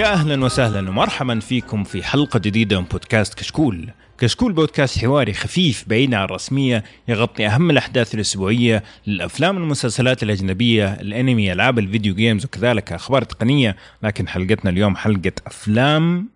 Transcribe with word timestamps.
يا 0.00 0.12
أهلا 0.12 0.44
وسهلا 0.44 0.90
ومرحبا 0.90 1.40
فيكم 1.40 1.84
في 1.84 2.02
حلقة 2.02 2.38
جديدة 2.38 2.80
من 2.80 2.86
بودكاست 2.86 3.34
كشكول. 3.34 3.90
كشكول 4.18 4.52
بودكاست 4.52 4.98
حواري 4.98 5.32
خفيف 5.32 5.84
بعيد 5.88 6.14
عن 6.14 6.24
الرسمية 6.24 6.84
يغطي 7.08 7.46
أهم 7.46 7.70
الأحداث 7.70 8.14
الأسبوعية 8.14 8.82
للافلام 9.06 9.56
والمسلسلات 9.56 10.22
الأجنبية، 10.22 10.92
الأنمي، 10.92 11.52
ألعاب 11.52 11.78
ال 11.78 11.84
video 11.84 12.14
games 12.14 12.44
وكذلك 12.44 12.92
أخبار 12.92 13.22
تقنية، 13.24 13.76
لكن 14.02 14.28
حلقتنا 14.28 14.70
اليوم 14.70 14.96
حلقة 14.96 15.32
أفلام 15.46 16.28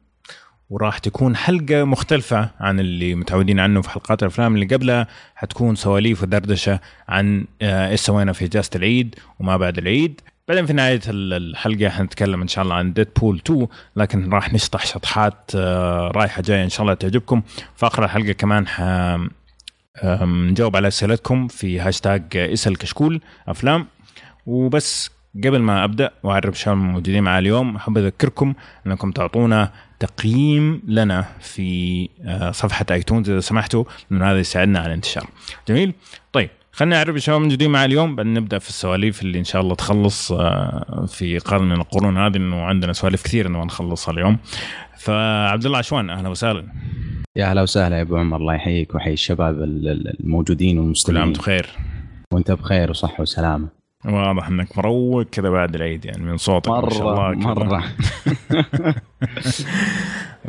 وراح 0.70 0.98
تكون 0.98 1.36
حلقة 1.36 1.84
مختلفة 1.84 2.50
عن 2.60 2.80
اللي 2.80 3.14
متعودين 3.14 3.60
عنه 3.60 3.82
في 3.82 3.90
حلقات 3.90 4.22
الأفلام 4.22 4.54
اللي 4.54 4.66
قبلها. 4.66 5.06
حتكون 5.34 5.74
سواليف 5.74 6.22
ودردشة 6.22 6.80
عن 7.08 7.46
آه، 7.62 7.90
إيش 7.90 8.00
سوينا 8.00 8.32
في 8.32 8.44
إجازة 8.44 8.70
العيد 8.76 9.14
وما 9.40 9.56
بعد 9.56 9.78
العيد. 9.78 10.20
بعدين 10.48 10.66
في 10.66 10.72
نهاية 10.72 11.00
الحلقة 11.08 11.88
حنتكلم 11.88 12.42
إن 12.42 12.48
شاء 12.48 12.64
الله 12.64 12.74
عن 12.74 12.92
Deadpool 12.92 13.36
2 13.36 13.66
لكن 13.96 14.30
راح 14.30 14.52
نشطح 14.52 14.86
شطحات 14.86 15.50
آه، 15.56 16.08
رايحة 16.08 16.42
جاية 16.42 16.64
إن 16.64 16.68
شاء 16.68 16.82
الله 16.82 16.94
تعجبكم 16.94 17.42
في 17.76 17.86
آخر 17.86 18.04
الحلقة 18.04 18.32
كمان 18.32 18.68
ح 18.68 18.82
نجاوب 20.24 20.76
على 20.76 20.88
أسئلتكم 20.88 21.48
في 21.48 21.80
هاشتاج 21.80 22.36
اسأل 22.36 22.76
كشكول 22.78 23.20
أفلام 23.48 23.86
وبس 24.46 25.10
قبل 25.44 25.58
ما 25.58 25.84
أبدأ 25.84 26.10
وأعرف 26.22 26.60
شو 26.60 26.72
الموجودين 26.72 27.22
معي 27.22 27.38
اليوم 27.38 27.76
أحب 27.76 27.98
أذكركم 27.98 28.54
إنكم 28.86 29.10
تعطونا 29.10 29.72
تقييم 30.00 30.82
لنا 30.86 31.26
في 31.40 32.08
آه، 32.24 32.50
صفحة 32.50 32.86
iTunes 32.90 33.30
إذا 33.30 33.40
سمحتوا 33.40 33.84
لأنه 34.10 34.30
هذا 34.30 34.38
يساعدنا 34.38 34.78
على 34.78 34.86
الانتشار. 34.88 35.26
جميل؟ 35.68 35.94
طيب 36.32 36.50
خلينا 36.74 36.96
نعرف 36.96 37.16
الشباب 37.16 37.38
الموجودين 37.38 37.70
معي 37.70 37.84
اليوم. 37.84 38.16
بعدين 38.16 38.34
نبدأ 38.34 38.58
في 38.58 38.68
السواليف 38.68 39.22
اللي 39.22 39.38
إن 39.38 39.44
شاء 39.44 39.62
الله 39.62 39.74
تخلص 39.74 40.32
آه، 40.32 41.04
في 41.08 41.38
قرن 41.38 41.64
من 41.64 41.72
القرون 41.72 42.16
هذه 42.18 42.36
إنه 42.36 42.62
عندنا 42.62 42.92
سواليف 42.92 43.22
كثير 43.22 43.46
إنه 43.46 43.64
نخلصها 43.64 44.12
اليوم. 44.12 44.38
فعبد 44.98 45.66
الله 45.66 45.78
عشوان 45.78 46.10
أهلا 46.10 46.28
وسهلا. 46.28 46.64
يا 47.36 47.46
هلا 47.52 47.62
وسهلا 47.62 47.96
يا 47.96 48.02
أبو 48.02 48.16
عمر 48.16 48.36
الله 48.36 48.54
يحييك 48.54 48.94
ويحيي 48.94 49.12
الشباب 49.12 49.54
ال- 49.62 49.88
ال- 49.88 50.20
الموجودين 50.20 50.70
كل 50.70 50.78
عام 50.78 50.84
والمستمعين 50.84 51.32
بخير. 51.32 51.66
وأنت 52.32 52.50
بخير 52.52 52.90
وصحة 52.90 53.22
وسلامة. 53.22 53.68
واضح 54.04 54.48
إنك 54.48 54.78
مروق 54.78 55.22
كذا 55.22 55.50
بعد 55.50 55.74
العيد 55.74 56.04
يعني 56.04 56.22
من 56.22 56.36
صوتك 56.36 56.68
ما 56.70 56.90
شاء 56.90 57.12
الله. 57.12 57.30
مرة 57.34 57.84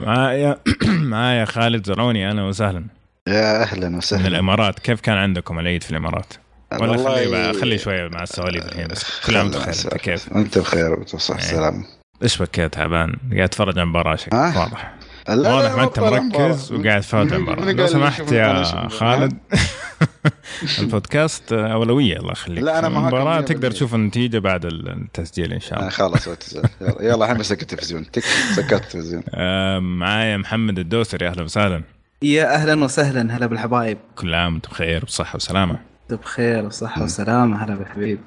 معايا 0.05 0.57
معايا 1.13 1.45
خالد 1.45 1.85
زرعوني 1.85 2.29
أهلا 2.29 2.43
وسهلا. 2.43 2.85
يا 3.27 3.61
أهلا 3.61 3.89
من 3.89 3.95
وسهلا 3.97 4.27
الإمارات 4.27 4.79
كيف 4.79 5.01
كان 5.01 5.17
عندكم 5.17 5.59
العيد 5.59 5.83
في 5.83 5.91
الإمارات؟ 5.91 6.33
ولا 6.73 6.91
والله- 6.91 7.15
خلي 7.15 7.29
بقى 7.31 7.53
خلي 7.53 7.77
شوية 7.77 8.07
مع 8.07 8.23
السواليف 8.23 8.65
الحين 8.65 8.87
بس. 8.87 9.05
كل 9.25 9.37
عام 9.37 9.49
بخير. 9.51 9.67
انت 9.69 9.97
كيف؟ 9.97 10.33
أنت 10.35 10.57
بخير 10.57 10.99
وصحة 11.13 11.33
إيه. 11.37 11.39
السلامة 11.45 11.85
إيش 12.23 12.41
بك 12.41 12.47
كذا 12.49 12.67
تعبان؟ 12.67 13.15
قاعد 13.35 13.49
تتفرج 13.49 13.77
على 13.79 13.85
مباراه 13.89 14.15
شكلك. 14.15 14.33
ها؟ 14.33 14.59
واضح. 14.59 14.93
واضح 15.29 15.75
ما 15.75 15.83
أنت 15.83 15.99
مركز. 15.99 16.71
وقاعد 16.71 17.03
من- 17.13 17.33
المباراة. 17.33 17.65
من 17.65 17.75
لو 17.79 17.87
سمحت 17.87 18.31
يا 18.31 18.63
خالد. 18.89 19.37
البودكاست 20.79 21.53
أولوية 21.53 22.17
الله 22.17 22.31
يخليك. 22.31 22.63
لا، 22.63 22.81
معاكم 22.81 22.97
المباراة 22.97 23.41
تقدر. 23.41 23.71
تشوف 23.71 23.95
النتيجة 23.95 24.39
بعد 24.39 24.65
التسجيل 24.65 25.53
إن 25.53 25.59
شاء 25.59 25.73
آه، 25.73 25.79
الله. 25.79 25.89
خلاص 25.89 26.27
يلا 26.99 27.25
الحين 27.25 27.37
بسكت 27.37 27.61
التلفزيون. 27.61 28.05
سكت 28.55 28.73
التلفزيون. 28.73 29.23
آم، 29.35 29.99
معايا 29.99 30.37
محمد 30.37 30.79
الدوسري. 30.79 31.27
أهلا 31.27 31.43
وسهلا. 31.43 31.81
يا 32.21 32.55
أهلا 32.55 32.83
وسهلا 32.83 33.37
هلا 33.37 33.45
بالحبايب. 33.45 33.97
كل 34.15 34.33
عام 34.33 34.53
وأنتم 34.53 34.69
بخير 34.71 35.05
بصحه 35.05 35.35
وسلامة. 35.35 35.79
أنتم 36.03 36.15
بخير 36.15 36.65
وصحة 36.65 37.03
وسلامة 37.03 37.63
هلا 37.63 37.75
بالحبيب. 37.75 38.19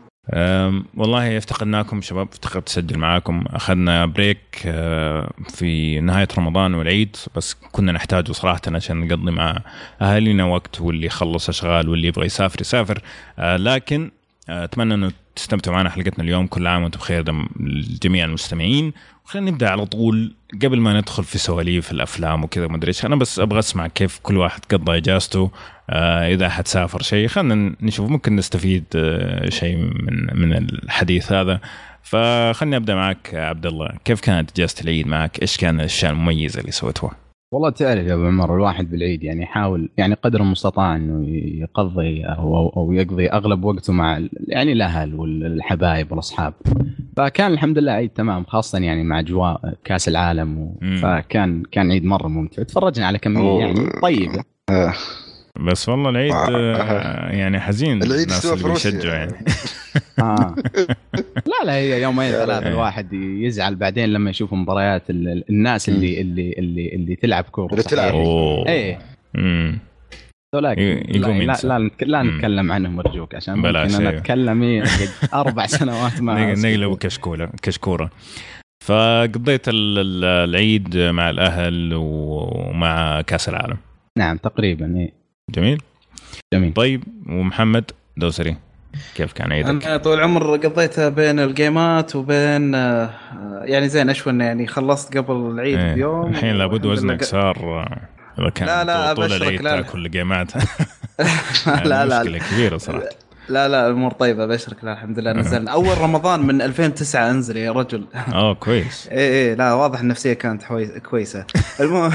والله 0.96 1.38
افتقدناكم 1.38 2.00
شباب 2.00 2.28
افتقدت 2.32 2.68
اسجل 2.68 2.98
معاكم. 2.98 3.44
أخذنا 3.46 4.06
بريك 4.06 4.62
أه، 4.66 5.30
في 5.48 6.00
نهاية 6.00 6.28
رمضان 6.38 6.74
والعيد 6.74 7.16
بس 7.36 7.54
كنا 7.72 7.92
نحتاجه 7.92 8.32
صراحة 8.32 8.60
عشان 8.66 9.00
نقضي 9.00 9.30
مع 9.30 9.62
أهالينا 10.02 10.44
وقت 10.44 10.80
واللي 10.80 11.06
يخلص 11.06 11.48
أشغال 11.48 11.88
واللي 11.88 12.08
يبغى 12.08 12.26
يسافر 12.26 12.60
يسافر. 12.60 13.02
أه، 13.38 13.56
لكن 13.56 14.10
أه، 14.48 14.64
أتمنى 14.64 14.94
إنه 14.94 15.12
تستمتعوا 15.36 15.76
معنا 15.76 15.90
حلقتنا 15.90 16.24
اليوم. 16.24 16.46
كل 16.46 16.66
عام 16.66 16.82
وأنتم 16.82 16.98
بخير 16.98 17.24
لجميع 17.60 18.24
المستمعين. 18.24 18.92
وخلينا 19.28 19.50
نبدأ 19.50 19.68
على 19.68 19.86
طول. 19.86 20.34
قبل 20.62 20.80
ما 20.80 21.00
ندخل 21.00 21.24
في 21.24 21.38
سواليف 21.38 21.92
الأفلام 21.92 22.44
وكذا 22.44 22.66
ما 22.66 22.76
أدري 22.76 22.92
أنا 23.04 23.16
بس 23.16 23.38
أبغى 23.38 23.58
أسمع 23.58 23.86
كيف 23.86 24.18
كل 24.22 24.36
واحد 24.36 24.60
قضى 24.70 24.96
إجازته 24.96 25.50
آه 25.90 26.34
إذا 26.34 26.48
حتسافر 26.48 27.02
شيء. 27.02 27.28
خلينا 27.28 27.76
نشوف 27.80 28.10
ممكن 28.10 28.36
نستفيد 28.36 28.84
آه 28.96 29.48
شيء 29.48 29.76
من 29.76 30.40
من 30.40 30.52
الحديث 30.52 31.32
هذا. 31.32 31.60
فخلني 32.02 32.76
أبدأ 32.76 32.94
معك 32.94 33.34
عبد 33.34 33.66
الله. 33.66 33.92
كيف 34.04 34.20
كانت 34.20 34.50
إجازة 34.50 34.74
العيد 34.80 35.06
معك؟ 35.06 35.42
إيش 35.42 35.56
كان 35.56 35.80
الاشياء 35.80 36.12
المميزه 36.12 36.60
اللي 36.60 36.72
سويتوها 36.72 37.27
والله 37.52 37.70
تعرف 37.70 38.06
يا 38.06 38.14
أبو 38.14 38.26
عمر 38.26 38.54
الواحد 38.56 38.90
بالعيد 38.90 39.22
يعني 39.24 39.42
يحاول 39.42 39.88
يعني 39.96 40.14
قدر 40.14 40.40
المستطاع 40.40 40.96
إنه 40.96 41.28
يقضي 41.62 42.24
أو 42.24 42.56
أو, 42.56 42.68
أو 42.76 42.92
يقضي 42.92 43.26
أغلب 43.28 43.64
وقته 43.64 43.92
مع 43.92 44.20
يعني 44.48 44.72
الأهل 44.72 45.14
والحبايب 45.14 46.10
والأصحاب. 46.10 46.54
فكان 47.16 47.52
الحمد 47.52 47.78
لله 47.78 47.92
عيد 47.92 48.10
تمام 48.10 48.44
خاصة 48.44 48.78
يعني 48.78 49.04
مع 49.04 49.18
أجواء 49.18 49.74
كأس 49.84 50.08
العالم 50.08 50.58
و... 50.58 50.72
فكان 51.02 51.62
كان 51.72 51.90
عيد 51.90 52.04
مرة 52.04 52.28
ممتع. 52.28 52.62
تفرجنا 52.62 53.06
على 53.06 53.18
كميه 53.18 53.40
أوه. 53.40 53.60
يعني 53.60 53.80
طيبه 54.02 54.44
آه، 54.70 54.94
بس 55.66 55.88
والله 55.88 56.10
العيد 56.10 56.32
آه. 56.32 57.28
يعني 57.30 57.60
حزين 57.60 58.02
العيد 58.02 58.20
الناس 58.22 58.46
اللي 58.46 58.68
روسيا. 58.68 58.90
يشجعوا 58.90 59.14
يعني. 59.14 59.32
آه. 60.18 60.54
لا 61.50 61.64
لا 61.64 61.72
هي 61.74 62.02
يومين 62.02 62.34
رب. 62.34 62.50
الواحد 62.66 63.12
يزعل 63.12 63.74
بعدين 63.74 64.08
لما 64.12 64.30
يشوف 64.30 64.52
مباريات 64.54 65.10
ال- 65.10 65.28
ال- 65.28 65.44
الناس 65.50 65.88
اللي 65.88 66.20
اللي 66.20 66.52
اللي 66.58 66.88
اللي 66.94 67.16
تلعب 67.16 67.44
كورة 67.44 67.70
اللي 67.72 67.82
تلعب. 67.82 68.14
إيه. 68.68 68.98
ذولاك 70.54 70.78
لا, 70.78 71.52
لا. 71.62 71.78
لا. 72.04 72.22
نتكلم 72.22 72.72
عنهم 72.72 72.98
أرجوك 73.00 73.34
عشان 73.34 73.62
بلاش، 73.62 73.90
ممكن 73.90 74.00
أنا 74.00 74.10
أيوه. 74.10 74.20
أتكلم 74.20 74.62
إيه 74.62 74.82
أربع 75.34 75.66
سنوات 75.66 76.22
ما. 76.22 76.54
نقلب 76.54 76.94
كشكوله 76.98 77.48
كشكورة 77.62 78.10
فقضيت 78.84 79.68
ال- 79.68 79.98
ال- 79.98 80.24
العيد 80.50 80.96
مع 80.96 81.30
الأهل 81.30 81.90
ومع 81.94 83.20
كأس 83.20 83.48
العالم 83.48 83.76
نعم 84.18 84.36
تقريبا 84.36 84.96
إيه 84.96 85.12
جميل 85.50 85.78
جميل 86.54 86.72
طيب 86.74 87.04
ومحمد 87.28 87.90
دوسري 88.16 88.56
كيف 89.14 89.32
كان 89.32 89.52
عيدك؟ 89.52 89.86
أنا 89.86 89.96
طول 89.96 90.18
العمر 90.18 90.56
قضيتها 90.56 91.08
بين 91.08 91.40
الجيمات 91.40 92.16
وبين 92.16 92.74
آه، 92.74 93.10
يعني 93.64 93.88
زين 93.88 94.10
اشون 94.10 94.40
يعني 94.40 94.66
خلصت 94.66 95.16
قبل 95.16 95.34
العيد 95.34 95.78
إيه. 95.78 95.94
بيوم 95.94 96.30
الحين 96.30 96.54
لابد 96.54 96.86
وزنك 96.86 97.24
صار 97.24 97.56
آه، 97.56 97.98
إذا 98.38 98.50
كان 98.50 98.66
لا، 98.66 98.84
لا، 98.84 99.14
طول 99.14 99.32
العيد 99.32 99.62
لا، 99.62 99.76
لا. 99.76 99.82
تأكل 99.82 100.10
جيمات 100.10 100.52
لا 101.84 102.06
لا 102.06 102.20
مشكلة 102.20 102.38
كبيرة 102.38 102.76
صراحة 102.76 103.08
لا 103.48 103.68
لا 103.68 103.86
الأمور 103.86 104.10
طيبة 104.12 104.46
بشرك 104.46 104.84
لا 104.84 104.92
الحمد 104.92 105.18
لله 105.18 105.32
نزلنا 105.32 105.70
أول 105.78 105.98
رمضان 105.98 106.46
من 106.46 106.62
2009 106.62 107.30
أنزل 107.30 107.56
يا 107.56 107.72
رجل. 107.72 108.04
آه 108.34 108.54
كويس. 108.54 109.06
إيه 109.12 109.18
إيه 109.18 109.54
لا 109.54 109.72
واضح 109.72 110.00
النفسية 110.00 110.32
كانت 110.32 110.62
حوي... 110.62 111.00
كويسة. 111.00 111.44
المهم 111.80 112.10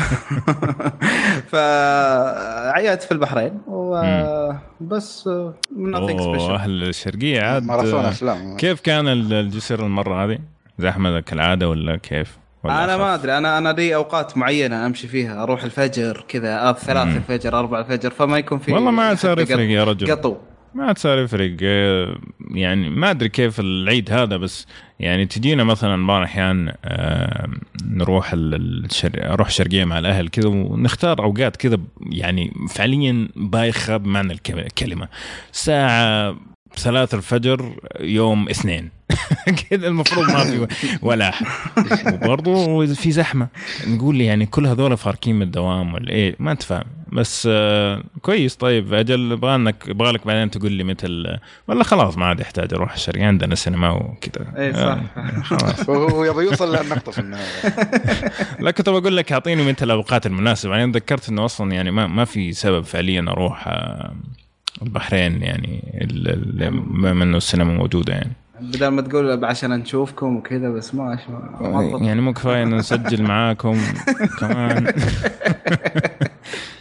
فعيات 1.48 3.04
في 3.04 3.12
البحرين 3.12 3.52
وبس 3.68 5.28
أوه، 5.28 6.38
special. 6.38 6.52
أهل 6.52 6.84
الشرقية 6.84 7.42
عاد. 7.42 7.64
ماراثون 7.66 8.06
افلام 8.06 8.58
كيف 8.58 8.82
كان 8.82 9.08
ال- 9.08 9.34
الجسر 9.34 9.86
المرة 9.86 10.26
هذه؟ 10.26 10.40
زحمه 10.80 11.20
كالعادة 11.20 11.70
ولا 11.70 11.96
كيف؟ 11.98 12.38
ولا 12.64 12.84
أنا 12.84 12.98
ما؟ 12.98 13.14
أدري. 13.16 13.38
أنا 13.38 13.58
أنا 13.58 13.70
لي 13.70 13.96
أوقات 13.96 14.38
معينة 14.38 14.86
أمشي 14.86 15.08
فيها 15.08 15.44
أروح 15.44 15.64
الفجر 15.64 16.26
كذا 16.28 16.60
آه، 16.60 16.74
ثلاث 16.74 17.08
مم. 17.08 17.16
الفجر 17.18 17.60
أربع 17.60 17.80
الفجر 17.80 18.10
فما 18.10 18.38
يكون 18.38 18.60
في 18.60 18.74
والله 18.74 18.92
ما 18.92 19.16
صار 19.16 19.40
يفرق 19.40 19.60
يا 19.70 19.84
رجل. 19.84 20.12
قطو. 20.12 20.36
ما 20.76 20.94
صار 20.98 21.18
يفرق 21.20 21.58
آه، 21.64 22.18
يعني 22.52 22.90
ما 22.90 23.10
أدري 23.12 23.30
كيف 23.30 23.60
العيد 23.60 24.12
هذا 24.12 24.38
بس 24.38 24.68
يعني 25.00 25.26
تجينا 25.26 25.64
مثلا 25.64 26.08
بعض 26.08 26.18
الاحيان 26.18 26.74
آه، 26.86 27.48
نروح 27.86 28.32
الشر... 28.34 29.12
أروح 29.34 29.48
الشرقيه 29.48 29.86
مع 29.86 30.00
الأهل 30.00 30.30
كذا 30.30 30.48
ونختار 30.48 31.20
أوقات 31.24 31.56
كذا 31.58 31.78
يعني 32.02 32.54
فعليا 32.70 33.28
بايخة 33.36 33.98
بمعنى 33.98 34.34
الك- 34.34 34.52
الكلمة. 34.52 35.08
ساعة 35.52 36.36
ثلاث 36.78 37.14
الفجر 37.14 37.74
يوم 38.00 38.50
اثنين. 38.50 38.90
كذا 39.70 39.88
المفروض 39.88 40.32
ما 40.32 40.44
في 40.44 40.68
ولا. 41.02 41.30
احد 41.30 41.46
وبرضه 42.14 42.86
في 42.86 43.12
زحمة. 43.12 43.48
نقول 43.88 44.16
لي 44.16 44.26
يعني 44.26 44.46
كل 44.46 44.68
هذول 44.68 44.98
فاركين 44.98 45.36
من 45.36 45.42
الدوام 45.42 45.94
ولا 45.94 46.10
إيه؟ 46.10 46.36
ما 46.40 46.52
انت 46.52 46.64
فاهم 46.64 46.86
بس 47.12 47.48
آه 47.52 48.04
كويس. 48.22 48.56
طيب 48.56 48.94
أجل 48.94 49.32
يبغى 49.32 49.58
لك 49.58 49.88
يبغى 49.88 50.12
لك 50.12 50.28
بعدين 50.28 50.52
تقول 50.52 50.72
لي 50.72 50.84
متى 50.84 51.38
ولا 51.68 51.84
خلاص 51.84 52.18
ما 52.18 52.26
عاد 52.26 52.40
يحتاج 52.40 52.74
أروح 52.74 52.94
الشرقية 52.94 53.26
عندنا 53.26 53.56
سينما 53.56 53.90
وكذا. 53.92 54.54
اي 54.58 54.74
صح. 54.74 54.98
آه، 55.18 55.42
خلاص. 55.44 55.90
وهو 55.90 56.24
يبغى 56.24 56.46
يوصل 56.46 56.76
للنقطه 56.76 57.12
في 57.12 57.20
النهاية. 57.20 57.74
لا 58.60 58.72
كنت 58.72 58.90
بقول 58.90 59.18
لك 59.18 59.32
أعطيني 59.32 59.64
متى 59.64 59.86
الأوقات 59.86 60.26
المناسبة. 60.26 60.72
بعدين 60.72 60.92
ذكرت 60.92 61.30
إنه 61.30 61.46
أصلا 61.46 61.72
يعني 61.72 61.92
ما 61.92 62.08
ما 62.08 62.26
في 62.26 62.54
سبب 62.54 62.84
فعليا 62.84 63.26
أروح 63.30 63.68
آه، 63.68 64.14
البحرين 64.82 65.44
يعني 65.44 65.98
ال- 66.02 66.30
ال- 66.64 66.70
بما 66.82 67.24
إنه 67.24 67.38
السينما 67.38 67.74
موجودة 67.74 68.14
يعني. 68.14 68.32
بدل 68.62 68.88
ما 68.88 69.02
تقول 69.02 69.46
عشان 69.46 69.70
نشوفكم 69.72 70.36
وكذا 70.36 70.70
بس 70.70 70.96
ما 70.96 71.18
ضبط. 71.62 72.02
يعني 72.02 72.22
مو 72.22 72.34
كفاية 72.34 72.64
إنه 72.64 72.76
نسجل 72.76 73.24
معاكم. 73.32 73.78
كمان. 74.40 74.94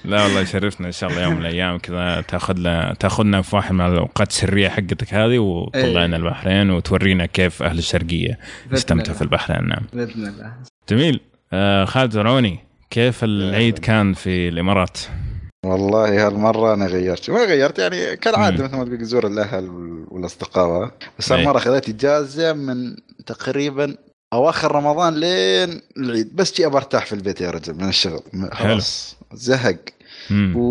لا 0.04 0.22
والله 0.22 0.40
يشرفنا 0.40 0.86
إن 0.86 0.92
شاء 0.92 1.10
الله 1.10 1.22
يوم 1.22 1.34
من 1.34 1.40
الأيام 1.40 1.78
كذا 1.78 2.20
تاخذ 2.20 2.58
لنا 2.58 2.94
تاخذنا 3.00 3.42
في 3.42 3.56
واحد 3.56 3.72
من 3.72 3.80
الأوقات 3.86 4.30
السرية 4.30 4.68
حقتك 4.68 5.14
هذه 5.14 5.38
وتطلعنا 5.38 6.16
البحرين 6.16 6.70
وتورينا 6.70 7.26
كيف 7.26 7.62
أهل 7.62 7.78
الشرقية 7.78 8.38
يستمتعوا 8.72 9.04
الله. 9.06 9.16
في 9.16 9.22
البحرين. 9.22 9.68
نعم. 9.68 9.82
بإذن 9.92 10.26
الله. 10.28 10.52
جميل. 10.88 11.20
آه 11.52 11.84
خالد 11.84 12.12
زرعوني 12.12 12.58
كيف 12.90 13.24
العيد 13.24 13.78
كان 13.78 14.12
في 14.12 14.48
الإمارات؟ 14.48 14.98
والله 15.66 16.26
هالمرة 16.26 16.74
أنا 16.74 16.86
غيرت. 16.86 17.30
ما 17.30 17.44
غيرت 17.44 17.78
يعني. 17.78 18.16
كالعادة 18.16 18.64
مثل 18.64 18.76
ما 18.76 18.84
تقول 18.84 19.04
زور 19.04 19.26
الأهل 19.26 19.68
وال- 19.68 20.06
والأصدقاء. 20.08 20.90
بس. 21.18 21.32
هالمرة 21.32 21.58
خذيت 21.58 21.88
إجازة 21.88 22.52
من 22.52 22.96
تقريبا 23.26 23.96
أواخر 24.32 24.72
رمضان 24.74 25.14
لين 25.14 25.80
العيد. 25.96 26.36
بس 26.36 26.54
جي 26.54 26.66
برتاح 26.66 27.06
في 27.06 27.12
البيت 27.12 27.40
يا 27.40 27.50
رجل 27.50 27.74
من 27.74 27.88
الشغل. 27.88 28.22
خلاص 28.52 29.16
زهق. 29.32 29.78
مم. 30.30 30.56
و... 30.56 30.62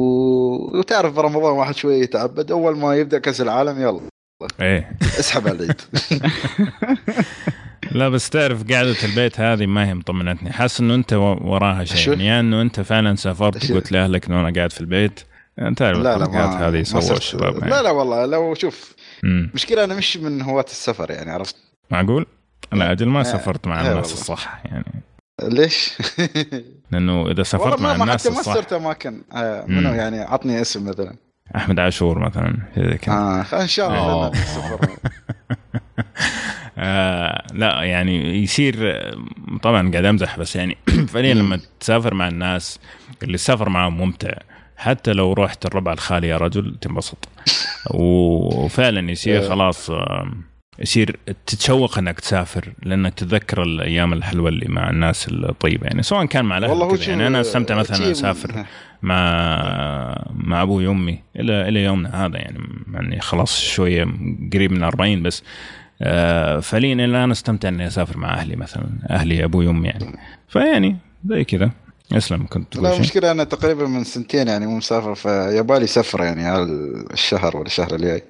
وتعرف 0.80 1.14
برمضان 1.14 1.54
واحد 1.54 1.76
شوي 1.76 2.00
يتعبد. 2.00 2.52
أول 2.52 2.78
ما 2.78 2.96
يبدأ 2.96 3.20
كأس 3.20 3.42
العالم 3.42 3.82
يلا. 3.82 4.02
إيه. 4.62 4.92
اسحب 5.20 5.48
على 5.48 5.56
العيد. 5.58 5.82
لا 7.92 8.10
بس 8.10 8.30
تعرف 8.30 8.64
قعدة 8.72 8.96
البيت 9.04 9.40
هذه 9.40 9.66
ما 9.66 9.88
هي 9.88 9.94
مطمنتني 9.94 10.52
حاسس 10.54 10.80
إنه 10.80 10.96
أنت 10.96 11.14
وراها؟ 11.14 11.84
شيء 11.84 12.10
يعني 12.14 12.28
يا 12.28 12.40
إنه 12.40 12.62
أنت 12.62 12.80
فعلا 12.80 13.16
سافرت؟ 13.16 13.72
وقلت 13.72 13.92
لأهلك 13.92 14.28
إنه 14.28 14.40
أنا 14.42 14.54
قاعد 14.56 14.72
في 14.72 14.82
البيت 14.82 15.20
أنت 15.60 15.80
تعرف 15.80 15.98
لا 15.98 16.18
لا 16.18 16.68
هذه 16.68 16.84
صرت- 16.84 17.18
الشباب 17.18 17.58
يعني. 17.58 17.70
لا 17.72 17.82
لا 17.82 17.90
والله 17.90 18.26
لو 18.26 18.54
شوف 18.54 18.94
مم. 19.24 19.52
مشكلة 19.54 19.84
أنا 19.84 19.96
مش 19.96 20.18
من 20.18 20.42
هواة 20.42 20.66
السفر 20.70 21.12
يعني 21.12 21.32
عرفت 21.32 21.56
معقول؟ 21.92 22.26
لا 22.74 22.92
أجل 22.92 23.08
ما 23.08 23.20
آه، 23.20 23.24
سافرت 23.24 23.68
مع 23.68 23.76
آه 23.80 23.92
الناس 23.92 24.06
والله. 24.08 24.22
الصح 24.22 24.62
يعني 24.66 24.86
ليش؟ 25.44 25.94
لأنه 26.92 27.32
إذا 27.32 27.44
سافرت 27.44 27.82
مع 27.82 27.96
الناس 27.96 28.28
حتى 28.28 28.36
ما 28.36 28.42
صرت 28.42 28.74
أماكن 28.74 29.22
آه، 29.34 29.66
منو. 29.68 29.94
يعني 29.94 30.20
عطني 30.20 30.62
اسم 30.62 30.90
مثلا 30.90 31.16
أحمد 31.56 31.80
عاشور 31.80 32.20
مثلا 32.20 32.58
زي 32.78 32.98
كذا 32.98 33.14
آه 33.14 33.62
إن 33.62 33.68
شاء 33.68 33.88
الله 33.90 34.32
آه. 36.81 37.44
لا 37.54 37.83
يعني 37.83 38.44
يصير 38.44 39.01
طبعا 39.62 39.92
قاعد 39.92 40.06
أمزح 40.06 40.39
بس 40.39 40.56
يعني 40.56 40.78
فعليا 41.13 41.33
لما 41.33 41.60
تسافر 41.80 42.13
مع 42.13 42.28
الناس 42.28 42.80
اللي 43.24 43.36
السفر 43.36 43.69
معهم 43.69 43.98
ممتع 43.98 44.33
حتى 44.78 45.13
لو 45.13 45.33
رحت 45.33 45.66
الربع 45.66 45.94
الخالي 45.94 46.28
يا 46.28 46.38
رجل 46.38 46.75
تنبسط 46.81 47.30
وفعلا 47.94 49.12
يصير. 49.12 49.50
خلاص 49.50 49.89
آه، 49.89 50.31
يصير 50.80 51.19
تتشوق 51.48 51.98
إنك 51.98 52.19
تسافر 52.19 52.74
لأنك 52.83 53.13
تتذكر 53.13 53.63
الأيام 53.63 54.13
الحلوة 54.13 54.50
اللي 54.50 54.66
مع 54.69 54.89
الناس 54.89 55.28
الطيبة 55.28 55.88
يعني 55.88 56.04
سواء 56.04 56.25
كان 56.25 56.45
مع 56.45 56.57
الأهل. 56.57 57.00
يعني 57.07 57.28
أنا 57.28 57.42
أستمتع 57.42 57.75
مثلا 57.75 58.12
أسافر 58.12 58.66
مع 59.01 60.25
مع 60.33 60.62
أبوي 60.62 60.88
وأمي 60.88 61.19
إلى 61.36 61.68
إلى 61.68 61.83
يومنا 61.83 62.25
هذا 62.25 62.38
يعني 62.38 62.60
يعني 62.94 63.19
خلاص 63.19 63.60
شوية 63.60 64.07
قريب 64.54 64.72
من 64.72 64.83
40 64.83 65.24
بس 65.24 65.44
آه، 66.01 66.59
فعليا 66.59 66.94
الان 66.94 67.31
استمتع 67.31 67.69
إني 67.69 67.88
أسافر 67.88 68.18
مع 68.18 68.33
أهلي 68.33 68.56
مثلا 68.56 68.86
أهلي 69.09 69.44
أبوي 69.44 69.68
وامي 69.68 69.88
يعني. 69.88 70.19
فيعني 70.48 70.98
زي 71.25 71.44
كذا. 71.44 71.71
أسلم 72.13 72.45
كنت 72.48 72.75
لا 72.75 72.95
المشكلة 72.95 73.31
أنا 73.31 73.44
تقريبا 73.44 73.88
من 73.88 74.03
سنتين 74.03 74.48
يعني 74.48 74.68
مو 74.68 74.77
مسافر 74.77 75.15
فيبالي 75.15 75.88
سفرة 75.88 76.24
يعني 76.24 76.45
على 76.45 76.63
الشهر 77.13 77.57
ولا 77.57 77.65
الشهر 77.65 77.95
الجاي 77.95 78.24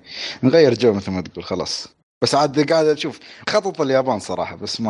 نغير 0.43 0.73
جو 0.73 0.93
مثل 0.93 1.11
ما 1.11 1.21
تقول 1.21 1.43
خلاص. 1.43 1.87
بس 2.21 2.35
عاد 2.35 2.71
قاعد 2.71 2.85
أشوف 2.85 3.19
خطط 3.49 3.81
اليابان 3.81 4.19
صراحة 4.19 4.55
بس 4.55 4.81
ما 4.81 4.89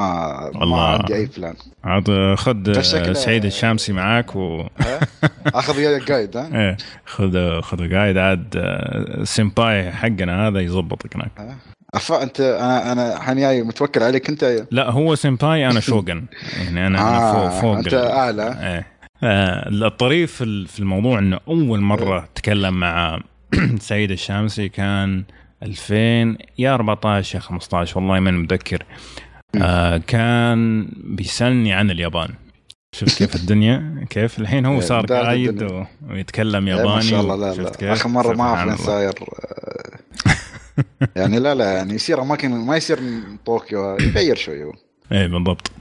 ما 0.54 0.64
الله. 0.64 0.88
عندي 0.88 1.16
أي 1.16 1.26
plan 1.38 1.54
عاد 1.84 2.36
خذ 2.36 2.82
سعيد 3.14 3.46
الشامسي 3.46 3.94
معاك 3.94 4.36
و؟ 4.36 4.64
آخذ 5.48 5.78
وياك 5.78 6.08
guide 6.08 6.38
ها؟ 6.38 6.50
إيه 6.60 6.78
خذ 7.06 7.62
خذ 7.62 7.94
guide 7.96 8.18
عاد 8.18 8.54
آه، 8.56 9.24
سمباي 9.24 9.92
حقنا 9.92 10.48
هذا 10.48 10.60
يظبطك 10.60 11.16
هناك. 11.16 11.58
أف... 11.94 12.12
انت 12.12 12.42
أنا 12.42 12.92
أنا 12.92 13.18
الحين 13.18 13.38
جاي 13.38 13.64
متوكل 13.64 14.04
عليك 14.04 14.30
انت 14.30 14.66
لا 14.72 14.90
هو 14.90 15.16
سمباي 15.16 15.68
أنا 15.68 15.80
شوغن 15.90 16.26
يعني 16.66 16.88
أنا 16.88 17.00
آه 17.02 17.50
فوق 17.50 17.62
فوق 17.62 17.78
أنت 17.78 17.94
أعلى. 17.94 18.44
إيه. 18.62 18.88
آه، 19.24 19.70
الطريف 19.70 20.32
في 20.36 20.44
ال- 20.44 20.68
في 20.68 20.80
الموضوع 20.80 21.20
إنه 21.20 21.40
أول 21.48 21.80
مرة 21.82 22.30
تكلم 22.36 22.80
مع 22.80 23.20
سعيد 23.80 24.12
الشامسي 24.12 24.70
كان 24.70 25.24
2000 25.64 26.38
يا 26.58 26.74
14 26.74 27.36
يا 27.36 27.40
15 27.42 28.00
والله 28.00 28.20
ماني 28.20 28.38
متذكر. 28.38 28.84
آه 29.62 29.98
كان 29.98 30.88
بيسألني 31.04 31.74
عن 31.74 31.92
اليابان. 31.92 32.30
شفت 32.96 33.18
كيف 33.18 33.36
الدنيا؟ 33.36 34.06
كيف؟ 34.10 34.40
الحين 34.40 34.66
هو 34.66 34.74
إيه، 34.74 34.80
صار 34.80 35.06
قايد 35.06 35.84
ويتكلم 36.10 36.68
إيه، 36.68 36.74
ياباني 36.76 36.96
ما 36.96 37.02
شاء 37.02 37.22
الله 37.22 37.36
لا 37.36 37.62
لا. 37.82 37.94
آخر 37.94 38.10
مرة 38.10 38.34
ما 38.36 38.44
أعرف. 38.44 38.82
صاير. 38.82 39.14
يعني 41.16 41.40
لا 41.40 41.56
لا 41.56 41.74
يعني 41.74 41.94
يصير 41.94 42.22
أماكن 42.22 42.52
ما 42.52 42.78
يصير 42.78 43.00
طوكيو 43.46 43.98
يغير 44.00 44.36
شوي 44.36 44.64
هو. 44.64 44.74
إيه 45.12 45.28
بالضبط. 45.28 45.72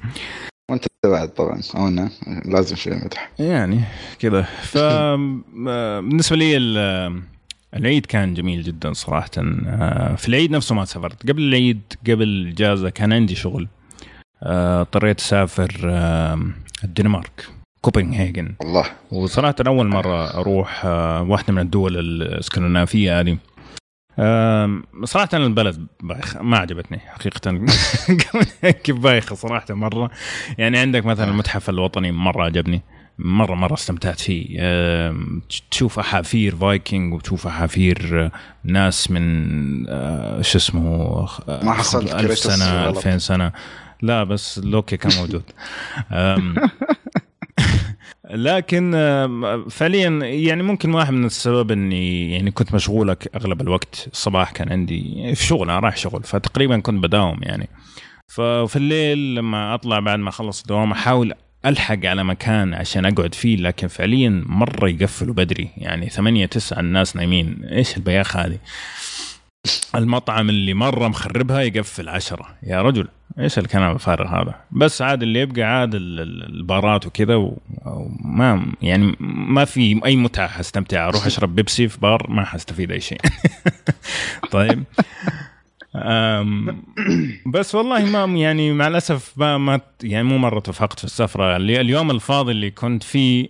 وأنت 0.71 0.85
بعد 1.05 1.29
طبعا 1.29 1.61
أو 1.77 1.89
أنا 1.89 2.11
لازم 2.45 2.77
شوي 2.77 2.95
مدح. 2.95 3.31
يعني 3.39 3.81
كذا. 4.19 4.43
ف 4.43 4.79
بالنسبة 4.79 6.37
لي 6.37 6.57
ال- 6.57 7.23
العيد 7.77 8.07
كان 8.07 8.35
جميل 8.35 8.63
جدا 8.63 8.93
صراحة. 8.93 9.31
آه، 9.39 10.15
في 10.15 10.29
العيد 10.29 10.51
نفسه 10.51 10.75
ما 10.75 10.85
سافرت. 10.85 11.29
قبل 11.31 11.43
العيد 11.43 11.81
قبل 12.09 12.23
الاجازه 12.23 12.91
كان 12.91 13.13
عندي 13.13 13.35
شغل. 13.35 13.69
آه، 14.43 14.81
اضطريت 14.81 15.21
أسافر 15.21 15.81
آه، 15.85 16.41
الدنمارك 16.85 17.47
كوبنهاجن. 17.81 18.55
والله 18.61 18.85
وصراحه 19.13 19.55
أول 19.67 19.87
مرة 19.87 20.35
أروح 20.41 20.85
واحدة 21.31 21.53
من 21.53 21.59
الدول 21.63 21.99
الإسكندنافية 21.99 23.21
هذه. 23.21 23.37
صراحة 25.05 25.29
البلد 25.35 25.87
بايخ 26.03 26.37
ما 26.37 26.57
عجبتني 26.59 26.99
حقيقة. 26.99 27.67
كيف 28.85 28.97
بايخة 28.97 29.35
صراحة 29.35 29.75
مرة. 29.75 30.11
يعني 30.59 30.79
عندك 30.79 31.07
مثلا 31.07 31.31
المتحف 31.31 31.71
الوطني 31.71 32.13
مرة 32.13 32.45
عجبني 32.45 32.83
مرة 33.19 33.55
مرة 33.55 33.75
استمتعت 33.75 34.21
فيه. 34.21 34.61
تشوف 35.71 35.99
أحافير 35.99 36.57
فايكنج 36.57 37.15
وتشوف 37.15 37.47
أحافير 37.47 38.25
آه، 38.25 38.31
ناس 38.65 39.11
من 39.11 39.87
آه، 39.89 40.43
شو 40.43 40.59
اسمه 40.59 40.83
آه، 41.49 41.65
ما 41.65 41.73
حصلت 41.73 42.15
ألف 42.15 42.39
سنة. 42.39 42.89
ألفين 42.89 43.19
سنة. 43.19 43.53
لا 44.03 44.25
بس 44.25 44.59
لوكي 44.59 44.97
كان 44.97 45.13
موجود. 45.21 45.43
لكن 48.35 48.95
آم، 48.95 49.69
فعليا 49.69 50.09
يعني 50.23 50.63
ممكن 50.63 50.95
واحد 50.95 51.13
من 51.13 51.25
السبب 51.25 51.71
إني 51.71 52.33
يعني 52.33 52.51
كنت 52.51 52.75
مشغول 52.75 53.17
أغلب 53.37 53.61
الوقت. 53.61 54.09
الصباح 54.13 54.51
كان 54.51 54.73
عندي 54.73 55.33
في 55.35 55.45
شغل 55.45 55.71
أنا 55.71 55.79
رايح 55.81 55.97
شغل 55.97 56.23
فتقريبا 56.23 56.81
كنت 56.81 57.03
بداوم 57.03 57.39
يعني. 57.43 57.69
ففي 58.29 58.77
الليل 58.77 59.35
لما 59.35 59.75
أطلع 59.75 60.01
بعد 60.01 60.19
ما 60.19 60.29
أخلص 60.29 60.61
الدوام 60.61 60.93
أحاول 60.93 61.33
ألحق 61.67 62.07
على 62.07 62.25
مكان 62.25 62.75
عشان 62.75 63.07
أقعد 63.07 63.35
فيه 63.35 63.57
لكن 63.57 63.89
فعليا 63.89 64.43
مرة 64.47 64.89
يقفلوا 64.89 65.35
بدري. 65.35 65.69
يعني 65.77 66.09
ثمانية 66.09 66.47
تسعة 66.47 66.81
الناس 66.81 67.17
نايمين. 67.17 67.65
إيش 67.73 67.97
البياخ 67.97 68.37
هذه؟ 68.37 68.59
المطعم 69.95 70.49
اللي 70.49 70.75
مرة 70.75 71.09
مخربها 71.09 71.61
يقفل 71.61 72.09
عشرة. 72.09 72.47
يا 72.63 72.83
رجل 72.83 73.09
إيش 73.39 73.59
الكلام 73.59 73.95
الفارغ 73.95 74.27
هذا؟ 74.43 74.55
بس 74.71 75.03
عاد 75.03 75.23
اللي 75.23 75.41
يبقى 75.41 75.63
عاد 75.63 75.95
ال- 75.95 76.21
ال- 76.21 76.55
البارات 76.57 77.07
وكذا 77.07 77.35
وما 77.85 78.67
يعني 78.83 79.17
ما 79.21 79.65
في 79.65 80.01
أي 80.05 80.17
متعة 80.17 80.49
حستمتع 80.49 81.09
أروح 81.09 81.27
أشرب 81.27 81.55
بيبسي 81.55 81.89
في 81.89 82.01
بار 82.01 82.31
ما 82.31 82.45
حستفيد 82.45 82.91
أي 82.93 83.01
شيء. 83.01 83.21
طيب. 84.53 84.85
بس 87.47 87.75
والله 87.75 88.05
ما 88.05 88.39
يعني 88.39 88.73
مع 88.73 88.87
الأسف 88.87 89.33
ما, 89.37 89.59
ما 89.59 89.81
يعني 90.03 90.25
مو 90.29 90.39
مرة 90.39 90.61
توفقت 90.61 90.99
في 90.99 91.05
السفرة. 91.05 91.57
اللي 91.57 91.81
اليوم 91.81 92.11
الفاضي 92.11 92.53
اللي 92.53 92.71
كنت 92.71 93.03
فيه 93.03 93.49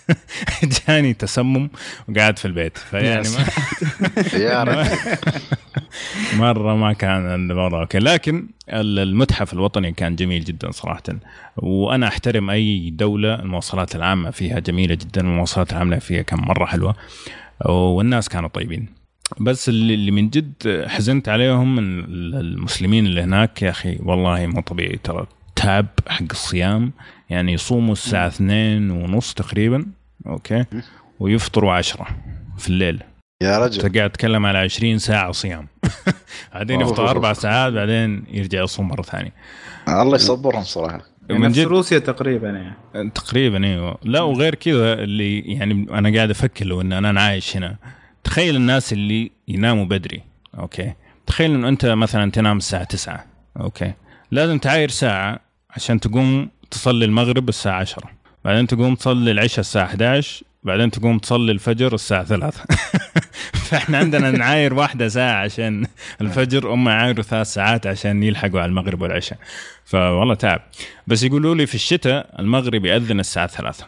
جاني 0.88 1.14
تسمم 1.14 1.68
وقعدت 2.08 2.38
في 2.38 2.44
البيت. 2.44 2.78
فيعني 2.78 3.28
ما 3.28 3.44
يا 4.38 4.64
مرة 6.38 6.76
ما 6.76 6.92
كان 6.92 7.34
الموضوع 7.34 7.80
أوكي 7.80 7.98
لكن 7.98 8.48
ال- 8.68 8.98
المتحف 8.98 9.52
الوطني 9.52 9.92
كان 9.92 10.16
جميل 10.16 10.44
جدا 10.44 10.70
صراحة. 10.70 11.02
وأنا 11.56 12.08
أحترم 12.08 12.50
أي 12.50 12.90
دولة 12.90 13.34
المواصلات 13.34 13.96
العامة 13.96 14.30
فيها 14.30 14.58
جميلة 14.58 14.94
جدا 14.94 15.20
المواصلات 15.20 15.72
العامه 15.72 15.98
فيها 15.98 16.22
كان 16.22 16.40
مرة 16.40 16.64
حلوة. 16.64 16.94
والناس 17.66 18.28
كانوا 18.28 18.48
طيبين. 18.48 19.01
بس 19.40 19.68
اللي 19.68 19.94
اللي 19.94 20.10
من 20.10 20.28
جد 20.30 20.84
حزنت 20.88 21.28
عليهم 21.28 21.76
من 21.76 21.98
ال- 21.98 22.34
المسلمين 22.34 23.06
اللي 23.06 23.22
هناك 23.22 23.62
يا 23.62 23.70
أخي 23.70 23.98
والله 24.02 24.46
مو 24.46 24.60
طبيعي. 24.60 24.98
ترى 25.04 25.26
تعب 25.56 25.86
حق 26.08 26.22
الصيام 26.30 26.92
يعني 27.30 27.52
يصوموا 27.52 27.92
الساعة 27.92 28.26
اثنين 28.26 28.90
ونص 28.90 29.34
تقريبا 29.34 29.86
أوكي؟ 30.26 30.64
ويفطروا 31.20 31.72
عشرة 31.72 32.06
في 32.58 32.68
الليل. 32.68 33.00
يا 33.42 33.58
رجل. 33.58 33.82
أنت 33.84 33.96
قاعد 33.96 34.10
تتكلم 34.10 34.46
على 34.46 34.58
20 34.58 34.98
ساعة 34.98 35.32
صيام. 35.32 35.68
بعدين. 36.54 36.80
يفطر 36.80 37.10
أربع 37.10 37.32
ساعات 37.32 37.72
بعدين 37.72 38.24
يرجع 38.30 38.62
يصوم 38.62 38.88
مرة 38.88 39.02
ثانية. 39.02 39.32
الله 39.88 40.14
يصبرهم 40.14 40.62
صراحة. 40.62 41.00
يعني 41.28 41.42
من 41.42 41.48
نفس 41.48 41.58
جد 41.58 41.66
روسيا 41.66 41.98
تقريبا 41.98 42.48
يعني. 42.94 43.10
تقريبا 43.10 43.64
أيوه. 43.64 43.98
لا 44.04 44.20
وغير 44.20 44.54
كذا 44.54 44.92
اللي 44.94 45.38
يعني 45.40 45.86
أنا 45.90 46.14
قاعد 46.16 46.30
أفكر 46.30 46.64
لو 46.66 46.80
إن 46.80 46.92
أنا 46.92 47.20
عايش 47.20 47.56
هنا. 47.56 47.76
تخيل 48.24 48.56
الناس 48.56 48.92
اللي 48.92 49.30
يناموا 49.48 49.84
بدري 49.84 50.22
أوكي؟ 50.58 50.92
تخيل 51.26 51.54
إنه 51.54 51.68
أنت 51.68 51.86
مثلا 51.86 52.30
تنام 52.30 52.56
الساعة 52.56 52.84
9 52.84 53.24
أوكي؟ 53.60 53.92
لازم 54.30 54.58
تعاير 54.58 54.88
ساعة 54.88 55.40
عشان 55.70 56.00
تقوم 56.00 56.50
تصلي 56.70 57.04
المغرب 57.04 57.48
الساعة 57.48 57.80
10 57.80 58.10
بعدين 58.44 58.66
تقوم 58.66 58.94
تصلي 58.94 59.30
العشاء 59.30 59.60
الساعة 59.60 59.84
11 59.84 60.44
بعدين 60.62 60.90
تقوم 60.90 61.18
تصلي 61.18 61.52
الفجر 61.52 61.94
الساعة 61.94 62.24
3 62.24 62.64
فإحنا 63.72 63.98
عندنا 63.98 64.30
نعاير 64.30 64.74
واحدة 64.74 65.08
ساعة 65.08 65.44
عشان 65.44 65.86
الفجر 66.20 66.68
هم 66.68 66.88
يعايروا 66.88 67.22
ثلاث 67.22 67.46
ساعات 67.46 67.86
عشان 67.86 68.22
يلحقوا 68.22 68.60
على 68.60 68.68
المغرب 68.68 69.02
والعشاء. 69.02 69.38
فوالله 69.84 70.34
تعب. 70.34 70.60
بس 71.06 71.22
يقولوا 71.22 71.54
لي 71.54 71.66
في 71.66 71.74
الشتاء 71.74 72.34
المغرب 72.38 72.84
يأذن 72.84 73.20
الساعة 73.20 73.46
3 73.46 73.86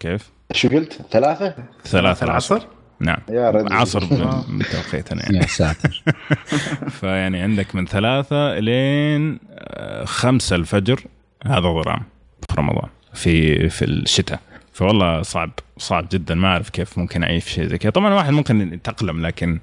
كيف؟ 0.00 0.30
شو 0.52 0.68
قلت؟ 0.68 1.00
ثلاثة؟ 1.10 1.54
ثلاثة 1.84 2.24
العصر؟ 2.24 2.62
نعم. 3.02 3.18
يا 3.28 3.50
رجل. 3.50 3.72
عصر 3.72 4.04
بتوقيتنا 4.58 5.22
يعني. 5.22 5.36
يا 5.38 5.46
ساتر. 5.46 6.02
فيعني 7.00 7.40
عندك 7.40 7.74
من 7.74 7.86
ثلاثة 7.86 8.58
لين 8.58 9.38
آه، 9.58 10.04
خمسة 10.04 10.56
الفجر 10.56 11.00
هذا 11.46 11.60
ظلام 11.82 12.02
في 12.48 12.54
رمضان 12.58 12.88
في 13.14 13.68
في 13.68 13.84
الشتاء. 13.84 14.40
فوالله 14.72 15.22
صعب 15.22 15.50
صعب 15.78 16.08
جدا. 16.12 16.34
ما 16.34 16.48
أعرف 16.48 16.70
كيف 16.70 16.98
ممكن 16.98 17.22
أعيش 17.22 17.48
شيء 17.48 17.66
زي 17.66 17.78
كذا. 17.78 17.90
طبعا 17.90 18.08
الواحد 18.08 18.32
ممكن 18.32 18.72
يتاقلم 18.74 19.26
لكن 19.26 19.58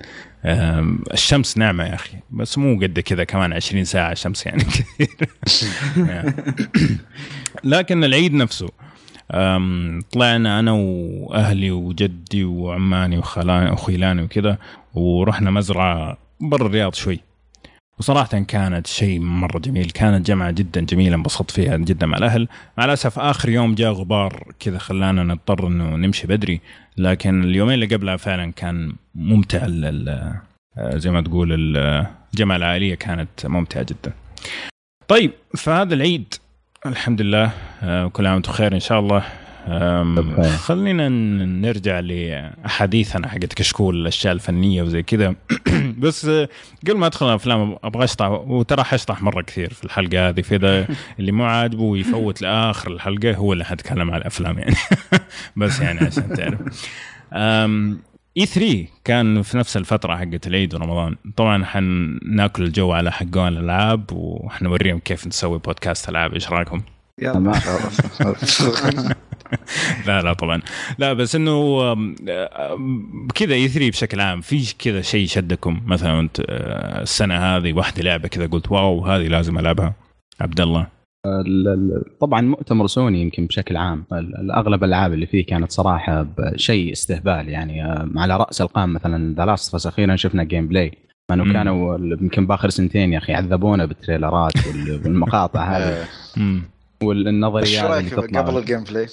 الشمس 1.14 1.58
نعمه 1.58 1.84
يا 1.84 1.96
أخي. 1.96 2.18
بس 2.32 2.58
مو 2.58 2.80
قد 2.80 3.00
كذا 3.00 3.24
كمان 3.24 3.54
20 3.54 3.84
ساعة 3.84 4.14
شمس 4.14 4.46
يعني 4.46 4.64
كثير. 4.64 5.30
لكن 7.64 8.04
العيد 8.04 8.34
نفسه. 8.34 8.70
طلعنا 10.12 10.60
أنا 10.60 10.72
وأهلي 10.72 11.72
وجدي 11.72 12.44
وعماني 12.44 13.18
وخلاني 13.18 13.72
وخيلاني 13.72 14.22
وكذا 14.22 14.58
ورحنا 14.94 15.52
مزرعة 15.52 16.18
برا 16.42 16.66
الرياض 16.68 16.94
شوي. 16.94 17.20
وصراحة 18.00 18.40
كانت 18.40 18.88
شيء 18.88 19.20
مرة 19.20 19.60
جميل 19.60 19.90
كانت 19.90 20.28
جمعة 20.28 20.52
جدا 20.52 20.82
جميلة 20.82 21.16
انبسطت 21.16 21.52
فيها 21.52 21.78
جدا 21.78 22.06
مع 22.06 22.18
الأهل. 22.18 22.48
مع 22.78 22.86
الأسف 22.86 23.20
آخر 23.20 23.50
يوم 23.50 23.76
جاء 23.76 23.92
غبار 23.92 24.44
كذا 24.60 24.78
خلانا 24.78 25.24
نضطر 25.24 25.68
أنه 25.68 25.96
نمشي 25.96 26.28
بدري 26.28 26.62
لكن 26.98 27.44
اليومين 27.44 27.74
اللي 27.74 27.96
قبلها 27.96 28.18
فعلا 28.18 28.52
كان 28.52 28.94
ممتع 29.16 29.68
زي 30.80 31.12
ما 31.12 31.22
تقول 31.22 31.54
ال- 31.54 32.08
الجمعة 32.34 32.56
العائلية 32.56 32.96
كانت 32.96 33.30
ممتعة 33.46 33.84
جدا. 33.90 34.14
طيب 35.08 35.32
فهذا 35.58 35.94
العيد 35.94 36.34
الحمد 36.86 37.22
لله 37.22 37.52
آه، 37.84 38.08
كل 38.08 38.26
عام 38.26 38.36
وأنتم 38.36 38.52
بخير 38.52 38.74
إن 38.74 38.80
شاء 38.80 39.00
الله. 39.00 39.24
خلينا 40.58 41.10
نرجع 41.46 42.00
لأحاديثنا 42.00 43.28
حقت 43.28 43.54
كشكول 43.54 44.02
الأشياء 44.02 44.34
الفنية 44.34 44.84
وزي 44.84 45.04
كذا. 45.04 45.36
بس 46.04 46.26
آه، 46.26 46.50
قبل 46.88 46.98
ما 46.98 47.08
أدخل 47.08 47.30
الأفلام 47.30 47.78
أبغى 47.84 48.04
أشطح 48.04 48.28
وترى 48.30 48.84
حشطح 48.84 49.22
مرة 49.22 49.42
كثير 49.42 49.74
في 49.74 49.84
الحلقة 49.84 50.30
هذه 50.30 50.42
فاذا 50.42 50.88
اللي 51.20 51.32
مو 51.32 51.46
عاجبه 51.46 51.98
يفوت 51.98 52.42
لآخر 52.42 52.92
الحلقة 52.92 53.36
هو 53.36 53.54
اللي 53.54 53.66
حتكلم 53.66 54.12
عن 54.12 54.18
الأفلام 54.18 54.60
يعني. 54.60 54.76
بس 55.58 55.80
يعني 55.80 56.00
عشان 56.00 56.34
تعرف. 56.34 56.60
اي 58.38 58.46
3 58.46 58.86
كان 59.04 59.42
في 59.42 59.58
نفس 59.58 59.78
الفترة 59.78 60.16
حقت 60.16 60.48
العيد 60.48 60.76
ورمضان. 60.76 61.16
طبعا 61.36 61.66
حناكل 61.66 62.64
الجو 62.64 62.92
على 62.92 63.12
حقون 63.12 63.48
الألعاب 63.48 64.06
وحنوريهم 64.12 65.00
كيف 65.00 65.28
نسوي 65.28 65.60
بودكاست 65.60 66.10
ألعاب. 66.10 66.34
إيش 66.34 66.50
رأيكم؟ 66.50 66.82
يلا 67.22 67.40
لا 70.08 70.22
لا 70.22 70.34
طبعا. 70.34 70.62
لا 70.98 71.14
بس 71.14 71.36
إنه 71.36 71.80
كذا 73.36 73.54
E3 73.54 73.90
بشكل 73.90 74.20
عام 74.22 74.42
في 74.42 74.74
كذا 74.80 75.02
شيء 75.02 75.28
شدكم 75.28 75.82
مثلا 75.86 76.20
أنت 76.20 76.40
أه، 76.50 77.02
السنة 77.02 77.36
هذه 77.58 77.74
واحدة 77.74 78.04
لعبة 78.04 78.28
كذا 78.28 78.46
قلت 78.48 78.72
wow 78.72 79.06
هذه 79.06 79.28
لازم 79.28 79.60
ألعبها. 79.60 79.94
عبد 80.42 80.62
الله. 80.62 80.80
ال- 80.82 80.86
ال- 80.88 80.99
طبعا 82.20 82.42
مؤتمر 82.42 82.88
سوني 82.88 83.22
يمكن 83.22 83.46
بشكل 83.46 83.78
عام 83.78 84.06
اغلب 84.52 84.84
الألعاب 84.84 85.14
اللي 85.14 85.26
فيه 85.26 85.46
كانت 85.46 85.72
صراحة 85.72 86.28
شيء 86.56 86.92
استهبال 86.92 87.50
يعني 87.50 87.86
آه، 87.86 88.10
على 88.16 88.38
رأس 88.38 88.62
القائمة 88.62 88.94
مثلا 88.94 89.36
The 89.36 89.46
Last 89.46 89.86
أخيرا 89.88 90.16
شفنا 90.16 90.44
gameplay 90.44 90.92
انه. 91.32 91.54
كانوا 91.54 91.98
يمكن 91.98 92.48
بآخر 92.48 92.70
سنتين 92.70 93.14
يا 93.14 93.18
أخي 93.18 93.34
عذبونا 93.34 93.86
بالتريلرات 93.86 94.52
وال- 94.68 94.92
والمقاطع 95.06 95.64
هذه. 95.64 96.06
إيش 96.38 96.64
والنظريات 97.04 97.84
رأيك 97.84 98.14
اللي 98.14 98.28
تطلع 98.28 98.42
قبل 98.42 98.58
الجيم 98.58 98.84
بلاي؟ 98.84 99.08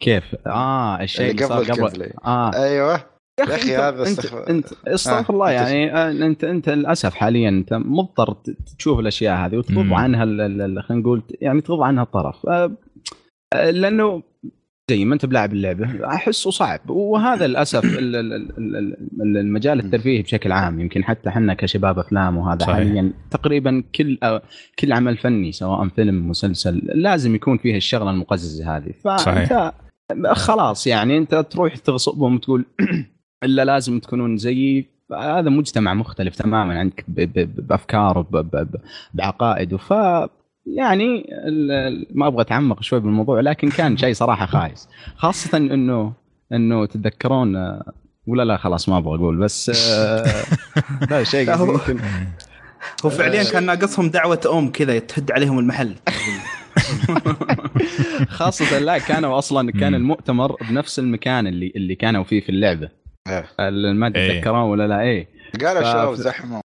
كيف؟ 0.00 0.24
آه 0.46 1.02
الشيء 1.02 1.30
اللي 1.30 1.44
اللي 1.44 1.54
قبل 1.54 1.64
صار 1.66 1.72
الجيم 1.72 1.86
قبل؟ 1.86 1.98
بلاي 1.98 2.12
آه. 2.24 2.54
أيوه. 2.54 3.11
يا 3.40 3.44
أنت- 3.44 3.80
هذا 3.80 3.88
انت 4.08 4.18
استغفر- 4.18 4.50
انت 4.50 4.66
استغفر 4.88 5.32
آه، 5.32 5.34
الله 5.36 5.46
أنت- 5.46 5.50
يعني 5.50 5.94
آه، 5.96 6.10
انت 6.10 6.44
أنت 6.44 6.68
للأسف 6.68 7.14
حاليا 7.14 7.48
أنت 7.48 7.74
مضطر 7.74 8.36
تشوف 8.78 8.98
الأشياء 8.98 9.36
هذه 9.46 9.56
وتغض. 9.56 9.92
عنها 9.92 10.24
خلينا 10.82 10.82
نقول 10.90 11.22
يعني 11.40 11.60
تغض 11.60 11.80
عنها 11.82 12.02
الطرف. 12.02 12.46
آه، 12.46 12.76
لأنه 13.70 14.22
زي 14.90 15.04
ما 15.04 15.14
أنت 15.14 15.26
بلاعب 15.26 15.52
اللعبة 15.52 16.06
أحسه 16.06 16.50
صعب. 16.50 16.90
وهذا 16.90 17.46
للأسف 17.46 17.84
ال- 17.84 18.16
ال- 18.16 18.32
ال- 18.32 18.58
ال- 18.58 18.96
ال- 19.22 19.36
المجال 19.36 19.80
الترفيهي 19.80 20.22
بشكل 20.22 20.52
عام. 20.52 20.80
يمكن 20.80 21.04
حتى 21.04 21.28
إحنا 21.28 21.54
كشباب 21.54 21.98
أفلام 21.98 22.36
وهذا 22.36 22.58
صحيح. 22.58 22.74
حاليا 22.74 23.12
تقريبا 23.30 23.82
كل 23.94 24.18
كل 24.78 24.92
عمل 24.92 25.16
فني 25.16 25.52
سواء 25.52 25.88
فيلم 25.88 26.28
مسلسل 26.28 26.82
لازم 26.94 27.34
يكون 27.34 27.58
فيه 27.58 27.76
الشغلة 27.76 28.10
المقززة 28.10 28.76
هذه. 28.76 28.92
فانت 29.04 29.72
خلاص 30.32 30.86
يعني 30.86 31.18
أنت 31.18 31.34
تروح 31.34 31.76
تغصبهم 31.76 32.34
وتقول 32.34 32.64
إلا 33.44 33.64
لازم 33.64 33.98
تكونون 34.00 34.36
زيي 34.36 34.86
هذا 35.12 35.50
مجتمع 35.50 35.94
مختلف 35.94 36.36
تماما 36.36 36.78
عنك 36.78 37.04
ب- 37.08 37.20
ب- 37.38 37.66
بأفكار 37.68 38.18
وب- 38.18 38.36
ب- 38.36 38.56
ب- 38.56 38.80
بعقائد 39.14 39.76
ف 39.76 39.90
يعني 40.66 41.26
ما 42.14 42.26
أبغى 42.26 42.40
أتعمق 42.42 42.82
شوي 42.82 43.00
بالموضوع 43.00 43.40
لكن 43.40 43.68
كان 43.70 43.96
شيء 43.96 44.14
صراحة 44.14 44.46
خايس 44.46 44.88
خاصة 45.16 45.58
إنه 45.58 46.12
إنه 46.52 46.86
تتذكرون 46.86 47.80
ولا 48.26 48.42
لا 48.44 48.56
خلاص 48.56 48.88
ما 48.88 48.98
أبغى 48.98 49.14
أقول 49.16 49.36
بس 49.36 49.70
آه، 49.92 50.42
لا 51.10 51.24
شيء 51.24 51.46
لا، 51.46 51.54
هو- 53.04 53.10
فعليا 53.10 53.50
كان 53.52 53.66
ناقصهم 53.66 54.08
دعوة 54.08 54.40
أم 54.52 54.70
كذا 54.72 54.98
تهد 54.98 55.30
عليهم 55.32 55.58
المحل 55.58 55.94
خاصة 58.28 58.78
لا 58.78 58.98
كانوا 58.98 59.38
أصلا 59.38 59.70
كان. 59.72 59.94
المؤتمر 59.94 60.56
بنفس 60.70 60.98
المكان 60.98 61.46
اللي 61.46 61.72
اللي 61.76 61.94
كانوا 61.94 62.24
فيه 62.24 62.40
في 62.40 62.48
اللعبة 62.48 62.80
إيه. 62.82 62.86
ال- 62.86 63.01
ما 63.28 64.12
إيه. 64.16 64.28
تتذكرون 64.40 64.60
ولا 64.70 64.88
لا؟ 64.88 65.00
إيه. 65.00 65.28
قالوا 65.64 65.82
ف- 65.82 65.86
شباب 65.92 66.14
زحمه 66.14 66.60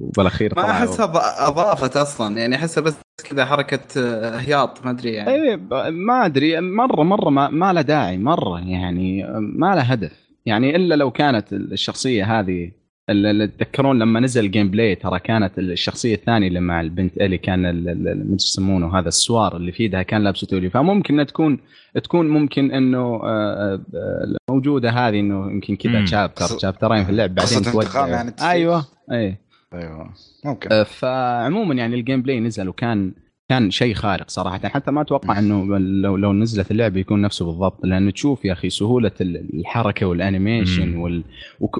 وبالأخير 0.00 0.52
ما 0.56 0.70
أحسها 0.70 1.06
ض- 1.06 1.16
اضافت 1.48 1.96
أصلا 1.96 2.38
يعني 2.38 2.56
أحسها 2.56 2.82
بس 2.82 2.94
كذا 3.30 3.44
حركة 3.44 4.00
آه، 4.00 4.36
هياط 4.36 4.84
ما 4.84 4.90
أدري 4.90 5.12
يعني. 5.12 5.30
إيه 5.30 5.56
ب- 5.56 5.74
ما 5.92 6.26
أدري 6.26 6.60
مرة 6.60 7.02
مرة 7.02 7.30
ما, 7.30 7.48
ما 7.50 7.72
له 7.72 7.80
داعي 7.82 8.18
مرة 8.18 8.60
يعني 8.60 9.26
ما 9.38 9.74
له 9.74 9.80
هدف. 9.82 10.26
يعني 10.46 10.76
إلا 10.76 10.94
لو 10.94 11.10
كانت 11.10 11.52
الشخصية 11.52 12.40
هذه 12.40 12.70
ال- 13.10 13.26
ال- 13.42 13.56
تذكرون 13.56 13.98
لما 13.98 14.20
نزل 14.20 14.50
gameplay 14.50 14.94
ترى 14.94 15.18
كانت 15.18 15.58
الشخصية 15.58 16.14
الثانية 16.14 16.48
اللي 16.48 16.60
مع 16.60 16.80
البنت 16.80 17.16
الي 17.16 17.38
كان 17.38 17.66
ال- 17.66 17.88
ال- 17.88 18.08
ال- 18.08 18.32
مش 18.34 18.44
يسمونه 18.44 18.98
هذا 18.98 19.08
السوار 19.08 19.56
اللي 19.56 19.72
في 19.72 19.82
إيدها 19.82 20.02
كان 20.02 20.24
لابسه 20.24 20.46
تولي 20.46 20.70
فممكن 20.70 21.14
إنها 21.14 21.24
تكون 21.24 21.58
تكون 22.04 22.28
ممكن 22.28 22.70
إنه 22.72 22.98
آه، 23.24 23.80
آه، 23.94 24.36
موجودة 24.50 24.90
هذه 24.90 25.20
إنه 25.20 25.50
يمكن 25.50 25.76
كذا. 25.76 26.04
chapter 26.04 26.58
شابترين 26.58 27.04
في 27.04 27.10
اللعب 27.10 27.34
بعدين 27.34 27.56
انتقام 27.58 27.82
توجه 27.82 28.06
يعني. 28.06 28.32
أيوه 28.40 28.86
إيه 29.12 29.38
أيوه 29.74 30.10
ممكن 30.44 30.72
آه، 30.72 30.82
فعموما 30.82 31.74
يعني 31.74 31.94
ال 31.96 32.22
gameplay 32.22 32.40
نزل 32.40 32.68
وكان 32.68 33.12
كان 33.48 33.70
شيء 33.70 33.94
خارق 33.94 34.30
صراحة 34.30 34.68
حتى 34.68 34.90
ما 34.90 35.00
أتوقع 35.00 35.38
إنه 35.38 35.78
لو 35.78 36.16
لو 36.16 36.32
نزلت 36.32 36.70
اللعبه 36.70 37.00
يكون 37.00 37.22
نفسه 37.22 37.44
بالضبط 37.44 37.84
لأنه 37.84 38.10
تشوف 38.10 38.44
يا 38.44 38.52
أخي 38.52 38.70
سهولة 38.70 39.10
ال- 39.20 39.60
الحركة 39.60 40.06
وال 40.06 40.21
animation. 40.21 40.96
وال... 40.96 41.24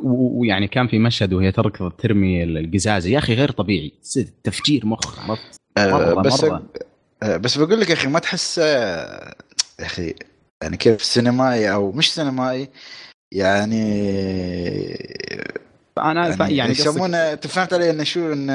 ويعني 0.03 0.69
كان 0.69 0.87
في 0.89 0.99
مشهد 0.99 1.33
وهي 1.33 1.53
تركض 1.53 1.91
ترمي 1.93 2.45
القزازة 2.45 3.11
يا 3.11 3.19
أخي 3.19 3.35
غير 3.35 3.51
طبيعي 3.51 3.93
تفجير 4.45 4.87
مخ 4.87 5.31
عرفت؟ 5.31 5.61
آه، 5.79 6.15
مرة- 6.15 6.19
بس 6.19 6.45
مرة. 6.45 6.63
آه، 7.23 7.37
بس 7.37 7.59
بقول 7.59 7.81
لك 7.81 7.89
يا 7.91 7.95
أخي 7.95 8.09
ما 8.09 8.19
تحس 8.19 8.59
آه، 8.59 9.35
يا 9.81 9.87
أخي 9.87 10.15
يعني 10.63 10.77
كيف 10.77 11.03
سينمائي 11.03 11.73
أو 11.73 11.93
مش 11.93 12.15
سينمائي 12.15 12.69
يعني 13.33 13.85
أنا 15.99 16.31
ف- 16.31 16.41
يعني, 16.41 16.57
يعني 16.57 16.71
يسمونه 16.73 17.17
انت 17.17 17.47
فهمت 17.47 17.73
علي 17.75 17.91
إنه 17.91 18.05
شو 18.05 18.33
إنه 18.33 18.53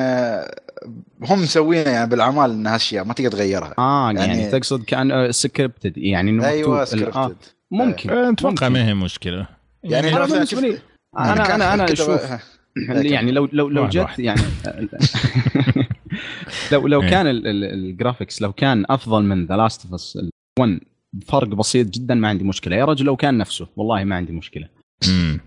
هم 1.23 1.41
مسوينه 1.41 1.89
يعني 1.89 2.09
بالأعمال 2.09 2.51
انها 2.51 2.75
اشياء 2.75 3.05
ما 3.05 3.13
تقدر 3.13 3.31
تغيرها. 3.31 3.73
آه 3.77 4.11
يعني, 4.11 4.19
يعني- 4.43 4.59
كان 4.59 4.79
كأن 4.87 5.31
scripted 5.31 5.97
يعني 5.97 6.31
إنه 6.31 6.47
أيوه 6.47 6.75
ال- 6.75 6.81
آه 6.81 6.85
scripted 6.85 7.35
ممكن 7.71 8.09
أتوقع 8.09 8.49
ممكن. 8.49 8.67
ما 8.67 8.87
هي 8.87 8.93
مشكلة. 8.93 9.47
يعني 9.83 10.17
أنا 10.17 10.25
بالنسبة 10.25 10.61
لي 10.61 10.77
أنا 11.17 11.55
أنا 11.55 11.73
أنا 11.73 11.85
كده 11.85 11.93
أشوف 11.93 12.31
بقى- 12.31 12.39
يعني 13.05 13.31
لو 13.31 13.49
لو 13.53 13.69
لو 13.69 13.87
جت. 13.89 14.07
يعني 14.19 14.41
لو 16.71 16.87
لو 16.87 17.01
إيه. 17.01 17.09
كان 17.09 17.27
ال- 17.27 17.47
ال- 17.47 17.63
ال 17.73 17.81
graphics 17.81 18.41
لو 18.41 18.53
كان 18.53 18.85
أفضل 18.89 19.23
من 19.23 19.45
The 19.45 19.55
Last 19.57 19.85
of 19.85 19.93
Us 19.93 20.17
1 20.59 20.79
بفرق 21.13 21.47
بسيط 21.47 21.87
جدا 21.87 22.15
ما 22.15 22.27
عندي 22.27 22.43
مشكلة. 22.43 22.75
يا 22.75 22.85
رجل 22.85 23.05
لو 23.05 23.15
كان 23.15 23.37
نفسه 23.37 23.67
والله 23.75 24.03
ما 24.03 24.15
عندي 24.15 24.31
مشكلة. 24.33 24.67
امم 25.07 25.39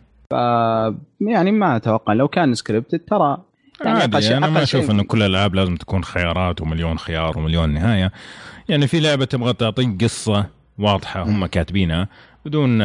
يعني 1.21 1.53
ما 1.53 1.77
أتوقع 1.77 2.13
لو 2.13 2.29
كان 2.29 2.55
scripted 2.55 2.99
ترى. 2.99 3.39
يعني 3.85 3.99
أقل 3.99 4.03
عادي 4.03 4.21
شيء- 4.23 4.37
أنا 4.37 4.47
ما 4.47 4.53
أقل 4.57 4.63
أشوف 4.63 4.91
انه 4.91 5.03
كل 5.03 5.23
الألعاب 5.23 5.55
لازم 5.55 5.77
تكون 5.77 6.05
خيارات 6.05 6.61
ومليون 6.61 6.99
خيار 6.99 7.39
ومليون 7.39 7.69
نهاية. 7.71 8.13
يعني 8.69 8.87
في 8.87 9.01
لعبة 9.01 9.25
تبغى 9.25 9.53
تعطيك 9.53 10.05
قصة 10.05 10.47
واضحة 10.79 11.23
هم 11.23 11.47
كاتبينها 11.47 12.09
بدون 12.47 12.79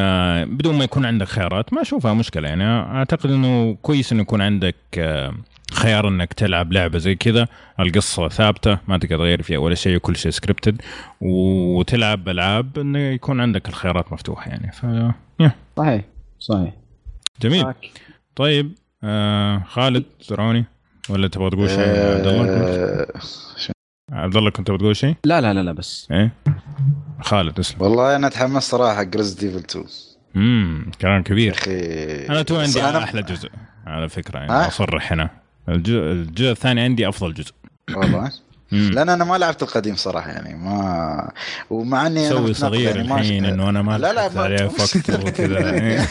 بدون 0.46 0.77
ما 0.77 0.84
يكون 0.84 1.06
عندك 1.06 1.27
خيارات 1.27 1.74
ما 1.74 1.82
أشوفها 1.82 2.13
مشكلة. 2.13 2.48
يعني 2.48 2.63
أعتقد 2.63 3.32
إنه 3.32 3.74
كويس 3.82 4.12
إنه 4.12 4.22
يكون 4.22 4.41
عندك 4.41 4.75
آه، 4.98 5.34
خيار 5.74 6.08
إنك 6.08 6.34
تلعب 6.34 6.74
لعبة 6.74 6.98
زي 6.98 7.15
كذا. 7.15 7.48
القصة 7.79 8.27
ثابتة 8.27 8.77
ما 8.88 8.98
تقدر 8.98 9.18
تغير 9.18 9.41
فيها 9.41 9.58
ولا 9.58 9.75
شيء 9.75 9.96
وكل 9.96 10.15
شيء 10.15 10.32
سكريبتد 10.32 10.82
وتلعب 11.22 12.29
ألعاب 12.29 12.79
انه 12.79 13.00
يكون 13.00 13.41
عندك 13.41 13.70
الخيارات 13.70 14.13
مفتوحة 14.13 14.50
يعني. 14.51 14.72
ف 14.72 14.86
صحيح 15.77 16.03
صحيح. 16.39 16.74
جميل. 17.41 17.74
طيب 18.36 18.72
آه 19.03 19.63
خالد 19.67 20.03
زرعوني. 20.22 20.65
ولا 21.10 21.27
تبغى 21.27 21.50
تقول 21.50 21.69
شيء 21.69 21.79
عبد 21.79 22.27
الله؟ 22.27 22.46
آه، 22.50 23.08
عبد 24.12 24.36
الله 24.36 24.50
كنت 24.51 24.72
بتقول 24.72 24.96
شيء؟ 24.96 25.15
لا 25.25 25.41
لا 25.41 25.53
لا 25.53 25.60
لا 25.63 25.72
بس. 25.72 26.08
إيه؟ 26.12 26.31
خالد 27.22 27.60
اسلم. 27.60 27.81
والله 27.81 28.15
أنا 28.15 28.27
أتحمس 28.27 28.63
صراحة 28.69 28.96
حق 28.96 29.15
Resident 29.15 29.43
Evil 29.43 29.57
2 29.58 29.86
امم 30.36 30.91
كلام 31.01 31.24
كبير. 31.24 31.53
أخي. 31.53 31.72
أنا 32.29 32.41
تو 32.41 32.60
عندي 32.60 32.81
أنا- 32.81 32.86
أحلى 32.96 33.22
جزء 33.24 33.50
على 33.86 34.10
فكرة 34.10 34.39
يعني؟ 34.39 34.51
أصرح 34.51 35.12
هنا. 35.13 35.29
الجزء, 35.69 35.98
الجزء 36.00 36.51
الثاني 36.51 36.81
عندي 36.81 37.10
أفضل 37.10 37.34
جزء. 37.34 37.53
والله. 37.96 38.31
لأن 38.71 39.09
أنا 39.09 39.23
ما 39.25 39.38
لعبت 39.38 39.63
القديم 39.63 39.95
صراحة 39.95 40.29
يعني 40.31 40.55
ما 40.57 41.31
ومع 41.69 42.07
إني 42.07 42.19
أنا 42.19 42.29
سوي 42.29 42.39
متناقض 42.49 42.55
صغير 42.73 42.95
يعني 42.95 43.07
ما 43.07 43.15
الحين 43.19 43.45
إنه 43.45 43.69
أنا 43.69 43.81
ما 43.81 43.97
لا 43.97 44.13
لا 44.13 44.29
ما- 44.33 44.41
عليه 44.41 44.65
وقت 44.65 45.09
وكذا. 45.09 46.07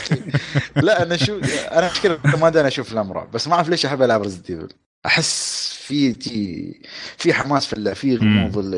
لا 0.87 1.03
أنا 1.03 1.17
شو 1.17 1.41
أنا 1.73 1.91
مشكلة 1.93 2.19
ما 2.41 2.49
داني 2.51 2.69
أشوف 2.69 2.87
افلام 2.87 3.13
رعب 3.13 3.31
بس 3.31 3.49
ما 3.49 3.55
أعرف 3.55 3.69
ليش 3.69 3.87
أحب 3.87 4.03
ألعب 4.03 4.23
Resident 4.23 4.51
Evil 4.51 4.69
أحس 5.07 5.69
في 5.83 6.13
تي 6.13 6.75
في 7.17 7.33
حماس 7.35 7.67
في 7.67 7.73
اللعب 7.73 7.95
في 7.97 8.17
غموض 8.17 8.75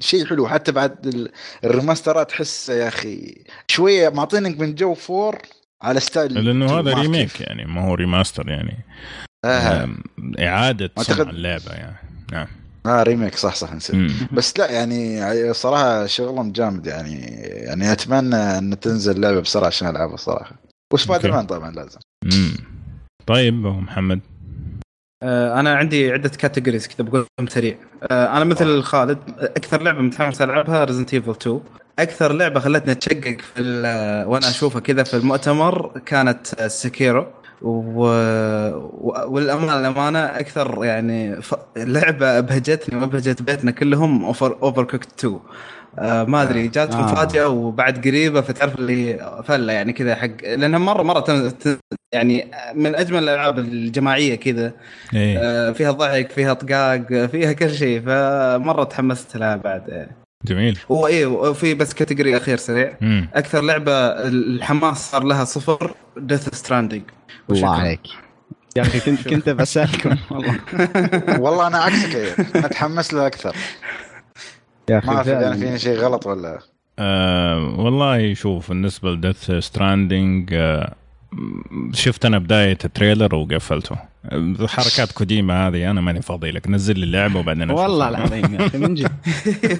شيء 0.00 0.26
حلو. 0.26 0.48
حتى 0.48 0.72
بعد 0.72 1.06
ال- 1.06 1.30
الريماسترات 1.64 2.28
تحس 2.30 2.68
يا 2.68 2.88
أخي 2.88 3.44
شوية 3.68 4.08
معطينك 4.08 4.60
من 4.60 4.74
جو 4.74 4.94
four 4.94 5.38
على 5.82 6.00
style 6.00 6.34
لأنه 6.44 6.78
هذا 6.78 6.94
remake 6.94 7.28
كيف. 7.32 7.40
يعني 7.40 7.64
ما 7.64 7.80
هو 7.88 7.94
remaster 7.94 8.48
يعني. 8.48 8.84
آه. 9.44 9.88
إعادة 10.38 10.90
صنع 10.98 11.30
اللعبة 11.30 11.72
يعني. 11.72 11.96
نعم. 12.32 12.46
آه 12.86 13.02
remake 13.02 13.34
صح 13.34 13.54
صح 13.54 13.74
نسيت. 13.74 14.12
بس 14.32 14.58
لا 14.58 14.70
يعني 14.70 15.52
صراحة 15.52 16.06
شغلهم 16.06 16.52
جامد 16.52 16.86
يعني 16.86 17.20
يعني 17.42 17.92
أتمنى 17.92 18.36
إن 18.36 18.80
تنزل 18.80 19.16
اللعبه 19.16 19.40
بسرعة 19.40 19.66
عشان 19.66 19.88
ألعبها 19.88 20.16
صراحة. 20.16 20.56
و 20.92 20.97
Spider. 20.97 21.30
Man 21.32 21.46
طبعا 21.46 21.70
لازم. 21.70 21.98
مم. 22.24 22.56
طيب 23.26 23.66
أبو 23.66 23.80
محمد. 23.80 24.20
آه، 25.22 25.60
أنا 25.60 25.74
عندي 25.74 26.12
عدة 26.12 26.28
categories 26.28 26.86
كذا 26.86 27.06
بقولهم 27.06 27.26
سريع. 27.48 27.76
آه، 28.10 28.36
أنا 28.36 28.44
مثل 28.44 28.82
خالد 28.82 29.18
أكثر 29.40 29.82
لعبة 29.82 30.00
متحمس 30.00 30.42
العبها 30.42 30.84
Resident 30.84 31.14
Evil 31.14 31.30
2 31.30 31.60
أكثر 31.98 32.32
لعبة 32.32 32.60
خلتني 32.60 32.92
أتشقق 32.92 33.36
في 33.40 33.62
وأنا 34.26 34.48
أشوفها 34.48 34.80
كذا 34.80 35.02
في 35.02 35.16
المؤتمر 35.16 36.00
كانت 36.06 36.66
scary 36.66 37.26
و... 37.62 38.02
والأمانة 39.26 39.78
الأمانة 39.80 40.18
أكثر 40.18 40.84
يعني 40.84 41.42
ف... 41.42 41.54
لعبة 41.76 42.38
ابهجتني 42.38 43.00
وابهجت 43.00 43.42
بيتنا 43.42 43.70
كلهم 43.70 44.24
Over 44.24 44.56
Overcooked 44.62 45.08
2 45.18 45.40
آه 45.98 46.24
ما 46.24 46.42
أدري 46.42 46.68
جات 46.68 46.94
آه. 46.94 47.02
مفاجاه 47.02 47.48
وبعد 47.48 47.98
قريبة 48.08 48.40
فتعرف 48.40 48.78
اللي 48.78 49.30
فلة 49.44 49.72
يعني 49.72 49.92
كذا 49.92 50.14
حق 50.14 50.28
لأنها 50.44 50.78
مرة 50.78 51.02
مرة 51.02 51.20
تم... 51.20 51.48
ت- 51.48 51.78
يعني 52.12 52.50
من 52.74 52.94
أجمل 52.94 53.18
الألعاب 53.22 53.58
الجماعية 53.58 54.34
كذا 54.34 54.72
إيه 55.14 55.38
آه، 55.38 55.72
فيها 55.72 55.90
ضحك 55.90 56.30
فيها 56.30 56.54
طقاق 56.54 57.26
فيها 57.26 57.52
كل 57.52 57.70
شيء 57.70 58.00
فمرة 58.00 58.84
تحمست 58.84 59.36
لها 59.36 59.56
بعد 59.56 59.88
يعني. 59.88 60.16
جميل. 60.44 60.78
وايه 60.88 61.26
وفي 61.26 61.74
بس 61.74 61.94
category 61.94 62.36
أخير 62.36 62.56
سريع. 62.56 62.96
مم. 63.00 63.28
أكثر 63.34 63.60
لعبة 63.60 63.92
الحماس 64.28 65.10
صار 65.10 65.24
لها 65.24 65.44
صفر 65.44 65.94
Death 66.16 66.54
Stranding 66.54 67.02
الله 67.50 67.70
عليك. 67.70 68.00
يا 68.76 68.82
أخي 68.82 69.00
كنت 69.00 69.28
كنت 69.28 69.48
بسألكم. 69.48 70.16
والله. 70.30 70.60
والله 71.40 71.66
أنا 71.66 71.78
عكسك 71.78 72.16
أنا 72.56 72.66
أتحمس 72.66 73.14
له 73.14 73.26
أكثر. 73.26 73.56
يا 74.90 74.98
أخي 74.98 75.06
ما 75.06 75.16
أعرف 75.16 75.28
إذا. 75.28 75.52
فيني 75.52 75.78
شيء 75.78 75.96
غلط 75.96 76.26
ولا. 76.26 76.58
آه 76.98 77.74
والله 77.78 78.34
شوف 78.34 78.68
بالنسبة 78.68 79.10
ل 79.10 79.17
Death 79.17 79.50
Stranding 79.50 80.50
آه 80.52 80.94
شفت 81.92 82.24
أنا 82.24 82.38
بداية 82.38 82.78
ال 82.84 82.90
trailer 82.90 83.34
وقفلته. 83.34 83.96
حركات 84.66 85.12
كوجيما 85.12 85.68
هذه 85.68 85.90
أنا 85.90 86.00
ماني 86.00 86.22
فاضي 86.22 86.50
لك. 86.50 86.68
نزل 86.68 86.98
لي 86.98 87.04
اللعبة 87.04 87.40
وبعدين. 87.40 87.70
والله 87.70 88.08
العظيم 88.08 88.54
يا 88.54 88.66
أخي 88.66 88.78
من 88.78 88.94
جد. 88.94 89.12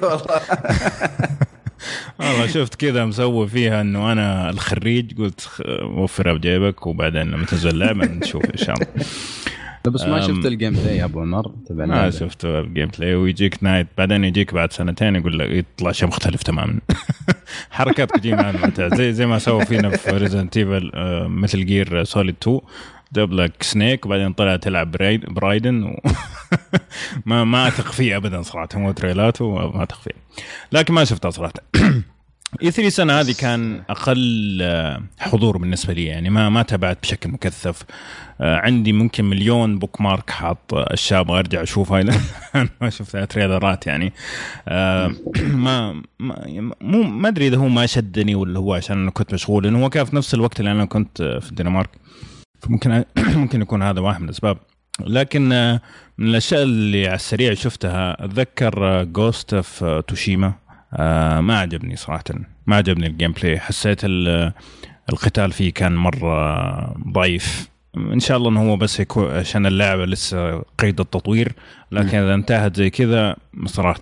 والله 0.02 0.40
والله 2.20 2.46
شفت 2.46 2.74
كذا 2.74 3.04
مسوي 3.04 3.48
فيها 3.48 3.80
إنه 3.80 4.12
أنا 4.12 4.50
المخرج 4.50 5.18
قلت 5.18 5.48
وفرها 5.82 6.32
بجيبك 6.32 6.86
وبعدين 6.86 7.22
لما 7.30 7.44
تنزل 7.44 7.70
اللعبة 7.70 8.06
نشوف 8.06 8.44
إن 8.44 8.56
شاء 8.56 8.74
الله. 8.74 8.86
بس 9.88 10.02
ما. 10.04 10.20
شفت 10.20 10.46
ال 10.46 10.72
gameplay 10.72 10.96
يا 10.96 11.04
أبو 11.04 11.20
عمر 11.20 11.52
تبع 11.66 11.86
ما. 11.86 12.10
شفت 12.10 12.44
ال 12.44 12.88
gameplay 12.98 13.14
ويجيك 13.14 13.62
نايت 13.62 13.86
بعدين 13.98 14.24
يجيك 14.24 14.54
بعد 14.54 14.72
سنتين 14.72 15.16
يقول 15.16 15.38
لك 15.38 15.50
يطلع 15.50 15.92
شيء 15.92 16.08
مختلف 16.08 16.42
تماما 16.42 16.80
حركات 17.70 18.10
كوجيما. 18.10 18.72
زي 18.78 19.12
زي 19.12 19.26
ما 19.26 19.38
سووا 19.38 19.64
فينا 19.64 19.90
في 19.90 20.10
Resident 20.10 20.56
Evil 20.56 20.90
Metal 21.28 21.66
Gear 21.66 22.04
Solid 22.04 22.36
2 22.42 22.60
جاب 23.12 23.32
لك 23.32 23.62
سنيك 23.62 24.06
وبعدين 24.06 24.32
طلع 24.32 24.56
تلعب 24.56 24.90
براي 24.90 25.24
برايدن 25.24 25.82
و... 25.82 26.00
ما 27.26 27.44
ما 27.44 27.68
أثق 27.68 27.92
فيه 27.92 28.16
ابدا 28.16 28.42
صراحة 28.42 28.68
هو 28.74 28.92
تريلاته 28.92 29.50
ما 29.50 29.82
أثق 29.82 30.00
فيه 30.00 30.10
لكن 30.72 30.94
ما 30.94 31.04
شفتها 31.04 31.30
صراحة 31.30 31.52
E 32.62 32.70
3 32.70 32.88
سنة 32.88 33.20
هذه 33.20 33.34
كان 33.40 33.82
أقل 33.90 34.58
آه، 34.62 35.02
حضور 35.18 35.56
بالنسبة 35.56 35.92
لي 35.92 36.04
يعني 36.04 36.30
ما 36.30 36.48
ما 36.48 36.62
تابعت 36.62 36.98
بشكل 37.02 37.30
مكثف. 37.30 37.82
آه، 38.40 38.56
عندي 38.56 38.92
ممكن 38.92 39.24
مليون 39.24 39.78
bookmark 39.78 40.30
حاط 40.30 40.74
آه، 40.74 40.94
اشياء 40.94 41.20
أبغى 41.20 41.38
ارجع 41.38 41.62
اشوفها 41.62 42.04
ما 42.80 42.90
شفتها 42.90 43.24
تريلرات 43.24 43.86
يعني. 43.86 44.12
آه، 44.68 45.12
ما 45.66 46.02
مو 46.80 47.02
ما 47.02 47.28
أدري 47.28 47.46
إذا 47.46 47.56
هو 47.56 47.68
ما 47.68 47.86
شدني 47.86 48.34
ولا 48.34 48.58
هو 48.58 48.74
عشان 48.74 48.98
أنا 49.02 49.10
كنت 49.10 49.34
مشغول 49.34 49.64
لأنه 49.64 49.84
هو 49.84 49.90
كان 49.90 50.04
في 50.04 50.16
نفس 50.16 50.34
الوقت 50.34 50.60
اللي 50.60 50.72
أنا 50.72 50.84
كنت 50.84 51.20
آه، 51.20 51.38
في 51.38 51.50
الدنمارك. 51.50 51.90
فممكن 52.62 53.04
ممكن 53.40 53.62
يكون 53.62 53.82
هذا 53.82 54.00
واحد 54.00 54.20
من 54.20 54.24
الأسباب. 54.24 54.58
لكن 55.00 55.52
آه، 55.52 55.80
من 56.18 56.28
الأشياء 56.28 56.62
اللي 56.62 57.06
على 57.06 57.14
السريع 57.14 57.54
شفتها 57.54 58.24
أتذكر 58.24 59.04
Ghost 59.04 59.54
of 59.54 60.02
Tsushima 60.08 60.52
آه 60.94 61.40
ما 61.40 61.58
عجبني 61.58 61.96
صراحة. 61.96 62.24
ما 62.66 62.76
عجبني 62.76 63.06
ال 63.06 63.32
gameplay 63.32 63.60
حسيت 63.60 64.00
ال- 64.04 64.52
القتال 65.12 65.52
فيه 65.52 65.72
كان 65.72 65.96
مرة 65.96 66.94
ضعيف. 67.12 67.70
إن 67.96 68.20
شاء 68.20 68.36
الله 68.36 68.50
إنه 68.50 68.70
هو 68.70 68.76
بس 68.76 69.00
يكون 69.00 69.30
عشان 69.30 69.66
اللعبة 69.66 70.04
لسه 70.06 70.58
قيد 70.78 71.00
التطوير. 71.00 71.52
لكن 71.92 72.18
إذا 72.18 72.34
انتهت 72.34 72.76
زي 72.76 72.90
كذا 72.90 73.36
صراحة 73.66 74.00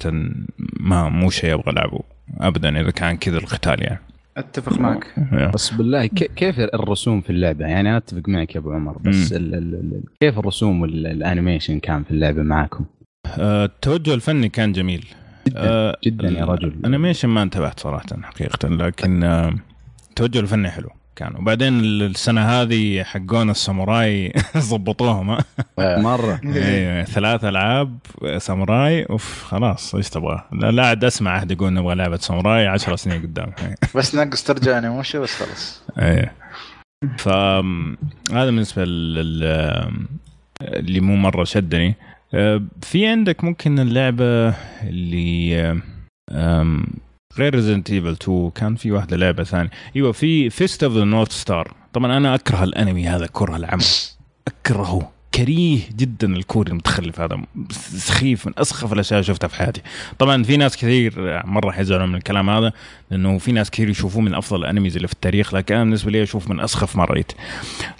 ما 0.81 1.09
مو 1.09 1.31
شيء 1.31 1.55
أبغى 1.55 1.73
ألعبه. 1.73 2.01
ابدا 2.41 2.81
إذا 2.81 2.91
كان 2.91 3.17
كذا 3.17 3.39
القتال 3.39 3.83
يعني. 3.83 4.01
أتفق 4.37 4.79
معك. 4.79 5.07
بس 5.55 5.71
بالله 5.71 6.07
كيف 6.07 6.59
الرسوم 6.59 7.21
في 7.21 7.31
اللعبة؟ 7.31 7.67
يعني 7.67 7.89
أنا 7.89 7.97
أتفق 7.97 8.29
معك 8.29 8.55
يا 8.55 8.61
أبو 8.61 8.73
عمر 8.73 8.99
بس 8.99 9.33
مم. 9.33 9.39
ال 9.39 9.55
ال 9.55 9.75
ال 9.75 10.03
كيف 10.21 10.39
الرسوم 10.39 10.81
وال 10.81 10.98
animation 10.98 11.79
كان 11.79 12.03
في 12.05 12.11
اللعبة 12.11 12.43
معاكم؟ 12.43 12.85
آه، 13.39 13.65
التوجه 13.65 14.15
الفني 14.15 14.49
كان 14.49 14.73
جميل. 14.73 15.07
جدا 15.49 15.61
آه، 15.69 15.97
جدا 16.05 16.29
يا 16.29 16.45
رجل. 16.45 16.69
ال 16.69 16.75
animation 16.75 17.29
ما 17.29 17.43
انتبهت 17.43 17.81
صراحة 17.81 18.07
حقيقة 18.23 18.69
لكن 18.69 19.23
آه، 19.25 19.55
التوجه 20.09 20.41
الفني 20.41 20.71
حلو 20.71 20.91
كان. 21.17 21.37
وبعدين 21.37 21.81
السنة 21.81 22.41
هذه 22.41 23.03
حقون 23.03 23.51
الساموراي 23.51 24.33
ضبطوهم 24.71 25.31
ها؟ 25.31 25.45
مرة. 25.79 26.41
أيوه 26.45 27.05
ثلاث 27.05 27.45
ألعاب 27.45 27.99
ساموراي. 28.39 29.03
أوف 29.05 29.43
خلاص 29.45 29.95
إيش 29.95 30.09
تبغى؟ 30.11 30.45
لا 30.53 30.71
لا 30.71 30.87
عاد 30.87 31.05
أسمع 31.05 31.39
أحد 31.39 31.51
يقول 31.51 31.73
نبغى 31.73 31.95
لعبة 31.95 32.17
ساموراي 32.17 32.67
10 32.67 32.97
سنين 32.97 33.23
قدام. 33.23 33.53
بس 33.95 34.15
نقص 34.15 34.43
ترجع 34.45 34.79
Onimusha 34.79 35.21
بس 35.21 35.35
خلاص. 35.35 35.83
إيه. 35.99 36.33
ف 37.19 37.29
هذا 37.29 38.45
بالنسبة 38.45 38.85
لل 38.85 39.45
اللي 40.63 41.01
مو 41.01 41.17
مرة 41.17 41.45
شدني. 41.45 41.89
آه، 41.89 42.08
في 42.83 43.07
عندك 43.07 43.45
ممكن 43.45 43.79
اللعبة 43.79 44.49
اللي 44.83 45.61
آه، 46.31 46.85
غير 47.39 47.55
Resident 47.55 47.91
Evil 47.91 48.09
2 48.23 48.51
كان 48.51 48.75
في 48.75 48.91
واحدة 48.93 49.17
لعبة 49.17 49.45
ثانية. 49.45 49.71
أيوه 49.97 50.13
في 50.13 50.51
Fist 50.51 50.85
of 50.85 50.93
the 50.93 51.05
North 51.05 51.33
Star 51.33 51.75
طبعا 51.93 52.17
أنا 52.17 52.35
أكره 52.35 52.65
الأنمي 52.65 53.09
هذا 53.09 53.27
كره 53.27 53.57
العمى 53.57 53.83
أكرهه. 54.49 55.11
كريه 55.35 55.81
جدا 55.97 56.37
الكوري 56.37 56.71
المتخلف 56.71 57.21
هذا. 57.21 57.43
سخيف 57.97 58.47
من 58.47 58.53
أسخف 58.59 58.93
الأشياء 58.93 59.21
اللي 59.21 59.27
شفتها 59.27 59.49
في 59.49 59.57
حياتي. 59.57 59.83
طبعا 60.19 60.43
في 60.43 60.57
ناس 60.57 60.77
كثير 60.77 61.43
مرة 61.47 61.71
حيزعلوا 61.71 62.07
من 62.07 62.15
الكلام 62.15 62.51
هذا 62.51 62.73
لأنه 63.11 63.39
في 63.39 63.53
ناس 63.53 63.71
كثير 63.71 63.89
يشوفوه 63.89 64.23
من 64.23 64.35
أفضل 64.35 64.61
ال 64.61 64.66
animes 64.66 64.97
اللي 64.97 65.09
في 65.09 65.15
التاريخ 65.15 65.55
لكن 65.55 65.75
أنا 65.75 65.85
بالنسبة 65.85 66.11
لي 66.11 66.23
أشوف 66.23 66.51
من 66.51 66.61
أسخف 66.61 66.97
ما 66.97 67.05
رأيت. 67.05 67.33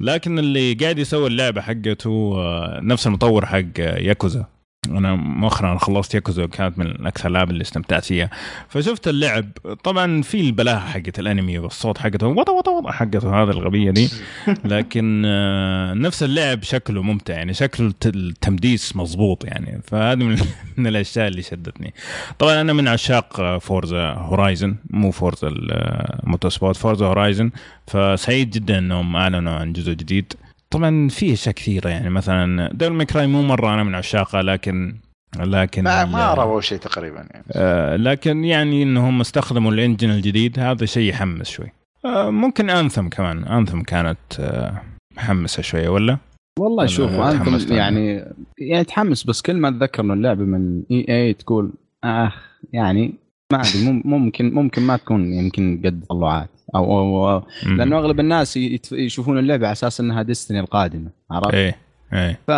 لكن 0.01 0.39
اللي 0.39 0.75
قاعد 0.75 0.99
يسوي 0.99 1.27
اللعبة 1.27 1.61
حقته 1.61 2.35
آه، 2.37 2.81
نفس 2.83 3.07
المطور 3.07 3.47
حق 3.47 3.79
ياكوزا. 3.79 4.58
أنا 4.97 5.15
مؤخرا 5.15 5.79
خلصت 5.79 6.15
ياكوزا 6.15 6.47
كانت 6.47 6.79
من 6.79 7.07
أكثر 7.07 7.29
الألعاب 7.29 7.51
اللي 7.51 7.63
استمتعت 7.63 8.05
فيها. 8.05 8.31
فشفت 8.69 9.09
اللعب. 9.09 9.45
طبعا 9.85 10.23
في 10.23 10.41
البلاهة 10.41 10.81
حقت 10.81 11.19
الأنمي 11.19 11.59
والصوت 11.59 11.99
حقته 11.99 12.27
وطا 12.27 12.53
وطا 12.53 12.73
وطا 12.73 12.93
حقته 12.93 13.43
هذا 13.43 13.51
الغبية 13.51 13.91
دي. 13.91 14.09
لكن 14.65 15.23
آه، 15.27 15.95
نفس 15.95 16.23
اللعب 16.23 16.63
شكله 16.63 17.03
ممتع 17.03 17.35
يعني 17.35 17.55
شكله 17.55 17.93
التمديس 18.07 18.97
مضبوط 18.97 19.45
يعني. 19.45 19.81
فهذه 19.85 20.25
من, 20.25 20.37
من 20.77 20.87
الأشياء 20.87 21.29
اللي 21.29 21.43
شدتني. 21.43 21.95
طبعا 22.39 22.61
أنا 22.61 22.73
من 22.73 22.89
عشاق 22.89 23.59
Forza 23.59 24.13
Horizon 24.13 24.77
مو 24.91 25.11
Forza 25.11 25.49
ال 25.49 26.51
Motorsport 26.51 26.77
Forza 26.77 27.07
Horizon 27.07 27.51
فسعيد 27.87 28.51
جدا 28.51 28.79
إنهم 28.79 29.17
أعلنوا 29.17 29.53
عن 29.53 29.73
جزء 29.73 29.93
جديد. 29.93 30.33
طبعا 30.71 31.09
في 31.09 31.33
اشياء 31.33 31.55
كثيرة 31.55 31.89
يعني 31.89 32.11
مثلا 32.11 32.73
Devil 32.73 32.93
May 32.93 33.10
Cry 33.10 33.27
مو 33.27 33.43
مرة 33.43 33.75
أنا 33.75 33.85
من 33.85 33.95
عشاقها 33.95 34.43
لكن 34.43 34.97
لكن 35.39 35.85
ما 35.85 36.05
ما 36.05 36.35
رووا 36.35 36.61
شيء 36.61 36.79
تقريبا 36.79 37.17
يعني. 37.17 37.45
آه 37.53 37.97
لكن 37.97 38.45
يعني 38.45 38.83
إنهم 38.83 39.21
استخدموا 39.21 39.73
ال 39.73 39.78
engine 39.78 40.11
الجديد 40.11 40.59
هذا 40.59 40.87
شيء 40.87 41.11
يحمس 41.11 41.49
شوي. 41.49 41.73
آه 42.05 42.31
ممكن 42.31 42.71
Anthem 42.71 43.09
كمان 43.09 43.45
Anthem 43.45 43.83
كانت 43.83 44.19
آه 44.41 44.83
محمسه 45.17 45.63
شوية 45.63 45.89
ولا؟ 45.89 46.19
والله 46.59 46.87
شوف 46.87 47.11
Anthem 47.13 47.75
يعني 47.75 48.25
يعني 48.59 48.85
تحمس 48.85 49.25
بس 49.25 49.43
كل 49.43 49.57
ما 49.57 49.69
أتذكر 49.69 50.03
إنه 50.03 50.15
اللعبة 50.15 50.45
من 50.45 50.83
EA 50.91 51.33
تقول 51.33 51.73
اخ 52.05 52.35
يعني 52.73 53.15
ما 53.53 53.61
أدري 53.61 54.03
ممكن 54.05 54.55
ممكن 54.55 54.83
ما 54.83 54.97
تكون 54.97 55.33
يمكن 55.33 55.83
قد 55.85 56.05
تطلعات 56.09 56.51
أو, 56.75 57.31
أو 57.31 57.43
لأنه 57.67 57.99
أغلب 57.99 58.21
الناس 58.21 58.57
يشوفون 58.93 59.39
اللعبة 59.39 59.67
على 59.67 59.73
أساس 59.73 60.01
إنها 60.01 60.23
Destiny 60.23 60.61
القادمة 60.61 61.11
عرفت؟ 61.31 61.55
إيه 61.55 61.89
إيه. 62.13 62.39
ف 62.47 62.51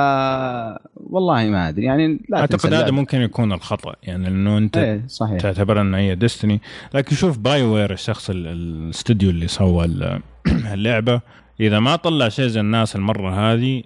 والله 0.97 1.45
ما 1.45 1.69
أدري 1.69 1.85
يعني 1.85 2.21
لا 2.29 2.41
أعتقد 2.41 2.75
هذا 2.75 2.91
ممكن 2.91 3.21
يكون 3.21 3.53
الخطأ 3.53 3.95
يعني 4.03 4.29
انه 4.29 4.59
أنت 4.59 4.77
إيه 4.77 5.05
صحيح. 5.07 5.41
تعتبر 5.41 5.81
انها 5.81 6.01
هي 6.01 6.15
Destiny 6.15 6.61
لكن 6.95 7.17
شوف 7.17 7.39
BioWare 7.39 7.93
الشخص 7.93 8.31
الاستوديو 8.31 9.31
اللي 9.31 9.49
سوى 9.49 9.85
اللعبة 10.75 11.21
إذا 11.61 11.81
ما 11.81 11.97
طلع 11.97 12.29
شيء 12.29 12.47
زي 12.47 12.61
الناس 12.61 12.97
المرة 12.97 13.53
هذه 13.53 13.83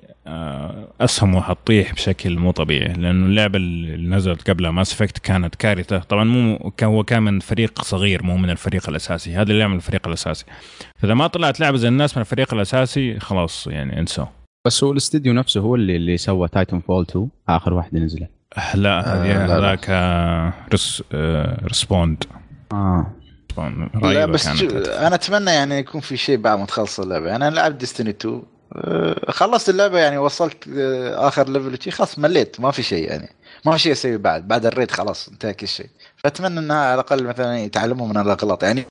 أسهمه 1.00 1.40
حتطيح 1.40 1.92
بشكل 1.92 2.38
مو 2.38 2.50
طبيعي 2.50 2.92
لأنه 2.92 3.26
اللعبة 3.26 3.56
اللي 3.56 4.16
نزلت 4.16 4.50
قبلها 4.50 4.70
Mass 4.70 4.92
Effect 4.92 5.18
كانت 5.18 5.54
كارثة. 5.54 5.98
طبعا 5.98 6.24
مو 6.24 6.72
هو 6.82 7.04
كان 7.04 7.22
من 7.22 7.40
فريق 7.40 7.82
صغير 7.82 8.22
مو 8.22 8.36
من 8.36 8.50
الفريق 8.50 8.88
الأساسي. 8.88 9.34
هذا 9.34 9.50
اللي 9.50 9.58
يعمل 9.58 9.76
الفريق 9.76 10.06
الأساسي. 10.06 10.44
فإذا 10.96 11.14
ما 11.14 11.26
طلعت 11.26 11.60
لعبة 11.60 11.76
زي 11.76 11.88
الناس 11.88 12.16
من 12.16 12.20
الفريق 12.20 12.54
الأساسي 12.54 13.20
خلاص 13.20 13.66
يعني 13.66 13.98
انسوا. 13.98 14.26
بس 14.66 14.84
هو 14.84 14.92
الاستديو 14.92 15.32
نفسه 15.32 15.60
هو 15.60 15.74
اللي 15.74 15.96
اللي 15.96 16.16
سوى 16.16 16.48
Titan 16.48 16.80
Fall 16.80 17.02
2 17.10 17.28
آخر 17.48 17.74
واحدة 17.74 17.98
نزلت. 17.98 18.30
لا 18.74 19.00
هذه 19.00 19.56
هذاك 19.56 19.90
رس 20.74 21.02
Respawn 21.64 22.24
آه. 22.72 23.06
لا 24.02 24.26
بس 24.26 24.46
أنا 24.86 25.14
أتمنى 25.14 25.50
يعني 25.50 25.78
يكون 25.78 26.00
في 26.00 26.16
شيء 26.16 26.36
بعد 26.36 26.58
ما 26.58 26.66
تخلص 26.66 27.00
اللعبة. 27.00 27.36
أنا 27.36 27.50
لعبت 27.50 27.74
Destiny 27.74 28.10
2 28.10 28.34
أه، 28.34 28.42
خلصت 29.28 29.68
اللعبة 29.68 29.98
يعني 29.98 30.18
وصلت 30.18 30.68
أه، 30.68 31.28
آخر 31.28 31.48
level 31.48 31.90
خلاص 31.92 32.18
مليت 32.18 32.60
ما 32.60 32.70
في 32.70 32.82
شيء 32.82 33.08
يعني. 33.08 33.28
ما 33.64 33.72
في 33.72 33.78
شيء 33.78 33.92
أسوي 33.92 34.16
بعد 34.16 34.48
بعد 34.48 34.66
ال 34.66 34.71
raid 34.71 34.90
خلاص 34.90 35.28
انتهى 35.28 35.54
كل 35.54 35.68
شيء. 35.68 35.86
فأتمنى 36.16 36.60
إنها 36.60 36.76
على 36.76 36.94
الأقل 36.94 37.24
مثلا 37.24 37.58
يتعلموا 37.58 38.08
من 38.08 38.16
الأغلاط. 38.16 38.62
يعني 38.62 38.84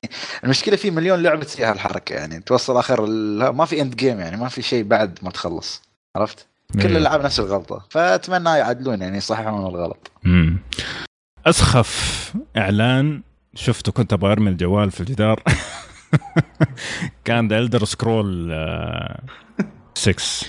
المشكلة 0.44 0.76
في 0.76 0.90
مليون 0.90 1.22
لعبة 1.22 1.44
تسوي 1.44 1.66
هالحركه 1.66 2.14
يعني 2.14 2.40
توصل 2.40 2.76
آخر 2.76 3.06
ما 3.52 3.64
في 3.64 3.80
end 3.80 3.96
game 3.96 4.20
يعني 4.20 4.36
ما 4.36 4.48
في 4.48 4.62
شيء 4.62 4.84
بعد 4.84 5.18
ما 5.22 5.30
تخلص. 5.30 5.82
عرفت؟ 6.16 6.46
كل 6.74 6.80
إيه. 6.80 6.86
الألعاب 6.86 7.24
نفس 7.24 7.40
الغلطة. 7.40 7.86
فأتمنى 7.90 8.50
يعدلون 8.50 9.02
يعني 9.02 9.16
يصححون 9.16 9.66
الغلط. 9.66 10.10
امم 10.26 10.58
أسخف 11.46 12.32
إعلان 12.56 13.22
شفته 13.54 13.92
كنت 13.92 14.12
أبغى 14.12 14.32
أرمي 14.32 14.50
الجوال 14.50 14.90
في 14.90 15.00
الجدار. 15.00 15.42
كان 17.24 17.48
The 17.48 17.58
Elder 17.58 17.84
Scrolls 17.84 18.52
6 19.94 20.46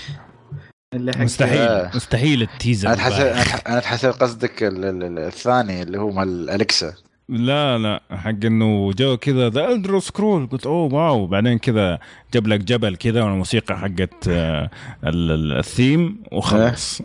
مستحيل. 0.94 1.58
آه. 1.58 1.90
مستحيل 1.94 2.42
ال 2.42 2.48
teaser. 2.48 2.88
أنا 2.92 3.02
حسب 3.02 3.26
أنا 3.66 3.80
حسب 3.80 4.10
قصدك 4.10 4.52
الثاني 4.62 5.82
اللي 5.82 5.98
هو 5.98 6.10
مال 6.10 6.50
Alexa 6.50 6.94
لا 7.28 7.78
لا. 7.78 8.00
حق 8.10 8.28
إنه 8.44 8.92
جو 8.92 9.16
كذا 9.16 9.48
The 9.48 9.68
Elder 9.68 9.98
Scrolls 10.00 10.46
قلت 10.46 10.66
أوه 10.66 10.94
wow. 10.94 11.26
بعدين 11.26 11.58
كذا 11.58 11.98
جاب 12.34 12.46
لك 12.46 12.60
جبل 12.60 12.96
كذا 12.96 13.22
والموسيقى 13.22 13.78
حقت 13.78 14.28
آه، 14.28 14.70
الثيم 15.04 16.22
وخلص 16.32 17.02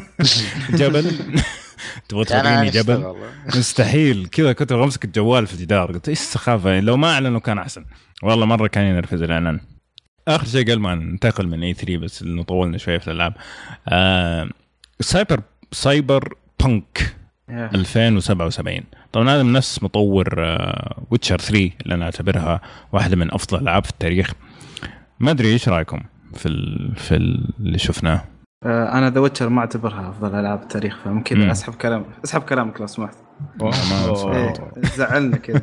جبل. 0.80 1.12
تبغى 2.08 2.24
توريني 2.24 2.70
جبل؟ 2.70 3.14
مستحيل. 3.56 4.26
كذا 4.26 4.52
كنت 4.52 4.72
أمسك 4.72 5.04
الجوال 5.04 5.46
في 5.46 5.54
الجدار. 5.54 5.92
قلت 5.92 6.08
إيش 6.08 6.20
السخافة؟ 6.20 6.80
لو 6.80 6.96
ما 6.96 7.12
أعلنوا 7.14 7.40
كان 7.40 7.58
أحسن. 7.58 7.84
والله 8.22 8.46
مرة 8.46 8.66
كان 8.66 8.84
ينرفز 8.84 9.22
الإعلان. 9.22 9.60
آخر 10.36 10.46
شيء 10.46 10.62
قبل 10.64 10.78
ما 10.78 10.94
ننتقل 10.94 11.46
من 11.48 11.62
E 11.62 11.74
3 11.74 11.96
بس 11.98 12.22
إنه 12.22 12.42
طولنا 12.42 12.78
شوية 12.78 12.98
في 12.98 13.08
الألعاب. 13.08 13.34
آه 13.88 14.48
سايبر 15.00 15.40
Cyberpunk 15.72 17.16
2077 17.50 18.80
طبعا 19.12 19.30
هذا 19.30 19.42
من 19.42 19.52
نفس 19.52 19.82
مطور 19.82 20.34
آه 20.38 21.02
Witcher 21.10 21.38
3 21.38 21.70
اللي 21.82 21.94
أنا 21.94 22.04
أعتبرها 22.04 22.60
واحدة 22.92 23.16
من 23.16 23.34
أفضل 23.34 23.58
الألعاب 23.58 23.84
في 23.84 23.90
التاريخ. 23.90 24.32
ما 25.20 25.30
أدري 25.30 25.48
إيش 25.52 25.68
رأيكم 25.68 26.00
في 26.34 26.46
ال 26.48 26.96
في 26.96 27.16
اللي 27.60 27.78
شفناه؟ 27.78 28.24
آه، 28.66 28.98
أنا 28.98 29.10
The 29.10 29.20
Witcher 29.20 29.48
ما 29.48 29.60
أعتبرها 29.60 30.10
أفضل 30.10 30.34
ألعاب 30.34 30.62
التاريخ 30.62 30.98
فممكن 31.04 31.50
أسحب 31.50 31.74
كلام 31.74 32.04
أسحب 32.24 32.42
كلامك 32.42 32.80
لو 32.80 32.86
سمحت. 32.86 33.16
زعلنا 34.96 35.36
كذا. 35.36 35.62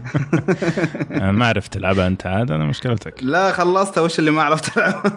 ما 1.32 1.48
عرفت 1.48 1.74
تلعبها 1.74 2.08
أنت 2.08 2.26
عاد 2.26 2.52
أنا 2.52 2.66
مشكلتك. 2.66 3.24
لا 3.24 3.52
خلصتها 3.52 4.02
وش 4.02 4.20
اللي 4.20 4.32
ما 4.32 4.44
عرفت 4.44 4.78
ألعبها؟ 4.78 5.14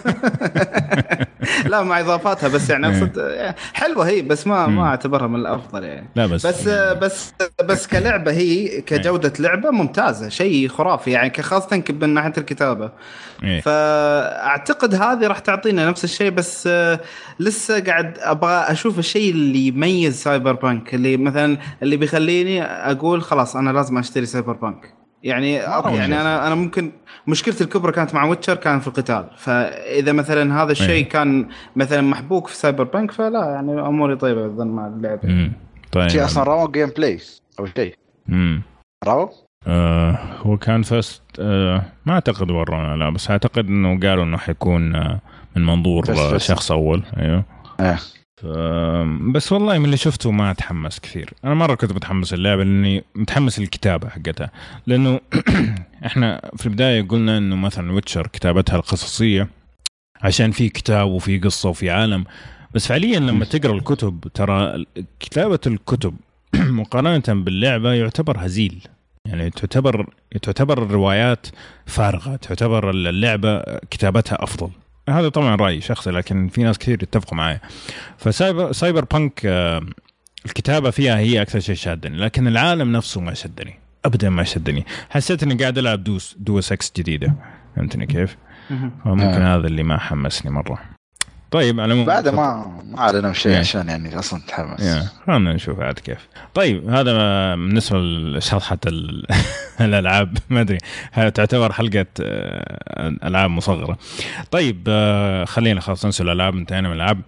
لا 1.71 1.83
مع 1.83 2.01
إضافاتها 2.01 2.49
بس 2.49 2.71
يعني 2.71 2.87
أقصد 2.87 3.19
إيه. 3.19 3.57
حلوة 3.73 4.09
هي 4.09 4.23
بس 4.23 4.47
ما 4.47 4.67
ما 4.67 4.87
أعتبرها 4.87 5.27
من 5.27 5.41
الأفضل 5.41 5.85
يعني. 5.85 6.09
لا 6.17 6.27
بس 6.27 6.47
بس 6.47 6.69
بس 6.69 7.33
بس 7.65 7.87
كلعبة 7.87 8.33
هي 8.33 8.81
كجودة 8.81 9.33
لعبة 9.39 9.71
ممتازة 9.71 10.29
شيء 10.29 10.69
خرافي 10.69 11.11
يعني 11.11 11.33
خاصة 11.43 11.83
من 11.91 12.15
ناحية 12.15 12.33
الكتابة. 12.39 12.91
إيه. 13.43 13.61
فأعتقد 13.61 14.95
هذه 14.95 15.27
راح 15.27 15.39
تعطينا 15.39 15.89
نفس 15.89 16.05
الشيء 16.05 16.31
بس 16.31 16.67
آه، 16.67 17.01
لسه 17.41 17.81
قاعد 17.81 18.19
أبغى 18.19 18.53
أشوف 18.53 18.99
الشيء 18.99 19.31
اللي 19.31 19.67
يميز 19.67 20.23
Cyberpunk 20.23 20.95
اللي 20.95 21.17
مثلا 21.17 21.59
اللي 21.83 21.97
بيخليني 21.97 22.63
أقول 22.63 23.23
خلاص 23.23 23.57
أنا 23.57 23.71
لازم 23.71 23.99
أشتري 23.99 24.27
Cyberpunk 24.27 25.01
يعني 25.23 25.53
يعني 25.53 26.21
أنا 26.21 26.47
أنا 26.47 26.55
ممكن 26.55 26.93
مشكلتي 27.27 27.65
الكبرى 27.65 27.93
كانت 27.93 28.15
مع 28.15 28.25
Witcher 28.25 28.55
كان 28.55 28.81
في 28.81 28.89
القتال. 28.89 29.31
فإذا 29.37 30.13
مثلا 30.13 30.63
هذا 30.63 30.73
الشيء 30.73 30.91
إيه. 30.91 31.09
كان 31.09 31.49
مثلا 31.77 32.01
محبوك 32.01 32.47
في 32.47 32.57
Cyberpunk 32.57 33.11
فلا 33.11 33.45
يعني 33.45 33.81
أموري 33.81 34.17
طيبة 34.17 34.47
أظن 34.47 34.67
مع 34.67 34.87
اللعبة. 34.87 35.51
طيب. 35.93 36.09
شيء 36.09 36.25
أصلا 36.25 36.45
raw 36.45 36.69
gameplay 36.69 37.19
أو 37.61 37.67
شيء. 37.67 37.95
راو 39.05 39.31
آه 39.67 40.19
هو 40.43 40.57
كان 40.57 40.83
first 40.83 41.23
آه 41.41 41.83
ما 42.07 42.13
أعتقد 42.13 42.51
ورونا 42.51 42.97
لا 42.97 43.11
بس 43.11 43.31
أعتقد 43.31 43.67
إنه 43.67 44.01
قالوا 44.01 44.25
إنه 44.25 44.37
حيكون 44.37 44.95
آه 44.95 45.21
من 45.57 45.67
منظور 45.67 46.05
first 46.07 46.19
first. 46.35 46.49
شخص 46.49 46.73
أول 46.73 47.03
أيوه. 47.17 47.45
آه. 47.81 47.99
بس 49.33 49.53
والله 49.53 49.79
من 49.79 49.85
اللي 49.85 49.97
شفته 49.97 50.31
ما 50.31 50.51
أتحمس 50.51 51.01
كثير. 51.01 51.35
أنا 51.45 51.55
مرة 51.55 51.75
كنت 51.75 51.93
متحمس 51.93 52.35
اللعبه 52.35 52.65
لأني 52.65 53.05
متحمس 53.15 53.59
للكتابة 53.61 54.09
حقتها. 54.09 54.51
لأنه 54.87 55.21
إحنا 56.07 56.51
في 56.57 56.67
البداية 56.67 57.03
قلنا 57.03 57.39
إنه 57.39 57.57
مثلا 57.57 57.93
Witcher 57.93 58.27
كتابتها 58.27 58.77
القصصية 58.77 59.49
عشان 60.23 60.51
في 60.51 60.69
كتاب 60.69 61.09
وفي 61.09 61.39
قصة 61.39 61.69
وفي 61.69 61.91
عالم. 61.91 62.25
بس 62.75 62.87
فعليا 62.87 63.19
لما 63.21 63.45
تقرأ 63.45 63.73
الكتب 63.75 64.21
ترى 64.35 64.85
كتابة 65.21 65.61
الكتب 65.67 66.15
مقارنة 66.55 67.43
باللعبة 67.43 67.93
يعتبر 67.93 68.37
هزيل. 68.39 68.83
يعني 69.27 69.51
تعتبر 69.51 70.15
تعتبر 70.43 70.83
الروايات 70.83 71.47
فارغة 71.87 72.37
تعتبر 72.37 72.91
اللعبة 72.91 73.63
كتابتها 73.91 74.43
أفضل. 74.43 74.71
هذا 75.09 75.29
طبعا 75.29 75.57
رأيي 75.57 75.81
شخصي 75.81 76.11
لكن 76.11 76.49
في 76.49 76.63
ناس 76.63 76.79
كثير 76.79 77.03
يتفقوا 77.03 77.39
معي. 77.39 77.61
ف 78.19 78.73
cyber 78.73 79.05
Cyberpunk 79.05 79.47
آه، 79.47 79.83
الكتابة 80.47 80.91
فيها 80.91 81.19
هي 81.19 81.43
أكثر 81.43 81.61
شيء 81.61 81.75
شادني 81.75 82.17
لكن 82.17 82.49
العالم 82.49 82.93
نفسه 82.93 83.21
ما 83.21 83.35
شدني. 83.35 83.75
ابدا 84.05 84.31
ما 84.31 84.45
شدني. 84.45 84.85
حسيت 85.11 85.43
إني 85.43 85.55
قاعد 85.55 85.79
ألعب 85.79 86.05
دوس 86.05 86.37
دوس 86.39 86.73
إكس 86.73 86.93
جديدة. 86.97 87.35
فهمتني 87.77 88.07
كيف؟ 88.07 88.37
فممكن 89.05 89.43
آه. 89.43 89.57
هذا 89.57 89.67
اللي 89.67 89.83
ما 89.83 89.99
حمسني 89.99 90.51
مرة. 90.51 91.00
طيب 91.51 91.81
على 91.81 91.87
العموم 91.93 92.07
بعد 92.07 92.29
ما 92.29 92.81
ما 92.91 92.99
اعلنوا 92.99 93.33
شيء 93.33 93.53
Yeah. 93.55 93.59
عشان 93.59 93.89
يعني 93.89 94.19
أصلا 94.19 94.41
تحمس 94.49 94.81
يا 94.81 95.09
خلينا 95.27 95.53
نشوف 95.53 95.81
عاد 95.81 95.99
كيف. 95.99 96.29
طيب 96.55 96.89
هذا 96.91 97.13
بالنسبة 97.55 97.99
لشرحة 97.99 98.79
ال- 98.87 99.27
الألعاب 99.81 100.39
ما 100.51 100.61
أدري 100.61 100.79
تعتبر 101.35 101.73
حلقة 101.73 102.07
آه، 102.23 103.17
ألعاب 103.25 103.51
مصغرة؟ 103.51 103.99
طيب 104.51 104.85
آه، 104.89 105.45
خلينا 105.45 105.81
خلاص 105.81 106.05
ننسى 106.05 106.23
الألعاب 106.23 106.57
انتهينا 106.57 106.89
من 106.89 106.95
الألعاب. 106.95 107.21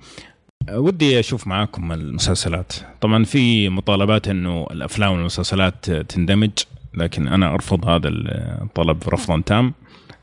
ودي 0.70 1.20
أشوف 1.20 1.46
معاكم 1.46 1.92
المسلسلات. 1.92 2.72
طبعا 3.00 3.24
في 3.24 3.68
مطالبات 3.68 4.28
إنه 4.28 4.66
الأفلام 4.70 5.12
والمسلسلات 5.12 5.90
تندمج 5.90 6.50
لكن 6.94 7.28
أنا 7.28 7.54
أرفض 7.54 7.88
هذا 7.88 8.08
الطلب 8.08 9.02
رفضا 9.08 9.42
تام. 9.46 9.74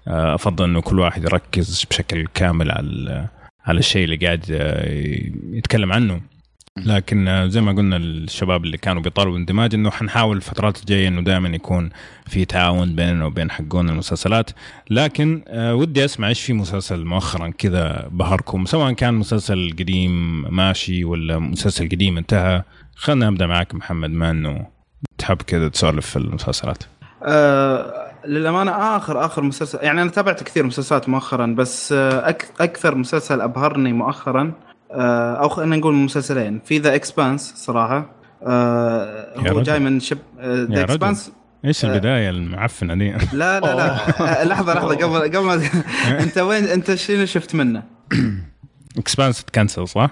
آه، 0.07 0.35
أفضل 0.35 0.63
إنه 0.65 0.81
كل 0.81 0.99
واحد 0.99 1.23
يركز 1.23 1.83
بشكل 1.89 2.27
كامل 2.33 2.71
على 2.71 3.27
على 3.65 3.79
الشيء 3.79 4.03
اللي 4.03 4.15
قاعد 4.15 4.45
آه، 4.51 4.89
يتكلم 5.51 5.93
عنه. 5.93 6.21
لكن 6.85 7.27
آه، 7.27 7.47
زي 7.47 7.61
ما 7.61 7.71
قلنا 7.71 7.97
الشباب 7.97 8.65
اللي 8.65 8.77
كانوا 8.77 9.01
بيطالبوا 9.01 9.37
اندماج 9.37 9.73
إنه 9.73 9.89
حنحاول 9.89 10.37
الفترات 10.37 10.79
الجاية 10.79 11.07
إنه 11.07 11.21
دائما 11.21 11.49
يكون 11.49 11.89
في 12.27 12.45
تعاون 12.45 12.95
بيننا 12.95 13.25
وبين 13.25 13.51
حقون 13.51 13.89
المسلسلات. 13.89 14.49
لكن 14.89 15.43
آه، 15.47 15.75
ودي 15.75 16.05
أسمع 16.05 16.27
إيش 16.27 16.41
في 16.41 16.53
مسلسل 16.53 17.05
مؤخرا 17.05 17.49
كذا 17.49 18.07
بهركم 18.11 18.65
سواء 18.65 18.93
كان 18.93 19.13
مسلسل 19.13 19.75
قديم 19.79 20.41
ماشي 20.55 21.03
ولا 21.03 21.39
مسلسل 21.39 21.89
قديم 21.89 22.17
انتهى. 22.17 22.63
خلينا 22.95 23.29
نبدأ 23.29 23.47
معك 23.47 23.75
محمد 23.75 24.09
ما 24.09 24.31
إنه 24.31 24.67
تحب 25.17 25.37
كذا 25.37 25.67
تسولف 25.67 26.05
في 26.05 26.15
المسلسلات. 26.15 26.83
للأمانة 28.27 28.71
آخر 28.97 29.25
آخر 29.25 29.41
مسلسل 29.43 29.79
يعني 29.81 30.01
أنا 30.01 30.09
تابعت 30.09 30.43
كثير 30.43 30.65
مسلسلات 30.65 31.09
مؤخرا 31.09 31.45
بس 31.45 31.91
آه 31.93 32.29
أك 32.29 32.45
أكثر 32.59 32.95
مسلسل 32.95 33.41
أبهرني 33.41 33.93
مؤخرا 33.93 34.51
آه 34.91 35.33
أو 35.35 35.49
خلينا 35.49 35.75
نقول 35.75 35.93
مسلسلين 35.93 36.59
في 36.65 36.77
ذا 36.77 36.95
اكسبانس 36.95 37.53
صراحة 37.55 38.05
آه 38.43 39.33
يا 39.45 39.51
هو 39.51 39.55
رجل. 39.57 39.63
جاي 39.63 39.79
من 39.79 39.99
شب 39.99 40.17
ذا 40.41 40.63
رجل. 40.63 40.79
اكسبانس 40.79 41.31
إيش 41.65 41.85
البداية 41.85 42.29
المعفنة 42.29 42.93
دي 42.95 43.11
لا 43.33 43.59
لا 43.59 43.75
لا 43.75 43.91
آه، 44.41 44.43
لحظة 44.43 44.73
لحظة 44.73 44.95
قبل 44.95 45.37
قبل 45.37 45.39
ما 45.39 45.61
أنت 46.23 46.37
وين 46.37 46.63
أنت 46.63 46.95
شنو 46.95 47.25
شفت 47.25 47.55
منه؟ 47.55 47.83
Expanse 48.97 49.43
تكنسل 49.45 49.87
صح؟ 49.87 50.09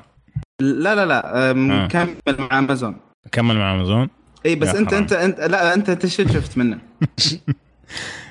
لا 0.62 0.96
لا 0.96 1.06
لا 1.06 1.52
آم، 1.52 1.72
آه. 1.72 1.88
كمل 1.88 2.15
مع 2.28 2.60
امازون 2.60 2.96
كمل 3.32 3.58
مع 3.58 3.76
امازون 3.76 4.10
اي 4.46 4.56
بس 4.56 4.67
أنت. 4.76 4.93
أنت 4.93 5.13
أنت 5.13 5.39
لا 5.39 5.74
أنت 5.74 5.89
أنت 5.89 6.06
شو 6.06 6.28
شفت 6.28 6.58
منه؟ 6.58 6.78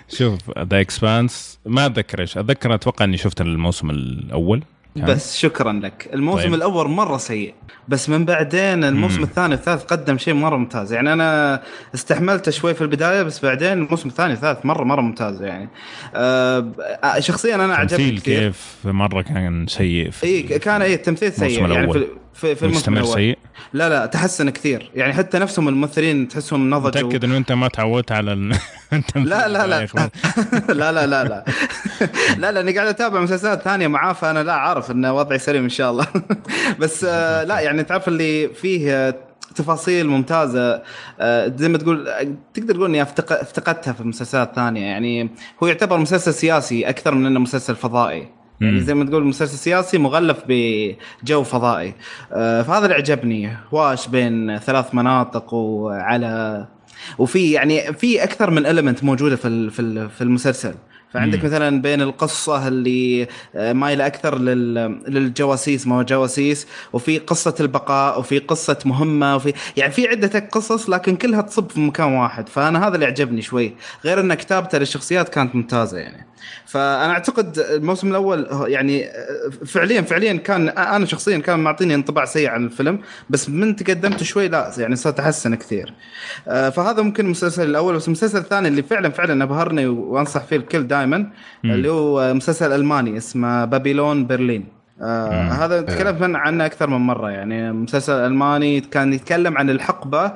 شوف 0.09 0.59
The 0.59 0.81
Expanse 0.81 1.59
ما 1.67 1.87
أتذكر 1.87 2.21
إيش 2.21 2.39
أتذكر 2.39 2.75
أتوقع 2.75 3.05
إني 3.05 3.17
شفت 3.17 3.41
الموسم 3.41 3.91
الأول. 3.91 4.63
بس 4.97 5.39
شكرا 5.39 5.73
لك 5.73 6.09
الموسم 6.15 6.43
طيب. 6.43 6.55
الأول 6.55 6.89
مرة 6.89 7.17
سيء 7.17 7.55
بس 7.89 8.09
من 8.09 8.25
بعدين 8.25 8.85
الموسم 8.85 9.19
مم. 9.19 9.25
الثاني 9.25 9.55
والثالث 9.55 9.83
قدم 9.83 10.19
شيء 10.19 10.35
مرة 10.35 10.57
ممتاز 10.57 10.93
يعني 10.93 11.13
أنا 11.13 11.63
استحملته 11.95 12.51
شوي 12.51 12.75
في 12.75 12.81
البداية 12.81 13.23
بس 13.23 13.45
بعدين 13.45 13.73
الموسم 13.73 14.09
الثاني 14.09 14.33
والثالث 14.33 14.67
مرة 14.67 14.85
مرة 14.85 15.01
ممتاز 15.01 15.43
يعني 15.43 15.69
آه 16.15 16.73
شخصيا 17.19 17.55
أنا 17.55 17.75
عجبني 17.75 17.99
تمثيل 17.99 18.21
كثير 18.21 18.43
كيف 18.43 18.77
مرة 18.85 19.23
كان 19.23 19.67
سيء 19.67 20.11
في 20.11 20.27
اي 20.27 20.43
كان 20.43 20.83
اي 20.83 20.95
التمثيل 20.95 21.33
سيء 21.33 21.61
يعني 21.61 21.79
الأول. 21.79 22.01
في 22.01 22.07
في, 22.37 22.55
في 22.55 22.67
مستمر 22.67 23.05
سيء؟ 23.05 23.39
لا 23.73 23.89
لا 23.89 24.07
تحسن 24.07 24.51
كثير. 24.51 24.91
يعني 24.95 25.13
حتى 25.13 25.39
نفسهم 25.39 25.69
الممثلين 25.69 26.29
تحسهم 26.29 26.71
نضجوا. 26.71 26.89
متأكد 27.09 27.25
إنه 27.25 27.37
أنت 27.37 27.53
ما 27.53 27.69
تعودت 27.69 28.13
على 28.13 28.33
ال- 28.33 28.53
التمثيل 28.93 29.29
لا 29.31 29.49
لا 29.49 29.67
لا. 29.67 29.85
إخوان. 29.85 30.09
لا 30.81 30.93
لا 30.93 31.07
لا 31.07 31.25
لا. 31.25 31.45
لا 32.39 32.53
لاني 32.53 32.73
قاعد 32.73 32.87
أتابع 32.89 33.21
مسلسلات 33.21 33.63
ثانية 33.63 33.87
معاه 33.87 34.13
فأنا 34.13 34.43
لا 34.43 34.53
عارف 34.53 34.91
إن 34.91 35.07
وضعي 35.07 35.39
سليم 35.39 35.63
إن 35.63 35.69
شاء 35.69 35.91
الله. 35.91 36.07
بس 36.79 37.05
آه، 37.09 37.45
لا 37.45 37.61
يعني 37.61 37.83
تعرف 37.85 38.09
اللي 38.09 38.49
فيه 38.49 38.93
آه، 39.09 39.15
تفاصيل 39.55 40.07
ممتازة 40.09 40.83
آه، 41.21 41.53
زي 41.57 41.69
ما 41.69 41.79
تقول 41.79 42.09
تقدر 42.55 42.75
تقول 42.75 42.87
إني 42.89 43.03
افتقدتها 43.03 43.93
في 43.93 44.05
مسلسلات 44.05 44.53
ثانية. 44.55 44.81
يعني 44.87 45.31
هو 45.63 45.67
يعتبر 45.67 45.97
مسلسل 45.99 46.35
سياسي 46.35 46.89
أكثر 46.89 47.15
من 47.15 47.27
إنه 47.27 47.41
مسلسل 47.41 47.77
فضائي. 47.77 48.29
يعني. 48.61 48.81
زي 48.81 48.95
ما 48.95 49.05
تقول 49.05 49.25
مسلسل 49.25 49.59
سياسي 49.59 49.99
مغلف 49.99 50.39
بجو 50.49 51.43
فضائي 51.43 51.95
آه، 52.33 52.63
فهذا 52.63 52.85
اللي 52.85 52.95
عجبني 52.95 53.57
هواش 53.73 54.09
بين 54.09 54.59
ثلاث 54.59 54.95
مناطق 54.95 55.55
وعلى 55.55 56.67
وفي 57.19 57.53
يعني 57.53 57.93
في 57.93 58.25
أكثر 58.25 58.51
من 58.51 58.67
المنت 58.67 59.05
موجودة 59.05 59.37
في 59.37 59.71
في 60.09 60.21
المسلسل 60.21 60.75
فعندك 61.13 61.39
مم. 61.39 61.45
مثلا 61.47 61.83
بين 61.83 62.01
القصة 62.03 62.69
اللي 62.69 63.27
آه، 63.55 63.73
مايله 63.73 64.07
أكثر 64.07 64.39
لل- 64.39 65.01
للجواسيس 65.09 65.87
ما 65.87 65.99
هو 65.99 66.03
جواسيس 66.03 66.67
وفي 66.93 67.19
قصة 67.19 67.55
البقاء 67.61 68.19
وفي 68.21 68.39
قصة 68.39 68.79
مهمة 68.85 69.37
وفي 69.37 69.53
يعني 69.77 69.93
في 69.93 70.09
عدة 70.09 70.39
قصص 70.53 70.91
لكن 70.91 71.17
كلها 71.17 71.41
تصب 71.41 71.71
في 71.71 71.81
مكان 71.81 72.13
واحد. 72.13 72.49
فأنا 72.49 72.89
هذا 72.89 72.95
اللي 72.95 73.07
عجبني 73.07 73.43
شوي 73.43 73.75
غير 74.05 74.21
إن 74.21 74.35
كتابته 74.35 74.79
للشخصيات 74.79 75.29
كانت 75.29 75.55
ممتازة 75.55 75.99
يعني. 75.99 76.27
فأنا 76.67 77.13
أعتقد 77.13 77.59
الموسم 77.59 78.11
الأول 78.11 78.47
يعني 78.67 79.05
آه، 79.07 79.51
فعليا 79.67 80.03
فعليا 80.03 80.33
كان 80.33 80.69
أنا 80.69 81.07
شخصيا 81.07 81.39
كان 81.39 81.61
معطيني 81.61 81.95
انطباع 81.95 82.25
سيء 82.25 82.49
عن 82.49 82.65
الفيلم 82.65 82.99
بس 83.31 83.51
من 83.51 83.77
تقدمت 83.77 84.23
شوي 84.23 84.49
لا 84.49 84.73
يعني 84.79 84.97
صار 84.97 85.13
تحسن 85.13 85.55
كثير. 85.55 85.95
آه، 86.49 86.69
فهذا 86.71 87.03
ممكن 87.03 87.25
المسلسل 87.25 87.69
الأول 87.71 87.97
بس 87.97 88.07
المسلسل 88.07 88.39
الثاني 88.39 88.69
اللي 88.69 88.83
فعلا 88.83 89.09
فعلا 89.11 89.45
أبهرني 89.45 89.87
وأنصح 89.87 90.45
فيه 90.45 90.57
الكل 90.57 90.87
دائما 90.87 91.06
اللي 91.65 91.89
هو 91.89 92.35
مسلسل 92.35 92.73
ألماني 92.73 93.17
اسمه 93.17 93.65
بابيلون 93.65 94.27
برلين. 94.27 94.65
آه 95.03 95.43
مم. 95.43 95.49
هذا 95.49 95.81
تكلمت 95.81 96.37
عنه 96.37 96.67
أكثر 96.67 96.91
من 96.91 96.97
مرة 96.97 97.31
يعني 97.31 97.73
مسلسل 97.73 98.13
ألماني 98.13 98.81
كان 98.81 99.13
يتكلم 99.13 99.59
عن 99.59 99.71
الحقبة 99.71 100.33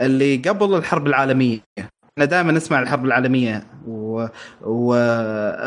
اللي 0.00 0.36
قبل 0.36 0.76
الحرب 0.76 1.06
العالمية. 1.06 1.58
إحنا 1.78 2.24
دائما 2.24 2.52
نسمع 2.52 2.82
الحرب 2.82 3.04
العالمية 3.04 3.66
و... 3.86 4.26
و... 4.62 4.94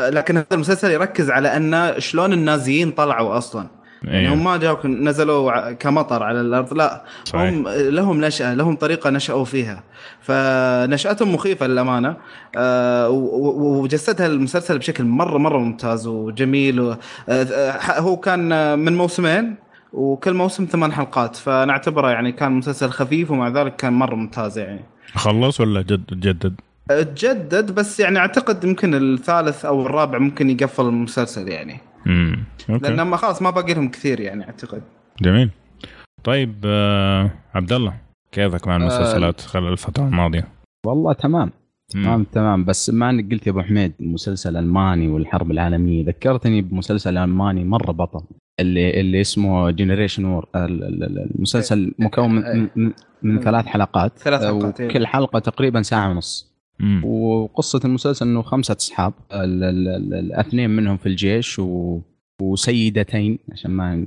لكن 0.08 0.36
هذا 0.36 0.46
المسلسل 0.52 0.90
يركز 0.90 1.30
على 1.30 1.56
أن 1.56 1.94
شلون 1.98 2.32
النازيين 2.32 2.90
طلعوا 2.90 3.38
أصلا. 3.38 3.77
يعني 4.02 4.18
أيوه. 4.18 4.34
هم 4.34 4.44
ما 4.44 4.56
جاوا 4.56 4.86
نزلوا 4.86 5.72
كمطر 5.72 6.22
على 6.22 6.40
الأرض. 6.40 6.74
لا 6.74 7.04
صحيح. 7.24 7.48
هم 7.48 7.68
لهم 7.68 8.24
نشأة 8.24 8.54
لهم 8.54 8.76
طريقة 8.76 9.10
نشأوا 9.10 9.44
فيها. 9.44 9.82
فنشأتهم 10.20 11.34
مخيفة 11.34 11.66
للأمانة. 11.66 12.16
آه، 12.56 13.08
وجسدها 13.08 14.26
المسلسل 14.26 14.78
بشكل 14.78 15.04
مرة 15.04 15.38
مرة 15.38 15.58
ممتاز 15.58 16.06
وجميل. 16.06 16.96
آه، 17.28 17.78
هو 17.98 18.16
كان 18.16 18.78
من 18.78 18.96
موسمين 18.96 19.54
وكل 19.92 20.34
موسم 20.34 20.64
ثمان 20.64 20.92
حلقات. 20.92 21.36
فنعتبره 21.36 22.10
يعني 22.10 22.32
كان 22.32 22.52
مسلسل 22.52 22.90
خفيف 22.90 23.30
ومع 23.30 23.48
ذلك 23.48 23.76
كان 23.76 23.92
مرة 23.92 24.14
ممتاز 24.14 24.58
يعني. 24.58 24.84
خلص 25.14 25.60
ولا 25.60 25.82
جد 25.82 26.20
جدد؟ 26.20 26.54
تجدد 26.88 27.74
بس 27.74 28.00
يعني 28.00 28.18
أعتقد 28.18 28.64
يمكن 28.64 28.94
الثالث 28.94 29.64
أو 29.64 29.86
الرابع 29.86 30.18
ممكن 30.18 30.50
يقفل 30.50 30.82
المسلسل 30.82 31.48
يعني. 31.48 31.80
امم 32.06 32.44
أوكي. 32.70 32.88
لأن 32.88 33.02
ما 33.02 33.16
خلاص 33.16 33.42
ما 33.42 33.50
باقي 33.50 33.74
لهم 33.74 33.88
كثير 33.88 34.20
يعني 34.20 34.44
أعتقد. 34.44 34.82
جميل. 35.22 35.50
طيب 36.24 36.54
آه 36.64 37.30
عبد 37.54 37.72
الله 37.72 37.94
كيفك 38.32 38.68
مع 38.68 38.76
المسلسلات 38.76 39.40
خلال 39.40 39.72
الفترة 39.72 40.04
الماضية؟ 40.04 40.48
والله 40.86 41.12
تمام. 41.12 41.50
مم. 41.94 42.02
تمام 42.02 42.24
تمام. 42.24 42.64
بس 42.64 42.90
ما 42.90 43.10
انك 43.10 43.32
قلت 43.32 43.46
يا 43.46 43.52
أبو 43.52 43.62
حميد 43.62 43.92
مسلسل 44.00 44.56
ألماني 44.56 45.08
والحرب 45.08 45.50
العالمية. 45.50 46.04
ذكرتني 46.06 46.62
بمسلسل 46.62 47.16
ألماني 47.18 47.64
مرة 47.64 47.92
بطل 47.92 48.20
اللي 48.60 49.00
اللي 49.00 49.20
اسمه 49.20 49.70
Generation 49.70 50.24
War 50.24 50.46
المسلسل 50.54 51.94
مكون 51.98 52.30
من, 52.34 52.68
من, 52.76 52.92
من 53.22 53.40
ثلاث 53.40 53.66
حلقات. 53.66 54.18
ثلاث 54.18 54.40
حلقات، 54.44 54.80
إيه. 54.80 54.88
وكل 54.88 55.06
حلقة 55.06 55.38
تقريبا 55.38 55.82
ساعة 55.82 56.10
ونص. 56.10 56.54
مم. 56.80 57.04
وقصة 57.04 57.80
المسلسل 57.84 58.26
إنه 58.26 58.42
خمسة 58.42 58.76
أصحاب. 58.76 59.12
ال- 59.32 59.64
ال- 59.64 59.88
ال- 59.88 60.14
الاثنين 60.14 60.70
منهم 60.70 60.96
في 60.96 61.06
الجيش 61.06 61.58
و... 61.58 62.00
وسيدتين 62.42 63.38
عشان 63.52 63.70
ما 63.70 64.06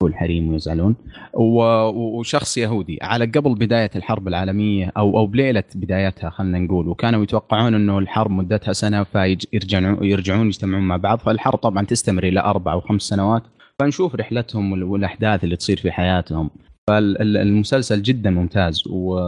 نقول 0.00 0.14
حريم 0.14 0.48
ويزعلون. 0.48 0.96
وشخص 1.34 2.58
يهودي. 2.58 2.98
على 3.02 3.24
قبل 3.24 3.54
بداية 3.54 3.90
الحرب 3.96 4.28
العالمية 4.28 4.92
أو 4.96 5.18
أو 5.18 5.26
بليلة 5.26 5.64
بدايتها 5.74 6.30
خلينا 6.30 6.58
نقول. 6.58 6.88
وكانوا 6.88 7.22
يتوقعون 7.22 7.74
إنه 7.74 7.98
الحرب 7.98 8.30
مدتها 8.30 8.72
سنة 8.72 9.04
فيرجعون 9.04 10.04
يرجعون 10.04 10.46
يجتمعون 10.46 10.82
مع 10.82 10.96
بعض. 10.96 11.18
فالحرب 11.18 11.58
طبعا 11.58 11.84
تستمر 11.84 12.24
إلى 12.24 12.40
أربع 12.40 12.72
أو 12.72 12.80
خمس 12.80 13.02
سنوات. 13.02 13.42
فنشوف 13.80 14.14
رحلتهم 14.14 14.72
وال- 14.72 14.84
والأحداث 14.84 15.44
اللي 15.44 15.56
تصير 15.56 15.76
في 15.76 15.92
حياتهم. 15.92 16.50
فالمسلسل 16.90 18.02
جدا 18.02 18.30
ممتاز. 18.30 18.82
و 18.86 19.18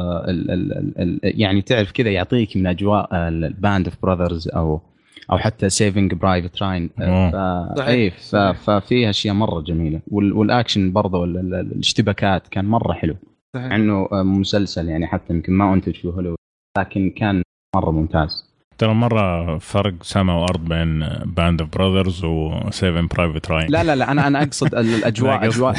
يعني 1.22 1.62
تعرف 1.62 1.92
كذا 1.92 2.10
يعطيك 2.10 2.56
من 2.56 2.66
أجواء 2.66 3.08
ال 3.14 3.29
Band 3.29 3.87
of 3.87 3.96
Brothers 4.02 4.48
أو 4.48 4.80
أو 5.30 5.38
حتى 5.38 5.68
Saving 5.68 6.14
Private 6.14 6.62
Ryan 6.62 6.90
أوه. 7.00 7.74
صحيح. 7.74 7.88
اي 7.88 8.10
ف- 8.10 8.18
صحيح. 8.20 8.52
ففيها 8.52 9.10
أشياء 9.10 9.34
مرة 9.34 9.60
جميلة 9.60 10.00
وال- 10.08 10.32
والاكشن 10.32 10.92
برضه 10.92 11.18
وال- 11.18 11.36
ال- 11.36 11.54
ال- 11.54 11.72
الاشتباكات 11.72 12.48
كان 12.48 12.64
مرة 12.64 12.92
حلو 12.92 13.16
صحيح. 13.54 13.66
مع 13.66 13.76
إنه 13.76 14.08
مسلسل 14.12 14.88
يعني 14.88 15.06
حتى 15.06 15.32
يمكن 15.34 15.52
ما 15.52 15.74
أنتج 15.74 15.94
في 15.94 16.08
هوليوود 16.08 16.36
لكن 16.78 17.10
كان 17.10 17.42
مرة 17.76 17.90
ممتاز 17.90 18.48
ترى 18.78 18.94
مرة 18.94 19.58
فرق 19.58 19.94
سما 20.02 20.32
وأرض 20.34 20.64
بين 20.68 21.08
Band 21.24 21.61
of 21.61 21.70
Brothers 21.76 22.24
و 22.24 22.36
Saving 22.36 23.06
Private 23.06 23.50
Ryan 23.50 23.70
لا 23.70 23.84
لا 23.84 23.96
لا 23.96 24.12
أنا 24.12 24.26
أنا 24.26 24.42
أقصد 24.42 24.74
ال- 24.74 24.90
لا، 24.90 24.96
الاجواء. 24.96 25.44
أجواء 25.46 25.74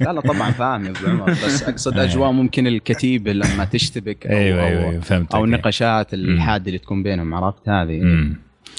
لا 0.00 0.12
لا 0.12 0.20
طبعا 0.20 0.50
فاهم 0.50 0.84
يا 0.84 0.90
أبو 0.90 1.10
عمر 1.10 1.30
بس 1.30 1.62
أقصد 1.68 1.98
أجواء 1.98 2.30
ممكن 2.32 2.66
الكتيبة 2.66 3.32
لما 3.32 3.64
تشتبك 3.64 4.26
أو 4.26 4.36
أيوه 4.38 4.60
أو, 4.62 4.66
أيوه 4.66 4.90
أيوة، 4.90 5.00
فهمت 5.00 5.34
أو 5.34 5.44
النقاشات 5.44 6.14
مم. 6.14 6.20
الحادة 6.20 6.66
اللي 6.66 6.78
تكون 6.78 7.02
بينهم 7.02 7.34
عرفت 7.34 7.68
هذه 7.68 8.00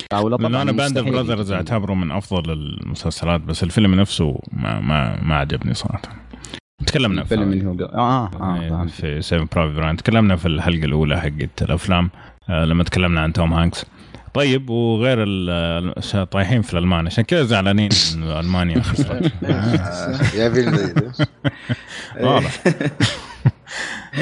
طبعا 0.10 0.62
أنا 0.62 0.72
Band 0.72 0.98
of 0.98 1.08
Brothers 1.08 1.52
أعتبره 1.52 1.94
من 1.94 2.12
أفضل 2.12 2.52
المسلسلات 2.52 3.42
بس 3.42 3.64
الفيلم 3.64 3.96
نفسه 3.96 4.40
ما 4.52 4.80
ما 4.80 5.22
ما 5.24 5.36
عجبني 5.36 5.74
صراحة. 5.74 6.02
تكلمنا 6.88 7.22
الفيلم 7.22 7.52
في 7.52 7.58
اللي 7.58 7.84
هو 7.86 7.86
آه 7.86 8.26
آه 8.42 8.62
إيه، 8.62 8.70
فهمت. 8.70 8.90
في 8.92 9.22
Saving 9.22 9.48
Private 9.56 9.80
Ryan 9.80 9.98
تكلمنا 9.98 10.36
في 10.36 10.48
الحلقة 10.48 10.86
الأولى 10.86 11.22
حقت 11.22 11.62
الأفلام 11.62 12.10
آه، 12.50 12.66
لما 12.66 12.84
تكلمنا 12.84 13.22
عن 13.22 13.34
توم 13.34 13.54
هانكس. 13.54 13.86
طيب 14.34 14.70
وغير 14.70 15.24
ال- 15.24 15.50
ال- 16.14 16.30
طايحين 16.30 16.62
في 16.62 16.74
الالمان 16.74 17.08
عشان 17.08 17.24
كذا 17.24 17.44
زعلانين 17.44 17.90
إن 18.16 18.24
ألمانيا 18.24 18.82
خسرت. 18.90 19.32
آه، 19.44 20.36
يا 20.38 21.12
واضح. 22.22 22.52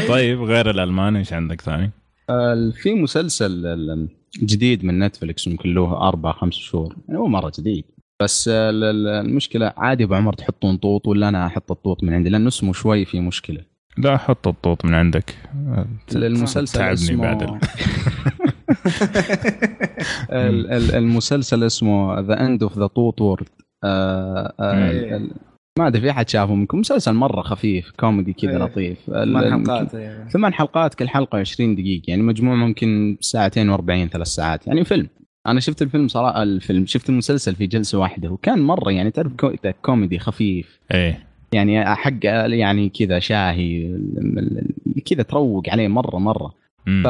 طيب 0.08 0.42
غير 0.42 0.70
الالمان 0.70 1.16
إيش 1.16 1.34
عندك 1.34 1.62
ثاني؟ 1.62 1.92
آه، 2.30 2.72
في 2.76 2.94
مسلسل 2.94 3.66
ال- 3.66 4.08
جديد 4.44 4.86
من 4.86 5.00
نتفلكس 5.00 5.48
يمكن 5.48 5.74
له 5.74 6.08
أربع 6.08 6.32
خمس 6.32 6.54
شهور. 6.54 6.96
يعني 7.08 7.20
هو 7.20 7.28
مرة 7.28 7.52
جديد. 7.60 7.84
بس 8.22 8.48
آه، 8.48 8.70
ال- 8.70 8.84
ال- 8.84 9.08
المشكلة 9.08 9.74
عادي 9.78 10.04
أبو 10.04 10.14
عمر 10.16 10.34
تحطون 10.34 10.78
طوط 10.78 11.08
ولا 11.08 11.30
أنا 11.30 11.46
أحط 11.46 11.72
الطوط 11.72 12.04
من 12.04 12.14
عندي؟ 12.14 12.30
لأنه 12.30 12.48
اسمه 12.48 12.74
شوي 12.74 13.06
في 13.06 13.20
مشكلة. 13.20 13.62
لا 13.98 14.18
حط 14.18 14.48
الطوط 14.48 14.86
من 14.86 14.94
عندك. 14.94 15.36
المسلسل 16.16 16.78
تعبني 16.80 16.94
اسمه 16.94 17.22
بعد 17.22 17.44
ال- 17.44 17.50
ال- 20.32 20.72
ال- 20.72 20.96
المسلسل 20.96 21.64
اسمه 21.64 22.20
ذا 22.20 22.46
اند 22.46 22.64
اوف 22.64 22.78
ذا 22.80 22.88
توت 22.88 23.22
وورد 23.22 23.48
ما 25.80 25.88
أدري 25.88 26.02
في 26.02 26.10
أحد 26.10 26.30
شافه 26.30 26.56
منكم 26.56 26.80
مسلسل 26.80 27.14
مرة 27.14 27.42
خفيف 27.42 27.92
كوميدي 28.00 28.34
كذا 28.34 28.52
إيه. 28.52 28.58
لطيف. 28.58 28.98
ثمان 29.06 29.52
حلقات 29.66 29.94
يعني. 29.94 30.30
ثمان 30.30 30.54
حلقات 30.54 30.96
كل 30.96 31.10
حلقة 31.10 31.38
20 31.40 31.76
دقيقة. 31.76 32.04
يعني 32.08 32.22
مجموع 32.22 32.56
ممكن 32.56 33.18
ساعتين 33.22 33.78
و40 33.78 34.10
ثلاث 34.12 34.28
ساعات. 34.28 34.68
يعني 34.68 34.86
فيلم. 34.86 35.08
أنا 35.48 35.60
شفت 35.60 35.82
الفيلم 35.82 36.08
صراحة 36.08 36.44
الفيلم 36.44 36.86
شفت 36.86 37.10
المسلسل 37.10 37.56
في 37.56 37.68
جلسة 37.68 38.00
واحدة. 38.00 38.30
وكان 38.30 38.60
مرة 38.62 38.92
يعني 38.92 39.12
تعرف 39.12 39.34
كو- 39.34 39.54
كوميدي 39.82 40.20
خفيف. 40.20 40.80
إيه. 40.94 41.28
يعني 41.54 41.96
حق 41.96 42.14
يعني 42.24 42.90
كذا 42.90 43.20
شاهي 43.20 43.98
كذا 45.06 45.24
تروق 45.24 45.70
عليه 45.70 45.88
مرة 45.88 46.18
مرة. 46.18 46.54
ف 46.86 47.08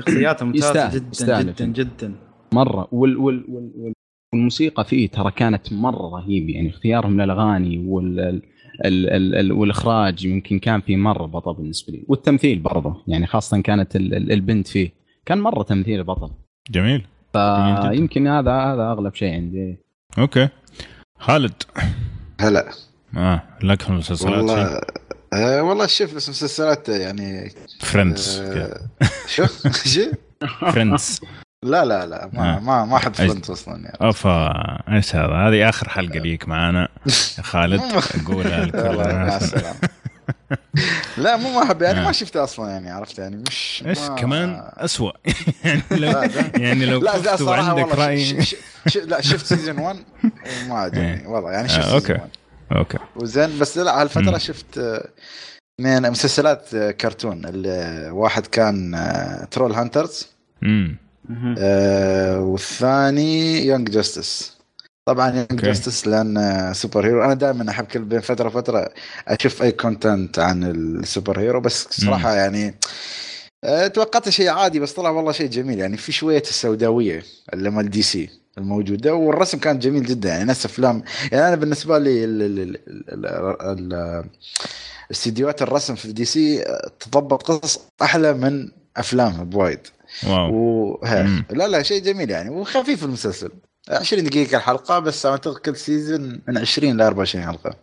شخصياته 0.00 0.46
ممتازة 0.46 0.90
جدا 0.98 1.06
يستاهل 1.12 1.54
جدا 1.54 1.66
جدا. 1.66 2.14
مرة. 2.52 2.88
وال 2.92 3.16
وال 3.16 3.44
وال 3.48 3.70
وال 3.76 3.92
والموسيقى 4.40 4.84
فيه 4.84 5.08
ترى 5.08 5.30
كانت 5.30 5.72
مرة 5.72 6.08
رهيبة 6.16 6.52
يعني 6.54 6.70
اختيارهم 6.70 7.20
للأغاني 7.20 7.78
وال 7.86 8.20
ال 8.20 8.42
ال 9.10 9.34
ال 9.34 9.52
والإخراج 9.52 10.24
يمكن 10.24 10.58
كان 10.58 10.80
فيه 10.80 10.96
مرة 10.96 11.26
بطل 11.26 11.54
بالنسبة 11.54 11.92
لي. 11.92 12.04
والتمثيل 12.08 12.58
برضه 12.58 13.02
يعني 13.08 13.26
خاصة 13.26 13.60
كانت 13.60 13.96
ال 13.96 14.14
ال 14.14 14.32
البنت 14.32 14.68
فيه 14.68 14.92
كان 15.26 15.38
مرة 15.40 15.62
تمثيل 15.62 16.04
بطل. 16.04 16.30
جميل. 16.70 17.06
فيمكن 17.32 18.26
هذا 18.26 18.52
هذا 18.52 18.82
أغلب 18.82 19.14
شيء 19.14 19.32
عندي. 19.32 19.78
أوكي. 20.18 20.48
خالد. 21.18 21.62
هلا. 22.40 22.68
آه 23.16 23.42
لك 23.62 23.82
في 23.82 23.90
المسلسلات. 23.90 24.34
والله 24.34 24.80
آه 25.32 25.62
والله 25.62 25.86
شوف 25.86 26.14
بس 26.14 26.30
مسلسلات 26.30 26.88
يعني 26.88 27.50
Friends 27.80 28.40
آه 28.40 28.80
شو؟ 29.26 29.44
شو؟ 29.94 30.02
Friends 30.72 31.20
لا 31.64 31.84
لا 31.84 32.06
لا 32.06 32.30
ما 32.32 32.56
آه. 32.56 32.60
ما 32.60 32.84
ما 32.84 32.96
احب 32.96 33.14
Friends 33.14 33.50
أصلا 33.50 33.74
يعني. 33.74 33.96
افا 34.00 34.52
إيش 34.96 35.16
هذا؟ 35.16 35.34
هذه 35.34 35.68
آخر 35.68 35.88
حلقة 35.88 36.18
ليك 36.18 36.48
معانا. 36.48 36.88
يا 37.38 37.42
خالد 37.52 37.80
اقولها 38.24 38.64
لكل 38.66 38.78
الناس 39.00 39.54
لا 41.18 41.36
مو 41.36 41.50
ما 41.52 41.62
احب 41.62 41.82
يعني 41.82 42.00
آه. 42.00 42.04
ما 42.04 42.12
شفته 42.12 42.44
أصلا 42.44 42.70
يعني 42.70 42.90
عرفت 42.90 43.18
يعني 43.18 43.36
مش 43.36 43.84
إيش 43.86 43.98
ما- 43.98 44.14
كمان؟ 44.14 44.62
اسوء 44.76 45.12
يعني 45.64 45.82
لو 45.90 46.22
يعني 46.56 46.86
لو 46.86 47.00
لا 47.00 47.16
لا 47.16 47.22
شفت 47.36 47.42
صراحة 47.42 47.74
وعندك 47.74 47.90
والله 47.90 48.06
رأي. 48.06 48.44
لا 49.06 49.20
شفت 49.20 49.46
season 49.46 49.78
1 49.78 49.96
وما 50.64 50.78
عجبني. 50.78 51.26
والله 51.26 51.50
يعني 51.52 51.68
شفت 51.68 51.78
آه، 51.78 51.82
season 51.82 51.94
أوكي. 52.00 52.12
1 52.12 52.30
أوكي. 52.76 52.98
وزين 53.16 53.58
بس 53.58 53.78
لا 53.78 54.02
هالفتره. 54.02 54.38
شفت 54.38 54.78
آه، 54.78 55.08
من 55.80 56.10
مسلسلات 56.10 56.74
آه، 56.74 56.90
كرتون. 56.90 57.44
اللي 57.46 58.08
واحد 58.12 58.46
كان 58.46 58.94
آه، 58.94 59.44
Trollhunters 59.44 60.28
امم. 60.62 60.96
آه، 61.58 62.40
والثاني 62.40 63.66
Young 63.66 63.90
Justice 63.90 64.60
طبعا 65.04 65.28
Young 65.28 65.46
أوكي. 65.50 65.66
Justice 65.66 66.06
لأن 66.06 66.36
آه، 66.36 66.72
superhero 66.72 67.24
أنا 67.24 67.34
دائما 67.34 67.70
احب 67.70 67.84
كل 67.84 68.04
بين 68.04 68.20
فتره 68.20 68.46
وفتره 68.46 68.88
أشوف 69.28 69.62
اي 69.62 69.72
content 69.72 70.38
عن 70.38 70.64
ال 70.64 71.40
superhero 71.40 71.60
بس 71.60 71.88
صراحة 71.90 72.34
يعني 72.34 72.74
آه، 73.64 73.86
توقعت 73.86 74.28
شيء 74.28 74.48
عادي 74.48 74.80
بس 74.80 74.92
طلع 74.92 75.10
والله 75.10 75.32
شيء 75.32 75.46
جميل 75.50 75.78
يعني 75.78 75.96
في 75.96 76.12
شوية 76.12 76.42
السوداويه 76.42 77.22
اللي 77.54 77.70
مال 77.70 77.90
DC 77.90 78.30
الموجوده 78.58 79.14
والرسم 79.14 79.58
كان 79.58 79.78
جميل 79.78 80.06
جدا 80.06 80.28
يعني 80.28 80.44
نفس 80.44 80.64
افلام 80.64 81.02
يعني 81.32 81.48
أنا 81.48 81.56
بالنسبة 81.56 81.98
لي 81.98 82.78
استديوهات 85.10 85.62
الرسم 85.62 85.94
في 85.94 86.12
DC 86.12 86.62
آه، 86.62 86.90
تضبط 87.00 87.42
قصص 87.42 87.80
أحلى 88.02 88.32
من 88.32 88.68
افلامها 88.96 89.42
بوايد. 89.44 89.80
واو. 90.26 91.00
لا 91.50 91.68
لا 91.68 91.82
شيء 91.82 92.02
جميل 92.02 92.30
يعني 92.30 92.50
وخفيف 92.50 93.04
المسلسل. 93.04 93.50
20 93.90 94.24
دقيقة 94.24 94.56
الحلقة 94.56 94.98
بس 94.98 95.26
أعتقد 95.26 95.56
كل 95.56 95.76
season 95.76 96.40
من 96.48 96.58
20 96.58 96.96
ل 96.96 97.02
24 97.02 97.44
حلقة. 97.44 97.74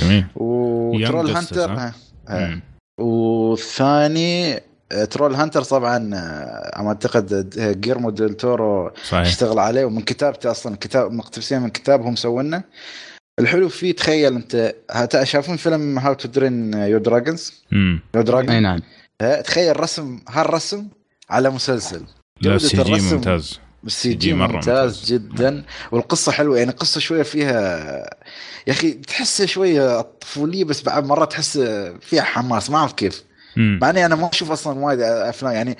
جميل. 0.00 0.26
و 0.36 0.52
Troll 0.52 1.30
Hunter 1.30 1.70
ها؟ 1.72 1.94
ها. 2.28 2.60
والثاني 3.00 4.60
Troll 5.10 5.34
Hunter 5.34 5.62
طبعا 5.62 5.96
أنا 5.96 6.86
أعتقد 6.88 7.50
جييرمو 7.80 8.10
ديل 8.10 8.34
تورو 8.34 8.90
صحيح. 9.08 9.26
اشتغل 9.26 9.58
عليه 9.58 9.84
ومن 9.84 10.00
كتابته 10.02 10.50
أصلا 10.50 10.76
كتاب 10.76 11.12
مقتبسين 11.12 11.60
من 11.62 11.68
كتاب 11.70 12.02
هم 12.02 12.12
مسوينه 12.12 12.62
الحلو 13.40 13.68
فيه 13.68 13.92
تخيل 13.92 14.34
أنت 14.34 14.74
هت- 14.90 15.22
شافون 15.22 15.56
فيلم 15.56 15.98
How 15.98 16.14
to 16.14 16.28
Train 16.28 16.74
Your 16.74 17.00
Dragons 17.00 17.52
امم 17.72 18.00
your 18.14 18.22
أي 18.22 18.26
dragon 18.26 18.62
نعم. 18.62 18.80
تخيل 19.18 19.80
رسم 19.80 20.20
هالرسم 20.28 20.88
على 21.30 21.50
مسلسل. 21.50 22.04
لا 22.40 22.58
CG 22.58 23.14
ممتاز. 23.14 23.60
ال 23.86 24.14
CG 24.14 24.34
مرة 24.34 24.52
ممتاز, 24.52 24.94
ممتاز. 24.94 25.12
جدا. 25.12 25.64
والقصة 25.92 26.32
حلوة 26.32 26.58
يعني 26.58 26.70
قصة 26.70 27.00
شوية 27.00 27.22
فيها 27.22 27.78
يا 28.66 28.72
أخي 28.72 28.92
تحسها 28.92 29.46
شوية 29.46 30.00
طفولية 30.00 30.64
بس 30.64 30.82
بعد 30.82 31.06
مرات 31.06 31.30
تحس 31.30 31.58
فيها 32.00 32.22
حماس. 32.22 32.70
ما 32.70 32.78
أعرف 32.78 32.92
كيف. 32.92 33.24
مع 33.56 33.90
إني 33.90 34.06
أنا 34.06 34.14
ما 34.14 34.30
أشوف 34.32 34.50
أصلا 34.50 34.78
وايد 34.78 35.00
أفلام 35.00 35.52
يعني 35.52 35.78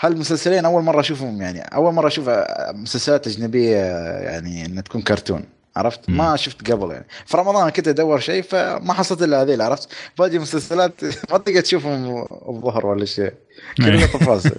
هالمسلسلين 0.00 0.64
أول 0.64 0.82
مرة 0.82 1.00
أشوفهم 1.00 1.42
يعني 1.42 1.60
أول 1.60 1.94
مرة 1.94 2.08
أشوف 2.08 2.30
مسلسلات 2.74 3.26
أجنبية 3.26 3.76
يعني 4.20 4.66
إنها 4.66 4.82
تكون 4.82 5.02
كرتون. 5.02 5.44
عرفت؟ 5.76 6.00
مم. 6.10 6.16
ما 6.16 6.36
شفت 6.36 6.70
قبل 6.70 6.90
يعني. 6.90 7.06
في 7.26 7.36
رمضان 7.36 7.70
كنت 7.70 7.88
أدور 7.88 8.20
شيء 8.20 8.42
فما 8.42 8.92
حصلت 8.92 9.22
إلا 9.22 9.42
هذيل 9.42 9.62
عرفت؟ 9.62 9.88
باقي 10.18 10.38
مسلسلات 10.38 11.04
ما 11.30 11.38
تقدر 11.38 11.60
تشوفهم 11.60 12.26
الظهر 12.48 12.86
ولا 12.86 13.04
شيء. 13.04 13.32
كلها 13.76 14.06
تفاصيل. 14.06 14.52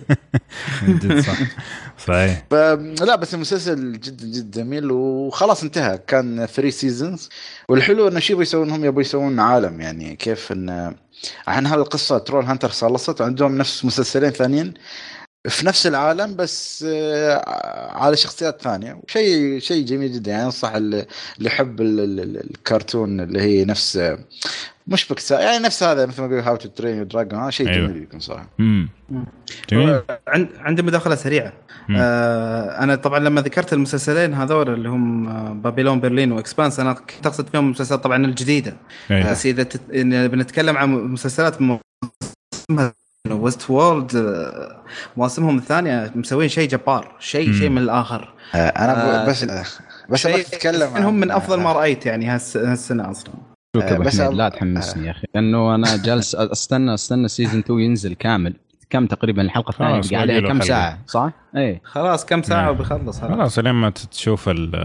جد 0.87 1.19
صح. 1.19 1.37
صحيح. 2.07 2.43
فلا 2.51 3.15
بس 3.15 3.33
المسلسل 3.33 3.99
جدا 3.99 4.25
جدا 4.27 4.61
جميل 4.61 4.91
وخلاص 4.91 5.63
انتهى. 5.63 5.99
كان 6.07 6.45
3 6.45 6.69
سيزونز 6.69 7.29
والحلو 7.69 8.07
إنه 8.07 8.19
شو 8.19 8.33
يبغوا 8.33 8.43
يسوون 8.43 8.69
هم 8.71 8.85
يبغوا 8.85 9.01
يسوون 9.01 9.39
عالم 9.39 9.81
يعني 9.81 10.15
كيف 10.15 10.51
ان 10.51 10.95
عن 11.47 11.65
هالقصه 11.65 12.17
Troll 12.17 12.45
Hunter 12.45 12.69
خلصت 12.69 13.21
وعندهم 13.21 13.57
نفس 13.57 13.85
مسلسلين 13.85 14.29
ثانيين. 14.29 14.73
في 15.49 15.65
نفس 15.65 15.87
العالم 15.87 16.35
بس 16.35 16.85
آه، 16.87 17.49
على 17.97 18.17
شخصيات 18.17 18.61
ثانية. 18.61 19.01
شيء 19.07 19.59
شيء 19.59 19.85
جميل 19.85 20.13
جدا. 20.13 20.31
يعني 20.31 20.45
أنصح 20.45 20.75
اللي 20.75 21.05
اللي 21.37 21.47
يحب 21.49 21.81
ال- 21.81 21.99
ال- 21.99 22.19
ال- 22.19 22.49
الكرتون 22.49 23.19
اللي 23.19 23.41
هي 23.41 23.65
نفس 23.65 23.97
آه، 23.97 24.19
مش 24.87 25.07
بكسا 25.07 25.39
يعني 25.39 25.63
نفس 25.63 25.83
هذا 25.83 26.05
مثل 26.05 26.21
ما 26.21 26.27
يقول 26.27 26.39
How 26.39 26.55
to 26.55 26.69
Train 26.69 27.07
Dragon 27.07 27.39
هذا 27.39 27.49
شيء 27.49 27.69
أيوة. 27.69 27.87
جميل 27.87 28.03
يكون 28.03 28.19
صراحة. 28.19 28.49
امم 28.59 28.89
جميل. 29.69 30.01
عند 30.27 30.47
عندي 30.57 30.81
مداخلة 30.81 31.15
سريعة. 31.15 31.53
مم. 31.89 31.95
آه 31.99 32.83
أنا 32.83 32.95
طبعا 32.95 33.19
لما 33.19 33.41
ذكرت 33.41 33.73
المسلسلين 33.73 34.33
هذول 34.33 34.73
اللي 34.73 34.89
هم 34.89 35.27
آه، 35.27 35.53
Babylon 35.53 35.99
Berlin 35.99 36.31
و 36.31 36.37
Expanse 36.37 36.79
أنا 36.79 36.93
كنت 36.93 37.25
اقصد 37.27 37.47
فيهم 37.49 37.65
المسلسلات 37.65 38.03
طبعا 38.03 38.25
الجديدة. 38.25 38.77
أيوة. 39.11 39.31
بس 39.31 39.45
إذا 39.45 39.63
تت... 39.63 39.81
إن 39.95 40.27
بنتكلم 40.27 40.77
عن 40.77 40.89
مسلسلات 40.91 41.57
موسمها 41.61 42.93
Westworld 43.31 44.15
آه، 44.15 44.75
مواسمهم 45.17 45.57
الثانية 45.57 46.11
مسوين 46.15 46.49
شيء 46.49 46.69
جبار 46.69 47.15
شيء. 47.19 47.53
شيء 47.53 47.69
من 47.69 47.77
الآخر 47.77 48.33
آه، 48.55 48.57
أنا 48.57 49.23
آه، 49.23 49.29
بس 49.29 49.43
بس 50.09 50.25
أنا 50.25 50.35
شيء 50.35 50.45
أتكلم 50.47 50.89
هم 50.97 51.13
من 51.19 51.31
أفضل 51.31 51.59
ما 51.59 51.73
رأيت 51.73 52.05
يعني 52.05 52.25
هالس- 52.27 52.57
هالسنة 52.57 53.11
أصلا 53.11 53.33
بس 53.99 54.19
لا 54.19 54.49
تحمسني 54.49 55.05
يا 55.07 55.11
أخي 55.11 55.27
لأنه 55.35 55.75
أنا 55.75 55.97
جالس 56.03 56.35
استنى 56.35 56.93
أستنى 56.93 57.27
season 57.27 57.59
2 57.59 57.79
ينزل 57.79 58.13
كامل 58.13 58.53
كم 58.89 59.05
تقريبا 59.05 59.41
الحلقة 59.41 59.69
الثانية 59.69 59.93
خلاص، 59.93 60.09
بقى 60.09 60.19
عليها 60.21 60.39
كم. 60.41 60.61
ساعة 60.61 60.99
صح؟ 61.07 61.31
إيه 61.55 61.81
خلاص 61.83 62.25
كم 62.25 62.41
ساعة 62.41 62.61
نعم. 62.61 62.69
وبيخلص 62.75 63.21
خلاص 63.21 63.59
لما 63.59 63.89
تشوف 63.89 64.49
ال 64.49 64.75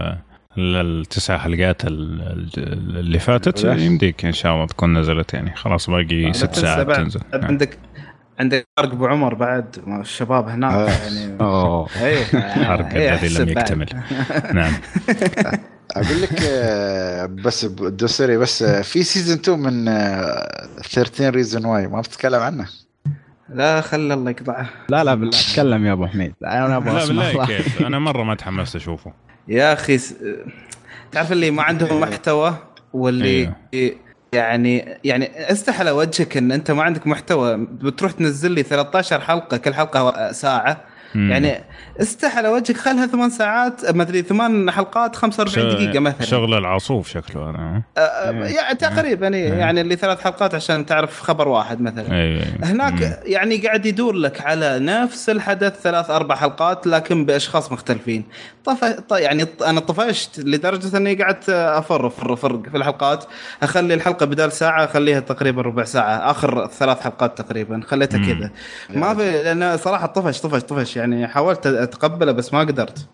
ال- 0.57 0.99
التسع 1.01 1.37
حلقات 1.37 1.85
ال- 1.85 2.21
ال- 2.57 2.97
اللي 2.97 3.19
فاتت. 3.19 3.63
يمديك 3.63 4.25
إن 4.25 4.31
شاء 4.31 4.53
الله 4.53 4.65
تكون 4.65 4.97
نزلت 4.97 5.33
يعني 5.33 5.55
خلاص 5.55 5.89
باقي 5.89 6.33
ست 6.33 6.55
ساعات 6.55 6.91
تنزل. 6.91 7.19
عندك 7.33 7.77
عندك 8.41 8.67
فرق 8.77 8.91
أبو 8.91 9.07
عمر 9.07 9.33
بعد 9.33 9.65
الشباب 9.87 10.47
هناك 10.47 10.73
آه. 10.73 10.89
يعني. 10.89 11.37
أوه. 11.41 11.87
إيه 12.01 12.23
الحرق 12.33 12.93
إيه، 12.93 13.13
الذي 13.13 13.43
لم. 13.43 13.49
يكتمل. 13.49 13.89
نعم. 14.53 14.73
أقول 15.91 16.21
لك 16.21 16.41
آه، 16.43 17.25
بس 17.25 17.65
الدوسري 17.65 18.37
بس 18.37 18.63
آه، 18.63 18.81
في 18.81 19.03
season 19.03 19.37
2 19.37 19.59
من 19.59 19.87
آه، 19.87 20.67
13 20.83 21.35
Reasons 21.35 21.65
Why 21.65 21.87
ما 21.87 22.01
بتتكلم 22.01 22.41
عنه؟ 22.41 22.67
لا 23.49 23.81
خلي 23.81 24.13
الله 24.13 24.31
يقطعه. 24.31 24.69
لا 24.89 25.03
لا 25.03 25.15
بالله 25.15 25.37
تكلم 25.53 25.85
يا 25.85 25.93
أبو 25.93 26.07
حميد. 26.07 26.33
أنا 26.43 26.77
أبغى 26.77 26.93
لا 26.93 27.03
أسمع 27.03 27.27
بالله 27.27 27.45
كيف؟ 27.45 27.81
أنا 27.81 27.99
مرة 27.99 28.23
ما 28.23 28.35
تحمست 28.35 28.75
أشوفه. 28.75 29.13
يا 29.47 29.73
أخي 29.73 29.97
س... 29.97 30.15
تعرف 31.11 31.31
اللي 31.31 31.51
ما 31.51 31.63
عندهم 31.63 31.99
محتوى 31.99 32.57
واللي 32.93 33.53
يعني 34.35 34.97
يعني 35.03 35.51
استحى 35.51 35.79
على 35.79 35.91
وجهك 35.91 36.37
إن 36.37 36.51
أنت 36.51 36.71
ما 36.71 36.83
عندك 36.83 37.07
محتوى. 37.07 37.57
بتروح 37.57 38.11
تنزل 38.11 38.51
لي 38.51 38.63
13 38.63 39.19
حلقة 39.21 39.57
كل 39.57 39.73
حلقة 39.73 40.31
ساعة. 40.31 40.81
مم. 41.15 41.31
يعني 41.31 41.63
استحى 42.01 42.37
على 42.37 42.47
وجهك 42.49 42.77
خلها 42.77 43.07
ثمان 43.07 43.29
ساعات 43.29 43.95
ما 43.95 44.03
أدري 44.03 44.21
ثمان 44.21 44.71
حلقات 44.71 45.15
45 45.15 45.69
ش- 45.71 45.73
دقيقة 45.73 45.99
مثلا. 45.99 46.21
شغل 46.25 46.53
العصوف 46.57 47.07
شكله 47.09 47.49
أنا. 47.49 47.81
أه، 47.97 47.99
أه، 48.01 48.31
يعني 48.47 48.75
تقريبا 48.77 49.27
يعني, 49.27 49.39
يعني 49.41 49.81
اللي 49.81 49.95
ثلاث 49.95 50.21
حلقات 50.21 50.55
عشان 50.55 50.85
تعرف 50.85 51.21
خبر 51.21 51.47
واحد 51.47 51.81
مثلا. 51.81 52.21
اي 52.21 52.41
هناك 52.63 53.19
يعني 53.25 53.57
قاعد 53.57 53.85
يدور 53.85 54.13
لك 54.13 54.41
على 54.41 54.79
نفس 54.79 55.29
الحدث 55.29 55.81
ثلاث 55.81 56.09
أربع 56.09 56.35
حلقات 56.35 56.87
لكن 56.87 57.25
بأشخاص 57.25 57.71
مختلفين. 57.71 58.23
طف... 58.65 58.95
يعني 59.11 59.45
أنا 59.65 59.79
طفشت 59.79 60.39
لدرجة 60.39 60.97
أني 60.97 61.23
قعدت 61.23 61.49
افر 61.49 62.07
افر 62.07 62.33
أفر 62.33 62.61
في 62.71 62.77
الحلقات. 62.77 63.25
أخلي 63.63 63.93
الحلقة 63.93 64.25
بدال 64.25 64.51
ساعة 64.51 64.83
أخليها 64.83 65.19
تقريبا 65.19 65.61
ربع 65.61 65.83
ساعة. 65.83 66.31
آخر 66.31 66.67
ثلاث 66.67 66.99
حلقات 66.99 67.41
تقريبا. 67.41 67.81
خليتها. 67.87 68.33
كذا. 68.33 68.51
ما 68.89 69.15
في 69.15 69.43
لأن 69.43 69.77
صراحة 69.77 70.07
طفش 70.07 70.41
طفش 70.41 70.61
طفش. 70.61 70.95
يعني 70.95 71.27
حاولت 71.27 71.67
أتقبله 71.67 72.31
بس 72.31 72.53
ما 72.53 72.59
قدرت. 72.59 73.07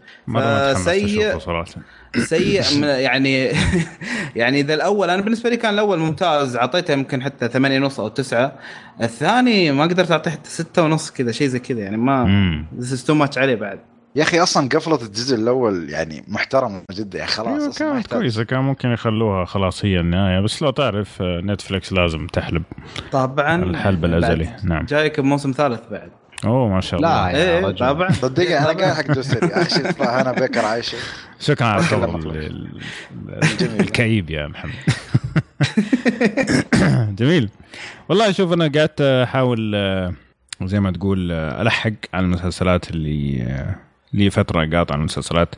سيء 2.17 2.63
من 2.77 2.83
يعني 2.83 3.51
يعني 4.35 4.59
إذا 4.59 4.73
الأول 4.73 5.09
أنا 5.09 5.21
بالنسبة 5.21 5.49
لي 5.49 5.57
كان 5.57 5.73
الأول 5.73 5.99
ممتاز. 5.99 6.55
أعطيته 6.55 6.91
يمكن 6.91 7.23
حتى 7.23 7.47
ثمانية 7.47 7.79
ونص 7.79 7.99
أو 7.99 8.07
تسعة. 8.07 8.53
الثاني 9.01 9.71
ما 9.71 9.83
قدرت 9.83 10.11
أعطيه 10.11 10.31
حتى 10.31 10.49
ستة 10.49 10.83
ونص 10.83 11.11
كذا 11.11 11.31
شيء 11.31 11.47
زي 11.47 11.59
كذا. 11.59 11.79
يعني 11.79 11.97
ما 11.97 12.23
مم. 12.23 12.65
تو 13.07 13.13
ماتش 13.13 13.37
عليه 13.37 13.55
بعد. 13.55 13.79
يا 14.15 14.23
أخي 14.23 14.39
أصلا 14.39 14.69
قفله 14.69 14.95
الجزء 14.95 15.35
الأول 15.35 15.89
يعني 15.89 16.23
محترمه 16.27 16.81
جدا 16.91 17.17
يعني 17.17 17.31
خلاص 17.31 17.81
أيوة 17.81 17.93
كانت. 17.93 18.07
كويسة 18.13 18.43
كان 18.43 18.59
ممكن 18.59 18.89
يخلوها 18.89 19.45
خلاص 19.45 19.85
هي 19.85 19.99
النهاية 19.99 20.39
بس 20.39 20.61
لو 20.61 20.69
تعرف 20.71 21.21
آه، 21.21 21.41
نتفلكس 21.41 21.93
لازم 21.93 22.27
تحلب 22.27 22.63
طبعا 23.11 23.63
الحلب 23.63 24.05
الأزلي. 24.05 24.49
نعم. 24.63 24.85
جايك 24.85 25.19
بموسم 25.19 25.51
ثالث 25.51 25.79
بعد. 25.91 26.11
أوه 26.45 26.69
ما 26.69 26.81
شاء 26.81 26.99
الله. 26.99 27.31
لا 27.31 27.37
يا 27.37 27.57
إيه 27.59 27.65
رجل. 27.65 27.77
طبعا. 27.79 28.11
صدقني 28.11 28.57
أنا 28.59 28.65
قاعد 28.67 28.95
حق 28.95 29.11
دوسري 29.13 29.49
صراحة 29.91 30.21
أنا 30.21 30.31
بكر 30.31 30.65
عايشة. 30.65 30.97
شكرا 31.39 31.67
على 31.67 31.85
أكلم 31.85 32.03
الخبر 32.03 32.19
أطلق. 32.19 32.33
ال- 32.33 32.81
ال- 33.61 33.79
الكئيب 33.79 34.29
يا 34.29 34.47
محمد. 34.47 34.73
جميل. 37.19 37.49
والله 38.09 38.31
شوف 38.31 38.53
أنا 38.53 38.63
قعدت 38.75 39.01
أحاول 39.01 39.71
آه، 39.75 40.13
زي 40.63 40.79
ما 40.79 40.91
تقول 40.91 41.31
آه، 41.31 41.61
ألحق 41.61 41.91
على 42.13 42.25
المسلسلات 42.25 42.89
اللي 42.91 43.47
لي 44.13 44.29
فترة 44.29 44.65
قاطع 44.77 44.95
المسلسلات. 44.95 45.55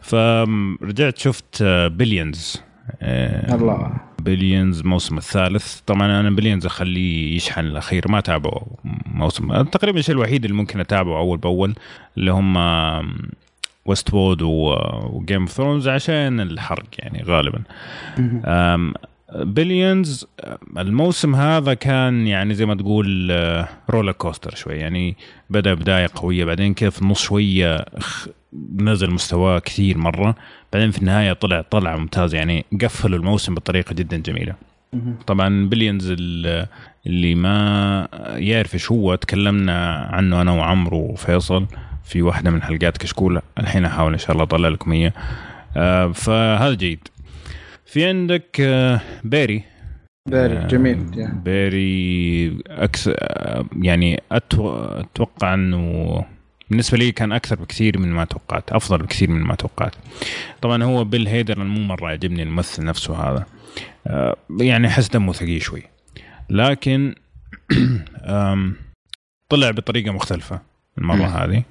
فرجعت 0.00 1.18
شفت 1.18 1.62
Billions 1.62 2.62
الله. 3.02 3.92
Billions 4.18 4.80
الموسم 4.80 5.18
الثالث. 5.18 5.80
طبعا 5.80 6.20
أنا 6.20 6.30
Billions 6.30 6.66
أخليه 6.66 7.36
يشحن 7.36 7.60
الأخير. 7.66 8.08
ما 8.08 8.20
تابعه 8.20 8.66
موسم. 9.06 9.62
تقريبا 9.62 9.98
الشيء 9.98 10.14
الوحيد 10.14 10.44
اللي 10.44 10.56
ممكن 10.56 10.80
أتابعه 10.80 11.18
أول 11.18 11.38
بأول 11.38 11.74
اللي 12.18 12.32
هم 12.32 12.56
Westworld 13.84 14.14
و 14.14 14.42
Game 14.42 15.40
of 15.40 15.50
Thrones 15.50 15.88
عشان 15.88 16.40
الحرق 16.40 16.86
يعني 16.98 17.22
غالبا. 17.22 17.62
Billions 19.36 20.26
الموسم 20.78 21.34
هذا 21.34 21.74
كان 21.74 22.26
يعني 22.26 22.54
زي 22.54 22.66
ما 22.66 22.74
تقول 22.74 23.30
roller 23.90 24.12
coaster 24.12 24.54
شوي. 24.54 24.74
يعني 24.74 25.16
بدأ 25.50 25.74
بداية 25.74 26.08
قوية 26.14 26.44
بعدين 26.44 26.74
كيف 26.74 26.94
في 26.94 27.02
النص 27.02 27.22
شوية 27.22 27.84
خ- 27.98 28.28
نزل 28.76 29.10
مستواه 29.10 29.58
كثير 29.58 29.98
مرة. 29.98 30.34
بعدين 30.72 30.90
في 30.90 30.98
النهاية 30.98 31.32
طلع 31.32 31.60
طلع 31.70 31.96
ممتاز. 31.96 32.34
يعني 32.34 32.64
قفلوا 32.82 33.18
الموسم 33.18 33.54
بطريقة 33.54 33.94
جدا 33.94 34.16
جميلة. 34.16 34.54
طبعا 35.26 35.68
Billions 35.68 36.14
ال- 36.18 36.66
اللي 37.06 37.34
ما 37.34 38.08
يعرف 38.34 38.74
إيش 38.74 38.92
هو. 38.92 39.14
تكلمنا 39.14 39.94
عنه 39.94 40.42
أنا 40.42 40.52
وعمرو 40.52 40.98
وفيصل 40.98 41.66
في 42.04 42.22
واحدة 42.22 42.50
من 42.50 42.62
حلقات 42.62 42.96
كشكول. 42.98 43.40
الحين 43.58 43.84
أحاول 43.84 44.12
إن 44.12 44.18
شاء 44.18 44.32
الله 44.32 44.42
أطلع 44.42 44.68
لكم 44.68 44.92
هي 44.92 45.12
آه، 45.76 46.06
فهذا 46.12 46.74
جيد. 46.74 47.08
في 47.92 48.06
عندك 48.06 48.60
آه، 48.60 49.00
بيري 49.24 49.64
باري 50.30 50.58
آه، 50.58 50.66
جميل 50.66 50.96
بيري 51.44 52.58
أكثر 52.68 53.16
يعني 53.82 54.22
أتوقع 54.32 55.54
إنه 55.54 56.24
بالنسبة 56.70 56.98
لي 56.98 57.12
كان 57.12 57.32
أكثر 57.32 57.56
بكثير 57.56 57.98
من 57.98 58.08
ما 58.12 58.24
توقعت 58.24 58.72
أفضل 58.72 58.98
بكثير 58.98 59.30
من 59.30 59.40
ما 59.40 59.54
توقعت. 59.54 59.94
طبعا 60.62 60.82
هو 60.84 61.04
بيل 61.04 61.28
هيدر 61.28 61.64
مو 61.64 61.80
مرة 61.80 62.08
عجبني 62.08 62.42
الممثل 62.42 62.84
نفسه 62.84 63.14
هذا. 63.14 63.46
آه، 64.06 64.36
يعني 64.60 64.86
أحس 64.86 65.08
دمه 65.08 65.32
ثقيل 65.32 65.62
شوي. 65.62 65.82
لكن 66.50 67.14
طلع 69.50 69.70
بطريقة 69.70 70.12
مختلفة 70.12 70.60
المرة 70.98 71.26
هذه. 71.26 71.64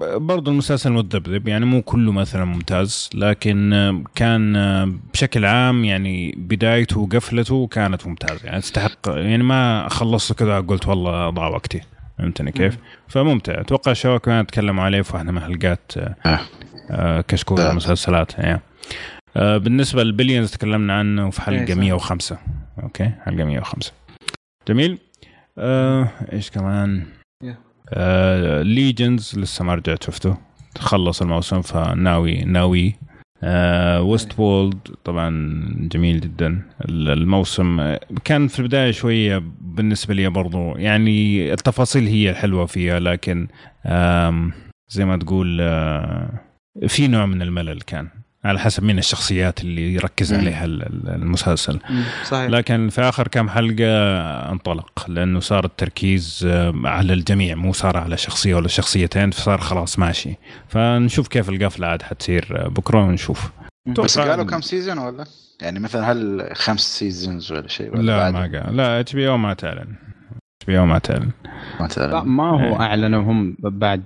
وبرضه 0.00 0.50
المسلسل 0.50 0.92
متذبذب 0.92 1.48
يعني 1.48 1.64
مو 1.64 1.82
كله 1.82 2.12
مثلا 2.12 2.44
ممتاز 2.44 3.10
لكن 3.14 4.04
كان 4.14 4.52
بشكل 5.12 5.44
عام 5.44 5.84
يعني 5.84 6.34
بدايته 6.36 7.00
وقفلته 7.00 7.66
كانت 7.66 8.06
ممتازة 8.06 8.46
يعني 8.46 8.60
تستحق 8.60 8.98
يعني 9.06 9.42
ما 9.42 9.88
خلصت 9.88 10.32
كذا 10.32 10.60
قلت 10.60 10.86
والله 10.88 11.30
ضاع 11.30 11.48
وقتي 11.48 11.80
فهمتني 12.18 12.52
كيف؟ 12.52 12.78
فممتع 13.08 13.60
أتوقع 13.60 13.92
الشباب 13.92 14.20
كمان 14.20 14.46
تكلموا 14.46 14.84
عليه 14.84 15.02
في 15.02 15.16
واحدة 15.16 15.32
من 15.32 15.40
حلقات 15.40 15.92
آه، 15.96 16.16
آه. 16.26 16.40
آه، 16.90 17.20
كشكول. 17.20 17.60
المسلسلات 17.60 18.38
يعني. 18.38 18.60
بالنسبة 19.36 20.02
للبليونز 20.02 20.50
تكلمنا 20.50 20.98
عنه 20.98 21.30
في 21.30 21.40
إيه، 21.40 21.44
حلقه 21.46 21.74
صح. 21.74 21.80
105 21.80 22.38
Okay 22.82 23.12
حلقة 23.24 23.44
105 23.44 23.92
جميل 24.68 24.98
آه، 25.58 26.08
إيش 26.32 26.50
كمان. 26.50 27.06
آه، 27.90 28.62
Legion 28.62 29.38
لسه 29.38 29.64
ما 29.64 29.74
رجعت 29.74 30.02
شفته 30.02 30.36
خلص 30.78 31.22
الموسم 31.22 31.62
فناوي 31.62 32.44
ناوي 32.44 32.94
آه 33.42 34.02
Westworld 34.02 34.78
طبعا 35.04 35.30
جميل 35.92 36.20
جدا. 36.20 36.62
الموسم 36.88 37.80
آه، 37.80 38.00
كان 38.24 38.48
في 38.48 38.58
البداية 38.60 38.90
شوية 38.90 39.42
بالنسبة 39.60 40.14
لي 40.14 40.28
برضو 40.28 40.76
يعني 40.76 41.52
التفاصيل 41.52 42.06
هي 42.06 42.30
الحلوه 42.30 42.66
فيها 42.66 43.00
لكن 43.00 43.48
زي 44.88 45.04
ما 45.04 45.16
تقول 45.16 45.58
آه 45.60 46.30
في 46.86 47.08
نوع 47.08 47.26
من 47.26 47.42
الملل 47.42 47.80
كان. 47.80 48.08
على 48.46 48.58
حسب 48.58 48.82
مين 48.84 48.98
الشخصيات 48.98 49.60
اللي 49.60 49.94
يركز 49.94 50.32
مم. 50.32 50.40
عليها 50.40 50.64
ال- 50.64 50.82
ال- 50.82 51.08
المسلسل. 51.22 51.78
صحيح. 52.24 52.50
لكن 52.50 52.88
في 52.88 53.00
آخر 53.00 53.28
كم 53.28 53.48
حلقة 53.48 53.86
انطلق 54.52 55.04
لأنه 55.08 55.40
صار 55.40 55.64
التركيز 55.64 56.46
آه، 56.50 56.72
على 56.84 57.12
الجميع 57.12 57.54
مو 57.54 57.72
صار 57.72 57.96
على 57.96 58.16
شخصية 58.16 58.54
ولا 58.54 58.68
شخصيتين 58.68 59.30
فصار 59.30 59.58
خلاص 59.60 59.98
ماشي. 59.98 60.34
فنشوف 60.68 61.28
كيف 61.28 61.48
القفلة 61.48 61.86
عاد 61.86 62.02
حتصير 62.02 62.46
آه، 62.64 62.68
بكرة 62.68 63.04
ونشوف. 63.04 63.50
بس 63.86 64.18
قالوا 64.18 64.44
كم 64.44 64.60
season 64.60 64.98
ولا؟ 64.98 65.24
يعني 65.62 65.80
مثلا 65.80 66.12
هل 66.12 66.48
خمس 66.54 66.98
seasons 66.98 67.52
ولا 67.52 67.68
شيء 67.68 67.90
ولا 67.92 68.02
لا 68.02 68.16
بعد؟ 68.18 68.32
ما 68.32 68.40
قال. 68.40 68.76
لا 68.76 69.00
HBO 69.00 69.36
ما 69.36 69.54
تعلن. 69.54 69.94
أو 70.68 70.86
ما 70.86 70.98
تعلن 70.98 71.30
ما 71.80 71.86
تعلم. 71.86 72.10
لا 72.10 72.22
ما 72.22 72.50
هو 72.50 72.58
إيه. 72.58 72.80
اعلنوا 72.80 73.22
هم 73.22 73.56
بعد 73.60 74.02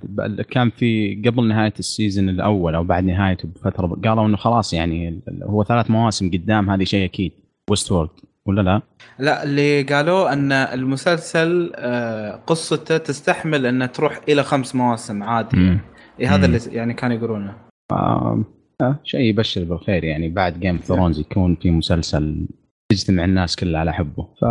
كان 0.51 0.69
في 0.69 1.21
قبل 1.25 1.47
نهاية 1.47 1.73
ال 1.79 1.86
season 1.86 2.29
الأول 2.29 2.75
أو 2.75 2.83
بعد 2.83 3.03
نهايته 3.03 3.47
بفترة 3.47 3.87
قالوا 4.05 4.25
إنه 4.25 4.37
خلاص 4.37 4.73
يعني 4.73 5.21
هو 5.43 5.63
ثلاث 5.63 5.91
مواسم 5.91 6.31
قدام 6.31 6.69
هذه 6.69 6.83
شيء 6.83 7.05
أكيد 7.05 7.31
Westworld 7.69 8.09
ولا 8.45 8.61
لا؟ 8.61 8.81
لا 9.19 9.43
اللي 9.43 9.81
قالوا 9.81 10.33
إن 10.33 10.51
المسلسل 10.51 11.71
آه، 11.75 12.35
قصته 12.47 12.97
تستحمل 12.97 13.65
انها 13.65 13.87
تروح 13.87 14.19
إلى 14.29 14.43
خمس 14.43 14.75
مواسم 14.75 15.23
عادي 15.23 15.57
مم. 15.57 15.79
إيه 16.19 16.35
هذا 16.35 16.47
مم. 16.47 16.55
اللي 16.55 16.75
يعني 16.77 16.93
كانوا 16.93 17.17
يقولونه 17.17 17.53
آه 17.91 18.43
آه، 18.81 18.99
شيء 19.03 19.19
يبشر 19.19 19.63
بالخير 19.63 20.03
يعني 20.03 20.29
بعد 20.29 20.59
Game 20.59 20.75
of 20.75 20.85
Thrones 20.85 21.19
يكون 21.19 21.55
في 21.55 21.71
مسلسل 21.71 22.47
يجتمع 22.91 23.25
الناس 23.25 23.55
كلها 23.55 23.79
على 23.79 23.93
حبه 23.93 24.27
ف 24.41 24.45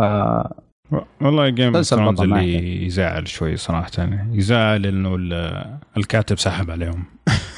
والله 1.21 1.49
Game 1.49 1.75
of 1.75 1.85
Thrones 1.85 2.21
اللي 2.21 2.85
يزعل 2.85 3.27
شوي 3.27 3.57
صراحة. 3.57 4.09
يزعل 4.31 4.85
إنه 4.85 5.15
ال- 5.15 5.77
الكاتب 5.97 6.39
سحب 6.39 6.71
عليهم. 6.71 7.03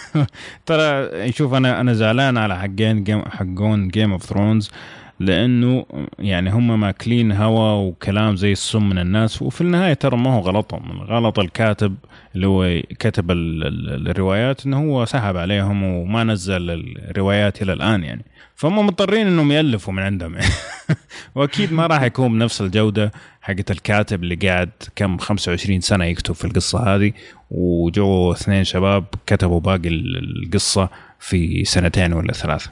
ترى 0.66 1.32
شوف 1.32 1.54
أنا 1.54 1.82
أنا 1.82 1.94
زعلان 1.94 2.38
على 2.38 2.60
حقين 2.60 3.04
Game 3.04 3.22
حقون 3.22 3.88
Game 3.88 4.12
of 4.12 4.24
Thrones 4.24 4.72
لأنه 5.20 5.86
يعني 6.20 6.50
هم 6.50 6.80
ماكلين 6.80 7.32
هوا 7.32 7.72
وكلام 7.72 8.36
زي 8.36 8.52
السم 8.52 8.90
من 8.90 8.98
الناس 9.00 9.42
وفي 9.42 9.62
النهاية 9.62 9.94
ترى 9.94 10.18
ما 10.18 10.34
هو 10.36 10.40
غلطهم. 10.40 11.02
غلط 11.02 11.40
الكاتب 11.40 11.96
اللي 12.36 12.48
هو 12.48 12.82
كتب 13.00 13.32
ال- 13.32 13.64
ال- 13.68 14.10
الروايات 14.10 14.66
إنه 14.66 14.80
هو 14.92 15.06
سحب 15.06 15.38
عليهم 15.38 15.84
وما 15.84 16.24
نزل 16.24 16.70
الروايات 17.10 17.62
إلى 17.62 17.74
الآن 17.74 18.04
يعني. 18.04 18.26
فهم 18.56 18.86
مضطرين 18.86 19.28
إنهم 19.28 19.52
يألفوا 19.52 19.94
من 19.94 20.04
عندهم. 20.04 20.36
وأكيد 21.36 21.74
ما 21.74 21.88
راح 21.88 22.02
يكون 22.02 22.34
بنفس 22.34 22.62
الجودة 22.62 23.12
حقت 23.42 23.72
الكاتب 23.72 24.24
اللي 24.24 24.36
قاعد 24.36 24.70
كم 24.96 25.18
25 25.18 25.82
سنة 25.82 26.06
يكتب 26.06 26.34
في 26.36 26.46
القصة 26.46 26.96
هذه. 26.96 27.12
وجو 27.52 28.32
اثنين 28.32 28.64
شباب 28.64 29.06
كتبوا 29.28 29.60
باقي 29.60 29.88
ال- 29.88 30.44
القصة 30.46 30.90
في 31.20 31.64
سنتين 31.66 32.14
ولا 32.14 32.34
ثلاثة. 32.34 32.72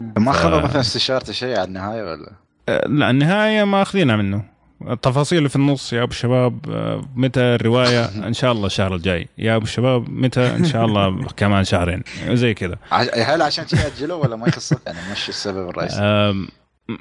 ما 0.00 0.30
أخذوا 0.30 0.60
مثلا 0.60 0.80
استشارته 0.80 1.32
شيء 1.32 1.56
على 1.58 1.64
النهاية 1.68 2.02
ولا؟ 2.02 2.32
أه، 2.68 2.88
لا 2.88 3.10
النهاية 3.10 3.64
ما 3.64 3.82
أخذينها 3.82 4.16
منه. 4.16 4.44
التفاصيل 4.90 5.38
اللي 5.38 5.48
في 5.48 5.56
النص 5.56 5.92
يا 5.92 6.02
أبو 6.02 6.10
الشباب 6.10 6.70
أه، 6.70 7.02
متى 7.14 7.40
الرواية؟ 7.40 8.04
إن 8.04 8.32
شاء 8.32 8.52
الله 8.52 8.66
الشهر 8.66 8.94
الجاي. 8.94 9.28
يا 9.38 9.56
أبو 9.56 9.64
الشباب 9.64 10.10
متى؟ 10.10 10.46
إن 10.56 10.64
شاء 10.64 10.84
الله 10.84 11.22
كمان 11.36 11.64
شهرين. 11.64 12.02
زي 12.28 12.54
كذا. 12.54 12.78
هل 13.14 13.42
عشان 13.42 13.66
شيء 13.66 13.86
اجلوا 13.86 14.24
ولا 14.24 14.36
ما 14.36 14.48
يخصك 14.48 14.78
يعني 14.86 14.98
مش 15.12 15.28
السبب 15.28 15.68
الرئيسي. 15.68 16.00
أم، 16.00 16.48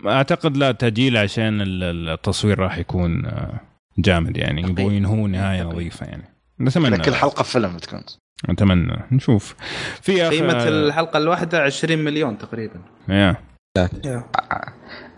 أعتقد 0.07 0.57
لا 0.57 0.71
تأجيل 0.71 1.17
عشان 1.17 1.61
ال- 1.61 2.09
التصوير 2.09 2.59
راح 2.59 2.77
يكون 2.77 3.25
أه، 3.25 3.59
جامد 3.97 4.37
يعني. 4.37 4.61
يبغوا 4.61 4.91
ينهوا 4.91 5.27
نهاية 5.27 5.63
نظيفة 5.63 6.05
يعني. 6.05 6.23
نتمنى 6.61 6.97
كل 6.97 7.15
حلقة 7.15 7.43
فيلم 7.43 7.77
تكون 7.77 8.01
نتمنى. 8.49 8.97
نشوف. 9.11 9.55
في 10.01 10.27
أخ- 10.27 10.31
قيمة 10.31 10.63
الحلقة 10.67 11.17
الواحدة 11.17 11.61
20 11.63 11.99
مليون 11.99 12.37
تقريبا. 12.37 12.79
يا. 13.09 13.35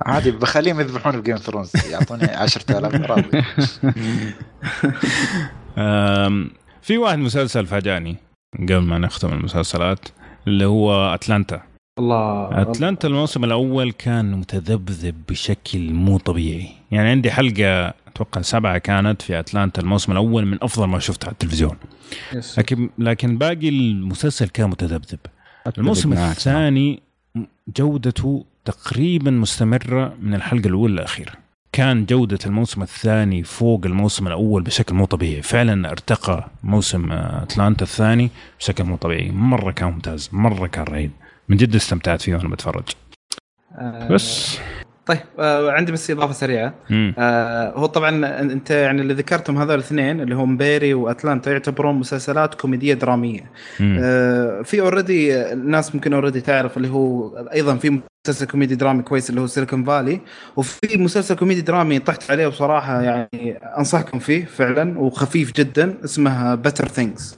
عادي 0.05 0.32
بخليهم 0.32 0.80
يذبحون 0.80 1.22
بجيم 1.22 1.36
ثرونز 1.38 1.72
يعطوني 1.91 2.24
10000 2.26 2.95
راضي 3.11 3.43
أم، 5.78 6.49
في 6.82 6.97
واحد 6.97 7.18
مسلسل 7.18 7.65
فاجأني 7.65 8.15
قبل 8.59 8.78
ما 8.82 8.97
نختم 8.97 9.34
المسلسلات 9.34 9.99
اللي 10.47 10.65
هو 10.65 11.13
أتلانتا. 11.13 11.61
الله. 11.99 12.61
أتلانتا 12.61 13.07
الموسم 13.07 13.43
الأول 13.43 13.91
كان 13.91 14.32
متذبذب 14.32 15.15
بشكل 15.30 15.93
مو 15.93 16.18
طبيعي. 16.18 16.70
يعني 16.91 17.09
عندي 17.09 17.32
حلقة 17.32 17.93
أتوقع 18.07 18.41
سبعة 18.41 18.78
كانت 18.78 19.22
في 19.22 19.39
أتلانتا 19.39 19.82
الموسم 19.82 20.11
الأول 20.11 20.45
من 20.45 20.57
أفضل 20.61 20.88
ما 20.88 20.99
شفته 20.99 21.26
على 21.26 21.32
التلفزيون. 21.34 21.78
لكن 22.58 22.89
لكن 22.97 23.38
باقي 23.38 23.70
المسلسل 23.70 24.47
كان 24.47 24.70
متذبذب. 24.70 25.20
الموسم 25.78 26.10
معك. 26.10 26.32
الثاني 26.38 27.01
جودته 27.78 28.45
تقريبا 28.66 29.32
مستمرة 29.32 30.16
من 30.22 30.34
الحلقة 30.34 30.68
الأولى 30.68 30.93
للاخيره 30.93 31.32
كان 31.72 32.05
جودة 32.05 32.39
الموسم 32.45 32.82
الثاني 32.82 33.43
فوق 33.43 33.86
الموسم 33.86 34.28
الأول 34.28 34.64
بشكل 34.64 34.95
مو 34.95 35.05
طبيعي. 35.05 35.41
فعلا 35.41 35.91
ارتقى 35.91 36.49
موسم 36.64 37.12
أتلانتا 37.12 37.84
الثاني 37.84 38.30
بشكل 38.60 38.84
مو 38.84 38.95
طبيعي. 38.95 39.32
مرة 39.32 39.72
كان 39.72 39.91
ممتاز 39.91 40.30
مرة 40.32 40.68
كان 40.68 40.84
رهيب. 40.84 41.12
من 41.49 41.58
جد 41.58 41.76
استمتعت 41.76 42.22
فيه 42.22 42.36
وأنا 42.36 42.49
بتفرج. 42.49 42.84
آه، 43.72 44.08
بس. 44.08 44.60
طيب 45.08 45.20
آه 45.39 45.72
عندي 45.72 45.91
بس 45.91 46.12
إضافة 46.12 46.34
سريعة 46.34 46.74
مم. 46.89 47.16
آه 47.18 47.72
هو 47.76 47.86
طبعا 47.86 48.41
أنت 48.41 48.72
يعني 48.72 49.01
اللي 49.01 49.14
ذكرتم 49.14 49.58
هذول 49.58 49.74
الاثنين 49.76 50.22
اللي 50.22 50.36
هم 50.36 50.58
Barry 50.58 50.93
و 50.93 51.01
Atlanta 51.01 51.52
يعتبرون 51.51 51.95
مسلسلات 51.95 52.55
كوميدية 52.55 52.93
درامية 52.93 53.51
مم. 53.80 53.97
آه 54.01 54.62
في 54.62 54.82
already 54.82 55.52
الناس 55.53 55.95
ممكن 55.95 56.14
already 56.14 56.41
تعرف 56.41 56.78
اللي 56.78 56.88
هو 56.89 57.38
أيضا 57.38 57.76
في 57.76 58.01
مسلسل 58.28 58.45
كوميدي 58.45 58.76
درامي 58.76 59.03
كويس 59.03 59.30
اللي 59.30 59.41
هو 59.41 59.47
Silicon 59.48 59.84
Valley 59.84 60.22
وفي 60.55 60.97
مسلسل 60.97 61.36
كوميدي 61.36 61.62
درامي 61.62 61.99
طحت 61.99 62.32
عليه 62.32 62.47
بصراحة 62.47 63.01
يعني 63.01 63.60
أنصحكم 63.78 64.20
فيه 64.20 64.45
فعلا 64.45 64.99
وخفيف 64.99 65.53
جدا 65.53 65.93
اسمه 66.03 66.55
Better 66.56 66.88
Things 66.88 67.38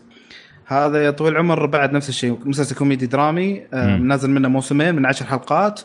هذا 0.65 1.05
يا 1.05 1.11
طويل 1.11 1.33
العمر 1.33 1.65
بعد 1.65 1.93
نفس 1.93 2.09
الشيء 2.09 2.39
مسلسل 2.45 2.75
كوميدي 2.75 3.05
درامي 3.05 3.61
آه. 3.73 3.97
نازل 3.97 4.29
منه 4.29 4.47
موسمين 4.47 4.95
من 4.95 5.05
عشر 5.05 5.25
حلقات 5.25 5.81
آه 5.81 5.83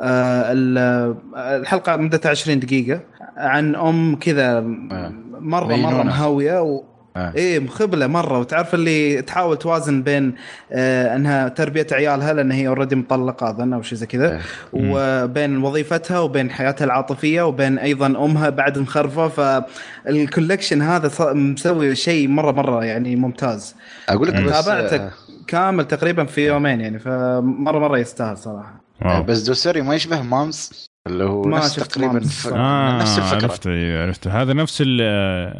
الحلقة 0.00 1.96
مدتها 1.96 2.30
20 2.30 2.60
دقيقة 2.60 3.00
عن 3.36 3.74
أم 3.74 4.16
كذا 4.16 4.60
مرة 4.60 5.12
مرة 5.40 5.76
مجنونة. 5.76 6.02
مهاوية 6.02 6.62
و... 6.62 6.82
آه. 7.16 7.32
إيه 7.36 7.58
مخبلة 7.58 8.06
مرة. 8.06 8.38
وتعرف 8.38 8.74
اللي 8.74 9.22
تحاول 9.22 9.56
توازن 9.58 10.02
بين 10.02 10.34
آه 10.72 11.16
أنها 11.16 11.48
تربية 11.48 11.86
عيالها 11.92 12.32
لأن 12.32 12.52
هي 12.52 12.68
already 12.68 12.96
مطلقة 12.96 13.50
أظن 13.50 13.72
أو 13.72 13.82
شيء 13.82 13.98
زي 13.98 14.06
كذا 14.06 14.32
إيه. 14.34 14.40
وبين 14.74 15.62
وظيفتها 15.62 16.18
وبين 16.18 16.50
حياتها 16.50 16.84
العاطفية 16.84 17.42
وبين 17.42 17.78
أيضا 17.78 18.06
أمها 18.06 18.50
بعد 18.50 18.78
مخرفة. 18.78 19.28
فال 19.28 19.54
collection 19.54 20.82
هذا 20.82 21.32
مسوي 21.32 21.94
شيء 21.94 22.28
مرة 22.28 22.52
مرة 22.52 22.84
يعني 22.84 23.16
ممتاز. 23.16 23.74
أقول 24.08 24.28
لك 24.28 24.34
بس 24.34 24.64
تابعته 24.64 25.10
كامل 25.46 25.84
تقريبا 25.84 26.24
في 26.24 26.46
يومين 26.46 26.80
يعني 26.80 26.98
فمرة 26.98 27.78
مرة 27.78 27.98
يستاهل 27.98 28.36
صراحة. 28.38 28.74
آه، 28.74 28.87
wow. 29.02 29.22
بس 29.22 29.40
دوسري 29.42 29.82
ما 29.82 29.94
يشبه 29.94 30.22
Moms 30.22 30.88
اللي 31.06 31.24
هو 31.24 31.42
ما 31.42 31.56
نفس 31.56 31.74
تقريبا 31.76 32.12
Moms. 32.12 32.30
ف... 32.32 32.46
آه 32.52 32.98
نفس 33.00 33.18
الفكرة 33.18 33.42
عرفت 33.42 33.66
أيوة، 33.66 34.02
عرفت 34.02 34.26
هذا 34.28 34.52
نفس 34.52 34.80
ال- 34.80 35.00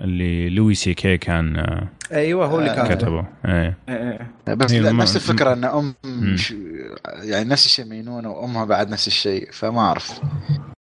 اللي 0.05 0.49
Louis 0.51 0.95
C.K. 0.95 1.19
كان 1.19 1.57
آه، 1.57 1.89
أيوه 2.13 2.47
هو 2.47 2.59
اللي 2.59 2.71
آه، 2.71 2.75
كاتب 2.75 2.95
كتبه 2.99 3.27
إيه 3.47 3.77
إيه، 3.89 4.19
إيه. 4.49 4.55
بس 4.55 4.73
لا 4.73 4.93
ما- 4.93 5.03
نفس 5.03 5.17
الفكرة 5.17 5.53
إن 5.53 5.65
أم. 5.65 5.95
ش... 6.37 6.55
يعني 7.23 7.49
نفس 7.49 7.67
الشيء 7.67 7.85
مينونه 7.85 8.31
وأمها 8.31 8.65
بعد 8.65 8.91
نفس 8.91 9.07
الشيء 9.07 9.49
فما 9.53 9.81
أعرف 9.81 10.21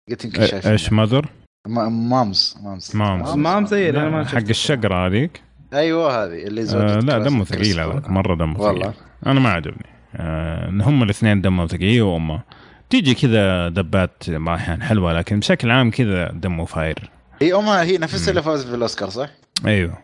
قلت 0.10 0.26
يمكن 0.26 0.46
شايف 0.48 0.68
إيش 0.68 0.92
Mother؟ 0.94 1.26
Moms 1.68 2.58
Moms 2.64 2.92
Moms. 2.96 3.30
Mom 3.36 3.66
زي 3.66 3.90
اللي 3.90 4.02
أنا 4.02 4.10
ما 4.10 4.26
حق. 4.26 4.38
الشقرة 4.38 5.08
هذيك 5.08 5.42
أيوه 5.74 6.24
هذه 6.24 6.44
اللي 6.48 6.66
زوجة 6.66 6.96
آه 6.98 7.00
لا 7.00 7.20
دمه 7.20 7.44
ثقيل. 7.44 7.80
هذاك 7.80 8.10
مرة 8.10 8.36
دمه 8.36 8.62
والله. 8.62 8.82
ثقيل 8.92 8.94
أنا 9.28 9.40
ما 9.40 9.50
عجبني 9.50 9.86
آه 10.16 10.70
هم 10.70 11.04
الاثنين 11.04 11.42
دمهم 11.42 11.68
ثقيل 11.68 12.02
وامه 12.02 12.42
تيجي 12.90 13.14
كذا 13.14 13.70
دبات 13.70 14.24
بعض 14.30 14.58
الاحيان 14.58 14.84
حلوة 14.84 15.14
لكن 15.14 15.40
بشكل 15.40 15.72
عام 15.72 15.92
كذا 15.92 16.32
دمه 16.32 16.66
فاير 16.66 17.10
هي 17.42 17.54
امها 17.56 17.84
هي 17.84 17.98
نفسها 17.98 18.30
اللي 18.30 18.44
فازت 18.44 18.68
بالأوسكار 18.68 19.10
صح؟ 19.10 19.30
أيوه. 19.66 19.98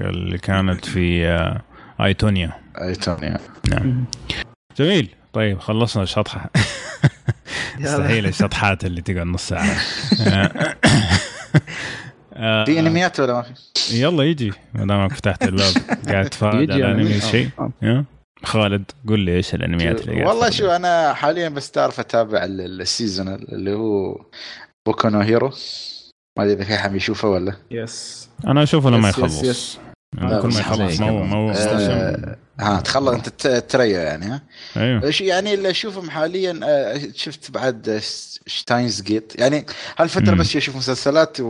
اللي 0.00 0.38
كانت 0.38 0.84
في 0.84 1.26
آه 1.26 1.60
I, 2.00 2.13
Tonya. 2.13 2.52
I, 2.80 2.94
Tonya 2.94 3.36
نعم 3.70 4.04
جميل. 4.78 5.08
طيب 5.32 5.58
خلصنا 5.58 6.02
الشطحة. 6.02 6.50
مستحيل 7.80 8.26
الشطحات 8.26 8.84
اللي 8.84 9.00
تقعد 9.02 9.26
نص 9.26 9.48
ساعة. 9.48 9.76
آه، 12.34 12.64
في 12.66 12.80
أنميات 12.80 13.20
ولا 13.20 13.32
ما 13.32 13.42
في؟ 13.42 13.52
يلا 14.00 14.24
يجي 14.24 14.52
ما 14.74 14.86
دامك 14.86 15.12
فتحت 15.12 15.42
الباب 15.42 15.72
قاعد 16.08 16.24
تتفرج 16.24 16.62
يجي 16.62 16.72
على 16.72 16.92
أنمي 16.92 17.02
أنمي. 17.02 17.20
شيء. 17.20 17.48
آه. 17.82 18.04
خالد 18.44 18.90
قول 19.08 19.20
لي 19.20 19.36
إيش 19.36 19.54
الأنميات 19.54 20.00
اللي 20.00 20.14
قاعد 20.14 20.26
والله 20.28 20.50
شو 20.50 20.70
أنا 20.70 21.12
حاليا 21.14 21.48
بس 21.48 21.70
تعرف 21.70 22.00
أتابع 22.00 22.44
ال- 22.44 22.60
ال- 22.60 22.80
ال 22.80 22.87
season 22.87 23.28
اللي 23.28 23.74
هو 23.74 24.20
Boku 24.86 25.08
no 25.08 25.20
Hero. 25.20 25.50
ما 26.38 26.44
أدري 26.44 26.52
إذا 26.54 26.64
في 26.64 26.76
حد 26.78 26.94
يشوفه 26.94 27.28
ولا 27.28 27.52
yes 27.70 28.28
أنا 28.46 28.62
أشوفه 28.62 28.90
لما 28.90 29.08
يس- 29.08 29.18
يس- 29.18 29.18
يخلص. 29.18 29.42
yes. 29.42 29.78
يعني 30.18 30.42
كل 30.42 30.48
ما 30.48 30.60
يخلص 30.60 31.00
مو. 31.00 31.24
مو 31.24 31.52
ها 32.60 32.80
تخلص 32.80 33.14
انت 33.14 33.28
ت- 33.28 33.70
تريا 33.72 34.00
يعني 34.00 34.26
ها؟ 34.26 34.42
أيوه. 34.76 35.10
شو 35.10 35.24
يعني 35.24 35.54
اللي 35.54 35.70
أشوفهم 35.70 36.10
حاليا 36.10 36.60
آه، 36.64 37.00
شفت 37.14 37.50
بعد 37.50 38.00
Steins 38.46 39.02
Gate 39.02 39.32
يعني 39.38 39.66
هالفترة. 39.98 40.34
بس 40.34 40.56
أشوف 40.56 40.76
مسلسلات 40.76 41.40
و... 41.40 41.44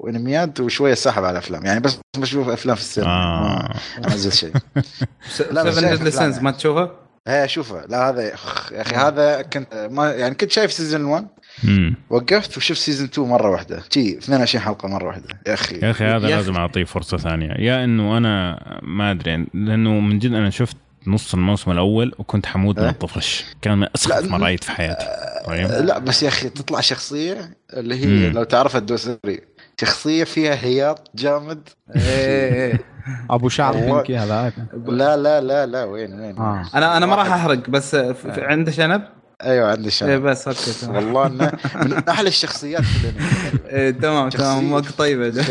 وأنميات 0.00 0.60
وشوية 0.60 0.94
ساحب 0.94 1.24
على 1.24 1.38
أفلام 1.38 1.64
يعني 1.66 1.80
بس 1.80 1.98
بشوف 2.16 2.48
أفلام 2.48 2.76
في 2.76 2.82
السينما 2.82 3.10
آه. 3.10 3.74
ما 3.98 4.12
انزل 4.12 4.32
شيء 4.32 4.52
لا، 5.50 5.62
بس 5.62 5.74
7 5.74 5.74
شايف 5.74 5.78
Deadly 5.78 5.94
أفلام 5.94 6.10
Sins 6.10 6.38
ما 6.38 6.50
تشوفه؟ 6.50 7.01
إيه 7.28 7.44
اشوفه 7.44 7.86
لا 7.86 8.08
هذا 8.08 8.22
يا 8.22 8.34
أخي 8.80 8.94
هذا 8.94 9.42
كنت 9.42 9.88
ما 9.90 10.12
يعني 10.12 10.34
كنت 10.34 10.50
شايف 10.52 10.72
season 10.72 11.04
1 11.04 11.26
أمم. 11.64 11.94
وقفت 12.10 12.56
وشفت 12.56 12.80
season 12.80 13.06
2 13.06 13.28
مرة 13.28 13.50
واحدة. 13.50 13.82
شي 13.94 14.18
22 14.18 14.64
حلقة 14.64 14.88
مرة 14.88 15.06
واحدة. 15.06 15.28
يا 15.46 15.54
أخي. 15.54 15.78
يا 15.82 15.90
أخي 15.90 16.04
هذا 16.04 16.28
يا 16.28 16.36
لازم 16.36 16.56
أعطيه 16.56 16.84
فرصة 16.84 17.16
ثانية. 17.16 17.54
يا 17.58 17.84
إنه 17.84 18.16
أنا 18.16 18.58
ما 18.82 19.10
أدري 19.10 19.46
لأنه 19.54 19.90
من 19.90 20.18
جد 20.18 20.32
أنا 20.32 20.50
شفت 20.50 20.76
نص 21.06 21.34
الموسم 21.34 21.70
الأول 21.70 22.12
وكنت 22.18 22.46
حمود 22.46 22.80
من 22.80 22.86
أه؟ 22.86 22.90
الطفش. 22.90 23.44
كان 23.62 23.78
من 23.78 23.86
أسخف 23.94 24.30
ما 24.30 24.38
رأيت 24.38 24.64
في 24.64 24.70
حياتي. 24.70 25.06
طيب؟ 25.46 25.66
لا 25.66 25.98
بس 25.98 26.22
يا 26.22 26.28
أخي 26.28 26.48
تطلع 26.48 26.80
شخصية 26.80 27.56
اللي 27.72 27.94
هي 27.94 28.06
مم. 28.06 28.32
لو 28.34 28.44
تعرف 28.44 28.76
الدوسري. 28.76 29.40
شخصية 29.80 30.24
فيها 30.24 30.54
هياط 30.54 31.10
جامد. 31.14 31.68
إيه. 31.96 32.02
إيه 32.54 32.80
أبو 33.30 33.48
شعر 33.48 33.76
بينكي 33.76 34.16
هذا. 34.16 34.52
لا 34.86 35.16
لا 35.16 35.40
لا 35.40 35.66
لا 35.66 35.84
وين 35.84 36.20
وين؟ 36.20 36.38
آه. 36.38 36.64
أنا 36.74 36.96
أنا 36.96 37.06
ما 37.06 37.14
راح. 37.14 37.32
أحرق 37.32 37.70
بس 37.70 37.96
ف- 37.96 38.26
عنده 38.38 38.70
شنب؟ 38.70 39.02
أيوه 39.42 39.70
عندي 39.70 39.84
إيه 39.84 39.90
شنب 39.90 40.22
بس 40.22 40.48
أوكي 40.48 40.72
تمام. 40.86 41.14
والله 41.14 41.48
إنه 41.76 41.96
من 41.96 42.08
أحلى 42.08 42.28
الشخصيات 42.28 42.82
في 42.82 43.04
الانمي 43.04 43.28
إيه، 43.66 43.90
تمام 43.90 44.28
تمام. 44.28 44.72
وقت 44.72 44.88
طيبه 44.98 45.44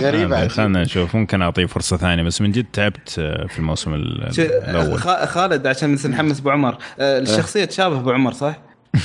غريبة 0.00 0.44
آه،. 0.44 0.48
خلنا 0.48 0.82
نشوف. 0.82 1.16
ممكن 1.16 1.42
أعطيه 1.42 1.66
فرصة 1.66 1.96
ثانية 1.96 2.22
بس 2.22 2.40
من 2.40 2.52
جد 2.52 2.66
تعبت 2.72 3.16
آه، 3.18 3.46
في 3.46 3.58
الموسم 3.58 3.94
الأول. 3.94 4.98
خ- 4.98 5.24
خالد 5.24 5.66
عشان 5.66 5.94
بس 5.94 6.06
نحمس 6.06 6.40
أبو 6.40 6.50
عمر. 6.50 6.78
آه، 6.98 7.18
الشخصية 7.18 7.64
تشابه 7.64 7.98
أبو 8.00 8.10
عمر 8.10 8.32
صح؟ 8.32 8.58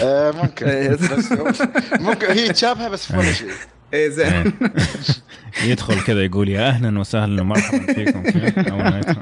آه 0.04 0.32
ممكن. 0.32 0.68
إيه. 0.70 0.98
ممكن 2.00 2.28
هي 2.32 2.50
تشابهة 2.50 2.90
بس 2.90 3.06
في 3.12 3.18
ولا 3.18 3.32
شيء 3.34 3.48
إيه 3.94 4.10
زين. 4.10 4.28
إيه. 4.28 4.54
يدخل 5.72 6.02
كذا 6.04 6.24
يقول 6.26 6.50
يا 6.50 6.68
أهلا 6.68 7.00
وسهلا 7.00 7.42
ومرحبا 7.42 7.94
فيكم 7.94 8.24
كذا. 8.24 8.72
أول 8.72 8.84
ما 8.84 8.98
يدخل. 8.98 9.22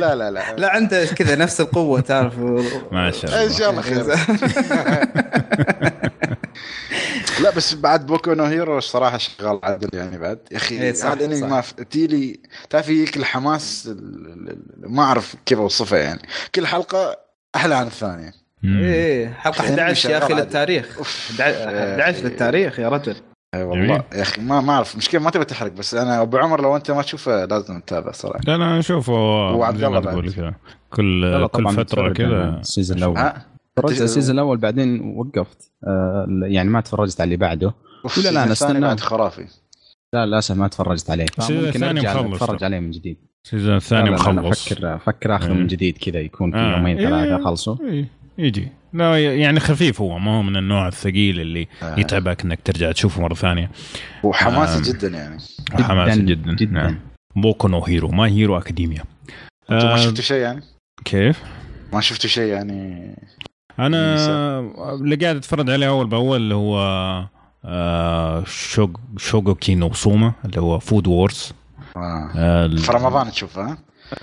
لا 0.00 0.14
لا 0.14 0.30
لا. 0.30 0.56
لا 0.56 0.70
عنده 0.70 1.04
كذا 1.06 1.36
نفس 1.36 1.60
القوة 1.60 2.00
تعرف. 2.00 2.38
ما 2.92 3.10
شاء 3.10 3.24
الله. 3.24 3.44
إن 3.46 3.52
شاء 3.58 3.70
الله 3.70 3.82
خير. 3.82 4.04
لا 7.42 7.50
بس 7.56 7.74
بعد 7.74 8.06
Boku 8.06 8.32
no 8.34 8.44
Hero 8.44 8.78
الصراحه 8.78 9.18
شغال 9.18 9.60
عدل 9.62 9.88
يعني 9.98 10.18
بعد. 10.18 10.38
يا 10.52 10.56
أخي 10.56 10.74
إيه، 10.82 10.90
الانمي 11.12 11.36
صح. 11.40 11.46
ما 11.48 11.60
ف- 11.60 11.72
تيلي 11.72 12.40
تعرف 12.70 12.88
يجيك 12.88 13.16
الحماس 13.16 13.86
ال- 13.86 13.98
ال- 14.26 14.48
ال- 14.50 14.92
ما 14.92 15.02
أعرف 15.02 15.34
كيف 15.46 15.58
أوصفه 15.58 15.96
يعني. 15.96 16.20
كل 16.54 16.66
حلقة 16.66 17.16
أحلى 17.56 17.74
عن 17.74 17.86
الثانية. 17.86 18.32
إيه 18.64 19.28
حلقة 19.38 19.60
الأنمي 19.64 19.82
11 19.82 20.10
يا 20.10 20.18
أخي. 20.18 20.34
للتاريخ. 20.34 20.98
أوف. 20.98 21.40
11 21.40 22.18
للتاريخ 22.24 22.78
يا 22.78 22.88
رجل. 22.88 23.16
اي 23.54 23.60
جميل. 23.64 23.70
والله 23.80 24.04
يا 24.14 24.22
أخي 24.22 24.42
ما 24.42 24.60
ما 24.60 24.72
أعرف 24.72 24.96
مشكله 24.96 25.20
ما 25.20 25.30
تبي 25.30 25.44
تحرق 25.44 25.72
بس 25.72 25.94
أنا 25.94 26.22
أبو 26.22 26.36
عمر 26.36 26.62
لو 26.62 26.76
أنت 26.76 26.90
ما 26.90 27.02
تشوفه 27.02 27.44
لازم 27.44 27.80
تتابع 27.80 28.12
صراحة 28.12 28.40
لا 28.46 28.56
لا 28.56 28.78
أشوفه 28.78 29.12
وعبد 29.52 29.84
الله 29.84 30.00
بعد. 30.00 30.54
كل 30.90 31.46
كل 31.46 31.68
فترة 31.72 32.12
كذا 32.12 32.58
ال 32.60 32.65
season 32.65 32.98
الأول 32.98 33.18
ها 33.18 33.46
تفرجت 33.76 34.00
ال 34.00 34.05
season 34.05 34.34
الأول 34.34 34.56
بعدين 34.58 35.14
وقفت 35.16 35.72
آه 35.86 36.26
يعني 36.42 36.68
ما 36.68 36.80
تفرجت 36.80 37.20
على 37.20 37.24
اللي 37.28 37.36
بعده 37.36 37.74
ولا 38.18 38.30
لا، 38.30 38.52
استناه. 38.52 38.80
بعد 38.80 39.00
خرافي 39.00 39.46
لا 40.12 40.26
للأسف 40.26 40.56
ما 40.56 40.68
تفرجت 40.68 41.10
عليه 41.10 41.26
ال 41.38 41.42
season 41.42 41.68
الثاني 41.68 42.00
أرجع 42.00 42.22
مخلص 42.22 42.42
أتفرج. 42.42 42.64
عليه 42.64 42.78
من 42.80 42.90
جديد 42.90 43.18
ال 43.44 43.49
season 43.49 43.76
الثاني 43.76 44.10
لا، 44.10 44.16
لا، 44.16 44.22
لا، 44.22 44.32
مخلص 44.32 44.72
أفكر 44.72 44.94
أفكر 44.96 45.36
اخذه 45.36 45.48
إيه. 45.48 45.54
من 45.54 45.66
جديد 45.66 45.98
كذا 45.98 46.20
يكون 46.20 46.50
في 46.50 46.56
آه. 46.58 46.76
يومين 46.76 46.98
إيه. 46.98 47.06
ثلاثة 47.08 47.42
اخلصه 47.42 47.78
إيه، 47.88 48.08
يجي 48.40 48.68
لا 48.92 49.34
يعني 49.36 49.60
خفيف 49.60 50.00
هو 50.00 50.18
ما 50.18 50.38
هو 50.38 50.42
من 50.42 50.56
النوع 50.56 50.88
الثقيل 50.88 51.40
اللي 51.40 51.68
آه. 51.82 52.00
يتعبك 52.00 52.44
إنك 52.44 52.60
ترجع 52.64 52.92
تشوفه 52.92 53.22
مرة 53.22 53.34
ثانية 53.34 53.70
وحماسي. 54.22 54.92
جدا 54.92 55.08
يعني 55.08 55.38
حماسي 55.72 56.22
جدا, 56.22 56.54
جدا 56.54 56.72
نعم. 56.72 56.98
Boku 57.36 57.68
no 57.68 57.84
Hero 57.84 58.08
My 58.08 58.26
Hero 58.26 58.58
Academia 58.58 59.04
أنتم 59.70 59.86
ما 59.86 59.96
شفتوا 59.96 60.22
شيء 60.22 60.36
يعني 60.36 60.62
كيف؟ 61.04 61.42
ما 61.92 62.00
شفتوا 62.00 62.30
شيء 62.30 62.52
يعني 62.52 63.14
أنا. 63.78 64.60
اللي 64.94 65.16
قاعد 65.16 65.36
أتفرج 65.36 65.70
عليه 65.70 65.88
أول 65.88 66.06
بأول 66.06 66.36
اللي 66.36 66.54
هو 66.54 66.78
آه 67.64 68.44
شوغ 68.44 68.90
Shokugeki 69.16 69.74
no 69.74 69.92
Soma 69.92 70.32
اللي 70.44 70.60
هو 70.60 70.78
Food 70.78 71.06
Wars 71.06 71.52
آه. 71.96 72.30
آه 72.36 72.68
في 72.68 72.92
رمضان 72.92 73.30
تشوفه. 73.30 73.78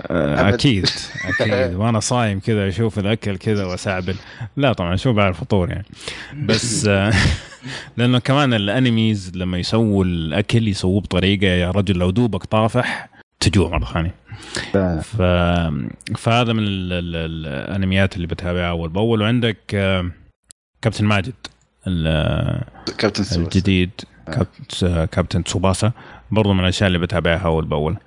أكيد 0.10 0.90
أكيد. 1.40 1.76
وأنا 1.76 2.00
صايم 2.00 2.40
كذا 2.40 2.68
أشوف 2.68 3.00
الأكل 3.00 3.38
كذا 3.38 3.66
واسعبل 3.66 4.16
لا 4.58 4.74
طبعا 4.74 4.96
شو 4.96 5.14
بعد 5.14 5.28
الفطور 5.30 5.70
يعني. 5.70 5.86
بس 6.46 6.86
آه 6.90 7.14
لأنه 7.98 8.20
كمان 8.20 8.54
الانميز 8.54 9.32
لما 9.36 9.58
يسووا 9.58 10.06
الأكل 10.06 10.68
يسووه 10.68 11.02
بطريقة 11.02 11.46
يا 11.48 11.72
رجل 11.72 11.96
لو 11.98 12.10
دوبك 12.10 12.44
طافح 12.46 13.10
تجوع 13.40 13.70
مرة 13.70 13.86
ثانية. 13.94 14.16
ف... 15.02 15.22
فهذا 16.18 16.54
من 16.54 16.64
ال... 16.64 16.94
ال... 16.94 17.16
الأنميات 17.16 18.16
اللي 18.16 18.28
بتابعها 18.28 18.70
أول 18.70 18.90
بأول. 18.90 19.22
وعندك 19.22 19.58
آه، 19.74 20.12
كابتن 20.82 21.06
ماجد 21.06 21.34
ال- 21.88 22.64
كابتن 22.98 23.42
الجديد 23.42 23.90
كابتن 24.28 25.06
كابتن 25.06 25.44
تسوباسا 25.44 25.92
برضو 26.32 26.54
من 26.54 26.60
الأشياء 26.60 26.88
اللي 26.88 27.00
بتابعها 27.00 27.46
أول 27.46 27.66
بأول. 27.66 27.98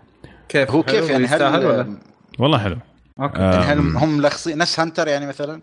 كيف 0.51 0.71
هو 0.71 0.83
كيف 0.83 1.11
يعني 1.11 1.25
يستاهل 1.25 1.67
ولا؟ 1.67 1.83
هل 1.83 1.97
والله 2.39 2.59
حلو 2.59 2.77
أوكي 3.21 3.39
آه. 3.39 3.65
يعني 3.65 3.81
هل. 3.81 3.97
هم 3.97 4.17
ملخصين 4.17 4.59
نفس 4.59 4.81
هانتر 4.81 5.09
يعني 5.09 5.27
مثلا 5.27 5.61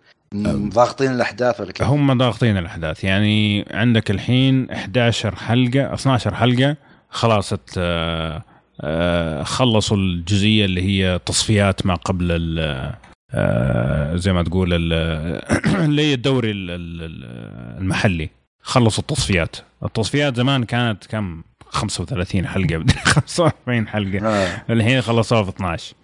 ضاغطين 0.73 1.11
الأحداث 1.11 1.61
ولا 1.61 1.71
كيف؟ 1.71 1.87
هم 1.87 2.17
ضاغطين 2.17 2.57
الأحداث 2.57 3.03
يعني 3.03 3.65
عندك 3.71 4.11
الحين 4.11 4.71
11 4.71 5.35
حلقة 5.35 5.93
12 5.93 6.35
حلقة 6.35 6.75
خلاص 7.09 7.53
آه، 7.77 8.43
آه، 8.81 9.43
خلصوا 9.43 9.97
الجزئية 9.97 10.65
اللي 10.65 10.81
هي 10.81 11.19
تصفيات 11.25 11.85
ما 11.85 11.95
قبل 11.95 12.25
ال- 12.31 12.93
آه، 13.33 14.15
زي 14.15 14.33
ما 14.33 14.43
تقول 14.43 14.69
ال- 14.73 15.41
اللي 15.85 16.01
هي 16.01 16.13
الدوري 16.13 16.51
ال- 16.51 16.71
ال- 16.71 17.77
المحلي 17.81 18.29
خلصوا 18.61 19.01
التصفيات 19.01 19.55
التصفيات 19.85 20.35
زمان 20.35 20.63
كانت 20.63 21.05
كم 21.05 21.41
35 21.69 22.47
حلقة 22.47 22.85
45 23.03 23.87
حلقة 23.93 24.27
آه. 24.27 24.61
الحين 24.69 25.01
خلصوها 25.01 25.43
في 25.43 25.49
12 25.49 25.95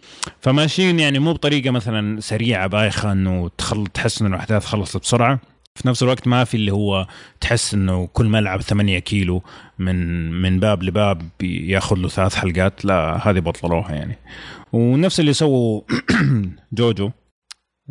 فماشيين 0.42 1.00
يعني 1.00 1.20
مو 1.20 1.34
بطريقة 1.34 1.72
مثلا 1.72 2.22
سريعة 2.22 2.68
بايخة 2.68 3.12
إنه 3.12 3.50
تخل... 3.58 3.88
تحس 3.88 4.22
إنه 4.22 4.30
الأحداث 4.30 4.66
خلصت 4.66 4.98
بسرعة 4.98 5.40
في 5.76 5.88
نفس 5.88 6.04
الوقت 6.04 6.28
ما 6.28 6.44
في 6.44 6.58
اللي 6.58 6.72
هو 6.72 7.08
تحس 7.42 7.74
إنه 7.74 8.08
كل 8.14 8.26
ملعب 8.26 8.62
8 8.62 9.00
كيلو 9.00 9.44
من 9.80 10.32
من 10.42 10.60
باب 10.60 10.84
لباب 10.84 11.22
ياخذ 11.44 11.96
له 11.96 12.08
ثلاث 12.08 12.36
حلقات 12.36 12.86
لا 12.86 13.30
هذه 13.30 13.40
بطلوها 13.40 13.92
يعني 13.92 14.18
ونفس 14.74 15.20
اللي 15.20 15.34
سووا 15.34 15.82
JoJo 16.74 17.12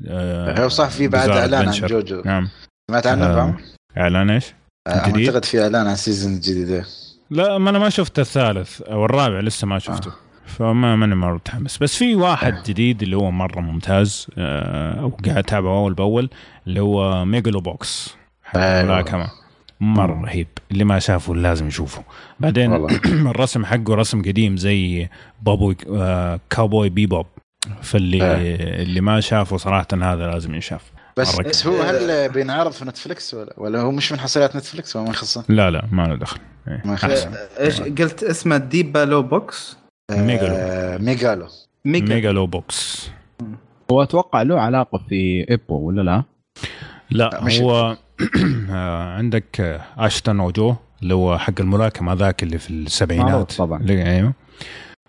آه، 0.08 0.64
هو 0.64 0.68
صح 0.68 0.88
في 0.88 1.08
بعد 1.08 1.30
إعلان 1.30 1.68
عن. 1.68 1.72
JoJo 1.72 2.22
نعم 2.24 2.48
سمعت 2.90 3.06
عنه 3.06 3.26
آه،؟ 3.26 3.56
إعلان 3.96 4.30
إيش؟ 4.30 4.54
آه،؟ 4.86 4.90
أعتقد 4.90 5.44
في 5.44 5.62
إعلان 5.62 5.86
عن 5.86 5.96
season 5.96 6.40
جديد 6.40 6.84
لا 7.32 7.58
ما 7.58 7.70
أنا 7.70 7.78
ما 7.78 7.88
شفت 7.88 8.18
الثالث 8.18 8.80
أو 8.82 9.04
الرابع 9.04 9.40
لسه 9.40 9.66
ما 9.66 9.78
شفته. 9.78 10.08
آه. 10.08 10.14
فما 10.46 10.96
ماني 10.96 11.14
مرة 11.14 11.34
متحمس. 11.34 11.78
بس 11.78 11.96
في 11.96 12.14
واحد 12.14 12.62
جديد 12.66 13.02
اللي 13.02 13.16
هو 13.16 13.30
مرة 13.30 13.60
ممتاز 13.60 14.26
آه، 14.38 15.04
وقاعد 15.04 15.38
أتابعه 15.38 15.78
أول 15.78 15.94
بأول 15.94 16.30
اللي 16.66 16.80
هو 16.80 17.24
Megalo 17.24 17.60
Box. 17.60 18.16
أيوة. 18.56 18.80
الملاكمه 18.80 19.30
مرة 19.80 20.22
رهيب. 20.22 20.46
اللي 20.70 20.84
ما 20.84 20.98
شافه 20.98 21.34
لازم 21.34 21.68
يشوفه. 21.68 22.02
بعدين. 22.40 22.72
الرسم 23.30 23.64
حقه 23.64 23.94
رسم 23.94 24.22
قديم 24.22 24.56
زي 24.56 25.08
بابوي 25.42 25.76
آه، 25.94 26.40
Cowboy 26.50 26.88
Bebop. 26.88 27.26
فاللي 27.82 28.36
أيه. 28.36 28.82
اللي 28.82 29.00
ما 29.00 29.20
شافه 29.20 29.56
صراحة 29.56 29.86
هذا 29.92 30.26
لازم 30.26 30.54
ينشاف. 30.54 30.92
بس 31.16 31.34
مرة 31.38 31.42
بس 31.48 31.66
هو 31.66 31.82
هل 31.82 32.28
بينعرض 32.28 32.72
في 32.72 32.84
Netflix 32.84 33.34
ولا 33.34 33.54
ولا 33.56 33.80
هو 33.80 33.90
مش 33.90 34.12
من 34.12 34.20
حصريات 34.20 34.56
Netflix 34.56 34.96
ولا 34.96 35.04
ما 35.04 35.10
يخصه؟ 35.10 35.44
لا 35.48 35.70
لا 35.70 35.88
ما 35.92 36.02
له 36.02 36.14
دخل. 36.14 36.38
إيه، 36.68 36.82
ما 36.84 36.94
أحسن. 36.94 37.34
إيش 37.60 37.80
قلت 37.80 38.22
اسمه؟ 38.22 38.56
ديبا 38.56 38.98
لو 39.04 39.22
بوكس؟ 39.22 39.76
ميجالو. 40.10 40.54
آه، 40.56 40.98
ميجالو 40.98 41.46
ميجا 41.84 42.14
ميجالو 42.14 42.46
بوكس. 42.46 43.10
هو 43.92 44.02
أتوقع 44.02 44.42
له 44.42 44.60
علاقة 44.60 44.98
في 45.08 45.46
إيبو 45.50 45.76
ولا 45.76 46.02
لا؟ 46.02 46.24
لا 47.10 47.40
مش- 47.44 47.60
هو 47.60 47.96
آه، 48.70 49.14
عندك 49.14 49.60
آه، 49.60 49.80
اشتون 49.98 50.40
أوجو 50.40 50.74
اللي 51.02 51.14
هو 51.14 51.38
حق 51.38 51.60
الملاكمة 51.60 52.12
ذاك 52.14 52.42
اللي 52.42 52.58
في 52.58 52.70
السبعينات. 52.70 53.52
طبعاً. 53.52 53.86
أيوه 53.90 54.32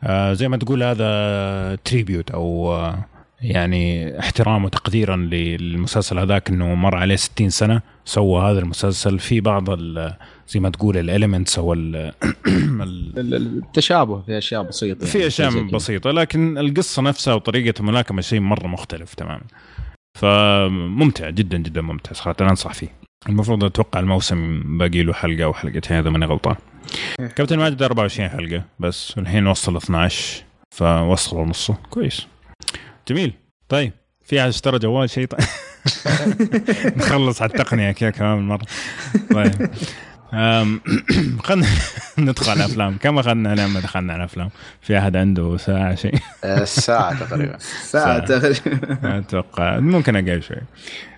آه، 0.03 0.33
زي 0.33 0.47
ما 0.47 0.57
تقول 0.57 0.83
هذا 0.83 1.75
تريبيوت 1.75 2.31
أو 2.31 2.73
آه، 2.73 3.05
يعني 3.43 4.19
احترام 4.19 4.65
وتقديرا 4.65 5.15
للمسلسل 5.15 6.19
هذاك 6.19 6.49
إنه 6.49 6.75
مر 6.75 6.95
عليه 6.95 7.15
60 7.15 7.49
سنة 7.49 7.81
سوى 8.05 8.41
هذا 8.51 8.59
المسلسل. 8.59 9.19
في 9.19 9.41
بعض 9.41 9.69
ال- 9.69 10.13
زي 10.47 10.59
ما 10.59 10.69
تقول 10.69 10.97
الاليمنتس 10.97 11.59
أو 11.59 11.73
ال- 11.73 11.95
ال- 12.47 12.81
ال- 13.19 13.35
ال- 13.35 13.57
التشابه 13.57 14.21
في 14.21 14.37
أشياء 14.37 14.63
بسيطة 14.63 15.05
في 15.05 15.17
يعني، 15.17 15.27
أشياء 15.27 15.49
زي 15.49 15.61
كذا. 15.61 15.71
بسيطة 15.71 16.11
لكن 16.11 16.57
القصة 16.57 17.01
نفسها 17.01 17.33
وطريقة 17.33 17.79
الملاكمة 17.79 18.21
شيء 18.21 18.39
مرة 18.39 18.67
مختلف 18.67 19.13
تماما. 19.13 19.41
فممتع 20.19 21.29
جدا 21.29 21.57
جدا 21.57 21.81
ممتع 21.81 22.13
صراحة 22.13 22.35
أنا 22.41 22.49
أنصح 22.49 22.73
فيه. 22.73 22.87
المفروض 23.29 23.63
أتوقع 23.63 23.99
الموسم 23.99 24.61
باقي 24.77 25.03
له 25.03 25.13
حلقة 25.13 25.43
أو 25.43 25.53
حلقتين 25.53 25.97
اذا 25.97 26.09
ماني 26.09 26.25
غلطان. 26.25 26.55
كابتن 27.35 27.57
ماجد 27.59 27.83
24 27.83 28.29
حلقة 28.29 28.63
بس 28.79 29.13
الحين 29.17 29.47
وصل 29.47 29.77
12 29.77 30.43
فوصلوا 30.75 31.45
نصه. 31.45 31.77
كويس. 31.89 32.27
جميل. 33.07 33.33
طيب 33.69 33.91
في 34.25 34.41
احد 34.41 34.47
اشترى 34.47 34.79
جوال 34.79 35.09
شيء 35.09 35.25
طيب 35.27 35.39
نخلص 36.97 37.41
على 37.41 37.51
التقنية 37.51 37.91
كذا 37.91 38.09
كمان 38.09 38.37
مرة. 38.47 38.65
طيب. 39.33 39.69
أم، 40.33 40.81
خلنا 41.45 41.67
ندخل 42.17 42.51
على 42.51 42.59
الأفلام. 42.65 42.97
كم 42.97 43.19
أخذنا 43.19 43.55
لما 43.55 43.79
دخلنا 43.79 44.13
على 44.13 44.19
الأفلام. 44.19 44.49
في 44.81 44.97
أحد 44.97 45.15
عنده 45.15 45.57
ساعة 45.57 45.95
شيء؟ 45.95 46.15
آه، 46.43 46.63
ساعة 46.63 47.19
تقريبا. 47.27 47.57
ساعة 47.91 48.19
تقريبا. 48.19 49.17
أتوقع. 49.19 49.79
ممكن 49.79 50.15
أقل 50.15 50.43
شوي. 50.43 50.57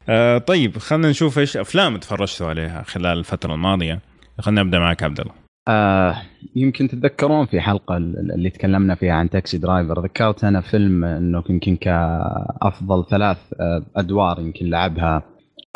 أه 0.09 0.37
طيب 0.37 0.77
خلينا 0.77 1.09
نشوف 1.09 1.39
إيش 1.39 1.57
أفلام 1.57 1.97
تفرجتوا 1.97 2.47
عليها 2.47 2.83
خلال 2.83 3.17
الفترة 3.19 3.53
الماضية. 3.53 3.99
خلينا 4.39 4.63
نبدأ 4.63 4.79
معك 4.79 5.03
عبد 5.03 5.19
الله. 5.19 5.44
آه 5.67 6.15
يمكن 6.55 6.87
تتذكرون 6.87 7.45
في 7.45 7.61
حلقة 7.61 7.97
ال- 7.97 8.31
اللي 8.31 8.49
تكلمنا 8.49 8.95
فيها 8.95 9.13
عن 9.13 9.29
تاكسي 9.29 9.57
درايفر 9.57 10.03
ذكرت 10.03 10.43
أنا 10.43 10.61
فيلم 10.61 11.03
إنه 11.05 11.43
يمكن 11.49 11.75
كأفضل 11.75 13.05
ثلاث 13.09 13.37
آه، 13.59 13.83
أدوار 13.95 14.39
يمكن 14.39 14.65
لعبها 14.69 15.23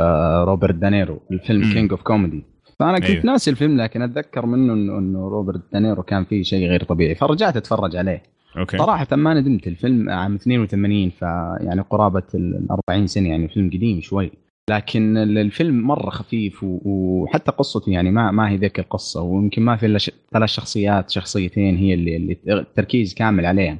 آه، 0.02 0.44
روبرت 0.44 0.76
دانيرو 0.76 1.20
الفيلم. 1.32 1.74
King 1.74 1.92
of 1.92 2.02
Comedy 2.02 2.44
فأنا 2.80 3.00
كنت 3.00 3.10
أيوه. 3.10 3.26
ناسي 3.26 3.52
الفيلم 3.52 3.82
لكن 3.82 4.02
أتذكر 4.02 4.46
منه 4.46 4.74
انه 4.74 4.98
إنه 4.98 5.28
روبرت 5.30 5.62
دانيرو 5.74 6.04
كان 6.04 6.24
فيه 6.26 6.44
شيء 6.44 6.68
غير 6.70 6.84
طبيعي. 6.84 7.16
فرجعت 7.16 7.58
أتفرج 7.58 7.96
عليه. 7.96 8.24
أوكي. 8.58 8.78
صراحة 8.78 9.08
ما 9.16 9.34
ندمت 9.34 9.68
الفيلم 9.68 10.10
عام 10.10 10.36
82 10.36 11.10
فيعني 11.10 11.82
قرابة 11.82 12.24
ال 12.36 12.68
40 12.90 13.08
سنة 13.08 13.30
يعني 13.30 13.48
فيلم 13.48 13.68
قديم 13.70 14.02
شوي. 14.02 14.32
لكن 14.70 15.18
ال- 15.18 15.38
الفيلم 15.38 15.82
مرة 15.82 16.10
خفيف 16.10 16.60
وحتى 16.64 17.52
قصته 17.52 17.90
يعني 17.92 18.12
ما 18.12 18.32
ما 18.32 18.50
هي 18.50 18.58
ذيك 18.58 18.80
القصة 18.80 19.22
ويمكن 19.22 19.62
ما 19.62 19.76
في 19.76 19.86
إلا 19.86 20.00
ثلاث 20.34 20.50
شخصيات 20.50 21.10
شخصيتين 21.10 21.76
هي 21.78 21.94
اللي, 21.94 22.38
التركيز 22.48 23.14
كامل 23.14 23.46
عليها. 23.46 23.78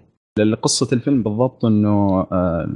قصة 0.62 0.88
الفيلم 0.94 1.24
بالضبط 1.24 1.66
إنه 1.66 2.20
آه، 2.32 2.70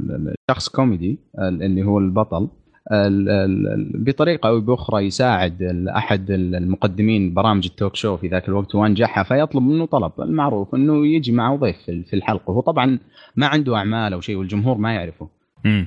الشخص 0.50 0.70
كوميدي 0.70 1.20
اللي 1.40 1.84
هو 1.84 2.00
البطل 2.00 2.48
ال- 2.92 3.30
ال- 3.30 3.68
ال- 3.68 4.04
بطريقة 4.04 4.50
أو 4.50 4.60
بأخرى 4.62 5.06
يساعد 5.06 5.64
أحد 5.96 6.32
المقدمين 6.32 7.34
برامج 7.34 7.66
ال 7.66 7.72
talk 7.72 7.96
show 7.96 8.18
في 8.18 8.28
ذاك 8.28 8.50
الوقت 8.50 8.76
وأنجحها 8.76 9.24
فيطلب 9.24 9.64
منه 9.64 9.86
طلب. 9.86 10.12
المعروف 10.20 10.76
إنه 10.76 11.08
يجي 11.08 11.32
معه 11.32 11.56
ضيف 11.56 11.78
في 11.86 12.14
الحلقة. 12.14 12.50
وهو 12.52 12.62
طبعا 12.62 13.00
ما 13.36 13.48
عنده 13.48 13.76
أعمال 13.78 14.14
أو 14.14 14.22
شيء 14.22 14.36
والجمهور 14.36 14.78
ما 14.78 14.94
يعرفه. 14.94 15.28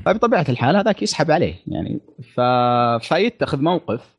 فبطبيعة 0.07 0.47
الحال 0.49 0.77
هذاك 0.77 1.03
يسحب 1.03 1.31
عليه 1.31 1.55
يعني 1.67 2.01
ف... 2.35 2.41
فيتخذ 3.09 3.63
موقف 3.63 4.17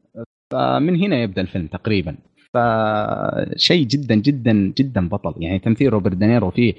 فمن 0.51 0.95
هنا 0.95 1.21
يبدأ 1.23 1.41
الفيلم 1.41 1.67
تقريبا. 1.67 2.15
فشيء 2.53 3.85
جدا 3.85 4.15
جدا 4.15 4.73
جدا 4.77 5.07
بطل. 5.09 5.33
يعني 5.37 5.59
تمثيل 5.59 5.93
روبرت 5.93 6.15
دانيرو 6.15 6.49
فيه 6.51 6.73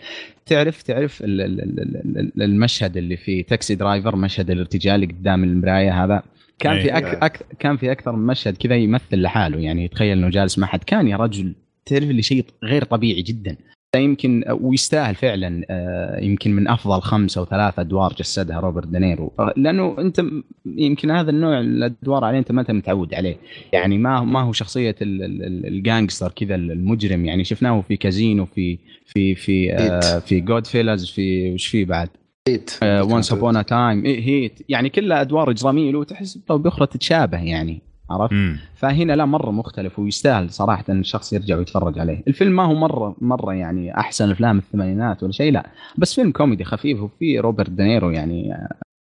تعرف 0.47 0.83
تعرف 0.83 1.23
ال- 1.23 1.41
ال- 1.41 1.61
ال- 1.61 2.19
ال- 2.19 2.43
المشهد 2.43 2.97
اللي 2.97 3.17
في 3.17 3.43
Taxi 3.43 3.75
Driver 3.75 4.17
مشهد 4.17 4.51
الارتجال 4.51 4.95
اللي 4.95 5.07
قدام 5.07 5.45
المراية 5.45 6.05
هذا. 6.05 6.23
كان 6.59 6.81
في 6.81 6.97
أك... 6.97 7.05
أيوة. 7.05 7.27
أك... 7.27 7.47
كان 7.59 7.77
في 7.77 7.93
أكثر 7.93 8.13
من 8.13 8.27
مشهد 8.27 8.57
كذا 8.57 8.77
يمثل 8.77 9.23
لحاله. 9.23 9.59
يعني 9.59 9.85
يتخيل 9.85 10.19
إنه 10.19 10.29
جالس 10.29 10.59
مع 10.59 10.67
حد. 10.67 10.85
كان 10.85 11.09
يا 11.09 11.17
رجل 11.17 11.55
تعرف 11.87 12.11
اللي 12.11 12.23
شيء 12.23 12.45
غير 12.65 12.85
طبيعي 12.85 13.23
جدا. 13.23 13.57
يمكن 13.97 14.45
ويستاهل 14.61 15.15
فعلا 15.15 15.65
آه، 15.71 16.21
يمكن 16.21 16.53
من 16.53 16.69
أفضل 16.69 17.01
خمس 17.01 17.39
أو 17.39 17.45
ثلاث 17.45 17.79
أدوار 17.79 18.13
جسدها 18.19 18.61
روبرت 18.61 18.87
دانيرو 18.87 19.33
آه، 19.39 19.53
لأنه 19.57 19.97
أنت 19.99 20.23
يمكن 20.67 21.11
هذا 21.11 21.31
النوع 21.31 21.61
الأدوار 21.61 22.25
عليه 22.25 22.39
أنت 22.39 22.53
ما 22.53 22.61
أنت 22.61 22.71
متعود 22.71 23.15
عليه. 23.15 23.37
يعني 23.73 23.99
ما 23.99 24.21
ما 24.21 24.41
هو 24.41 24.53
شخصية 24.53 24.97
ال- 25.03 25.23
ال- 25.23 25.43
ال- 25.43 25.67
ال 25.67 25.74
gangster 25.74 26.33
كذا 26.37 26.55
المجرم. 26.55 27.25
يعني 27.25 27.45
شفناه 27.45 27.81
في 27.81 27.97
كازينو 27.97 28.47
في 28.47 28.79
في 29.07 29.35
في 29.35 29.73
آه 29.73 30.19
في 30.19 30.41
Goodfellas 30.41 31.07
في 31.11 31.53
وش 31.55 31.67
في 31.67 31.85
بعد؟ 31.85 32.09
Heat 32.49 32.71
Once 32.83 33.33
Upon 33.33 33.67
Time 33.67 34.07
Heat 34.07 34.59
يعني 34.69 34.89
كلها 34.89 35.21
أدوار 35.21 35.51
إجرامية 35.51 35.91
له 35.93 36.05
تحس 36.05 36.37
بأخرى 36.51 36.87
تتشابه 36.87 37.43
يعني. 37.43 37.88
عرفت؟ 38.11 38.33
مم. 38.33 38.59
فهنا 38.75 39.13
لا 39.13 39.25
مرة 39.25 39.51
مختلف 39.51 39.99
ويستاهل 39.99 40.51
صراحة 40.51 40.85
إن 40.89 41.01
الشخص 41.01 41.33
يرجع 41.33 41.57
ويتفرج 41.57 41.99
عليه. 41.99 42.23
الفيلم 42.29 42.57
ما 42.57 42.65
هو 42.65 42.75
مرة 42.75 43.17
مرة 43.21 43.55
يعني 43.55 43.97
أحسن 43.99 44.31
أفلام 44.31 44.59
الثمانينات 44.59 45.23
ولا 45.23 45.33
شيء 45.33 45.53
لا. 45.53 45.67
بس 45.99 46.15
فيلم 46.15 46.31
كوميدي 46.33 46.65
خفيف 46.65 47.01
وفي 47.03 47.39
روبرت 47.39 47.71
دانيرو 47.71 48.11
يعني 48.11 48.55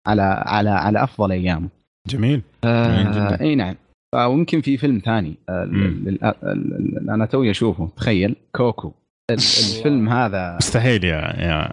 على 0.07 0.21
على 0.45 0.69
على 0.69 1.03
أفضل 1.03 1.31
أيامه. 1.31 1.69
جميل. 2.07 2.41
جميل 2.63 3.11
جدا. 3.11 3.35
آه 3.35 3.41
إي 3.41 3.55
نعم. 3.55 3.75
ويمكن 4.15 4.61
في 4.61 4.77
فيلم 4.77 5.01
ثاني 5.05 5.35
آه، 5.49 5.63
أنا 7.09 7.25
توي 7.25 7.51
أشوفه. 7.51 7.89
تخيل. 7.97 8.35
كوكو. 8.55 8.91
الفيلم 9.31 10.09
هذا. 10.09 10.55
مستحيل 10.61 11.03
يا 11.03 11.09
يا 11.17 11.69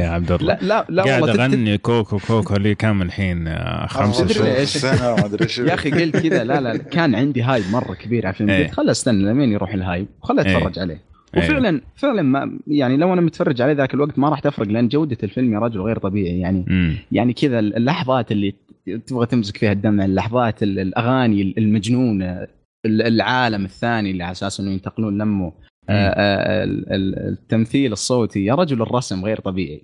يا 0.00 0.08
عبد 0.08 0.32
الله. 0.32 0.54
لا 0.54 0.58
لا 0.62 0.86
لا 0.88 1.02
قاعد 1.02 1.22
والله 1.22 1.34
تت- 1.34 1.40
أغني 1.52 1.78
كوكو 1.78 2.18
كوكو 2.18 2.56
لي 2.56 2.74
كم 2.74 3.02
الحين؟ 3.02 3.48
آه، 3.48 3.86
خمس 3.86 4.18
تدري 4.18 4.34
شهور؟ 4.34 4.64
سنة 4.64 5.14
ما 5.14 5.24
أدري 5.26 5.68
يا 5.68 5.74
أخي 5.74 5.90
قلت 5.90 6.16
كذا 6.16 6.44
لا 6.44 6.60
لا 6.60 6.76
كان 6.76 7.14
عندي 7.14 7.42
هايب 7.42 7.64
مرة 7.72 7.94
كبير 7.94 8.26
على 8.26 8.32
الفيلم. 8.32 8.50
إيه. 8.50 8.64
قلت 8.66 8.74
خل 8.74 8.90
استنى 8.90 9.24
لمين 9.24 9.52
يروح 9.52 9.74
ال 9.74 9.79
hype؟ 9.79 10.06
وخل 10.22 10.38
إيه. 10.40 10.56
أتفرج 10.56 10.78
عليه. 10.78 11.00
إيه. 11.36 11.42
وفعلا 11.44 11.80
فعلا 11.96 12.22
ما 12.22 12.58
يعني 12.66 12.96
لو 12.96 13.12
أنا 13.12 13.20
متفرج 13.20 13.62
عليه 13.62 13.72
ذاك 13.72 13.94
الوقت 13.94 14.18
ما 14.18 14.28
راح 14.28 14.40
تفرق 14.40 14.66
لأن 14.68 14.88
جودة 14.88 15.18
الفيلم 15.22 15.54
يا 15.54 15.58
رجل 15.58 15.80
غير 15.80 15.98
طبيعي. 15.98 16.40
يعني 16.40 16.64
مم. 16.68 16.96
يعني 17.12 17.32
كذا 17.32 17.58
اللحظات 17.58 18.32
اللي 18.32 18.54
تبغى 19.06 19.26
تمسك 19.26 19.56
فيها 19.56 19.72
الدمع 19.72 20.04
اللحظات 20.04 20.62
ال- 20.62 20.78
الأغاني 20.78 21.54
المجنونة 21.58 22.46
ال- 22.86 23.02
العالم 23.02 23.64
الثاني 23.64 24.10
اللي 24.10 24.24
على 24.24 24.32
أساس 24.32 24.60
إنه 24.60 24.70
ينتقلون 24.70 25.18
لمه. 25.18 25.52
التمثيل 25.90 27.92
الصوتي 27.92 28.44
يا 28.44 28.54
رجل 28.54 28.82
الرسم 28.82 29.24
غير 29.24 29.40
طبيعي. 29.40 29.82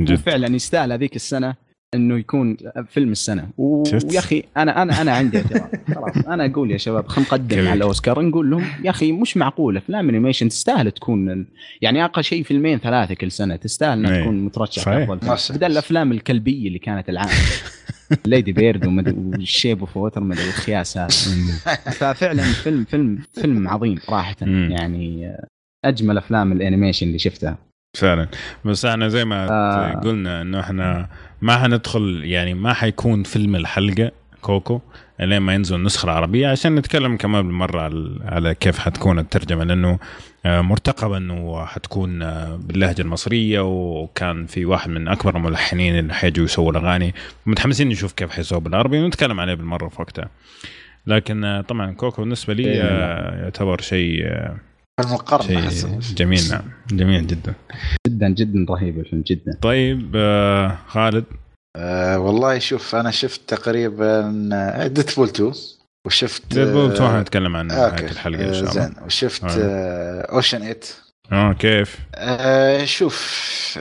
جد. 0.00 0.12
وفعلا 0.12 0.56
يستاهل 0.56 0.92
هذيك 0.92 1.16
السنة. 1.16 1.54
إنه 1.94 2.18
يكون 2.18 2.56
فيلم 2.88 3.12
السنة؟ 3.12 3.48
ويا 3.58 4.18
أخي 4.18 4.44
أنا 4.56 4.82
أنا 4.82 5.02
أنا 5.02 5.12
عندي 5.12 5.38
اعتراض 5.38 5.70
خلاص 5.94 6.26
أنا 6.26 6.46
أقول 6.46 6.70
يا 6.70 6.76
شباب 6.76 7.08
خلينا 7.08 7.28
نقدم. 7.28 7.58
على 7.58 7.72
الأوسكار 7.72 8.20
نقول 8.20 8.50
لهم 8.50 8.64
يا 8.84 8.90
أخي 8.90 9.12
مش 9.12 9.36
معقول 9.36 9.76
افلام 9.76 10.08
animation 10.08 10.48
تستاهل 10.48 10.90
تكون 10.90 11.46
يعني 11.82 12.04
أقل 12.04 12.24
شيء 12.24 12.42
فيلمين 12.42 12.78
ثلاثة 12.78 13.14
كل 13.14 13.30
سنة 13.30 13.56
تستاهل 13.56 13.98
إنها 13.98 14.16
إيه. 14.16 14.22
تكون 14.22 14.44
مترشح 14.44 14.82
صحيح. 14.82 15.10
أفضل. 15.10 15.56
بدل 15.56 15.72
الأفلام 15.72 16.12
الكلبة 16.12 16.68
اللي 16.68 16.78
كانت 16.78 17.08
العام 17.08 17.28
Lady 18.26 18.52
Bird 18.52 18.86
و 18.86 18.96
The 18.96 19.28
Shape 19.28 19.80
of 19.80 19.96
Water 19.96 20.20
مدري 20.20 20.48
الخياس 20.48 20.98
هذا 20.98 21.08
ففعلا 21.90 22.42
فيلم 22.42 22.84
فيلم 22.84 23.18
فيلم 23.34 23.68
عظيم 23.68 23.98
صراحة. 24.06 24.36
يعني 24.40 25.36
أجمل 25.84 26.18
أفلام 26.18 26.52
ال 26.52 26.57
animation 26.57 27.06
اللي 27.06 27.18
شفتها 27.18 27.58
فعلا 27.96 28.28
بس 28.64 28.84
إحنا 28.84 29.08
زي 29.08 29.24
ما 29.24 29.50
آه. 29.50 29.92
قلنا 29.92 30.42
إنه 30.42 30.60
إحنا 30.60 31.08
ما 31.42 31.56
حندخل 31.56 32.20
يعني 32.24 32.54
ما 32.54 32.72
حيكون 32.72 33.22
فيلم 33.22 33.56
الحلقة 33.56 34.10
كوكو 34.40 34.80
لين 35.20 35.38
ما 35.38 35.54
ينزل 35.54 35.76
النسخه 35.76 36.04
العربية 36.04 36.48
عشان 36.48 36.74
نتكلم 36.74 37.16
كمان 37.16 37.46
بالمرة 37.46 37.80
على, 37.80 38.20
على 38.24 38.54
كيف 38.54 38.78
حتكون 38.78 39.18
الترجمة 39.18 39.64
لأنه 39.64 39.98
آه، 40.46 40.60
مرتقب 40.60 41.12
إنه 41.12 41.64
حتكون 41.64 42.22
آه، 42.22 42.56
باللهجة 42.56 43.02
المصرية 43.02 43.60
وكان 43.60 44.46
في 44.46 44.64
واحد 44.64 44.90
من 44.90 45.08
أكبر 45.08 45.36
الملحنين 45.36 45.98
اللي 45.98 46.14
حيجوا 46.14 46.44
يسووا 46.44 46.70
الأغاني 46.70 47.14
متحمسين 47.46 47.88
نشوف 47.88 48.12
كيف 48.12 48.30
حيسووا 48.30 48.60
بالعربي 48.60 48.98
ونتكلم 48.98 49.40
عليه 49.40 49.54
بالمرة 49.54 49.88
في 49.88 50.02
وقتها 50.02 50.28
لكن 51.06 51.44
آه، 51.44 51.60
طبعا 51.60 51.92
كوكو 51.92 52.22
بالنسبة 52.22 52.54
لي 52.54 52.64
إيه. 52.64 53.42
يعتبر 53.42 53.80
شيء 53.80 54.26
فيلم 55.02 55.14
القرن 55.14 55.70
شيء 55.70 55.98
جميل 56.14 56.48
نعم. 56.50 56.62
جميل 56.92 57.26
جدا. 57.26 57.54
جدا 58.06 58.28
جدا 58.28 58.66
رهيب 58.72 58.98
الفيلم 58.98 59.22
جدا. 59.26 59.58
طيب 59.62 60.12
آه 60.16 60.78
خالد؟ 60.88 61.24
آه 61.76 62.18
والله 62.18 62.58
شوف 62.58 62.94
أنا 62.94 63.10
شفت 63.10 63.40
تقريبا 63.48 64.20
Deadpool 64.86 65.28
2 65.28 65.52
وشفت 66.06 66.54
Deadpool 66.54 66.90
2 66.92 67.10
آه، 67.10 67.18
حنتكلم 67.18 67.56
عنه 67.56 67.74
أوكي. 67.74 67.96
نهايه 67.96 68.10
الحلقة 68.12 68.48
إن 68.48 68.54
شاء 68.54 68.64
آه، 68.64 68.70
الله. 68.70 68.72
زين. 68.72 68.94
وشفت 69.06 69.44
آه. 69.44 69.48
آه 69.50 70.32
Ocean's 70.32 70.58
8 70.58 70.76
آه 71.32 71.52
كيف؟ 71.52 71.98
آه 72.14 72.84
شوف 72.84 73.78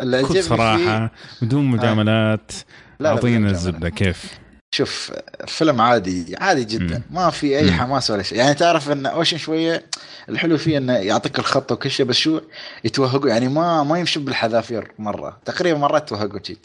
اللي 0.00 0.42
صراحة 0.42 1.10
بدون 1.42 1.64
مجاملات 1.64 2.52
لا، 3.00 3.04
لا، 3.04 3.08
أعطينا 3.10 3.50
الزبدة 3.50 3.88
كيف؟ 3.88 4.38
شوف 4.70 5.12
فيلم 5.46 5.80
عادي 5.80 6.36
عادي 6.40 6.64
جدا. 6.64 7.02
ما 7.10 7.30
في 7.30 7.58
أي. 7.58 7.72
حماس 7.72 8.10
ولا 8.10 8.22
شيء. 8.22 8.38
يعني 8.38 8.54
تعرف 8.54 8.90
إن 8.90 9.06
أوشن 9.06 9.38
شوية 9.38 9.86
الحلو 10.28 10.58
فيه 10.58 10.78
إنه 10.78 10.92
يعطيك 10.92 11.38
الخط 11.38 11.72
وكل 11.72 11.90
شيء 11.90 12.06
بس 12.06 12.16
شو 12.16 12.40
يتوهقوا. 12.84 13.28
يعني 13.28 13.48
ما 13.48 13.82
ما 13.82 13.98
يمشوا 13.98 14.22
بالحذافير 14.22 14.92
مرة. 14.98 15.40
تقريبا 15.44 15.78
مرات 15.78 16.02
يتوهقوا 16.02 16.38
شيء 16.42 16.58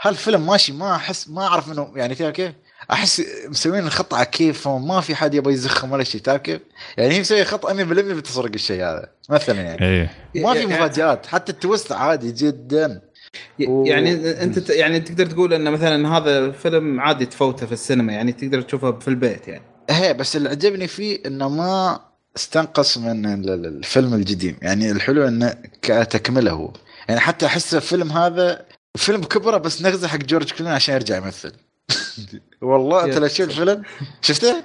هالفيلم 0.00 0.46
ماشي 0.46 0.72
ما 0.72 0.94
أحس 0.96 1.28
ما 1.28 1.46
أعرف 1.46 1.68
منه 1.68 1.92
يعني 1.96 2.14
تعرف 2.14 2.34
كيف؟ 2.34 2.52
أحس 2.92 3.22
مسوين 3.48 3.86
الخط 3.86 4.14
على 4.14 4.26
كيفهم 4.26 4.88
ما 4.88 5.00
في 5.00 5.14
حد 5.14 5.34
يبغى 5.34 5.54
يزخم 5.54 5.92
ولا 5.92 6.04
شيء 6.04 6.20
تعرف 6.20 6.40
كيف؟ 6.40 6.60
يعني 6.96 7.14
هي 7.14 7.20
مسوية 7.20 7.44
خط 7.44 7.66
100% 7.66 7.70
بتسرق 7.70 8.50
الشيء 8.54 8.82
هذا 8.82 9.08
مثلا 9.30 9.60
يعني. 9.60 9.84
إيه. 9.86 10.10
ما 10.34 10.54
في 10.54 10.66
مفاجآت. 10.66 11.26
حتى 11.26 11.52
التويست 11.52 11.92
عادي 11.92 12.32
جدا. 12.32 13.00
و- 13.68 13.86
يعني 13.86 14.42
انت 14.42 14.58
ت- 14.58 14.70
يعني 14.70 15.00
تقدر 15.00 15.26
تقول 15.26 15.52
ان 15.54 15.70
مثلا 15.72 16.16
هذا 16.16 16.50
فيلم 16.50 17.00
عادي 17.00 17.26
تفوته 17.26 17.66
في 17.66 17.72
السينما 17.72 18.12
يعني 18.12 18.32
تقدر 18.32 18.62
تشوفه 18.62 18.92
في 18.98 19.08
البيت 19.08 19.48
يعني. 19.48 19.62
هي 19.90 20.14
بس 20.14 20.36
اللي 20.36 20.48
عجبني 20.48 20.86
فيه 20.86 21.18
إنه 21.26 21.48
ما 21.48 22.00
استنقص 22.36 22.98
من 22.98 23.26
ال- 23.26 23.50
ال- 23.50 23.66
الفيلم 23.66 24.14
القديم 24.14 24.56
يعني 24.62 24.90
الحلو 24.90 25.28
إنه 25.28 25.54
كتكملة 25.82 26.50
هو. 26.52 26.72
يعني 27.08 27.20
حتى 27.20 27.46
أحس 27.46 27.74
الفيلم 27.74 28.12
هذا 28.12 28.64
فيلم 28.96 29.20
كبره 29.24 29.56
بس 29.58 29.82
نغزة 29.82 30.08
حق 30.08 30.18
جورج 30.18 30.52
كلوني 30.52 30.74
عشان 30.74 30.94
يرجع 30.94 31.16
يمثل. 31.16 31.52
والله 32.62 33.04
أنت 33.04 33.18
لو 33.18 33.26
تشوف 33.26 33.48
الفيلم 33.50 33.82
شفته؟ 34.22 34.64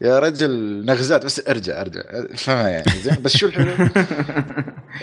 يا 0.00 0.18
رجل 0.18 0.84
نغزات 0.84 1.24
بس 1.24 1.42
ارجع 1.48 1.80
ارجع. 1.80 2.02
فما 2.36 2.70
يعني 2.70 2.92
زين. 3.02 3.16
بس 3.22 3.36
شو 3.36 3.46
الحلو؟ 3.46 3.88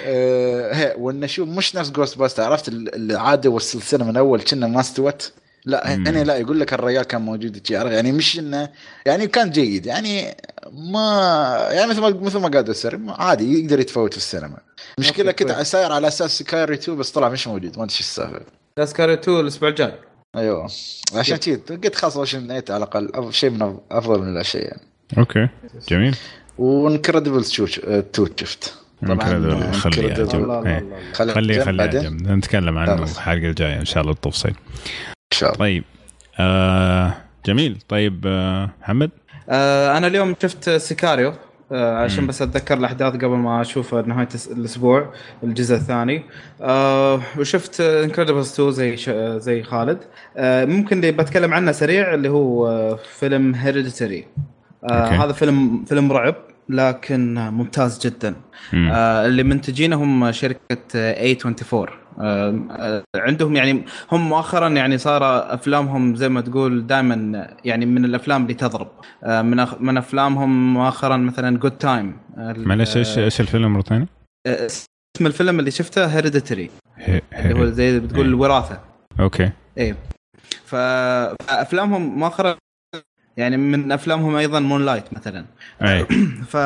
آه 0.06 0.74
هي 0.74 0.96
وانه 0.98 1.28
شو 1.28 1.46
مش 1.46 1.76
نفس 1.76 1.90
جوست 1.92 2.18
باستر 2.18 2.44
عرفت 2.44 2.68
ال- 2.68 2.96
اللي 2.96 3.20
عاده 3.20 3.50
والسلسلة 3.50 4.06
من 4.06 4.18
أول 4.18 4.42
كنا 4.42 4.68
ما 4.68 4.80
استوت؟ 4.80 5.32
لا. 5.66 5.94
هنا 5.96 6.24
لا 6.24 6.36
يقول 6.38 6.60
لك 6.60 6.74
الرجال 6.74 7.04
كان 7.04 7.22
موجود؟ 7.22 7.72
يعني 7.72 8.12
مش 8.12 8.40
إنه 8.40 8.70
يعني 9.06 9.28
كان 9.28 9.50
جيد. 9.50 9.86
يعني 9.86 10.36
ما 10.72 11.68
يعني 11.72 11.90
مثل 11.92 12.02
ما 12.02 12.10
مثل 12.10 12.40
ما 12.40 12.48
قال 12.48 12.76
سر 12.76 13.00
عادي 13.08 13.60
يقدر 13.62 13.80
يتفوت 13.80 14.12
في 14.12 14.18
السينما. 14.18 14.58
المشكلة 14.98 15.32
كنت. 15.32 15.52
ساير 15.52 15.92
على 15.92 16.08
أساس 16.08 16.38
سكايري 16.38 16.74
2 16.74 16.98
بس 16.98 17.12
طلع 17.12 17.30
مش 17.30 17.48
موجود. 17.48 17.66
ما 17.78 17.84
أدري 17.84 17.84
إيش 17.94 18.00
السالفة. 18.00 18.42
لا 18.78 18.86
سكاري 18.86 19.14
2 19.14 19.40
الأسبوع 19.40 19.70
الجاي. 19.70 19.94
أيوه. 20.38 20.64
عشان 21.16 21.38
كذي 21.38 21.56
قلت 21.56 21.96
خلاص 21.96 22.18
اوشن 22.18 22.40
8 22.48 22.64
على 22.70 22.78
الأقل 22.78 23.34
شيء 23.34 23.50
من 23.50 23.78
أفضل 23.92 24.22
من 24.22 24.28
الأشياء 24.28 24.64
يعني. 24.64 24.82
أوكي. 25.18 25.48
جميل. 25.90 26.16
و 26.58 26.65
Incredibles 26.65 27.46
two 28.14 28.26
شفت. 28.36 28.74
طبعاً،. 29.08 29.20
خليه 29.20 29.62
إيه. 29.62 29.72
خليه 31.14 31.34
خليه 31.34 31.64
خليه. 31.64 32.10
نتكلم 32.10 32.78
عنه. 32.78 32.94
الحلقة 32.94 33.50
الجاية 33.50 33.80
إن 33.80 33.86
شاء 33.86 34.02
الله 34.02 34.14
بالتفصيل. 34.14 34.56
إن 35.34 35.38
شاء 35.38 35.50
الله. 35.50 35.60
طيب 35.60 35.84
آه 36.40 37.14
جميل. 37.46 37.78
طيب 37.90 38.24
آه 38.28 38.70
محمد؟ 38.82 39.10
آه 39.50 39.98
أنا 39.98 40.08
اليوم 40.08 40.36
شفت 40.42 40.70
Sicario. 40.70 41.30
آه 41.30 41.36
عشان 41.72 42.28
بس 42.28 42.42
أتذكر 42.42 42.78
الأحداث 42.78 43.14
قبل 43.14 43.28
ما 43.28 43.62
أشوف 43.62 43.96
نهاية 43.96 44.28
الأسبوع 44.52 45.14
الجزء 45.44 45.76
الثاني 45.76 46.24
آه 46.62 47.22
وشفت 47.40 47.82
Incredibles 47.82 48.54
2 48.54 48.72
زي. 48.72 48.98
زي 49.40 49.64
خالد 49.64 49.98
آه 50.38 50.66
ممكن 50.66 50.98
اللي 50.98 51.12
بتكلم 51.12 51.54
عنه 51.54 51.72
سريع 51.72 52.14
اللي 52.14 52.30
هو 52.30 52.68
آه 52.68 53.00
فيلم 53.20 53.56
Hereditary 53.56 54.28
آه 54.84 54.94
أوكي. 54.94 55.16
هذا 55.16 55.32
فيلم 55.32 55.86
فيلم 55.86 56.12
رعب 56.12 56.36
لكن 56.70 57.38
آه، 57.38 57.50
ممتاز 57.50 58.00
جدا. 58.08 58.36
آه 58.74 59.26
اللي 59.26 59.44
منتجينه 59.44 59.96
هم 59.96 60.32
شركة 60.32 60.78
A24 60.96 61.84
آه 61.84 61.88
آه، 61.88 62.05
عندهم 63.16 63.56
يعني 63.56 63.86
هم 64.12 64.30
مؤخرا 64.30 64.70
يعني 64.70 64.98
صار 64.98 65.54
أفلامهم 65.54 66.16
زي 66.16 66.30
ما 66.30 66.42
تقول 66.42 66.88
دائما 66.88 67.48
يعني 67.66 67.86
من 67.86 68.06
الأفلام 68.06 68.44
اللي 68.44 68.54
تضرب. 68.54 68.88
آه 69.24 69.42
من 69.42 69.66
من 69.80 69.98
أفلامهم 69.98 70.74
مؤخرا 70.74 71.18
مثلا 71.18 71.58
Good 71.58 71.72
Time 71.72 72.18
معلش 72.38 72.98
إيش 72.98 73.18
إيش 73.18 73.42
الفيلم 73.42 73.74
مرة 73.74 73.82
ثانية؟ 73.82 74.08
اسم 74.48 74.86
الفيلم 75.22 75.60
اللي 75.60 75.72
شفته 75.72 76.06
Hereditary 76.06 76.70
هي- 76.98 77.22
اللي 77.40 77.60
هو 77.60 77.66
زي 77.66 78.00
بتقول. 78.00 78.26
الوراثه 78.26 78.80
أوكي. 79.20 79.52
إيه. 79.78 79.96
فأفلامهم 80.66 82.20
مؤخرا 82.20 82.56
يعني 83.38 83.58
من 83.58 83.92
أفلامهم 83.92 84.36
أيضا 84.36 84.60
Moonlight 84.60 85.04
مثلا. 85.14 85.46
أي. 85.82 86.06
ف 86.52 86.58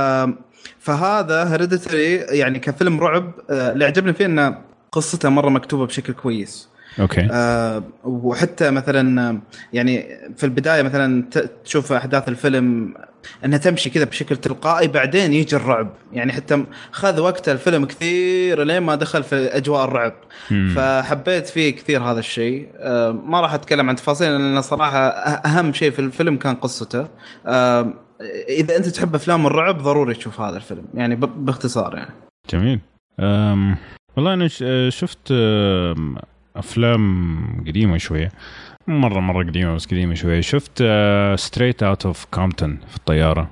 فهذا 0.79 1.51
Hereditary 1.51 2.15
يعني 2.15 2.59
كفيلم 2.59 2.99
رعب 2.99 3.31
آه، 3.49 3.71
اللي 3.71 3.85
عجبني 3.85 4.13
فيه 4.13 4.25
إنه 4.25 4.57
قصته 4.91 5.29
مرة 5.29 5.49
مكتوبة 5.49 5.85
بشكل 5.85 6.13
كويس. 6.13 6.69
أوكي. 6.99 7.27
آه 7.31 7.83
وحتى 8.03 8.71
مثلا 8.71 9.39
يعني 9.73 10.07
في 10.37 10.43
البداية 10.43 10.81
مثلا 10.81 11.23
تشوف 11.65 11.91
أحداث 11.91 12.27
الفيلم 12.29 12.93
إنها 13.45 13.57
تمشي 13.57 13.89
كذا 13.89 14.03
بشكل 14.03 14.37
تلقائي 14.37 14.87
بعدين 14.87 15.33
يجي 15.33 15.55
الرعب. 15.55 15.93
يعني 16.13 16.33
حتى 16.33 16.65
خذ 16.91 17.19
وقت 17.19 17.49
الفيلم 17.49 17.85
كثير 17.85 18.63
لين 18.63 18.79
ما 18.83 18.95
دخل 18.95 19.23
في 19.23 19.35
أجواء 19.35 19.85
الرعب. 19.85 20.13
مم. 20.51 20.73
فحبيت 20.75 21.47
فيه 21.47 21.75
كثير 21.75 22.03
هذا 22.03 22.19
الشيء. 22.19 22.69
آه، 22.77 23.11
ما 23.11 23.41
راح 23.41 23.53
أتكلم 23.53 23.89
عن 23.89 23.95
تفاصيل 23.95 24.31
لأن 24.31 24.61
صراحة 24.61 25.09
أه- 25.11 25.45
أهم 25.47 25.73
شيء 25.73 25.91
في 25.91 25.99
الفيلم 25.99 26.37
كان 26.37 26.55
قصته. 26.55 27.07
آه، 27.45 27.93
إذا 28.49 28.77
أنت 28.77 28.87
تحب 28.87 29.15
أفلام 29.15 29.45
الرعب 29.47 29.77
ضروري 29.77 30.13
تشوف 30.13 30.41
هذا 30.41 30.57
الفيلم. 30.57 30.85
يعني 30.93 31.15
باختصار 31.15 31.95
يعني. 31.95 32.13
جميل. 32.49 32.79
أم 33.19 33.77
والله 34.19 34.33
أنا 34.33 34.47
ش- 34.47 34.63
شفت 34.89 35.33
أفلام 36.55 37.63
قديمة 37.67 37.97
شوية. 37.97 38.31
مرة 38.87 39.19
مرة 39.19 39.43
قديمة 39.43 39.75
بس 39.75 39.85
قديمة 39.85 40.13
شوية. 40.13 40.41
شفت 40.41 40.83
Straight 41.35 41.83
Outta 41.83 42.05
Compton 42.05 42.77
في 42.89 42.97
الطيارة. 42.97 43.49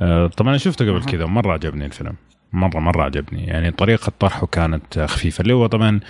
أه، 0.00 0.26
طبعا 0.26 0.50
أنا 0.50 0.58
شفته 0.58 0.90
قبل. 0.90 1.04
كذا 1.04 1.24
ومرة 1.24 1.52
عجبني 1.52 1.86
الفيلم. 1.86 2.14
مرة 2.52 2.78
مرة 2.80 3.02
عجبني. 3.02 3.44
يعني 3.44 3.70
طريقة 3.70 4.12
طرحه 4.18 4.46
كانت 4.46 4.98
آه، 4.98 5.06
خفيفة. 5.06 5.42
اللي 5.42 5.52
هو 5.52 5.66
طبعا 5.66 6.00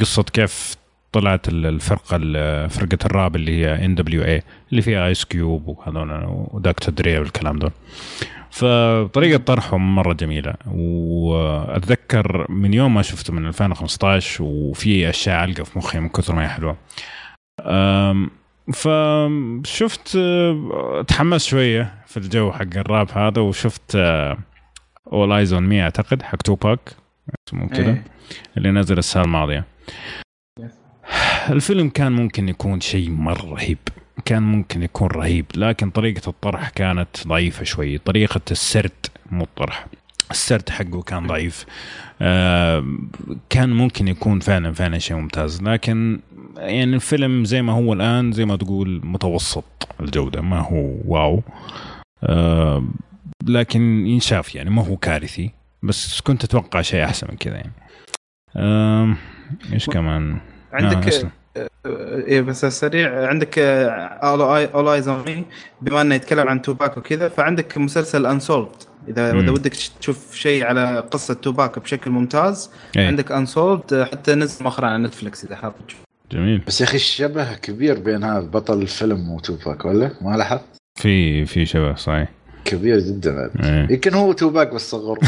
قصة 0.00 0.22
كيف 0.22 0.76
طلعت 1.12 1.48
ال- 1.48 1.66
الفرقة 1.66 2.16
ال- 2.22 2.70
فرقة 2.70 2.98
الراب 3.04 3.36
اللي 3.36 3.60
هي 3.66 3.84
N.W.A 3.84 4.42
اللي 4.70 4.82
فيها 4.82 5.06
Ice 5.06 5.24
Cube 5.24 5.68
وهذول 5.68 6.24
و 6.26 6.43
Dr. 6.43 6.94
Dre 6.94 7.18
والكلام 7.18 7.58
ده 7.58 7.72
فطريقة 8.50 9.38
طرحهم 9.38 9.94
مرة 9.94 10.12
جميلة. 10.12 10.54
وأتذكر 10.66 12.50
من 12.52 12.74
يوم 12.74 12.94
ما 12.94 13.02
شفته 13.02 13.32
من 13.32 13.46
2015 13.46 14.42
وفي 14.44 15.08
أشياء 15.10 15.36
علقه 15.36 15.64
في 15.64 15.78
مخي 15.78 16.00
من 16.00 16.08
كثر 16.08 16.34
ما 16.34 16.42
هي 16.44 16.48
حلوة. 16.48 16.76
فشفت 18.72 20.18
تحمست 21.08 21.48
شوية 21.48 21.94
في 22.06 22.16
الجو 22.16 22.52
حق 22.52 22.76
الراب 22.76 23.08
هذا 23.12 23.40
وشفت 23.42 23.96
All 25.12 25.32
Eyez 25.32 25.52
on 25.52 25.62
Me 25.62 25.82
أعتقد 25.82 26.22
حق 26.22 26.36
توباك 26.36 26.80
اسمه 27.48 27.68
كذا 27.68 27.90
إيه. 27.90 28.04
اللي 28.56 28.70
نزل 28.70 28.98
السنة 28.98 29.22
الماضية. 29.24 29.64
الفيلم 31.50 31.88
كان 31.88 32.12
ممكن 32.12 32.48
يكون 32.48 32.80
شيء 32.80 33.10
مره 33.10 33.54
رهيب 33.54 33.78
كان 34.24 34.42
ممكن 34.42 34.82
يكون 34.82 35.08
رهيب 35.08 35.46
لكن 35.54 35.90
طريقة 35.90 36.28
الطرح 36.28 36.68
كانت 36.68 37.08
ضعيفة 37.26 37.64
شوي 37.64 37.98
طريقة 37.98 38.40
السرد 38.50 39.06
مو 39.30 39.44
الطرح 39.44 39.86
السرد 40.30 40.68
حقه 40.68 41.02
كان 41.02 41.26
ضعيف. 41.26 41.66
آه 42.22 42.84
كان 43.50 43.70
ممكن 43.70 44.08
يكون 44.08 44.40
فعلا 44.40 44.72
فعلا 44.72 44.98
شيء 44.98 45.16
ممتاز 45.16 45.62
لكن 45.62 46.20
يعني 46.56 46.94
الفيلم 46.94 47.44
زي 47.44 47.62
ما 47.62 47.72
هو 47.72 47.92
الآن 47.92 48.32
زي 48.32 48.44
ما 48.44 48.56
تقول 48.56 49.00
متوسط 49.04 49.88
الجودة 50.00 50.40
ما 50.40 50.60
هو 50.60 50.96
واو. 51.04 51.42
آه 52.24 52.84
لكن 53.46 54.06
ينشاف 54.06 54.54
يعني 54.54 54.70
ما 54.70 54.86
هو 54.86 54.96
كارثي 54.96 55.50
بس 55.82 56.20
كنت 56.20 56.44
أتوقع 56.44 56.82
شيء 56.82 57.04
أحسن 57.04 57.26
من 57.30 57.36
كذا 57.36 57.56
يعني. 57.56 57.72
آه 58.56 59.16
إيش 59.72 59.86
كمان؟ 59.86 60.40
عندك 60.72 61.08
أسلم. 61.08 61.30
إيه 61.86 62.40
بس 62.40 62.64
سريع 62.66 63.26
عندك 63.28 63.58
All 63.58 64.88
Eyez 64.88 65.08
on 65.08 65.24
Me 65.26 65.44
بما 65.82 66.00
إنه 66.00 66.14
يتكلم 66.14 66.48
عن 66.48 66.62
توباك 66.62 66.96
وكذا 66.96 67.28
فعندك 67.28 67.78
مسلسل 67.78 68.26
Unsolved 68.26 68.68
إذا. 69.08 69.40
إذا 69.40 69.50
ودك 69.50 69.72
تشوف 70.00 70.34
شيء 70.34 70.64
على 70.64 71.04
قصة 71.10 71.34
توباك 71.34 71.78
بشكل 71.78 72.10
ممتاز 72.10 72.70
إيه. 72.96 73.06
عندك 73.06 73.32
Unsolved 73.32 74.08
حتى 74.12 74.34
نزل 74.34 74.64
مؤخرا 74.64 74.86
على 74.86 75.02
نتفلكس 75.02 75.44
إذا 75.44 75.56
حاب 75.56 75.72
تشوف 75.88 76.00
جميل 76.32 76.58
بس 76.66 76.80
يا 76.80 76.86
أخي 76.86 76.96
الشبه 76.96 77.54
كبير 77.54 77.98
بين 77.98 78.24
هذا 78.24 78.40
بطل 78.40 78.82
الفيلم 78.82 79.30
وتوباك 79.30 79.84
ولا 79.84 80.10
ما 80.20 80.36
لاحظت؟ 80.36 80.64
في 81.00 81.44
في 81.46 81.66
شبه 81.66 81.94
صحيح 81.94 82.28
كبير 82.64 82.98
جدا 82.98 83.34
بعد. 83.34 83.50
إيه. 83.64 83.94
يمكن 83.94 84.14
هو 84.14 84.32
توباك 84.32 84.74
بس 84.74 84.90
صغر 84.90 85.18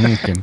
ممكن 0.06 0.34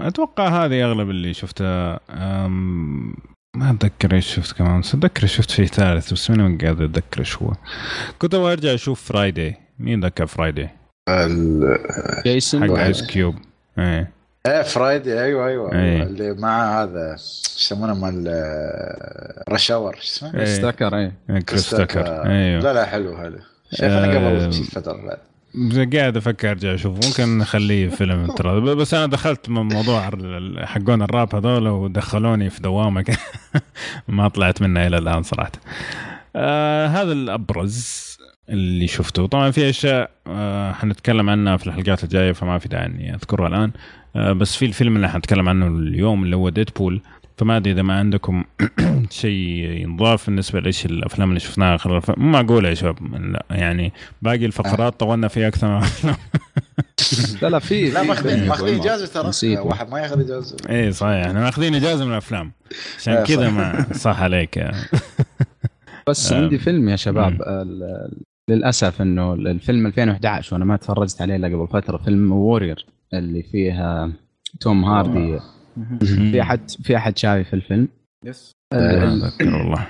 أتوقع 0.00 0.64
هذه 0.64 0.84
أغلب 0.84 1.10
اللي 1.10 1.34
شفته 1.34 1.64
أم 2.10 3.14
ما 3.56 3.70
أتذكر 3.70 4.14
إيش 4.14 4.34
شفت 4.34 4.56
كمان 4.58 4.80
بس 4.80 4.94
أتذكر 4.94 5.26
شفت 5.26 5.50
شيء 5.50 5.66
ثالث 5.66 6.12
بس 6.12 6.30
ماني 6.30 6.66
قادر 6.66 6.84
أتذكر 6.84 7.20
إيش 7.20 7.36
هو. 7.36 7.52
كنت 8.18 8.34
أبغى 8.34 8.52
أرجع 8.52 8.74
أشوف 8.74 9.02
Friday 9.12 9.56
مين 9.78 10.04
ذكر 10.04 10.26
Friday 10.26 10.68
ال- 11.08 11.78
جيسون 12.26 12.70
حق 12.76 12.78
Ice 12.84 13.02
Cube 13.06 13.34
إيه. 13.78 14.10
إيه 14.46 14.62
Friday 14.62 15.20
أيوه 15.22 15.46
أيوه. 15.48 15.72
إيه. 15.72 16.02
اللي 16.02 16.32
مع 16.34 16.82
هذا 16.82 17.12
إيش 17.12 17.42
يسمونه 17.60 17.94
مال 17.94 18.24
Rush 19.48 19.71
Hour 19.71 19.94
شو 19.94 20.00
اسمه؟ 20.02 20.34
إيه. 20.40 20.44
تاكر 20.44 20.96
إيه. 20.98 21.12
كريس 21.48 21.70
تاكر 21.70 22.06
أيوه 22.26 22.60
لا 22.62 22.72
لا 22.72 22.86
حلو 22.86 23.16
حلو. 23.16 23.38
شايف 23.72 23.92
أنا 23.92 24.12
آه، 24.12 24.46
قبل 24.46 24.52
فترة 24.52 25.18
قاعد 25.96 26.16
أفكر 26.16 26.50
ارجع 26.50 26.74
أشوف 26.74 27.06
ممكن 27.06 27.38
نخليه 27.38 27.88
فيلم 27.88 28.26
ترى 28.36 28.60
بس 28.74 28.94
أنا 28.94 29.06
دخلت 29.06 29.48
من 29.48 29.62
موضوع 29.62 30.10
حقون 30.64 31.02
الراب 31.02 31.34
هذول 31.34 31.68
ودخلوني 31.68 32.50
في 32.50 32.62
دوامة. 32.62 33.16
ما 34.08 34.28
طلعت 34.28 34.62
منها 34.62 34.86
إلى 34.86 34.98
الآن 34.98 35.22
صراحة. 35.22 35.52
آه 36.36 36.86
هذا 36.86 37.12
الأبرز 37.12 38.04
اللي 38.48 38.86
شفته 38.86 39.26
طبعا 39.26 39.50
في 39.50 39.70
أشياء 39.70 40.10
آه 40.26 40.72
حنتكلم 40.72 41.30
عنها 41.30 41.56
في 41.56 41.66
الحلقات 41.66 42.04
الجاية 42.04 42.32
فما 42.32 42.58
في 42.58 42.68
داعي 42.68 42.86
إني 42.86 43.14
أذكرها 43.14 43.48
الآن 43.48 43.70
آه 44.16 44.32
بس 44.32 44.56
في 44.56 44.64
الفيلم 44.64 44.96
اللي 44.96 45.08
حنتكلم 45.08 45.48
عنه 45.48 45.66
اليوم 45.66 46.22
اللي 46.24 46.36
هو 46.36 46.48
ديدبول 46.48 47.00
فما 47.36 47.56
أدري 47.56 47.72
إذا 47.72 47.82
ما 47.82 47.98
عندكم 47.98 48.44
شيء 49.10 49.34
ينضاف 49.82 50.26
بالنسبة 50.26 50.60
لإيش 50.60 50.86
الأفلام 50.86 51.28
اللي 51.28 51.40
شفناها 51.40 51.76
خلال 51.76 51.96
الف... 51.96 52.10
مو 52.10 52.30
معقوله 52.30 52.68
يا 52.68 52.74
شباب 52.74 53.14
لا 53.14 53.44
يعني 53.50 53.92
باقي 54.22 54.46
الفقرات 54.46 55.00
طولنا 55.00 55.28
فيها 55.28 55.48
أكثر 55.48 55.68
من 55.68 55.76
الأفلام 55.76 56.16
لا 57.42 57.48
لا 57.48 57.58
في 57.58 57.90
لا 57.90 58.02
ماخذين 58.02 58.48
ماخذين. 58.48 58.80
إجازة 58.80 59.06
ترى. 59.06 59.58
واحد 59.58 59.90
ما 59.90 59.98
ياخذ 59.98 60.20
إجازة 60.20 60.56
إيه 60.68 60.90
صحيح 60.90 61.26
إحنا 61.26 61.40
ماخذين 61.40 61.74
إجازة 61.74 62.04
من 62.04 62.10
الأفلام 62.12 62.52
عشان 62.98 63.14
آه، 63.14 63.24
كذا. 63.24 63.50
ما 63.50 63.86
صح 64.04 64.22
عليك. 64.22 64.58
بس 66.08 66.32
آه. 66.32 66.42
عندي 66.42 66.58
فيلم 66.58 66.88
يا 66.88 66.96
شباب 66.96 67.38
للأسف 68.48 69.02
إنه 69.02 69.34
الفيلم 69.34 69.86
2011 69.86 70.54
وأنا 70.54 70.64
ما 70.64 70.76
تفرجت 70.76 71.22
عليه 71.22 71.36
الا 71.36 71.48
قبل 71.48 71.68
فترة 71.68 71.96
فيلم 71.96 72.32
Warrior 72.32 72.86
اللي 73.14 73.42
فيه 73.42 74.12
توم 74.60 74.84
هاردي 74.84 75.38
في 76.00 76.42
احد 76.42 76.70
في 76.70 76.96
أحد 76.96 77.18
شايف 77.18 77.54
الفيلم. 77.54 77.88
yes. 78.24 78.52
آه، 78.72 79.30
والله. 79.40 79.86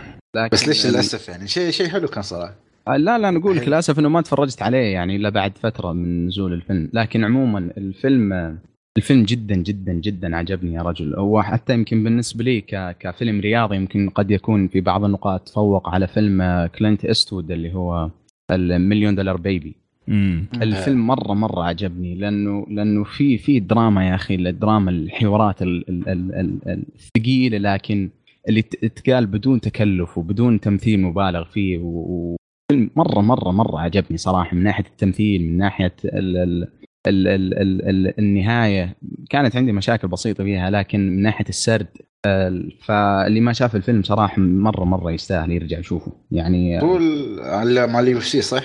بس 0.53 0.69
ليش 0.69 0.87
للأسف 0.87 1.29
يعني؟ 1.29 1.47
شيء 1.47 1.71
شيء 1.71 1.89
حلو 1.89 2.09
كان 2.09 2.23
صراحة. 2.23 2.55
آه، 2.89 2.97
لا 2.97 3.19
لا 3.19 3.29
أنا 3.29 3.39
أقول 3.39 3.57
لك 3.57 3.69
للأسف 3.69 3.99
إنه 3.99 4.09
ما 4.09 4.21
تفرجت 4.21 4.63
عليه 4.63 4.93
يعني 4.93 5.17
إلا 5.17 5.29
بعد 5.29 5.59
فترة 5.59 5.93
من 5.93 6.27
نزول 6.27 6.53
الفيلم. 6.53 6.91
لكن 6.93 7.25
عموما 7.25 7.59
الفيلم 7.59 8.59
الفيلم 8.99 9.23
جدا 9.23 9.55
جدا 9.55 9.93
جدا 9.93 10.37
عجبني 10.37 10.75
يا 10.75 10.83
رجل. 10.83 11.15
هو 11.15 11.43
حتى 11.43 11.75
يمكن 11.75 12.05
بالنسبة 12.05 12.45
لي 12.45 12.61
ك... 12.61 12.97
كفيلم 13.01 13.41
رياضي 13.41 13.77
يمكن 13.77 14.09
قد 14.09 14.31
يكون 14.31 14.69
في 14.69 14.81
بعض 14.81 15.05
النقاط 15.05 15.41
تفوق 15.41 15.89
على 15.89 16.07
فيلم 16.07 16.69
كلينت 16.79 17.05
استود 17.05 17.51
اللي 17.51 17.75
هو 17.75 18.11
المليون 18.51 19.15
دولار 19.15 19.37
بيبي. 19.37 19.77
امم 20.09 20.47
الفيلم 20.63 21.07
مره 21.07 21.35
مره 21.35 21.65
عجبني 21.65 22.15
لأنه 22.15 22.67
لأنه 22.71 23.05
في 23.05 23.39
في 23.39 23.61
دراما 23.61 24.09
يا 24.09 24.15
أخي 24.15 24.35
الدراما 24.35 24.91
الحوارات 24.91 25.63
ال- 25.63 25.89
ال- 25.89 26.09
ال- 26.09 26.35
ال- 26.69 26.85
الثقيله 26.97 27.59
لكن 27.59 28.11
اللي 28.49 28.63
ت- 28.63 28.85
تقال 28.85 29.27
بدون 29.27 29.61
تكلف 29.61 30.19
وبدون 30.19 30.61
تمثيل 30.61 31.01
مبالغ 31.01 31.45
فيه 31.45 31.79
وفيلم 31.79 32.91
مره 32.97 33.21
مره 33.21 33.51
مره 33.51 33.81
عجبني 33.81 34.17
صراحة 34.19 34.57
من 34.57 34.63
ناحيه 34.63 34.85
التمثيل 34.85 35.43
من 35.51 35.57
ناحيه 35.59 35.95
ال 36.05 36.37
ال 36.37 36.69
ال 37.07 37.29
ال 37.29 37.55
ال 37.59 37.89
ال 37.89 38.19
النهايه 38.19 38.97
كانت 39.31 39.57
عندي 39.57 39.73
مشاكل 39.73 40.09
بسيطه 40.09 40.45
فيها 40.45 40.71
لكن 40.71 41.01
من 41.17 41.23
ناحيه 41.23 41.45
السرد 41.49 41.87
ال- 42.27 42.73
فاللي 42.85 43.41
ما 43.41 43.53
شاف 43.53 43.77
الفيلم 43.77 44.03
صراحة 44.03 44.41
مره 44.43 44.85
مره 44.85 45.11
يستاهل 45.13 45.51
يرجع 45.53 45.79
يشوفه 45.79 46.13
يعني 46.33 46.83
هو 46.83 46.99
على 47.41 47.87
مع 47.87 48.01
ال 48.01 48.21
UFC 48.21 48.41
صح؟ 48.41 48.63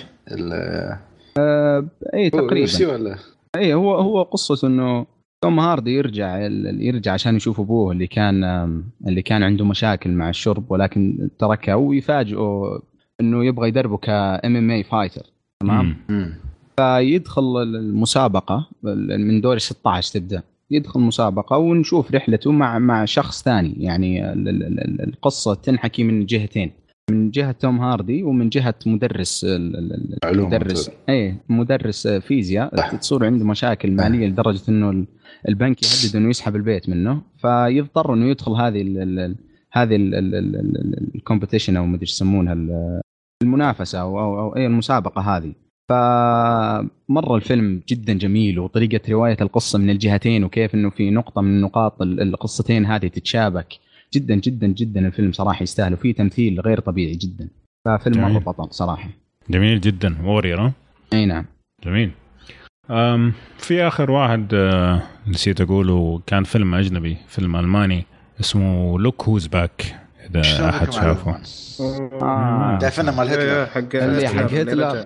ال- 1.40 2.14
اي 2.14 2.30
تقريبا. 2.30 2.94
ولا؟ 2.94 3.16
اي 3.56 3.74
هو 3.74 3.96
هو 3.96 4.24
قصته 4.24 4.68
إنه 4.68 5.06
توم 5.44 5.60
هاردي 5.60 5.92
يرجع 5.96 6.38
يرجع 6.80 7.14
عشان 7.14 7.36
يشوف 7.36 7.60
أبوه 7.60 7.92
اللي 7.92 8.08
كان 8.08 8.44
اللي 9.08 9.22
كان 9.22 9.44
عنده 9.44 9.66
مشاكل 9.66 10.10
مع 10.10 10.30
الشرب 10.30 10.72
ولكن 10.72 11.30
تركه 11.40 11.76
ويفاجئه 11.78 12.82
إنه 13.22 13.46
يبغى 13.46 13.68
يدربه 13.68 13.98
كام 13.98 14.56
MMA 14.56 14.72
fighter. 14.72 15.24
تمام. 15.64 15.96
فيدخل 16.78 17.58
المسابقة 17.64 18.68
من 19.18 19.42
دور 19.42 19.58
16 19.58 20.14
تبدأ. 20.20 20.44
يدخل 20.72 21.00
مسابقة 21.00 21.58
ونشوف 21.58 22.12
رحلته 22.16 22.52
مع 22.52 22.80
مع 22.80 23.06
شخص 23.06 23.44
ثاني. 23.44 23.74
يعني 23.78 24.34
ال- 24.34 24.50
ال- 24.50 24.64
ال- 24.80 25.02
القصة 25.10 25.54
تنحكي 25.54 26.04
من 26.04 26.26
جهتين. 26.26 26.72
من 27.12 27.32
جهة 27.32 27.52
توم 27.52 27.80
هاردي 27.80 28.24
ومن 28.24 28.50
جهة 28.50 28.76
مدرس 28.86 29.46
مدرس 30.26 30.92
إيه 31.10 31.38
مدرس 31.50 32.08
فيزياء. 32.08 32.76
تصير 32.98 33.26
عنده 33.26 33.46
مشاكل 33.46 33.92
ماليه 33.92 34.28
لدرجة 34.28 34.62
إنه 34.70 34.90
ال- 34.90 35.06
البنك 35.50 35.78
يهدد 35.84 36.16
إنه 36.16 36.30
يسحب 36.30 36.56
البيت 36.56 36.90
منه. 36.90 37.22
فيضطر 37.38 38.14
إنه 38.14 38.26
يدخل 38.26 38.52
هذه 38.52 38.82
ال 38.82 39.36
هذه 39.72 39.96
ال 41.16 41.21
competition 41.21 41.76
أو 41.78 41.86
مدري 41.86 42.02
إيش 42.02 42.12
يسمونها 42.12 42.54
ال- 42.54 43.02
المنافسة 43.44 44.02
أو 44.02 44.20
أو, 44.20 44.40
أو 44.40 44.56
اي 44.56 44.66
المسابقة 44.66 45.22
هذه. 45.22 45.54
فمره 45.90 47.36
الفيلم 47.36 47.82
جدا 47.90 48.14
جميل 48.14 48.60
وطريقة 48.60 49.12
رواية 49.12 49.38
القصة 49.42 49.80
من 49.80 49.90
الجهتين 49.90 50.44
وكيف 50.44 50.76
إنه 50.76 50.90
في 50.90 51.10
نقطة 51.12 51.42
من 51.42 51.62
نقاط 51.62 52.02
ال- 52.02 52.22
القصتين 52.22 52.86
هذه 52.86 53.08
تتشابك. 53.08 53.68
جدا 54.14 54.36
جدا 54.36 54.68
جدا 54.68 55.08
الفيلم 55.08 55.32
صراحة 55.32 55.64
يستاهل 55.64 55.94
وفيه 55.94 56.14
تمثيل 56.14 56.60
غير 56.60 56.80
طبيعي 56.80 57.16
جدا. 57.16 57.48
ففيلم 57.86 58.22
مرة. 58.22 58.40
بطل 58.40 58.68
صراحة. 58.74 59.10
جميل 59.50 59.82
جدا. 59.82 60.16
Warrior 60.24 60.72
أي 61.14 61.26
نعم. 61.26 61.46
جميل. 61.86 62.12
أم 62.92 63.34
في 63.58 63.84
آخر 63.88 64.12
واحد 64.12 64.54
آه، 64.54 65.02
نسيت 65.28 65.62
أقوله 65.62 66.22
كان 66.28 66.44
فيلم 66.44 66.76
أجنبي 66.76 67.18
فيلم 67.28 67.56
ألماني 67.56 68.06
اسمه 68.40 69.00
Look 69.00 69.24
Who's 69.24 69.48
Back 69.48 69.96
إذا 70.30 70.70
أحد 70.70 70.92
شافه. 70.94 71.40
آه. 72.22 72.78
تعرف 72.82 73.00
مال 73.00 73.30
هتلر. 73.30 73.66
حق 73.66 73.96
اللي 73.96 74.28
حق 74.28 74.36
هتلر. 74.54 75.06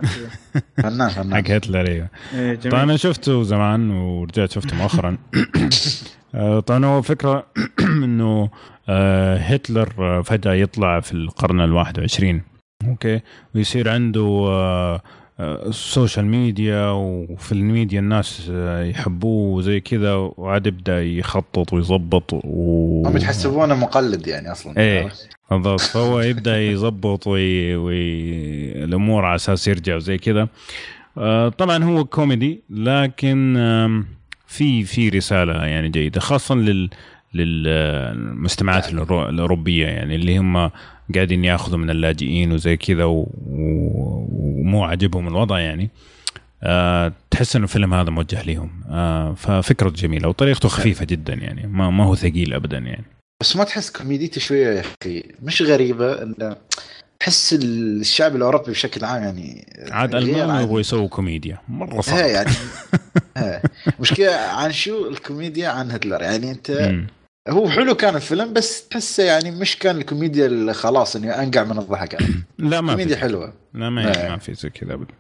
فنان 0.78 1.10
فنان. 1.10 1.36
حق 1.46 1.52
هتلر 1.52 1.88
أيوه. 1.88 2.08
إيه، 2.34 2.56
طبعا 2.56 2.72
جميل 2.72 2.76
أنا 2.84 2.98
شفته 2.98 3.44
زمان 3.44 3.92
ورجعت 3.92 4.52
شفته 4.52 4.76
مؤخرا. 4.76 5.18
آه، 5.36 5.70
طبعا 6.66 6.86
هو 6.86 7.02
فكرة 7.02 7.46
إنه 8.04 8.50
آه، 8.90 9.38
هتلر 9.38 9.94
آه، 10.00 10.22
فجأة 10.22 10.54
يطلع 10.54 11.00
في 11.00 11.12
القرن 11.12 11.62
الواحد 11.62 12.00
وعشرين. 12.00 12.42
okay. 12.88 13.20
ويصير 13.56 13.90
عنده 13.90 14.46
آه، 14.48 15.02
آه، 15.40 15.68
ال 15.70 15.78
social 15.78 16.26
media 16.26 16.90
وفي 16.90 17.52
الميديا 17.52 18.00
الناس 18.00 18.48
آه، 18.52 18.84
يحبوه 18.84 19.58
وزي 19.58 19.80
كذا 19.80 20.14
وعاد 20.14 20.68
يبدأ 20.68 21.04
يخطط 21.04 21.74
ويظبط 21.74 22.34
و... 22.34 23.04
هم 23.08 23.18
يتحسبونه 23.18 23.76
مقلد 23.76 24.28
يعني 24.28 24.52
أصلا. 24.52 24.78
إيه 24.78 25.10
بالضبط. 25.52 25.80
فهو 25.82 26.20
يبدأ 26.22 26.62
يظبط 26.62 27.28
وي... 27.28 27.76
وي... 27.76 28.84
الأمور 28.84 29.26
على 29.26 29.36
أساس 29.36 29.68
يرجع 29.68 29.96
وزي 29.96 30.18
كذا. 30.18 30.48
آه، 31.18 31.50
طبعا 31.50 31.84
هو 31.84 32.06
كوميدي 32.06 32.64
لكن 32.70 33.58
في 34.54 34.84
في 34.84 35.10
رسالة 35.10 35.66
يعني 35.66 35.90
جيدة 35.90 36.20
خاصة 36.20 36.56
لل 36.56 36.90
للمجتمعات 37.34 38.86
الأورو- 38.86 39.12
الأوروبية 39.12 39.86
يعني 39.88 40.16
اللي 40.16 40.38
هم 40.38 40.70
قاعدين 41.16 41.46
ياخذوا 41.46 41.78
من 41.78 41.90
اللاجئين 41.90 42.52
وزي 42.52 42.78
كذا. 42.78 43.04
ومو 43.04 44.84
عاجبهم 44.84 45.28
الوضع 45.28 45.60
يعني. 45.60 45.90
آه 46.64 47.14
تحس 47.32 47.56
إنه 47.56 47.64
الفيلم 47.64 47.94
هذا 47.94 48.10
موجه 48.10 48.44
لهم 48.44 48.70
آه 48.90 49.34
ففكرته 49.34 49.96
جميلة 49.96 50.28
وطريقته 50.30 50.70
خفيفة 50.70 51.06
جدا 51.06 51.34
يعني 51.34 51.68
ما, 51.68 51.90
ما 51.90 52.04
هو 52.04 52.16
ثقيل 52.16 52.54
ابدا 52.54 52.78
يعني. 52.78 53.04
بس 53.42 53.56
ما 53.56 53.64
تحس 53.64 53.90
كوميديته 53.92 54.42
شوية 54.42 54.68
يا 54.68 54.84
أخي 55.04 55.24
مش 55.42 55.62
غريبة 55.62 56.24
انه 56.24 56.56
تحس 57.24 57.54
الشعب 57.54 58.36
الأوروبي 58.36 58.72
بشكل 58.72 59.06
عام 59.06 59.24
يعني 59.24 59.66
عاد 59.92 60.16
المان 60.16 60.64
يبغوا 60.64 60.80
يسووا 60.80 61.08
كوميديا. 61.08 61.58
مرة 61.68 62.02
صعب. 62.02 62.18
يعني 62.18 62.50
إيه. 63.38 63.62
مشكلة 64.00 64.36
عن 64.36 64.72
شو 64.72 65.08
الكوميديا؟ 65.08 65.70
عن 65.70 65.92
هتلر. 65.92 66.22
يعني 66.22 66.52
أنت 66.52 66.72
مم. 66.72 67.08
هو 67.50 67.70
حلو 67.70 67.96
كان 67.96 68.16
الفيلم 68.16 68.54
بس 68.54 68.88
تحسه 68.88 69.24
يعني 69.24 69.52
مش 69.52 69.78
كان 69.78 69.98
الكوميديا 69.98 70.46
اللي 70.46 70.74
خلاص 70.74 71.16
اني 71.16 71.44
أفقع 71.44 71.64
من 71.64 71.78
الضحك 71.78 72.14
يعني. 72.14 72.34
لا 72.58 72.82
ما 72.82 72.92
كوميديا 72.92 73.18
حلوة. 73.18 73.54
لا 73.74 73.90
ما 73.90 74.24
إيه. 74.24 74.30
ما 74.30 74.38
في 74.38 74.54
زي 74.54 74.70
كذا 74.70 74.94
ابدا 74.94 75.14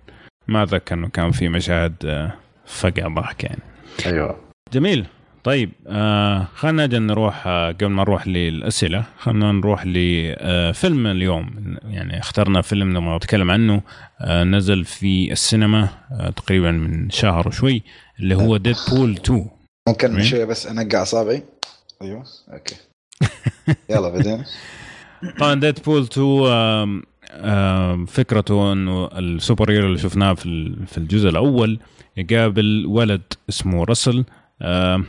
ما 0.48 0.64
أتذكر 0.64 0.96
إنه 0.96 1.10
كان 1.10 1.32
في 1.32 1.50
مشاهد 1.50 1.96
آه، 2.06 2.34
فقع 2.66 3.08
ضحك 3.08 3.44
يعني. 3.44 3.62
أيوه. 4.06 4.40
جميل. 4.74 5.06
طيب 5.44 5.72
آه 5.88 6.48
خلينا 6.56 6.86
نجي 6.86 7.00
نروح 7.00 7.48
آه 7.48 7.72
قبل 7.72 7.86
ما 7.88 8.02
نروح 8.04 8.28
للأسئلة 8.28 9.04
خلينا 9.20 9.52
نروح 9.52 9.84
لفيلم 9.86 11.08
اليوم. 11.08 11.78
يعني 11.84 12.20
اخترنا 12.20 12.62
فيلم 12.62 12.98
نبغى 12.98 13.16
نتكلم 13.16 13.52
عنه 13.52 13.82
آه 14.22 14.44
نزل 14.44 14.86
في 14.86 15.32
السينما 15.32 15.90
آه 16.12 16.30
تقريبا 16.30 16.72
من 16.72 17.10
شهر 17.10 17.48
وشوي 17.48 17.84
اللي 18.20 18.36
هو 18.36 18.58
Deadpool 18.58 19.12
2 19.12 19.46
ممكن 19.88 20.12
مين؟ 20.14 20.24
شوية 20.24 20.46
بس 20.46 20.68
أنقع 20.68 21.02
أصابعي. 21.02 21.44
أيوه 22.02 22.24
أوكي. 22.54 22.76
يلا 23.90 24.10
بعدين. 24.10 24.44
طبعا 25.40 25.54
Deadpool 25.60 26.02
2 26.02 26.46
آم، 26.48 27.04
آم، 27.32 28.06
فكرته 28.06 28.74
إنه 28.74 29.06
ال 29.08 29.72
superhero 29.72 29.88
اللي 29.88 29.98
شفناه 29.98 30.34
في 30.34 30.76
في 30.88 30.98
الجزء 30.98 31.30
الأول 31.30 31.80
يقابل 32.18 32.86
ولد 32.88 33.22
اسمه 33.50 33.84
راسل 33.84 34.26
آم، 34.62 35.06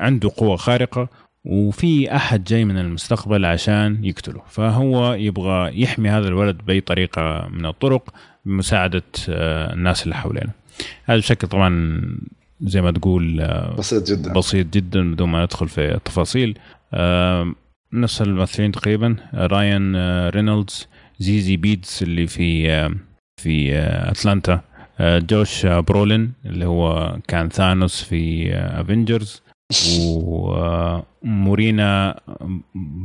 عنده 0.00 0.30
قوة 0.36 0.56
خارقة 0.56 1.08
وفي 1.44 2.16
أحد 2.16 2.44
جاي 2.44 2.64
من 2.64 2.78
المستقبل 2.78 3.44
عشان 3.44 4.04
يقتله. 4.04 4.42
فهو 4.48 5.12
يبغى 5.12 5.80
يحمي 5.82 6.08
هذا 6.08 6.28
الولد 6.28 6.56
بأي 6.66 6.80
طريقة 6.80 7.48
من 7.52 7.66
الطرق 7.66 8.14
بمساعدة 8.44 9.02
آه، 9.28 9.72
الناس 9.72 10.02
اللي 10.04 10.14
حوالينه. 10.14 10.50
هذا 11.04 11.18
بشكل 11.18 11.48
طبعا 11.48 12.00
زي 12.60 12.80
ما 12.82 12.90
تقول 12.90 13.40
آه، 13.40 13.74
بسيط 13.78 14.10
جدا. 14.10 14.32
بسيط 14.32 14.66
جدا 14.74 15.12
بدون 15.12 15.28
ما 15.28 15.42
ندخل 15.44 15.68
في 15.68 15.94
التفاصيل. 15.94 16.58
آم، 16.94 17.54
نفس 17.92 18.22
الممثلين 18.22 18.72
تقريبا 18.72 19.16
آه، 19.34 19.46
رايان 19.46 19.96
آه، 19.96 20.30
رينولدز 20.30 20.88
زيزي 21.18 21.56
بيدز 21.56 21.98
اللي 22.02 22.26
في 22.26 22.68
في 23.42 23.74
آه، 23.76 24.10
أتلانتا. 24.10 24.60
آه، 25.00 25.18
جوش 25.18 25.66
آه، 25.66 25.80
برولين 25.80 26.32
اللي 26.46 26.66
هو 26.66 27.18
كان 27.28 27.48
ثانوس 27.48 28.02
في 28.02 28.52
Avengers 28.54 29.42
ومورينا 31.24 32.20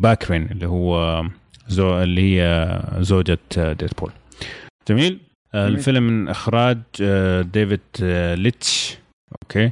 باكارين 0.02 0.44
اللي 0.52 0.68
هو 0.68 1.24
زو 1.68 2.04
اللي 2.04 2.22
هي 2.42 2.80
زوجة 3.00 3.40
آه، 3.58 3.74
ديدبول. 3.74 4.12
جميل. 4.90 5.20
آه، 5.54 5.64
جميل. 5.66 5.78
الفيلم 5.78 6.04
من 6.04 6.28
إخراج 6.28 6.78
آه، 7.02 7.42
ديفيد 7.42 7.80
ليتش. 8.40 8.98
أوكي. 9.44 9.72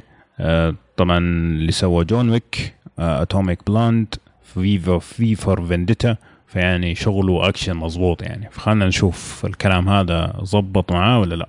طبعا 0.96 1.18
اللي 1.18 1.72
سوى 1.72 2.04
John 2.04 2.30
Wick 2.30 2.74
Atomic 2.98 3.70
Blonde 3.70 4.14
فيفا 4.42 4.98
في 4.98 5.34
V 5.34 5.42
for 5.42 5.66
Vendetta 5.66 6.16
فيعني 6.48 6.94
شغله 6.94 7.48
اكشن 7.48 7.74
مظبوط 7.76 8.22
يعني. 8.22 8.50
فخلنا 8.50 8.86
نشوف 8.86 9.44
الكلام 9.46 9.88
هذا 9.88 10.40
زبط 10.42 10.92
معاه 10.92 11.20
ولا 11.20 11.34
لا. 11.34 11.48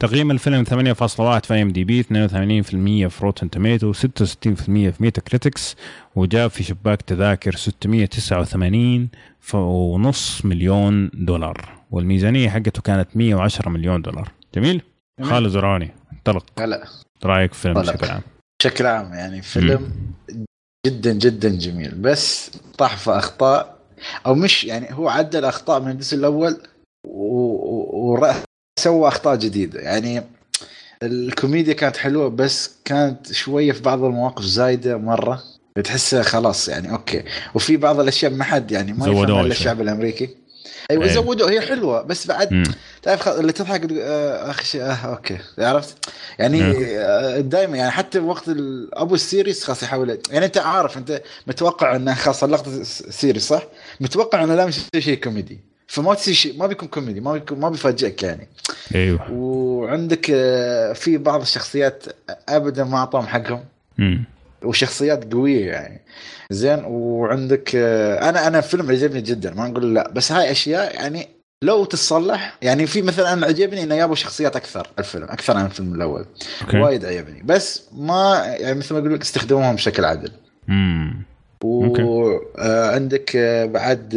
تقييم 0.00 0.30
الفيلم 0.30 0.64
8.1 0.64 1.46
في 1.46 1.62
IMDb 1.62 2.02
82% 2.02 2.06
في 3.08 3.18
Rotten 3.22 3.50
Tomatoes 3.50 3.92
66% 3.92 3.96
في 4.66 4.92
Metacritic 5.00 5.76
وجاب 6.16 6.50
في 6.50 6.62
شباك 6.62 7.02
تذاكر 7.02 7.54
689 7.54 9.08
ف- 9.40 9.54
ونص 9.54 10.44
مليون 10.44 11.10
دولار. 11.14 11.68
والميزانية 11.90 12.48
حقته 12.48 12.82
كانت 12.82 13.08
110 13.14 13.68
مليون 13.68 14.02
دولار. 14.02 14.30
جميل؟ 14.54 14.82
جميل. 15.20 15.30
خالد 15.32 15.48
زرعوني 15.48 15.90
انطلق. 16.12 16.44
هلا 16.58 16.84
رأيك 17.24 17.52
في 17.54 17.68
الفيلم. 17.68 17.86
بشكل 17.86 18.06
عام؟ 18.10 18.20
بشكل 18.60 18.86
عام 18.86 19.12
يعني 19.14 19.42
فيلم 19.42 19.90
جدا 20.86 21.12
جدا 21.12 21.48
جميل. 21.48 21.94
بس 21.94 22.50
طاح 22.78 22.96
في 22.96 23.10
أخطاء 23.10 23.73
أو 24.26 24.34
مش 24.34 24.64
يعني 24.64 24.88
هو 24.92 25.08
عدل 25.08 25.44
أخطاء 25.44 25.80
من 25.80 25.90
الجزء 25.90 26.16
الأول 26.16 26.56
وسوى 27.08 28.28
أخطاء 29.08 29.36
جديدة. 29.36 29.80
يعني 29.80 30.22
الكوميديا 31.02 31.72
كانت 31.72 31.96
حلوة 31.96 32.28
بس 32.28 32.70
كانت 32.84 33.32
شوية 33.32 33.72
في 33.72 33.82
بعض 33.82 34.04
المواقف 34.04 34.44
زايدة 34.44 34.96
مرة. 34.96 35.42
تحسها 35.84 36.22
خلاص 36.22 36.68
يعني 36.68 36.92
أوكي. 36.92 37.24
وفي 37.54 37.76
بعض 37.76 38.00
الأشياء 38.00 38.32
ما 38.32 38.44
حد 38.44 38.70
يعني 38.72 38.92
ما 38.92 39.06
يفهم 39.06 39.40
الا 39.40 39.46
الشعب 39.46 39.80
الأمريكي. 39.80 40.43
أيوه 40.90 41.04
أيه. 41.04 41.12
زودوا 41.12 41.50
هي 41.50 41.60
حلوة 41.60 42.02
بس 42.02 42.26
بعد 42.26 42.52
مم. 42.52 42.64
تعرف 43.02 43.28
اللي 43.28 43.52
تضحك 43.52 43.92
آه، 43.92 44.50
أخي 44.50 44.64
شيء 44.64 44.82
آه 44.82 44.94
أوكي. 44.94 45.38
عرفت؟ 45.58 45.96
يعني 46.38 46.62
آه 46.98 47.40
دائما 47.40 47.76
يعني 47.76 47.90
حتى 47.90 48.18
وقت 48.18 48.44
أبو 48.92 49.14
ال 49.14 49.20
serious 49.20 49.64
خلاص 49.64 49.82
يحاول 49.82 50.18
يعني 50.30 50.46
أنت 50.46 50.58
عارف 50.58 50.98
أنت 50.98 51.22
متوقع 51.46 51.96
إنه 51.96 52.14
خلاص 52.14 52.44
اللقطه 52.44 52.82
serious 53.10 53.48
صح؟ 53.48 53.62
متوقع 54.00 54.44
إنه 54.44 54.54
لا 54.54 54.66
مش 54.66 54.80
شيء 54.98 55.14
كوميدي. 55.18 55.60
فما 55.86 56.14
تصير 56.14 56.34
شيء 56.34 56.58
ما 56.58 56.66
بيكون 56.66 56.88
كوميدي 56.88 57.20
ما 57.20 57.32
بيكون 57.32 57.60
ما 57.60 57.68
بيفاجئك 57.68 58.22
يعني. 58.22 58.48
أيوه. 58.94 59.32
وعندك 59.32 60.30
آه، 60.30 60.92
في 60.92 61.18
بعض 61.18 61.40
الشخصيات 61.40 62.04
ابدا 62.48 62.84
ما 62.84 62.98
أعطاهم 62.98 63.26
حقهم. 63.26 63.64
امم 63.98 64.24
وشخصيات 64.64 65.32
قوية 65.32 65.70
يعني. 65.70 66.00
زين 66.50 66.84
وعندك 66.84 67.70
آه، 67.76 68.28
أنا 68.28 68.46
أنا 68.46 68.60
فيلم 68.60 68.90
عجبني 68.90 69.20
جدا 69.20 69.54
ما 69.54 69.68
نقول 69.68 69.94
لا 69.94 70.10
بس 70.10 70.32
هاي 70.32 70.50
أشياء 70.50 70.94
يعني 70.94 71.28
لو 71.64 71.84
تتصلح 71.84 72.58
يعني 72.62 72.86
في 72.86 73.02
مثلا 73.02 73.32
أنا 73.32 73.46
عجبني 73.46 73.82
إنه 73.82 73.96
جابوا 73.96 74.14
شخصيات 74.14 74.56
أكثر 74.56 74.86
الفيلم 74.98 75.24
أكثر 75.24 75.56
عن 75.56 75.66
الفيلم 75.66 75.94
الأول. 75.94 76.26
أوكي. 76.62 76.78
وايد 76.78 77.04
عجبني 77.04 77.42
بس 77.42 77.82
ما 77.92 78.42
يعني 78.58 78.78
مثل 78.78 78.94
ما 78.94 79.00
أقول 79.00 79.14
لك 79.14 79.22
استخدموهم 79.22 79.74
بشكل 79.74 80.04
عادل 80.04 80.30
امم 80.68 81.22
وعندك 81.64 83.36
آه، 83.36 83.64
بعد 83.64 84.14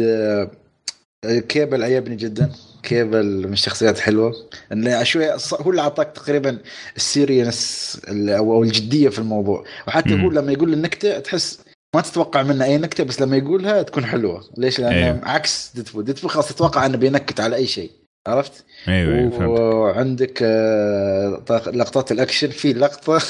كيبل 1.48 1.84
عجبني 1.84 2.16
جدا. 2.16 2.50
كيبل 2.88 3.46
من 3.46 3.52
الشخصيات 3.52 3.98
حلوة 3.98 4.34
انه 4.72 5.02
شوي 5.02 5.30
هو 5.60 5.70
اللي 5.70 5.82
اعطاك 5.82 6.12
تقريبا 6.12 6.58
ال 6.96 7.09
serious 7.09 8.00
أو 8.08 8.62
الجدية 8.62 9.08
في 9.08 9.18
الموضوع. 9.18 9.64
وحتى 9.88 10.14
هو 10.14 10.30
لما 10.30 10.52
يقول 10.52 10.72
النكتة 10.72 11.18
تحس 11.18 11.58
ما 11.94 12.00
تتوقع 12.00 12.42
منه 12.42 12.64
أي 12.64 12.78
نكتة 12.78 13.04
بس 13.04 13.22
لما 13.22 13.36
يقولها 13.36 13.82
تكون 13.82 14.04
حلوة. 14.04 14.44
ليش؟ 14.56 14.80
لأنه 14.80 15.06
أيوه. 15.06 15.20
عكس 15.22 15.72
ديدبول 15.74 16.04
ديدبول 16.04 16.30
خلاص 16.30 16.48
تتوقع 16.48 16.86
إنه 16.86 16.96
بينكت 16.96 17.40
على 17.40 17.56
أي 17.56 17.66
شيء. 17.66 17.90
عرفت؟ 18.26 18.64
أيوه 18.88 19.14
أيوه 19.14 19.74
وعندك 19.74 20.38
آه، 20.42 21.42
لقطات 21.66 22.12
الأكشن. 22.12 22.48
في 22.48 22.72
لقطة 22.72 23.22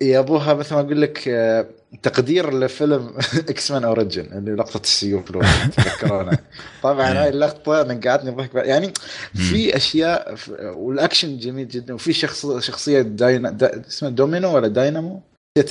يا 0.00 0.18
أبوها 0.18 0.54
مثل 0.54 0.74
ما 0.74 0.80
أقول 0.80 1.02
لك 1.02 1.28
آه، 1.28 1.66
تقدير 2.02 2.58
لفيلم 2.58 3.14
X-Men 3.48 3.84
Origins 3.84 4.22
اللي 4.22 4.54
لقطة 4.54 4.80
السيوف 4.80 5.30
لو 5.30 5.40
تذكرونها. 5.76 6.38
طبعا 6.82 7.08
هاي 7.22 7.28
اللقطة 7.28 7.80
أنا 7.82 8.00
قعدني 8.04 8.30
ضحك 8.30 8.54
يعني 8.54 8.92
في 9.34 9.76
أشياء 9.76 10.36
والأكشن 10.76 11.38
جميل 11.38 11.68
جدا. 11.68 11.94
وفي 11.94 12.12
شخص 12.12 12.46
شخصية 12.58 13.02
داينا 13.02 13.50
دا 13.50 13.86
اسمها 13.88 14.10
دومينو 14.10 14.54
ولا 14.54 14.68
داينامو؟ 14.68 15.22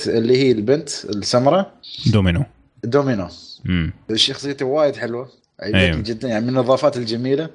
اللي 0.06 0.36
هي 0.36 0.52
البنت 0.52 0.88
السمراء. 1.04 1.72
دومينو. 2.12 2.44
دومينو. 2.84 3.28
امم 3.66 3.92
شخصيته 4.14 4.64
وايد 4.66 4.96
حلوة 4.96 5.28
أيوه. 5.62 5.96
جدا 5.96 6.28
يعني 6.28 6.46
من 6.46 6.54
الإضافات 6.56 6.96
الجميلة. 6.96 7.50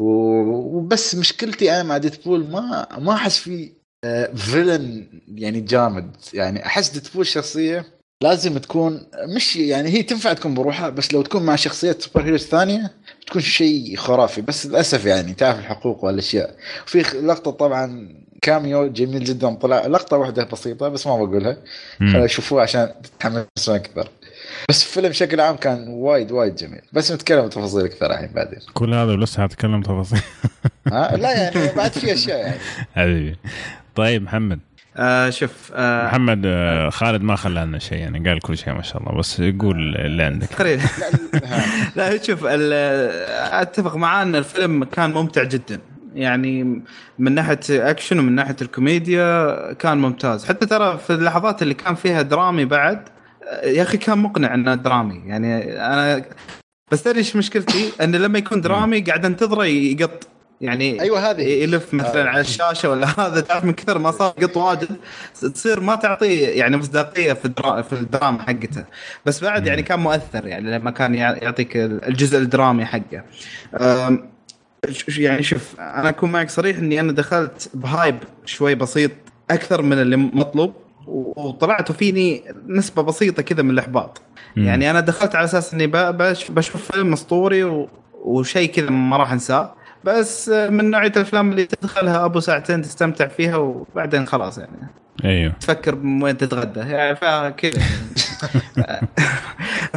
وبس 0.00 1.14
مشكلتي 1.14 1.72
أنا 1.72 1.82
مع 1.82 1.98
ديدبول 1.98 2.50
ما 2.50 2.88
ما 2.98 3.12
أحس 3.14 3.38
في 3.38 3.72
villain 4.36 5.06
يعني 5.34 5.60
جامد. 5.60 6.16
يعني 6.34 6.66
أحس 6.66 6.90
ديدبول 6.90 7.26
شخصية 7.26 7.86
لازم 8.22 8.58
تكون 8.58 9.06
مش 9.36 9.56
يعني 9.56 9.90
هي 9.90 10.02
تنفع 10.02 10.32
تكون 10.32 10.54
بروحها 10.54 10.88
بس 10.88 11.14
لو 11.14 11.22
تكون 11.22 11.42
مع 11.42 11.56
شخصيات 11.56 12.02
superheroes 12.02 12.40
ثانية 12.40 12.90
تكون 13.26 13.42
شيء 13.42 13.96
خرافي. 13.96 14.40
بس 14.40 14.66
للأسف 14.66 15.04
يعني 15.04 15.34
تعرف 15.34 15.58
الحقوق 15.58 16.04
والأشياء. 16.04 16.56
في 16.86 16.98
لقطة 16.98 17.50
طبعا 17.50 18.08
cameo 18.42 18.92
جميل 18.92 19.24
جدا 19.24 19.54
طلع 19.54 19.86
لقطة 19.86 20.16
واحدة 20.16 20.44
بسيطة 20.44 20.88
بس 20.88 21.06
ما 21.06 21.16
بقولها. 21.24 21.56
شوفوها 22.26 22.62
عشان 22.62 22.92
تتحمسون 23.02 23.74
أكثر 23.74 24.08
بس 24.68 24.82
الفيلم 24.82 25.08
بشكل 25.08 25.40
عام 25.40 25.56
كان 25.56 25.88
وايد 25.88 26.32
وايد 26.32 26.54
جميل. 26.54 26.80
بس 26.92 27.12
نتكلم 27.12 27.48
تفاصيل 27.48 27.84
أكثر 27.84 28.10
الحين 28.10 28.30
بعدين. 28.34 28.58
كل 28.74 28.94
هذا 28.94 29.12
ولسه 29.12 29.42
حتكلم 29.42 29.82
تفاصيل. 29.82 30.20
ها؟ 30.92 31.16
لا 31.16 31.32
يعني 31.42 31.72
بعد 31.76 31.92
في 31.92 32.12
أشياء 32.12 32.38
يعني. 32.38 32.58
حبيبي. 32.96 33.36
طيب 33.94 34.22
محمد. 34.22 34.60
آه 34.96 35.30
شوف 35.30 35.72
آه 35.74 36.06
محمد 36.06 36.42
آه 36.46 36.90
خالد 36.90 37.22
ما 37.22 37.36
خلى 37.36 37.60
لنا 37.60 37.78
شيء 37.78 37.98
يعني 37.98 38.28
قال 38.28 38.40
كل 38.40 38.58
شيء 38.58 38.74
ما 38.74 38.82
شاء 38.82 39.02
الله 39.02 39.18
بس 39.18 39.40
يقول 39.40 39.96
اللي 39.96 40.22
عندك. 40.22 40.46
تقريبا. 40.58 40.82
لا 41.96 42.22
شوف 42.22 42.44
أتفق 42.44 43.96
معاه 43.96 44.22
إن 44.22 44.36
الفيلم 44.36 44.84
كان 44.84 45.10
ممتع 45.10 45.42
جدا. 45.42 45.80
يعني 46.14 46.82
من 47.18 47.34
ناحية 47.34 47.60
أكشن 47.70 48.18
ومن 48.18 48.32
ناحية 48.34 48.56
الكوميديا 48.62 49.72
كان 49.72 49.98
ممتاز. 49.98 50.44
حتى 50.44 50.66
ترى 50.66 50.98
في 50.98 51.12
اللحظات 51.12 51.62
اللي 51.62 51.74
كان 51.74 51.94
فيها 51.94 52.22
درامي 52.22 52.64
بعد 52.64 53.08
يا 53.64 53.82
أخي 53.82 53.96
كان 53.96 54.18
مقنع 54.18 54.54
إنه 54.54 54.74
درامي. 54.74 55.22
يعني 55.26 55.78
أنا 55.86 56.24
بس 56.92 57.02
تدري 57.02 57.18
إيش 57.18 57.36
مشكلتي؟ 57.36 57.92
انه 58.02 58.18
لما 58.18 58.38
يكون 58.38 58.60
درامي 58.60 59.00
قاعد 59.00 59.24
أنتظره 59.24 59.64
يقط. 59.64 60.28
يعني 60.62 61.00
أيوه 61.00 61.30
هذه. 61.30 61.42
يلف 61.42 61.94
مثلا 61.94 62.24
آه. 62.24 62.28
على 62.28 62.40
الشاشة 62.40 62.90
ولا 62.90 63.06
هذا 63.26 63.40
تعرف 63.40 63.64
من 63.64 63.72
كثر 63.72 63.98
ما 63.98 64.10
صار 64.10 64.30
قط 64.30 64.56
واجد 64.56 64.88
تصير 65.54 65.80
ما 65.80 65.94
تعطيه 65.94 66.48
يعني 66.48 66.76
مصداقية 66.76 67.32
في 67.32 67.44
الدرا... 67.44 67.82
في 67.82 67.92
الدراما 67.92 68.42
حقته. 68.42 68.84
بس 69.26 69.44
بعد 69.44 69.66
يعني 69.66 69.82
كان 69.82 70.00
مؤثر 70.00 70.46
يعني 70.46 70.78
لما 70.78 70.90
كان 70.90 71.14
يعطيك 71.14 71.76
الجزء 71.76 72.38
الدرامي 72.38 72.84
حقه. 72.84 73.24
يعني 75.08 75.42
شوف 75.42 75.80
أنا 75.80 76.08
أكون 76.08 76.32
معك 76.32 76.50
صريح 76.50 76.78
إني 76.78 77.00
أنا 77.00 77.12
دخلت 77.12 77.70
ب 77.74 77.82
hype 77.82 78.16
شوي 78.44 78.74
بسيط 78.74 79.10
أكثر 79.50 79.82
من 79.82 79.92
اللي 79.92 80.16
مطلوب 80.16 80.74
وطلعت 81.06 81.92
فيني 81.92 82.44
نسبة 82.66 83.02
بسيطة 83.02 83.42
كذا 83.42 83.62
من 83.62 83.70
الإحباط. 83.70 84.22
يعني 84.56 84.90
أنا 84.90 85.00
دخلت 85.00 85.34
على 85.34 85.44
أساس 85.44 85.74
إني 85.74 85.86
بشوف 86.50 86.92
فيلم 86.92 87.12
أسطوري 87.12 87.86
وشيء 88.24 88.70
كذا 88.70 88.90
ما 88.90 89.16
راح 89.16 89.32
أنساه. 89.32 89.74
بس 90.04 90.48
من 90.48 90.90
نوعية 90.90 91.12
الأفلام 91.16 91.50
اللي 91.50 91.64
تدخلها 91.64 92.24
أبو 92.24 92.40
ساعتين 92.40 92.82
تستمتع 92.82 93.26
فيها 93.26 93.56
وبعدين 93.56 94.26
خلاص 94.26 94.58
يعني. 94.58 94.88
أيوه. 95.24 95.52
تفكر 95.60 95.98
وين 96.04 96.36
تتغدى. 96.36 96.80
يعني 96.80 97.16
فكذا 97.16 97.82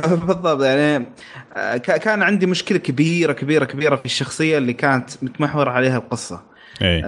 بالضبط 0.25 0.63
يعني 0.63 1.05
كان 1.83 2.23
عندي 2.23 2.45
مشكلة 2.45 2.77
كبيرة 2.77 3.33
كبيرة 3.33 3.65
كبيرة 3.65 3.95
في 3.95 4.05
الشخصية 4.05 4.57
اللي 4.57 4.73
كانت 4.73 5.09
متمحور 5.21 5.69
عليها 5.69 5.97
القصة. 5.97 6.41
أي. 6.81 7.01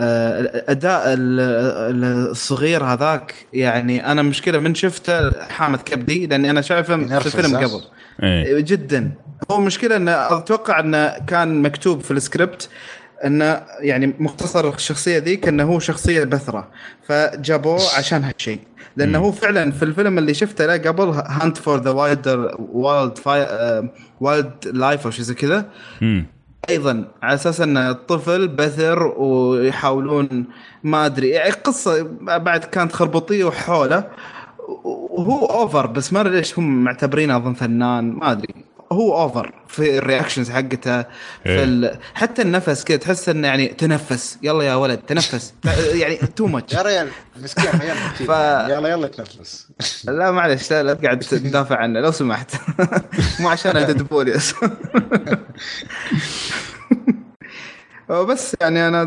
اداء 0.68 1.04
الصغير 1.08 2.84
هذاك 2.84 3.36
يعني 3.54 4.12
أنا 4.12 4.22
مشكلة 4.22 4.60
من 4.60 4.76
شفته 4.76 5.32
حامد 5.44 5.82
كبدي 5.82 6.28
لأني 6.28 6.50
أنا 6.50 6.62
شايفه 6.62 7.20
في 7.20 7.26
الفيلم 7.26 7.58
قبل. 7.58 7.82
أي. 8.24 8.62
جدا. 8.62 9.12
هو 9.52 9.60
مشكلة 9.60 9.96
انه 9.96 10.12
أتوقع 10.12 10.80
انه 10.80 11.18
كان 11.28 11.62
مكتوب 11.62 12.02
في 12.02 12.12
السكريبت 12.12 12.70
انه 13.26 13.62
يعني 13.80 14.14
مختصر 14.20 14.74
الشخصية 14.74 15.18
ذيك 15.18 15.48
إنه 15.48 15.64
هو 15.64 15.80
شخصية 15.80 16.24
بثرة 16.24 16.68
فجابوه 17.08 17.80
عشان 17.98 18.24
هالشيء. 18.24 18.60
لأنه 18.96 19.20
هو 19.20 19.32
فعلا 19.32 19.72
في 19.72 19.84
الفيلم 19.84 20.18
اللي 20.18 20.34
شفته 20.34 20.66
له 20.66 20.78
قبل 20.78 21.10
Hunt 21.10 21.58
for 21.58 21.82
the 21.82 21.92
Wild 21.92 22.28
Wild 22.60 23.18
Wildlife 24.22 25.06
أو 25.06 25.12
شيء 25.12 25.24
زي 25.26 25.34
كذا. 25.34 25.66
أيضا 26.70 27.08
على 27.22 27.34
أساس 27.34 27.62
إن 27.62 27.78
الطفل 27.78 28.48
بثر 28.48 29.04
ويحاولون 29.04 30.46
ما 30.84 31.06
أدري 31.06 31.30
يعني 31.30 31.52
قصه 31.52 32.08
بعد 32.22 32.64
كانت 32.64 32.92
خربطية 32.92 33.44
وحوله 33.44 34.04
وهو 34.84 35.46
over 35.46 35.88
بس 35.88 36.14
ما 36.14 36.22
أدري 36.22 36.38
ليش 36.38 36.60
هم 36.60 36.84
معتبرينه 36.84 37.38
أظن 37.38 37.54
فنان 37.54 38.12
ما 38.12 38.32
أدري. 38.32 38.54
هو 38.92 39.22
over 39.22 39.54
في 39.68 39.98
ال 39.98 40.03
reactions 40.03 40.50
حقته 40.50 41.02
في 41.02 41.08
إيه. 41.46 41.64
ال... 41.64 41.98
حتى 42.14 42.42
النفس 42.42 42.84
كذا 42.84 42.98
تحس 42.98 43.30
إنه 43.30 43.48
يعني 43.48 43.68
تنفس. 43.68 44.38
يلا 44.44 44.64
يا 44.64 44.76
ولد 44.76 44.98
تنفس. 44.98 45.54
يعني 45.94 46.16
too 46.16 46.48
much 46.48 46.74
يا 46.74 46.82
ريال 46.82 47.10
مسكين 47.42 47.72
ف... 48.12 48.20
يلا 48.20 48.90
يلا 48.90 49.08
تنفس. 49.08 49.68
لا 50.06 50.32
معلش 50.32 50.72
لا, 50.72 50.84
لا 50.84 50.94
تقعد 50.94 51.20
تدافع 51.20 51.76
عنه 51.76 52.00
لو 52.00 52.12
سمحت. 52.12 52.52
مو 53.40 53.50
عشان 53.50 53.78
الدبوليوس 53.90 54.54
بس 58.10 58.56
يعني 58.62 58.88
أنا 58.88 59.04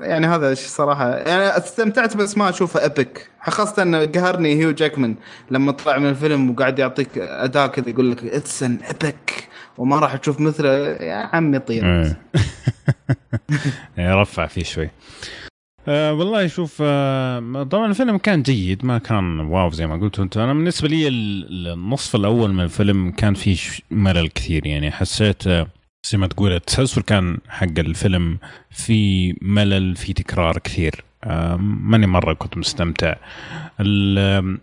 يعني 0.00 0.26
هذا 0.26 0.52
الشيء 0.52 0.68
صراحة. 0.68 1.10
يعني 1.16 1.56
استمتعت 1.56 2.16
بس 2.16 2.38
ما 2.38 2.48
اشوفه 2.48 2.84
epic 2.84 3.30
خاصة 3.42 3.82
انه 3.82 4.04
قهرني 4.04 4.54
هيو 4.54 4.70
جاكمان 4.70 5.14
لما 5.50 5.72
طلع 5.72 5.98
من 5.98 6.08
الفيلم 6.08 6.50
وقاعد 6.50 6.78
يعطيك 6.78 7.18
اداء 7.18 7.66
كذا 7.66 7.88
يقول 7.88 8.10
لك 8.10 8.24
it's 8.24 8.62
an 8.62 8.78
epic 8.90 9.48
وما 9.78 9.98
راح 9.98 10.16
تشوف 10.16 10.40
مثله. 10.40 10.68
يا 11.00 11.14
عمي 11.32 11.58
طير 11.58 11.84
إيه. 13.98 14.14
رفع 14.20 14.46
فيه 14.46 14.62
شوي. 14.62 14.90
أه 15.88 16.12
والله 16.12 16.46
شوف 16.46 16.78
أه 16.80 17.62
طبعا 17.70 17.86
الفيلم 17.86 18.18
كان 18.18 18.42
جيد 18.42 18.84
ما 18.84 18.98
كان 18.98 19.40
واو 19.40 19.70
زي 19.70 19.86
ما 19.86 19.96
قلتوا 19.96 20.24
أنتم 20.24 20.40
أنا 20.40 20.52
بالنسبة 20.54 20.88
لي 20.88 21.08
ال- 21.08 21.68
النصف 21.72 22.16
الأول 22.16 22.52
من 22.52 22.64
الفيلم 22.64 23.10
كان 23.10 23.34
فيه 23.34 23.56
ملل 23.90 24.28
كثير. 24.28 24.66
يعني 24.66 24.90
حسيت 24.90 25.46
أه 25.46 25.66
زي 26.10 26.18
ما 26.18 26.26
تقول 26.26 26.52
التسلسل 26.52 27.02
كان 27.02 27.38
حق 27.48 27.78
الفيلم 27.78 28.38
في 28.70 29.32
ملل 29.42 29.96
في 29.96 30.12
تكرار 30.12 30.58
كثير. 30.58 31.04
ماني 31.58 32.06
مرة 32.06 32.32
كنت 32.32 32.56
مستمتع. 32.58 33.14
ال- 33.80 34.58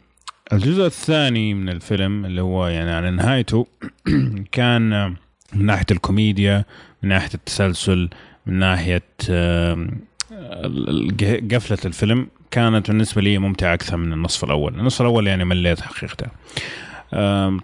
الجزء 0.54 0.86
الثاني 0.86 1.54
من 1.54 1.70
الفيلم 1.70 2.26
اللي 2.26 2.42
هو 2.42 2.68
يعني 2.68 2.92
على 2.92 3.12
نهايته 3.12 3.68
كان 4.52 5.16
من 5.54 5.66
ناحية 5.66 5.86
الكوميديا 5.92 6.66
من 7.04 7.10
ناحية 7.10 7.30
التسلسل 7.34 8.10
من 8.46 8.60
ناحية 8.60 9.04
قفلة 11.52 11.78
الفيلم 11.86 12.28
كانت 12.52 12.88
بالنسبة 12.88 13.22
لي 13.22 13.38
ممتعة 13.38 13.74
أكثر 13.74 13.98
من 13.98 14.14
النصف 14.14 14.44
الأول، 14.44 14.80
النصف 14.80 15.02
الأول 15.02 15.28
يعني 15.28 15.46
مليت 15.46 15.82
حقيقه. 15.82 16.28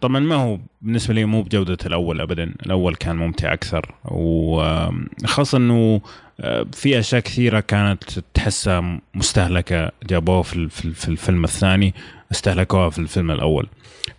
طبعا 0.01 0.19
ما 0.19 0.35
هو 0.35 0.59
بالنسبة 0.81 1.13
لي 1.13 1.26
مو 1.26 1.41
بجودة 1.43 1.77
الأول 1.85 2.21
ابدا، 2.21 2.43
الأول 2.65 2.95
كان 2.95 3.15
ممتع 3.15 3.53
أكثر 3.53 3.95
وخاصة 4.05 5.57
إنه 5.57 6.01
آه، 6.41 6.65
في 6.73 6.99
أشياء 6.99 7.21
كثيرة 7.21 7.59
كانت 7.59 8.03
تحسها 8.34 9.01
مستهلكة 9.15 9.91
جابوها 10.09 10.41
في 10.41 10.55
ال- 10.55 10.69
في 10.69 10.85
ال- 10.85 10.95
في 10.95 11.07
الفيلم 11.09 11.43
الثاني 11.43 11.93
استهلكوها 12.31 12.89
في 12.89 12.99
الفيلم 12.99 13.31
الأول. 13.31 13.67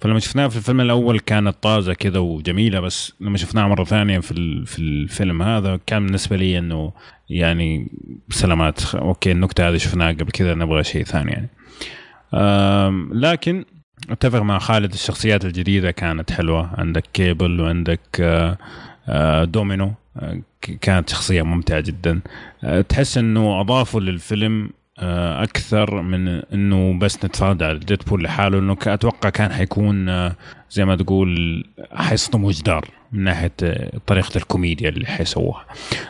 فلما 0.00 0.18
شفناها 0.18 0.48
في 0.48 0.56
الفيلم 0.56 0.80
الأول 0.80 1.18
كانت 1.20 1.56
طازة 1.62 1.92
كذا 1.94 2.18
وجميلة 2.18 2.80
بس 2.80 3.12
لما 3.20 3.38
شفناها 3.38 3.68
مرة 3.68 3.84
ثانية 3.84 4.18
في 4.18 4.64
في 4.66 4.78
الفيلم 4.78 5.42
هذا 5.42 5.80
كان 5.86 6.04
بالنسبة 6.06 6.36
لي 6.36 6.58
إنه 6.58 6.92
يعني 7.30 7.88
سلامات 8.30 8.94
أوكي 8.94 9.32
النكتة 9.32 9.68
هذه 9.68 9.76
شفناها 9.76 10.12
قبل 10.12 10.30
كذا 10.30 10.54
نبغى 10.54 10.84
شيء 10.84 11.04
ثاني 11.04 11.32
يعني. 11.32 11.48
لكن 13.14 13.64
أتفق 14.08 14.38
مع 14.38 14.58
خالد 14.58 14.92
الشخصيات 14.92 15.44
الجديدة 15.44 15.90
كانت 15.90 16.32
حلوة. 16.32 16.70
عندك 16.78 17.04
كيبل 17.12 17.60
وعندك 17.60 18.00
آه، 18.20 18.58
آه، 19.08 19.44
دومينو 19.44 19.92
آه، 20.16 20.40
كانت 20.80 21.08
شخصية 21.08 21.42
ممتعة 21.42 21.80
جدا. 21.80 22.20
تحس 22.88 23.18
إنه 23.18 23.60
أضافوا 23.60 24.00
للفيلم 24.00 24.70
أكثر 24.98 26.02
من 26.02 26.28
إنه 26.28 26.98
بس 26.98 27.24
نتفرج 27.24 27.62
على 27.62 27.78
ديدبول 27.78 28.24
لحاله 28.24 28.58
انه 28.58 28.76
أتوقع 28.86 29.28
كان 29.30 29.52
حيكون 29.52 30.30
زي 30.70 30.84
ما 30.84 30.96
تقول 30.96 31.64
حيصطموا 31.92 32.52
جدار 32.52 32.88
من 33.12 33.24
ناحية 33.24 33.52
طريقة 34.06 34.36
الكوميديا 34.36 34.88
اللي 34.88 35.06
حيسووها. 35.06 35.64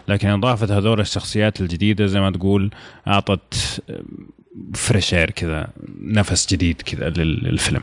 لكن 0.08 0.28
إضافة 0.28 0.78
هذول 0.78 1.00
الشخصيات 1.00 1.60
الجديدة 1.60 2.06
زي 2.06 2.20
ما 2.20 2.30
تقول 2.30 2.70
أعطت 3.08 3.82
فريش 4.74 5.14
اير 5.14 5.31
كذا 5.31 5.68
نفس 6.01 6.52
جديد 6.52 6.82
كذا 6.82 7.09
لل- 7.10 7.44
للفيلم. 7.44 7.82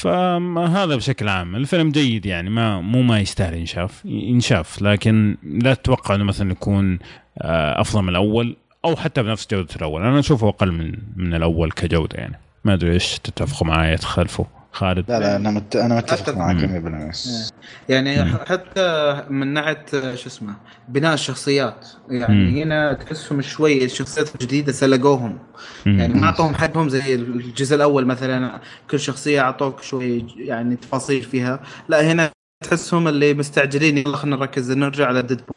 فهذا 0.00 0.96
بشكل 0.96 1.28
عام. 1.28 1.56
الفيلم 1.56 1.90
جيد 1.90 2.26
يعني 2.26 2.50
ما 2.50 2.80
مو 2.80 3.02
ما 3.02 3.20
يستاهل 3.20 3.54
ينشاف 3.54 4.02
ينشاف. 4.04 4.82
لكن 4.82 5.36
لا 5.42 5.74
تتوقع 5.74 6.14
إنه 6.14 6.24
مثلا 6.24 6.52
يكون 6.52 6.98
آه، 7.38 7.80
أفضل 7.80 8.02
من 8.02 8.08
الأول 8.08 8.56
أو 8.84 8.96
حتى 8.96 9.22
بنفس 9.22 9.46
جودة 9.50 9.74
الأول. 9.76 10.02
أنا 10.02 10.18
أشوفه 10.18 10.48
أقل 10.48 10.72
من 10.72 10.92
من 11.16 11.34
الأول 11.34 11.72
كجودة 11.72 12.18
يعني. 12.18 12.38
ما 12.64 12.74
أدري 12.74 12.92
إيش 12.92 13.18
تتفقوا 13.18 13.66
معي 13.68 13.96
تخالفوا؟ 13.96 14.44
خالد. 14.72 15.04
لا 15.10 15.20
لا 15.20 15.36
أنا 15.36 15.50
مت... 15.50 15.76
أنا 15.76 15.96
متفق. 15.96 16.36
معك 16.36 16.56
مم. 16.56 17.10
100% 17.18 17.52
يعني 17.88 18.22
مم. 18.24 18.28
ح- 18.30 18.44
حتى 18.48 19.16
من 19.30 19.46
ناحية 19.46 19.84
شو 19.92 20.26
اسمه 20.28 20.54
بناء 20.88 21.14
الشخصيات. 21.14 21.88
يعني 22.08 22.34
مم. 22.34 22.56
هنا 22.56 22.92
تحسهم 22.92 23.40
شوي 23.42 23.84
الشخصيات 23.84 24.34
الجديدة 24.34 24.72
سلقوهم. 24.72 25.38
يعني 25.86 26.14
ما 26.14 26.26
أعطوهم 26.26 26.54
حقهم 26.54 26.88
زي 26.88 27.14
الجزء 27.14 27.76
الأول 27.76 28.06
مثلا. 28.06 28.60
كل 28.90 29.00
شخصية 29.00 29.40
أعطوك 29.40 29.82
شوي 29.82 30.26
يعني 30.36 30.76
تفاصيل 30.76 31.22
فيها. 31.22 31.60
لا 31.88 32.12
هنا 32.12 32.30
تحسهم 32.64 33.08
اللي 33.08 33.34
مستعجلين. 33.34 33.98
يلا 33.98 34.16
خلينا 34.16 34.36
نركز 34.36 34.72
نرجع 34.72 35.06
على 35.06 35.22
ديدبول 35.22 35.54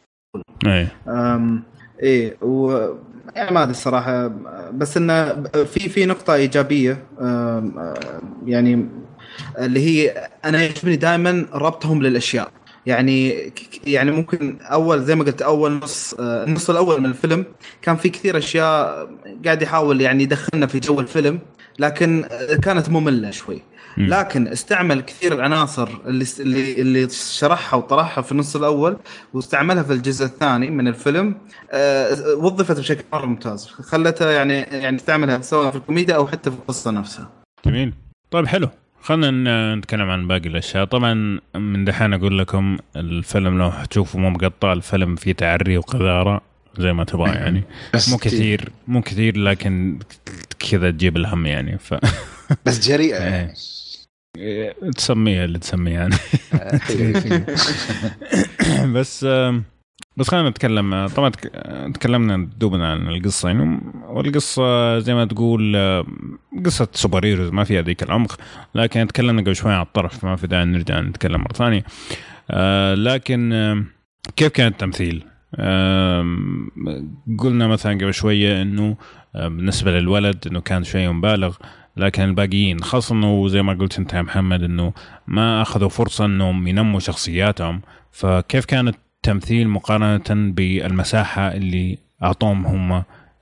إيه. 0.65 0.87
أم 1.07 1.63
إيه 2.03 2.37
و 2.41 2.87
يعني 3.35 3.51
ما 3.51 3.61
أدري 3.63 3.71
الصراحه 3.71 4.27
بس 4.73 4.97
إنه 4.97 5.43
في 5.43 5.89
في 5.89 6.05
نقطة 6.05 6.33
إيجابية. 6.33 7.03
يعني 8.45 8.87
اللي 9.59 9.79
هي 9.79 10.29
أنا 10.45 10.61
يعجبني 10.63 10.95
دائما 10.95 11.45
ربطهم 11.53 12.01
للأشياء. 12.03 12.51
يعني 12.85 13.51
يعني 13.87 14.11
ممكن 14.11 14.57
أول 14.61 15.03
زي 15.03 15.15
ما 15.15 15.23
قلت 15.23 15.41
أول 15.41 15.71
نص 15.71 16.13
آه، 16.19 16.43
النص 16.43 16.69
الأول 16.69 16.99
من 16.99 17.05
الفيلم 17.05 17.45
كان 17.81 17.95
في 17.95 18.09
كثير 18.09 18.37
أشياء 18.37 19.09
قاعد 19.45 19.61
يحاول 19.61 20.01
يعني 20.01 20.23
يدخلنا 20.23 20.67
في 20.67 20.79
جو 20.79 20.99
الفيلم 20.99 21.39
لكن 21.79 22.25
آه، 22.31 22.55
كانت 22.55 22.89
مملة 22.89 23.31
شوي. 23.31 23.61
لكن 23.97 24.47
استعمل 24.47 25.01
كثير 25.01 25.33
العناصر 25.33 25.89
اللي 26.05 26.25
اللي 26.39 26.81
اللي 26.81 27.09
شرحها 27.09 27.77
وطرحها 27.77 28.21
في 28.21 28.31
النص 28.31 28.55
الأول 28.55 28.97
واستعملها 29.33 29.83
في 29.83 29.93
الجزء 29.93 30.25
الثاني 30.25 30.69
من 30.69 30.87
الفيلم 30.87 31.35
آه، 31.71 32.35
وظفت 32.35 32.79
بشكل 32.79 33.03
مرة 33.13 33.25
ممتاز. 33.25 33.67
خلتها 33.67 34.31
يعني 34.31 34.53
يعني 34.53 34.95
استعملها 34.95 35.41
سواء 35.41 35.71
في 35.71 35.77
الكوميديا 35.77 36.15
أو 36.15 36.27
حتى 36.27 36.51
في 36.51 36.57
القصة 36.57 36.91
نفسها. 36.91 37.29
جميل. 37.65 37.93
طيب 38.31 38.47
حلو. 38.47 38.69
خلينا 39.05 39.75
نتكلم 39.75 40.09
عن 40.09 40.27
باقي 40.27 40.49
الأشياء. 40.49 40.85
طبعا 40.85 41.39
من 41.55 41.85
دحين 41.85 42.13
أقول 42.13 42.39
لكم 42.39 42.77
الفيلم 42.95 43.57
لو 43.57 43.71
تشوفوا 43.89 44.19
مو 44.19 44.29
مقطع 44.29 44.73
الفيلم 44.73 45.15
فيه 45.15 45.31
تعري 45.33 45.77
وقذارة 45.77 46.41
زي 46.77 46.93
ما 46.93 47.03
تبغى 47.03 47.31
يعني. 47.41 47.63
بس 47.93 48.09
مو 48.09 48.17
كثير. 48.17 48.69
مو 48.87 49.01
كثير 49.01 49.37
لكن 49.37 49.99
كذا 50.71 50.91
تجيب 50.91 51.17
الهم 51.17 51.45
يعني. 51.45 51.77
ف 51.77 51.93
بس 52.65 52.87
جريئة. 52.87 53.17
يعني 53.23 53.53
تسميها 54.95 55.45
اللي 55.45 55.59
تسميها 55.59 55.93
يعني. 55.99 56.15
أيوة. 56.89 57.45
بس 58.95 59.25
بس 60.17 60.29
خلينا 60.29 60.49
نتكلم 60.49 61.07
طبعا 61.07 61.29
تك- 61.29 61.51
تكلمنا 61.93 62.49
دوبنا 62.57 62.91
عن 62.91 63.07
القصة 63.07 63.49
يعني 63.49 63.81
والقصة 64.07 64.99
زي 64.99 65.13
ما 65.13 65.25
تقول 65.25 65.75
قصة 66.65 66.87
سوبر 66.93 67.25
هيروز 67.25 67.49
ما 67.49 67.63
فيها 67.63 67.81
ذيك 67.81 68.03
العمق 68.03 68.37
لكن 68.75 69.07
تكلمنا 69.07 69.41
قبل 69.41 69.55
شوي 69.55 69.73
عن 69.73 69.81
الطرف 69.81 70.25
ما 70.25 70.35
في 70.35 70.47
داعي 70.47 70.65
نرجع 70.65 70.99
نتكلم 70.99 71.41
مرة 71.41 71.53
ثانية 71.53 71.83
آه، 72.51 72.93
لكن 72.95 73.53
آم، 73.53 73.85
كيف 74.35 74.47
كان 74.51 74.67
التمثيل؟ 74.67 75.23
آم، 75.59 76.69
قلنا 77.39 77.67
مثلا 77.67 77.93
قبل 77.93 78.13
شوية 78.13 78.61
إنه 78.61 78.97
آه، 79.35 79.47
بالنسبة 79.47 79.91
للولد 79.91 80.47
إنه 80.47 80.61
كان 80.61 80.83
شوي 80.83 81.07
مبالغ 81.07 81.55
لكن 81.97 82.23
الباقيين 82.23 82.79
خاصة 82.79 83.15
إنه 83.15 83.47
زي 83.47 83.61
ما 83.61 83.73
قلت 83.73 83.99
أنت 83.99 84.13
يا 84.13 84.21
محمد 84.21 84.63
إنه 84.63 84.93
ما 85.27 85.61
أخذوا 85.61 85.89
فرصة 85.89 86.25
إنهم 86.25 86.67
ينموا 86.67 86.99
شخصياتهم 86.99 87.81
فكيف 88.11 88.65
كان 88.65 88.93
التمثيل 89.29 89.69
مقارنة 89.69 90.51
بالمساحة 90.51 91.47
اللي 91.47 91.97
أعطوهم 92.23 92.65
هم 92.65 92.93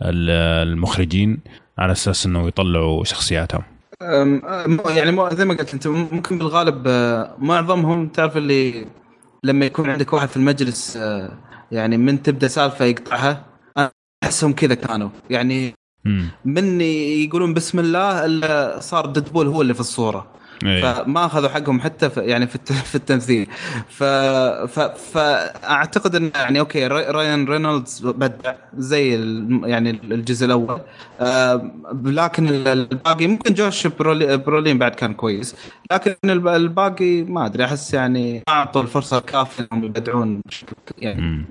ال- 0.02 0.68
المخرجين 0.68 1.40
على 1.78 1.92
أساس 1.92 2.26
إنه 2.26 2.48
يطلعوا 2.48 3.04
شخصياتهم. 3.04 3.64
يعني 4.90 5.36
زي 5.36 5.46
ما 5.46 5.54
قلت 5.54 5.74
أنت 5.74 5.88
ممكن 5.88 6.38
بالغالب 6.38 6.84
آه، 6.88 7.36
معظمهم 7.40 8.08
تعرف 8.08 8.38
اللي 8.38 8.86
لما 9.44 9.66
يكون 9.66 9.90
عندك 9.90 10.14
واحد 10.14 10.28
في 10.28 10.38
المجلس 10.38 10.98
آه، 10.98 11.32
يعني 11.72 11.98
من 11.98 12.24
تبدأ 12.24 12.48
سالفة 12.48 12.86
يقطعها 12.86 13.46
أحسهم 14.24 14.54
كذا 14.54 14.74
كانوا. 14.76 15.10
يعني 15.30 15.74
من 16.46 16.82
يقولون 16.82 17.54
بسم 17.54 17.80
الله 17.80 18.26
إلا 18.26 18.80
صار 18.80 19.06
ديدبول 19.06 19.48
هو 19.48 19.62
اللي 19.62 19.74
في 19.74 19.80
الصورة. 19.80 20.28
إيه. 20.66 20.82
فما 20.94 21.26
أخذوا 21.26 21.50
حقهم 21.50 21.82
حتى 21.82 22.10
في 22.10 22.20
يعني 22.22 22.48
في 22.48 22.56
الت- 22.56 22.72
في 22.92 22.96
التمثيل. 22.96 23.48
ف 23.90 24.04
ف 24.04 24.80
فاعتقد 24.80 26.16
إن 26.16 26.32
يعني 26.36 26.60
okay 26.60 26.88
راي- 26.88 27.12
رايان 27.12 27.46
رينولدز 27.46 28.06
بدع 28.08 28.54
زي 28.78 29.16
ال- 29.16 29.62
يعني 29.66 29.90
الجزء 29.90 30.46
الأول. 30.46 30.82
آه، 31.22 31.72
لكن 32.06 32.48
ال- 32.48 32.68
الباقي 32.68 33.28
ممكن 33.28 33.54
جوش 33.54 33.88
برولي- 33.88 34.38
برولين 34.38 34.78
بعد 34.78 34.92
كان 34.96 35.14
كويس. 35.14 35.56
لكن 35.92 36.16
الب- 36.26 36.48
الباقي 36.48 37.22
ما 37.24 37.46
أدري 37.46 37.66
أحس 37.66 37.94
يعني 37.94 38.34
ما 38.48 38.54
أعطوا 38.54 38.82
الفرصة 38.82 39.18
الكافية 39.18 39.68
إنهم 39.74 39.84
يبدعون 39.84 40.42
بشكل 40.46 40.74
يعني. 40.98 41.46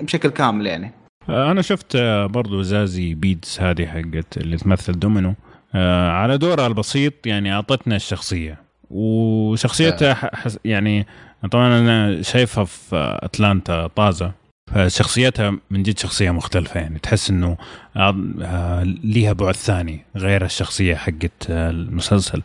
بشكل 0.00 0.28
كامل 0.28 0.66
يعني. 0.66 0.92
آه، 1.28 1.50
أنا 1.50 1.62
شفت 1.62 1.96
آه، 1.96 2.26
برضو 2.26 2.62
زازي 2.62 3.14
بيدز 3.14 3.58
هذه 3.60 3.86
حقت 3.86 4.36
اللي 4.36 4.56
تمثل 4.56 4.98
دومينو. 4.98 5.34
آه، 5.74 6.10
على 6.10 6.38
دورها 6.38 6.66
البسيط 6.66 7.26
يعني 7.26 7.52
أعطتنا 7.54 7.96
الشخصية. 7.96 8.58
وشخصيتها 8.90 10.14
ح- 10.14 10.34
حس- 10.34 10.58
يعني 10.64 11.06
طبعا 11.50 11.78
أنا 11.78 12.22
شايفها 12.22 12.64
في 12.64 12.96
آه، 12.96 13.20
أتلانتا 13.24 13.86
طازة. 13.86 14.32
فشخصيتها 14.74 15.58
من 15.70 15.82
جد 15.82 15.98
شخصية 15.98 16.30
مختلفة 16.30 16.80
يعني 16.80 16.98
تحس 16.98 17.30
إنه 17.30 17.56
آه، 17.96 18.16
آه، 18.42 18.82
ليها 19.04 19.32
بعد 19.32 19.54
ثاني 19.56 20.04
غير 20.16 20.44
الشخصية 20.44 20.94
حقت 20.94 21.50
آه، 21.50 21.70
المسلسل. 21.70 22.42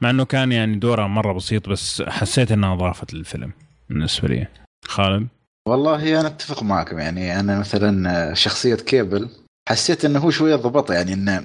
مع 0.00 0.10
إنه 0.10 0.24
كان 0.24 0.52
يعني 0.52 0.76
دورها 0.76 1.06
مرة 1.06 1.32
بسيط 1.32 1.68
بس 1.68 2.02
حسيت 2.08 2.52
إنها 2.52 2.74
اضافت 2.74 3.14
للفيلم 3.14 3.52
بالنسبة 3.88 4.28
لي. 4.28 4.46
خالد؟ 4.86 5.26
والله 5.68 6.20
أنا 6.20 6.28
أتفق 6.28 6.62
معكم 6.62 6.98
يعني 6.98 7.40
أنا 7.40 7.58
مثلا 7.58 8.34
شخصية 8.34 8.74
كيبل 8.74 9.28
حسيت 9.68 10.04
إنه 10.04 10.18
هو 10.18 10.30
شوية 10.30 10.56
ضبط 10.56 10.90
يعني 10.90 11.12
إنه 11.12 11.44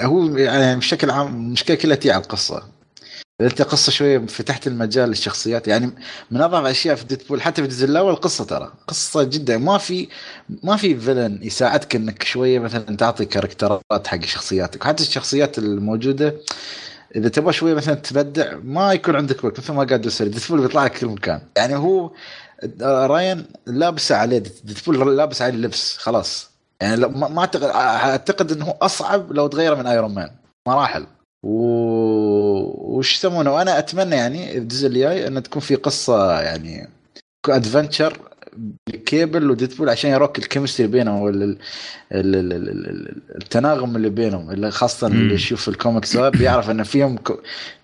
هو 0.00 0.36
يعني 0.36 0.76
بشكل 0.76 1.10
عام 1.10 1.26
المشكلة 1.26 1.76
كلها 1.76 1.96
تي 1.96 2.10
على 2.10 2.22
القصة. 2.22 2.62
أنت 3.40 3.62
قصة 3.62 3.92
شوية 3.92 4.18
فتحت 4.18 4.66
المجال 4.66 5.08
للشخصيات 5.08 5.68
يعني 5.68 5.90
من 6.30 6.40
أضعف 6.40 6.62
الاشياء 6.64 6.94
في 6.94 7.04
ديدبول 7.04 7.42
حتى 7.42 7.62
في 7.62 7.68
الجزء 7.68 7.86
الأول 7.86 8.12
القصة 8.12 8.44
ترى. 8.44 8.72
قصة 8.88 9.22
جدا. 9.22 9.58
ما 9.58 9.78
في 9.78 10.08
ما 10.62 10.76
في 10.76 10.96
villain 10.96 11.38
يساعدك 11.42 11.96
إنك 11.96 12.22
شوية 12.22 12.58
مثلا 12.58 12.96
تعطي 12.96 13.24
character 13.24 13.98
ات 13.98 14.06
حق 14.06 14.24
شخصياتك. 14.24 14.84
حتى 14.84 15.02
الشخصيات 15.02 15.58
الموجودة 15.58 16.36
إذا 17.16 17.28
تبغى 17.28 17.52
شوية 17.52 17.74
مثلا 17.74 17.94
تبدع 17.94 18.56
ما 18.64 18.92
يكون 18.92 19.16
عندك 19.16 19.44
وقت. 19.44 19.58
مثل 19.60 19.72
ما 19.72 19.84
قاعد 19.84 20.06
يصير 20.06 20.26
ديدبول 20.26 20.60
بيطلع 20.60 20.84
لك 20.84 20.92
كل 20.98 21.06
مكان. 21.06 21.40
يعني 21.56 21.76
هو 21.76 22.10
راين 22.82 23.46
لابسه 23.66 24.16
عليه 24.16 24.38
ديدبول 24.64 25.16
لابس 25.16 25.42
عليه 25.42 25.54
اللبس 25.54 25.96
خلاص. 25.96 26.49
يعني 26.80 27.06
ما 27.06 27.40
اعتقد 27.40 27.62
أعتقد 27.62 28.52
إنه 28.52 28.74
أصعب 28.82 29.32
لو 29.32 29.46
تغيره 29.46 29.74
من 29.74 29.86
ايرون 29.86 30.14
مان 30.14 30.30
مراحل. 30.68 31.06
و... 31.42 31.60
وش 32.98 33.14
يسمونه؟ 33.14 33.54
وأنا 33.54 33.78
أتمنى 33.78 34.16
يعني 34.16 34.58
الجزء 34.58 34.88
الجاي 34.88 35.26
ان 35.26 35.42
تكون 35.42 35.62
في 35.62 35.74
قصة 35.74 36.40
يعني 36.40 36.88
adventure 37.48 38.18
كيبل 39.06 39.50
وديدبول 39.50 39.88
عشان 39.88 40.10
يروك 40.10 40.38
ال 40.38 40.43
chemistry 40.43 40.86
بينهم 40.86 41.20
ولا 41.22 41.56
التناغم 42.12 43.96
اللي 43.96 44.10
بينهم 44.10 44.50
اللي 44.50 44.70
خاصة 44.70 45.06
اللي 45.06 45.34
يشوف 45.34 45.68
الكوميكس 45.68 46.16
بيعرف 46.16 46.70
إن 46.70 46.82
فيهم 46.82 47.18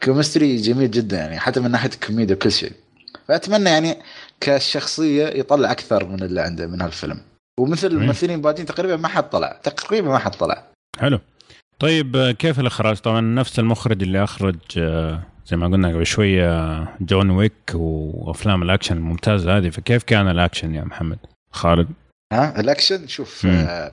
chemistry 0.00 0.56
جميل 0.56 0.90
جدا 0.90 1.16
يعني 1.16 1.38
حتى 1.38 1.60
من 1.60 1.70
ناحية 1.70 1.90
الكوميديا 1.90 2.34
وكل 2.34 2.52
شيء. 2.52 2.72
فأتمنى 3.28 3.70
يعني 3.70 3.98
كشخصية 4.40 5.26
يطلع 5.26 5.70
أكثر 5.70 6.04
من 6.08 6.22
اللي 6.22 6.40
عنده 6.40 6.66
من 6.66 6.82
هالفيلم. 6.82 7.20
ومثل 7.60 7.86
الممثلين 7.86 8.36
الباقيين 8.36 8.66
تقريبا 8.66 8.96
ما 8.96 9.08
حد 9.08 9.30
طلع. 9.30 9.60
تقريبا 9.62 10.08
ما 10.08 10.18
حد 10.18 10.34
طلع. 10.34 10.66
حلو. 10.98 11.20
طيب 11.78 12.16
آه، 12.16 12.30
كيف 12.32 12.60
الإخراج؟ 12.60 12.96
طبعا 12.96 13.20
نفس 13.20 13.58
المخرج 13.58 14.02
اللي 14.02 14.24
أخرج 14.24 14.56
آه، 14.78 15.22
زي 15.46 15.56
ما 15.56 15.66
قلنا 15.66 15.88
قبل 15.88 16.06
شوية 16.06 16.84
جون 17.00 17.30
ويك 17.30 17.74
وأفلام 17.74 18.62
الأكشن 18.62 18.96
الممتازة 18.96 19.56
هذه. 19.56 19.68
فكيف 19.70 20.02
كان 20.02 20.28
الأكشن 20.28 20.74
يا 20.74 20.84
محمد؟ 20.84 21.18
خالد؟ 21.50 21.88
ها 22.32 22.60
الأكشن؟ 22.60 23.06
شوف 23.06 23.46
آه 23.46 23.92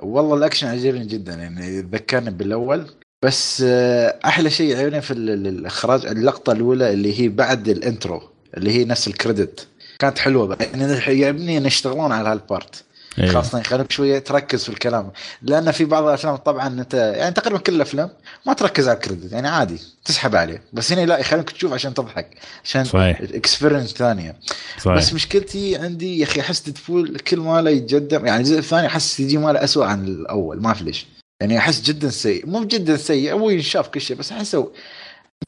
والله 0.00 0.36
الأكشن 0.36 0.66
عجبني 0.66 1.06
جدا 1.06 1.34
يعني 1.34 1.80
ذكرني 1.80 2.30
بالأول. 2.30 2.86
بس 3.24 3.62
آه 3.66 4.18
أحلى 4.24 4.50
شيء 4.50 4.76
عجبني 4.76 5.00
في 5.00 5.12
الإخراج 5.12 6.06
اللقطة 6.06 6.52
الأولى 6.52 6.92
اللي 6.92 7.20
هي 7.20 7.28
بعد 7.28 7.68
ال 7.68 7.77
intro 7.77 8.22
اللي 8.56 8.70
هي 8.70 8.84
نفس 8.84 9.08
ال 9.08 9.16
credit. 9.16 9.68
كانت 10.02 10.18
حلوة 10.18 10.56
يعني 10.60 10.82
يعجبني 10.92 11.58
ان 11.58 11.66
يشتغلون 11.66 12.12
على 12.12 12.28
هال 12.28 12.44
part. 12.44 12.84
أيوه. 13.18 13.32
خاصة 13.32 13.60
يخليك 13.60 13.92
شوية 13.92 14.18
تركز 14.18 14.64
في 14.64 14.68
الكلام. 14.68 15.10
لأن 15.42 15.70
في 15.70 15.84
بعض 15.84 16.04
الأفلام 16.04 16.36
طبعا 16.36 16.66
انت 16.66 16.94
يعني 16.94 17.34
تقريبا 17.34 17.58
كل 17.58 17.74
الأفلام 17.74 18.10
ما 18.46 18.52
تركز 18.52 18.88
على 18.88 18.96
ال 18.96 19.01
credit 19.01 19.32
يعني 19.32 19.48
عادي 19.48 19.78
تسحب 20.04 20.36
عليه. 20.36 20.62
بس 20.72 20.92
هنا 20.92 21.06
لا 21.06 21.18
يخليك 21.18 21.50
تشوف 21.50 21.72
عشان 21.72 21.94
تضحك 21.94 22.30
عشان 22.64 22.86
experience 23.34 23.92
ثانية. 23.92 24.36
صحيح. 24.78 24.96
بس 24.96 25.12
مشكلتي 25.12 25.76
عندي 25.76 26.18
يا 26.18 26.24
أخي 26.24 26.40
أحس 26.40 26.60
ديدبول 26.60 27.18
كل 27.18 27.40
ماله 27.40 27.70
يتقدم 27.70 28.26
يعني 28.26 28.40
الجزء 28.40 28.58
الثاني 28.58 28.86
أحس 28.86 29.20
يجي 29.20 29.38
ماله 29.38 29.64
اسوء 29.64 29.84
عن 29.84 30.04
الأول 30.04 30.60
ما 30.60 30.66
أعرف 30.66 30.82
ليش. 30.82 31.06
يعني 31.40 31.58
أحس 31.58 31.80
جدا 31.80 32.10
سيء 32.10 32.46
مو 32.46 32.64
جدا 32.64 32.96
سيء 32.96 33.32
هو 33.32 33.50
ينشاف 33.50 33.88
كل 33.88 34.00
شيء 34.00 34.16
بس 34.16 34.32
أحسه 34.32 34.72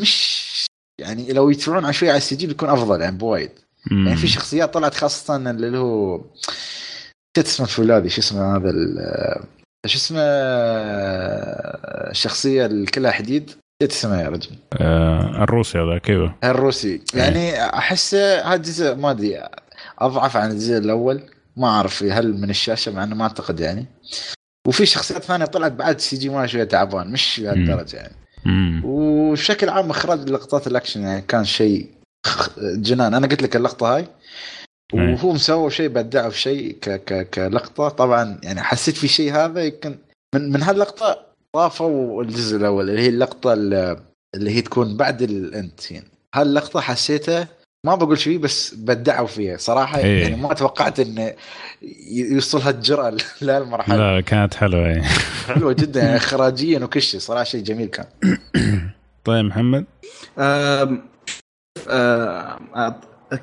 مش 0.01 0.45
يعني 1.01 1.33
لو 1.33 1.51
يدفعون 1.51 1.85
على 1.85 1.93
شوية 1.93 2.11
على 2.11 2.19
ال 2.19 2.37
CG 2.37 2.47
بيكون 2.47 2.69
أفضل 2.69 3.01
يعني 3.01 3.17
بوايد. 3.17 3.51
يعني 3.91 4.17
في 4.17 4.27
شخصيات 4.27 4.75
طلعت 4.75 4.95
خاصة 4.95 5.37
اللي 5.37 5.79
هو 5.79 6.21
نسيت 7.39 7.61
الفولاذي 7.61 8.09
شو 8.09 8.21
اسمه 8.21 8.57
هذا 8.57 8.73
شو 9.87 9.99
اسمه 9.99 10.21
الشخصية 12.11 12.67
اللي 12.67 12.87
كلها 12.87 13.11
حديد؟ 13.11 13.51
نسيت 13.83 13.93
اسمه 13.93 14.23
يا 14.23 14.29
رجل. 14.29 14.51
آه 14.73 15.43
الروسي 15.43 15.79
هذاك 15.79 16.11
أيوه 16.11 16.35
الروسي. 16.45 17.01
إيه. 17.15 17.21
يعني 17.21 17.63
أحسه 17.63 18.41
هذا 18.41 18.55
الجزء 18.55 18.95
ما 18.95 19.11
أدري 19.11 19.43
أضعف 19.99 20.37
عن 20.37 20.51
الجزء 20.51 20.79
الأول. 20.79 21.21
ما 21.57 21.69
أعرف 21.69 22.03
هل 22.03 22.41
من 22.41 22.51
الشاشة 22.51 22.93
مع 22.93 23.05
إنه 23.05 23.17
ما 23.17 23.23
أعتقد 23.23 23.61
يعني. 23.61 23.87
وفي 24.69 24.87
شخصيات 24.87 25.23
ثانية 25.23 25.45
طلعت 25.45 25.73
بعد 25.73 26.01
CG 26.01 26.29
ما 26.29 26.47
شوية 26.47 26.65
تعبان. 26.65 27.13
مش 27.13 27.41
لهالدرجة 27.41 27.97
يعني. 27.97 28.15
وبشكل 28.85 29.69
عام 29.69 29.91
إخراج 29.91 30.31
لقطات 30.31 30.67
الأكشن 30.67 31.03
يعني 31.03 31.23
كان 31.23 31.45
شيء 31.45 31.91
جنان 32.59 33.15
أنا 33.15 33.27
قلت 33.27 33.43
لك 33.43 33.57
اللقطة 33.57 33.97
هاي 33.97 34.07
وهو 34.95 35.33
مسوي 35.33 35.71
شيء 35.71 35.89
بدعه 35.89 36.29
في 36.29 36.41
شيء 36.41 36.77
ك 36.81 36.91
ك 36.91 37.31
كلقطة. 37.31 37.89
طبعا 37.89 38.41
يعني 38.43 38.63
حسيت 38.63 38.97
في 38.97 39.09
شيء 39.09 39.33
هذا 39.33 39.65
يمكن 39.65 39.99
من 40.35 40.53
من 40.53 40.63
هاللقطة 40.63 41.27
ضافوا 41.57 42.23
الجزء 42.23 42.57
الأول 42.57 42.91
اللي 42.91 43.01
هي 43.03 43.09
اللقطة 43.09 43.53
اللي 43.53 44.51
هي 44.51 44.61
تكون 44.61 44.97
بعد 44.97 45.23
الانتين 45.23 46.03
هاللقطة 46.35 46.81
حسيتها 46.81 47.49
ما 47.87 47.95
بقول 47.95 48.19
شيء 48.19 48.39
بس 48.39 48.75
بدعوا 48.75 49.27
فيها 49.27 49.57
صراحة. 49.57 49.99
إيه. 49.99 50.23
يعني 50.23 50.37
ما 50.37 50.55
توقعت 50.55 51.01
انه 51.01 51.33
يوصل 52.13 52.61
هالجرأة 52.61 53.17
لهالمرحله 53.43 53.97
لا 53.97 54.21
كانت 54.21 54.55
حلوة 54.55 54.87
إيه. 54.87 55.03
حلوة 55.47 55.73
جدا 55.81 56.01
يعني 56.03 56.17
اخراجيا 56.17 56.79
وكل 56.79 57.03
شيء 57.03 57.21
صراحة 57.21 57.45
شيء 57.45 57.63
جميل 57.63 57.87
كان. 57.89 58.07
طيب 59.25 59.45
محمد؟ 59.45 59.85
آه 61.89 62.59
آه 62.77 62.97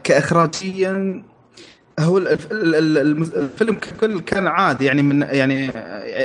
كاخراجيا 0.03 1.23
هو 1.99 2.17
الفيلم 2.17 3.75
ككل 3.75 4.19
كان 4.19 4.47
عادي 4.47 4.85
يعني 4.85 5.01
من 5.01 5.21
يعني 5.21 5.71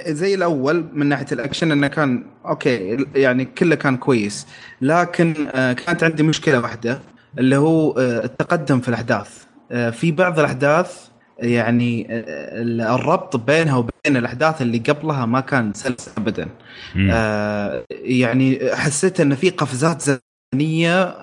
زي 0.09 0.35
الأول 0.35 0.85
من 0.93 1.07
ناحية 1.07 1.27
الأكشن 1.33 1.73
إنه 1.73 1.87
كان 1.87 2.25
okay 2.47 3.07
يعني 3.15 3.45
كله 3.45 3.75
كان 3.75 3.97
كويس. 3.97 4.47
لكن 4.81 5.35
آه، 5.55 5.73
كانت 5.73 6.05
عندي 6.05 6.23
مشكلة 6.23 6.61
واحدة 6.61 7.01
اللي 7.39 7.57
هو 7.57 7.91
آه، 7.93 8.25
التقدم 8.25 8.81
في 8.81 8.89
الأحداث. 8.89 9.45
آه، 9.73 9.91
في 9.91 10.13
بعض 10.13 10.39
الأحداث 10.39 11.09
يعني 11.39 12.07
الربط 12.95 13.37
بينها 13.37 13.77
وبين 13.77 14.17
الأحداث 14.17 14.63
اللي 14.63 14.79
قبلها 14.79 15.27
ما 15.27 15.41
كان 15.41 15.73
سلس 15.75 16.11
ابدا. 16.19 16.49
يعني 17.91 18.61
حسيت 18.75 19.21
إن 19.21 19.35
في 19.35 19.51
قفزات 19.51 20.19
زمنية 20.55 21.15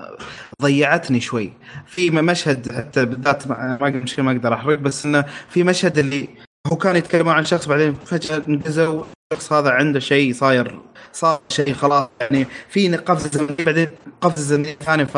ضيعتني 0.62 1.20
شوي. 1.22 1.54
في 1.88 2.10
مشهد 2.12 2.72
حتى 2.72 3.06
بالذات 3.06 3.48
ما 3.48 3.78
ما 4.18 4.32
أقدر 4.32 4.54
أحرق 4.54 4.80
بس 4.80 5.06
إنه 5.06 5.26
في 5.50 5.64
مشهد 5.64 5.98
اللي 5.98 6.30
هو 6.68 6.76
كان 6.76 6.96
يتكلمون 6.96 7.34
عن 7.34 7.46
شخص 7.46 7.68
بعدين 7.68 7.96
فجأة 8.06 8.42
انقزوا 8.48 9.04
الشخص 9.34 9.54
هذا 9.54 9.70
عنده 9.70 10.00
شيء 10.00 10.34
صاير 10.34 10.80
صار 11.14 11.42
شيء 11.50 11.74
خلاص 11.74 12.08
يعني 12.22 12.48
في 12.70 12.96
قفزه 12.96 13.30
زمنيه 13.30 13.66
بعدين 13.66 13.88
قفزه 14.22 14.44
زمنيه 14.44 14.74
ثانية 14.74 15.04
ف 15.04 15.18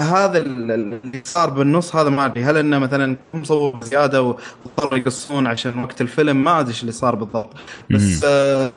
هذا 0.00 0.38
اللي 0.38 1.22
صار 1.24 1.50
بالنص 1.50 1.96
هذا 1.96 2.10
ما 2.10 2.26
أدري 2.26 2.44
هل 2.44 2.56
إنه 2.56 2.78
مثلا 2.78 3.16
مصور 3.34 3.84
زيادة 3.84 4.22
واضطروا 4.22 4.98
يقصون 4.98 5.46
عشان 5.46 5.84
وقت 5.84 6.00
الفيلم؟ 6.00 6.44
ما 6.44 6.60
أدري 6.60 6.70
إيش 6.70 6.80
اللي 6.80 6.92
صار 6.92 7.14
بالضبط. 7.14 7.54
بس 7.90 8.24
آه 8.24 8.72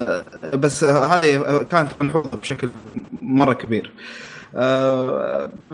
بس 0.54 0.84
هذه 0.84 1.66
كانت 1.72 1.92
ملحوظة 2.02 2.38
بشكل 2.38 2.70
مرة 3.22 3.54
كبير. 3.54 3.92
آه 3.92 4.29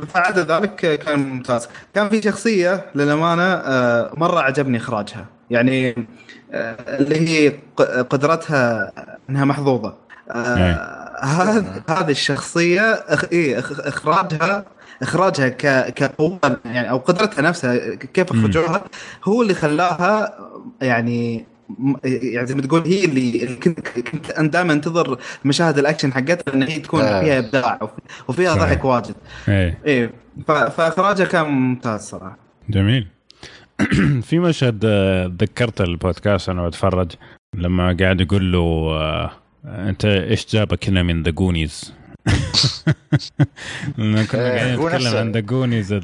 فعدا 0.08 0.60
ذلك 0.60 1.00
كان 1.00 1.20
ممتاز 1.20 1.68
كان 1.96 2.10
في 2.10 2.22
شخصية 2.22 2.86
للأمانة 2.96 3.44
آه 3.44 4.12
مرة 4.18 4.40
عجبني 4.40 4.78
إخراجها 4.78 5.26
يعني 5.50 6.08
آه 6.52 6.76
اللي 7.00 7.30
هي 7.30 7.54
قدرتها 8.04 8.92
إنها 9.30 9.46
محظوظة 9.46 9.94
آه، 10.32 10.56
نعم. 10.56 10.96
هذه 11.22 11.84
هذه 11.90 12.12
الشخصيه. 12.12 12.94
إيه 13.32 13.60
إخراجها 13.60 14.66
إخراجها 15.02 15.50
كقوة 15.90 16.40
يعني 16.66 16.90
أو 16.90 16.98
قدرتها 16.98 17.42
نفسها 17.42 17.96
كيف 17.96 18.32
اخرجوها 18.32 18.82
هو 19.24 19.42
اللي 19.42 19.54
خلاها 19.54 20.38
يعني 20.82 21.46
يعني 22.04 22.48
زي 22.48 22.56
ما 22.56 22.62
تقول 22.62 22.82
هي 22.82 23.06
اللي 23.06 23.56
كنت 23.56 23.80
كنت 23.80 24.32
أنا 24.32 24.48
دائما 24.48 24.74
أنتظر 24.74 25.20
مشاهد 25.46 25.78
الأكشن 25.78 26.14
حقتها 26.14 26.54
إن 26.54 26.64
هي 26.64 26.80
تكون 26.80 27.02
آه. 27.02 27.22
فيها 27.22 27.40
إبداع 27.40 27.80
وفيها 28.28 28.56
ضحك 28.56 28.86
واجد. 28.86 29.16
إيه. 29.48 29.78
إيه. 29.86 30.12
فاخراجها 30.48 31.26
كان 31.26 31.46
ممتاز 31.46 32.02
صراحة. 32.02 32.38
جميل. 32.70 33.08
في 34.28 34.40
مشهد 34.40 34.82
آه، 34.86 35.32
ذكرت 35.42 35.82
البودكاست 35.82 36.50
أنا 36.50 36.68
بتفرج 36.68 37.12
لما 37.56 37.98
قاعد 38.00 38.22
يقول 38.22 38.52
له 38.52 38.60
آه، 38.92 39.32
أنت 39.66 40.06
إيش 40.06 40.48
جابك 40.54 40.90
هنا 40.90 41.04
من 41.04 41.24
ذا 41.24 41.32
جونيز 41.32 41.94
كنا 43.98 44.26
قاعدين 44.26 44.86
نتكلم 44.86 45.16
عن 45.18 45.32
دقونيز 45.32 46.00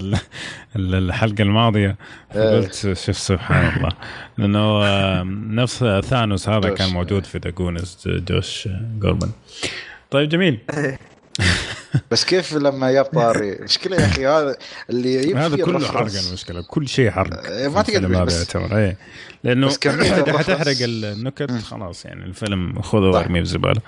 الحلقة 0.76 1.42
الماضية. 1.42 1.98
قلت 2.36 2.74
شوف 2.74 3.18
سبحان 3.18 3.78
الله. 3.78 3.90
لأنه 4.38 5.24
نفس 5.64 5.84
ثانوس 5.84 6.50
هذا 6.50 6.70
كان 6.70 6.90
موجود 6.90 7.26
في 7.26 7.40
دقونيز 7.40 7.98
جوش 8.06 8.70
جوربن. 9.00 9.32
طيب 10.12 10.30
جميل. 10.30 10.60
بس 12.12 12.26
كيف 12.26 12.54
لما 12.54 12.92
جاب 12.92 13.06
طاري؟ 13.06 13.58
مشكلة 13.62 13.98
يا 14.02 14.06
أخي 14.06 14.28
هذا 14.28 14.56
اللي 14.90 15.14
يجيب 15.14 15.38
هذا 15.38 15.56
كله. 15.66 15.88
حرق 15.88 16.12
المشكلة 16.28 16.62
كل 16.62 16.88
شيء 16.88 17.12
حرق 17.12 17.46
إيه، 17.52 17.68
ما 17.68 17.82
تقدر 17.82 17.98
الفيلم 17.98 18.16
هذا 18.16 18.24
بس- 18.24 18.38
يعتبر. 18.56 18.78
إيه. 18.78 18.98
لأنه. 19.44 19.70
حتحرق 19.70 20.76
النكت. 20.82 21.52
خلاص 21.52 22.06
يعني 22.06 22.26
الفيلم 22.26 22.82
خذه 22.82 23.12
صح. 23.12 23.18
وارميه 23.20 23.40
في 23.42 23.46
الزباله 23.46 23.82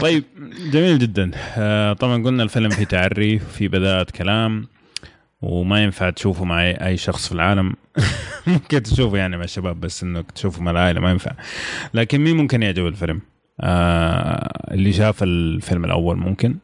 طيب 0.00 0.24
جميل 0.72 0.98
جدا. 0.98 1.30
آه، 1.56 1.92
طبعا 1.92 2.22
قلنا 2.24 2.42
الفيلم 2.42 2.70
فيه 2.70 2.84
تعري 2.84 3.38
في 3.38 3.68
بدايه 3.68 4.02
كلام 4.04 4.68
وما 5.42 5.82
ينفع 5.82 6.10
تشوفه 6.10 6.44
مع 6.44 6.62
اي 6.70 6.96
شخص 6.96 7.26
في 7.26 7.32
العالم. 7.32 7.74
ممكن 8.46 8.82
تشوفه 8.82 9.16
يعني 9.16 9.36
مع 9.36 9.44
الشباب 9.44 9.80
بس 9.80 10.02
انك 10.02 10.30
تشوفه 10.32 10.62
مع 10.62 10.70
العائلة 10.70 11.00
ما 11.00 11.10
ينفع. 11.10 11.32
لكن 11.94 12.20
مين 12.20 12.36
ممكن 12.36 12.62
يعجبه 12.62 12.88
الفيلم؟ 12.88 13.20
آه 13.60 14.74
اللي 14.74 14.92
شاف 14.92 15.22
الفيلم 15.22 15.84
الأول 15.84 16.16
ممكن. 16.16 16.56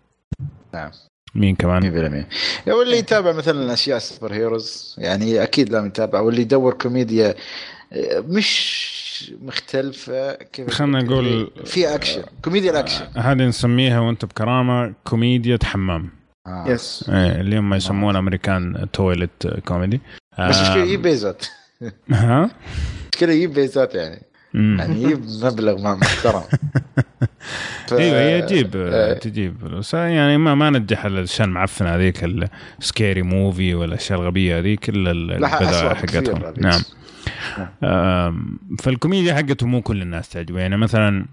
نعم. 0.74 0.90
مين 1.34 1.54
كمان؟ 1.56 2.26
100% 2.66 2.68
واللي 2.72 2.98
يتابع 2.98 3.32
مثلا 3.32 3.72
أشياء 3.72 3.98
superheroes 3.98 4.94
يعني 4.98 5.42
أكيد 5.42 5.68
لازم 5.72 5.86
يتابع 5.86 6.20
واللي 6.20 6.40
يدور 6.42 6.72
كوميديا 6.74 7.34
آه، 7.92 8.20
مش 8.28 8.92
مختلفة 9.42 10.32
كيف 10.34 10.70
خلنا 10.70 10.98
أقول 10.98 11.08
نقول- 11.08 11.66
في 11.66 11.94
اكشن 11.94 12.22
كوميديا 12.44 12.70
الاكشن 12.70 13.04
هذه 13.16 13.34
نسميها 13.42 14.00
وانت 14.00 14.24
بكرامة 14.24 14.94
كوميديا 15.04 15.58
حمام. 15.64 16.10
آه. 16.46 16.64
yes 16.68 17.04
إيه، 17.08 17.40
اللي 17.40 17.58
هم 17.58 17.74
يسمونه 17.74 18.18
American 18.18 18.86
toilet 18.92 19.46
comedy 19.64 20.00
بس 20.38 20.56
آه، 20.56 20.62
مشكله 20.62 20.82
يجيب 20.84 21.02
بيزات. 21.02 21.46
ها؟ 22.10 22.50
مشكله 23.12 23.32
يجيب 23.32 23.52
بيزات 23.54 23.94
يعني. 23.94 24.22
يعني 24.54 25.02
يجيب 25.02 25.24
مبلغ 25.42 25.78
ما 25.82 25.94
محترم. 25.94 26.42
ف- 27.96 28.00
إيوه 28.00 28.20
هي 28.20 28.42
تجيب 28.42 28.70
آه، 28.76 29.12
تجيب. 29.12 29.54
فلوس 29.60 29.94
يعني 29.94 30.38
ما 30.38 30.54
ما 30.54 30.70
نجح 30.70 31.04
الاشياء 31.04 31.48
المعفنه 31.48 31.88
هذيك 31.88 32.24
ال 32.80 32.87
Scary 32.87 33.22
Movie 33.22 33.74
والاشياء 33.74 34.20
الغبية 34.20 34.58
هذيك 34.58 34.88
إلا 34.88 35.10
ال- 35.10 35.26
لا، 35.26 35.34
البدايه 35.36 35.70
أسوأ 35.70 35.92
بكثير 35.92 36.22
حقتهم. 36.36 36.54
نعم. 36.58 36.80
فالكوميديا 38.78 39.34
حقته 39.34 39.66
مو 39.66 39.82
كل 39.82 40.02
الناس 40.02 40.28
تعجبه. 40.28 40.60
يعني 40.60 40.76
مثلا 40.76 41.26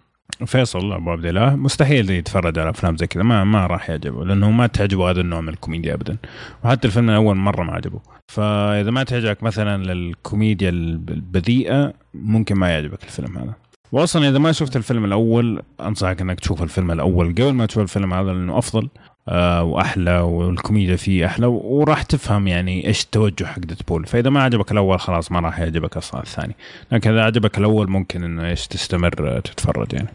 فيصل 0.46 0.94
أبو 0.94 1.12
عبد 1.12 1.26
الله 1.26 1.56
مستحيل 1.56 2.10
يتفرج 2.10 2.60
على 2.60 2.70
أفلام 2.70 2.98
زي 2.98 3.08
كذا. 3.08 3.24
ما 3.24 3.44
ما 3.44 3.68
راح 3.68 3.90
يعجبه 3.90 4.26
لأنه 4.26 4.52
ما 4.52 4.68
تعجبه 4.68 5.10
هذا 5.10 5.22
النوع 5.22 5.42
من 5.42 5.50
الكوميديا 5.50 5.94
ابدا. 5.94 6.18
وحتى 6.64 6.88
الفيلم 6.88 7.10
الأول 7.10 7.36
مرة 7.36 7.64
ما 7.64 7.74
عجبه. 7.74 8.00
فإذا 8.28 8.92
ما 8.92 9.04
تعجبك 9.04 9.44
مثلا 9.44 9.94
للكوميديا 9.94 10.70
البذيئة 10.70 11.94
ممكن 12.14 12.56
ما 12.56 12.70
يعجبك 12.70 13.04
الفيلم 13.04 13.38
هذا. 13.38 13.54
واصلا 13.92 14.30
إذا 14.30 14.38
ما 14.38 14.52
شفت 14.52 14.76
الفيلم 14.76 15.06
الأول 15.06 15.62
أنصحك 15.82 16.22
إنك 16.22 16.40
تشوف 16.40 16.64
الفيلم 16.64 16.92
الأول. 16.92 17.32
قبل 17.32 17.54
ما 17.54 17.66
تشوف 17.66 17.84
الفيلم 17.84 18.14
هذا 18.14 18.32
لأنه 18.34 18.58
أفضل 18.58 18.90
آه 19.30 19.64
وأحلى 19.64 20.20
والكوميديا 20.20 20.96
فيه 20.96 21.26
أحلى 21.26 21.46
وراح 21.48 22.02
تفهم 22.02 22.48
يعني 22.48 22.88
إيش 22.88 23.04
التوجه 23.04 23.46
حق 23.46 23.60
ديدبول. 23.60 24.06
فإذا 24.06 24.30
ما 24.30 24.44
عجبك 24.44 24.72
الأول 24.72 25.00
خلاص 25.00 25.32
ما 25.32 25.40
راح 25.40 25.60
يعجبك 25.60 25.98
أصلا 25.98 26.22
الثاني. 26.22 26.56
لكن 26.92 27.12
إذا 27.12 27.24
عجبك 27.24 27.58
الأول 27.58 27.90
ممكن 27.90 28.24
إنه 28.24 28.50
إيش 28.50 28.68
تستمر 28.68 29.38
آه، 29.38 29.40
تتفرج 29.40 29.94
يعني. 29.94 30.10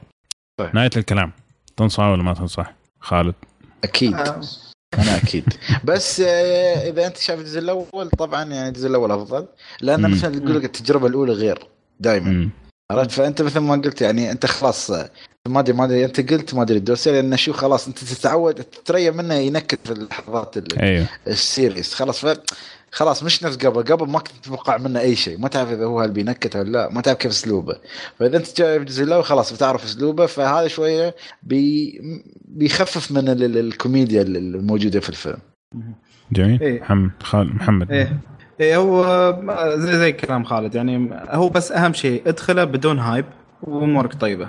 طيب. 0.56 0.70
نهاية 0.74 0.90
الكلام. 0.96 1.32
تنصح 1.76 2.02
ولا 2.02 2.22
ما 2.22 2.34
تنصح؟ 2.34 2.74
خالد. 3.00 3.34
أكيد. 3.84 4.14
آه. 4.14 4.40
أنا 4.98 5.16
أكيد. 5.16 5.44
بس 5.84 6.20
إذا 6.20 7.06
أنت 7.06 7.16
شايف 7.16 7.40
الجزء 7.40 7.58
الأول 7.58 8.10
طبعا 8.18 8.44
يعني 8.44 8.68
الجزء 8.68 8.88
الأول 8.88 9.12
أفضل. 9.12 9.46
لأن. 9.80 10.10
مثلا 10.10 10.36
يقول 10.36 10.56
لك 10.56 10.64
التجربة 10.64 11.06
الأولى 11.06 11.32
غير 11.32 11.58
دائما. 12.00 12.48
عرفت؟ 12.98 13.10
فأنت 13.10 13.42
مثل 13.42 13.58
ما 13.58 13.74
قلت 13.74 14.00
يعني 14.00 14.30
أنت 14.30 14.46
خلاص 14.46 14.90
ما 15.48 15.60
أدري 15.60 15.72
ما 15.76 15.84
أدري 15.84 16.04
أنت 16.04 16.32
قلت 16.32 16.54
ما 16.54 16.62
أدري 16.62 16.78
الدوسيه 16.78 17.10
لأن 17.12 17.36
شو 17.36 17.52
خلاص 17.52 17.86
أنت 17.86 17.98
تتعود 17.98 18.54
تتريى 18.54 19.10
منه 19.10 19.34
ينكت 19.34 19.78
في 19.84 19.92
اللحظات 19.92 20.56
ال- 20.56 20.78
أيوه. 20.78 21.06
ال 21.26 21.34
serious. 21.34 21.94
خلاص 21.94 22.26
ف 22.26 22.38
خلاص 22.92 23.22
مش 23.22 23.42
نفس 23.42 23.56
قبل 23.56 23.82
قبل 23.82 24.08
ما 24.10 24.18
كنت 24.18 24.36
تتوقع 24.42 24.76
منه 24.76 25.00
أي 25.00 25.16
شيء. 25.16 25.38
ما 25.38 25.48
تعرف 25.48 25.70
إذا 25.70 25.84
هو 25.84 26.00
هل 26.00 26.10
بينكت 26.10 26.56
ولا 26.56 26.70
لا 26.70 26.88
ما 26.88 27.00
تعرف 27.00 27.18
كيف 27.18 27.30
أسلوبه. 27.30 27.76
فإذا 28.18 28.36
أنت 28.36 28.58
جاي 28.58 28.76
الجزء 28.76 29.04
الأول 29.04 29.24
خلاص 29.24 29.52
بتعرف 29.52 29.84
أسلوبه 29.84 30.26
فهذا 30.26 30.68
شوية 30.68 31.14
بي 31.42 32.00
بيخفف 32.44 33.12
من 33.12 33.28
ال- 33.28 33.42
ال- 33.44 33.58
الكوميديا 33.58 34.22
الموجودة 34.22 35.00
في 35.00 35.08
الفيلم. 35.08 35.38
جميل. 36.32 36.60
إيه. 36.62 36.80
محمد 36.80 37.10
خالد 37.22 37.54
محمد. 37.54 37.92
إيه. 37.92 38.18
إيه 38.60 38.76
هو 38.76 39.04
زي 39.76 39.98
زي 39.98 40.12
كلام 40.12 40.44
خالد 40.44 40.74
يعني 40.74 41.10
هو 41.30 41.48
بس 41.48 41.72
أهم 41.72 41.92
شيء 41.92 42.22
ادخله 42.26 42.64
بدون 42.64 42.98
هايب 42.98 43.24
وأمورك 43.62 44.14
طيبة. 44.14 44.48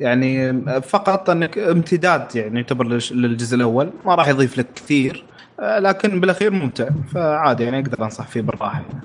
يعني 0.00 0.52
فقط 0.80 1.30
أنك 1.30 1.58
امتداد 1.58 2.36
يعني 2.36 2.56
يعتبر 2.60 2.86
للجزء 3.10 3.56
الأول 3.56 3.90
ما 4.06 4.14
راح 4.14 4.28
يضيف 4.28 4.58
لك 4.58 4.66
كثير 4.76 5.24
آه، 5.60 5.78
لكن 5.78 6.20
بالأخير 6.20 6.50
ممتع. 6.50 6.88
فعادي 7.14 7.64
يعني 7.64 7.78
أقدر 7.78 8.04
أنصح 8.04 8.26
فيه 8.26 8.40
بالراحة. 8.40 8.80
يعني. 8.82 9.02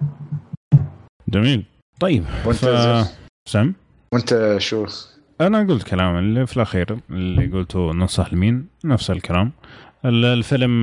جميل. 1.30 1.64
طيب 2.00 2.24
وأنت 2.46 2.58
ف... 2.58 3.08
سم 3.50 3.74
وأنت 4.14 4.56
شو؟ 4.58 4.86
أنا 5.42 5.60
قلت 5.60 5.84
كلام 5.84 6.18
اللي 6.18 6.48
في 6.48 6.58
الأخير 6.58 6.98
اللي 7.10 7.46
قلته 7.48 7.94
ننصح 7.94 8.34
لمين؟ 8.34 8.68
نفس 8.86 9.12
الكلام. 9.12 9.52
ال- 10.06 10.26
الفيلم 10.26 10.82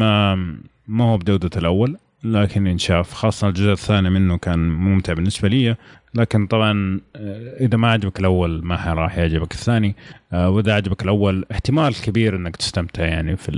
ما 0.89 1.05
هو 1.05 1.16
بجودة 1.19 1.51
الأول. 1.57 1.97
لكن 2.25 2.67
ينشاف 2.67 3.13
خاصة 3.13 3.49
الجزء 3.49 3.73
الثاني 3.73 4.11
منه 4.11 4.39
كان 4.39 4.59
ممتع 4.59 5.13
بالنسبة 5.13 5.49
لي. 5.49 5.77
لكن 6.15 6.47
طبعا 6.47 7.01
آه، 7.17 7.57
إذا 7.61 7.77
ما 7.77 7.91
عجبك 7.91 8.21
الأول 8.21 8.65
ما 8.65 8.95
راح 8.95 9.19
يعجبك 9.19 9.53
الثاني. 9.53 9.97
آه، 10.33 10.51
وإذا 10.51 10.75
عجبك 10.75 11.03
الأول 11.03 11.45
احتمال 11.53 12.03
كبير 12.03 12.37
إنك 12.37 12.57
تستمتع 12.57 13.05
يعني 13.05 13.37
في 13.37 13.51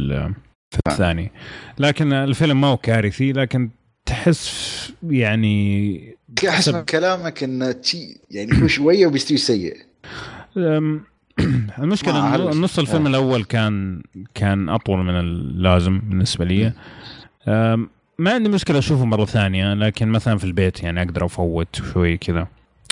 في 0.71 0.79
الثاني. 0.87 1.33
لكن 1.79 2.13
الفيلم 2.13 2.61
ما 2.61 2.67
هو 2.67 2.77
كارثي 2.77 3.33
لكن 3.33 3.71
تحس 4.07 4.93
يعني 5.11 6.17
احس 6.49 6.69
من 6.69 6.85
كلامك 6.85 7.43
انه 7.43 7.75
يعني 8.31 8.63
هو 8.63 8.67
شوية 8.67 9.07
وبيستوي 9.07 9.39
سيء. 9.39 9.77
أعرف. 12.17 12.57
نص 12.57 12.79
الفيلم 12.79 13.07
آه. 13.07 13.11
الأول 13.11 13.45
كان 13.45 14.03
كان 14.35 14.69
أطول 14.69 14.99
من 14.99 15.21
اللازم 15.21 15.99
بالنسبة 15.99 16.45
لي. 16.45 16.73
ما 18.23 18.33
عندي 18.35 18.49
مشكلة 18.49 18.79
أشوفه 18.79 19.05
مرة 19.05 19.25
ثانية 19.25 19.75
لكن 19.75 20.09
مثلا 20.09 20.39
في 20.39 20.45
البيت 20.45 20.83
يعني 20.83 21.03
أقدر 21.03 21.25
أفوت 21.25 21.83
شوي 21.93 22.17
كذا. 22.17 22.47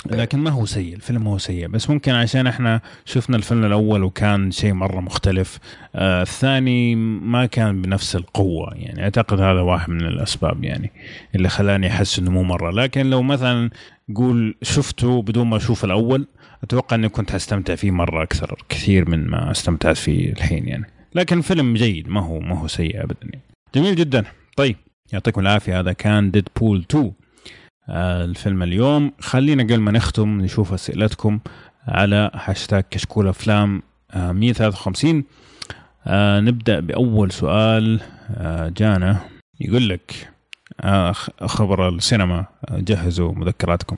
لكن 0.05 0.39
ما 0.39 0.49
هو 0.49 0.65
سيء 0.65 0.95
الفيلم 0.95 1.23
ما 1.23 1.31
هو 1.31 1.37
سيء. 1.37 1.67
بس 1.67 1.89
ممكن 1.89 2.11
عشان 2.11 2.47
إحنا 2.47 2.81
شفنا 3.05 3.37
الفيلم 3.37 3.65
الأول 3.65 4.03
وكان 4.03 4.51
شيء 4.51 4.73
مرة 4.73 4.99
مختلف. 4.99 5.59
آه 5.95 6.21
الثاني 6.21 6.95
ما 6.95 7.45
كان 7.45 7.81
بنفس 7.81 8.15
القوة 8.15 8.73
يعني. 8.75 9.03
أعتقد 9.03 9.39
هذا 9.39 9.61
واحد 9.61 9.89
من 9.89 10.05
الأسباب 10.05 10.63
يعني 10.63 10.91
اللي 11.35 11.49
خلاني 11.49 11.87
أحس 11.87 12.19
إنه 12.19 12.31
مو 12.31 12.43
مرة. 12.43 12.71
لكن 12.71 13.09
لو 13.09 13.21
مثلا 13.21 13.69
قول 14.15 14.55
شفته 14.61 15.21
بدون 15.21 15.47
ما 15.47 15.57
أشوف 15.57 15.85
الأول 15.85 16.27
أتوقع 16.63 16.95
إني 16.95 17.09
كنت 17.09 17.31
حستمتع 17.31 17.75
فيه 17.75 17.91
مرة 17.91 18.23
أكثر 18.23 18.63
كثير 18.69 19.09
من 19.09 19.27
ما 19.27 19.51
استمتعت 19.51 19.97
فيه 19.97 20.31
الحين 20.31 20.67
يعني. 20.67 20.85
لكن 21.15 21.41
فيلم 21.41 21.73
جيد 21.73 22.09
ما 22.09 22.21
هو 22.21 22.39
ما 22.39 22.59
هو 22.59 22.67
سيء 22.67 23.03
ابدا 23.03 23.17
يعني. 23.23 23.41
جميل 23.75 23.95
جدا. 23.95 24.23
طيب. 24.57 24.75
يعطيكم 25.13 25.41
العافية. 25.41 25.79
هذا 25.79 25.93
كان 25.93 26.31
Deadpool 26.31 26.85
2 26.91 27.11
آه 27.89 28.25
الفيلم 28.25 28.63
اليوم. 28.63 29.11
خلينا 29.19 29.63
قبل 29.63 29.79
ما 29.79 29.91
نختم 29.91 30.41
نشوف 30.41 30.73
أسئلتكم 30.73 31.39
على 31.87 32.31
هاشتاج 32.33 32.83
كشكول 32.91 33.27
أفلام 33.27 33.83
آه 34.11 34.31
153 34.31 35.23
آه 36.07 36.39
نبدأ 36.39 36.79
بأول 36.79 37.31
سؤال 37.31 37.99
آه 38.35 38.69
جانا. 38.77 39.17
يقول 39.59 39.89
لك 39.89 40.29
آه 40.81 41.11
خبر 41.45 41.89
السينما 41.89 42.45
آه 42.69 42.79
جهزوا 42.79 43.31
مذكراتكم. 43.31 43.97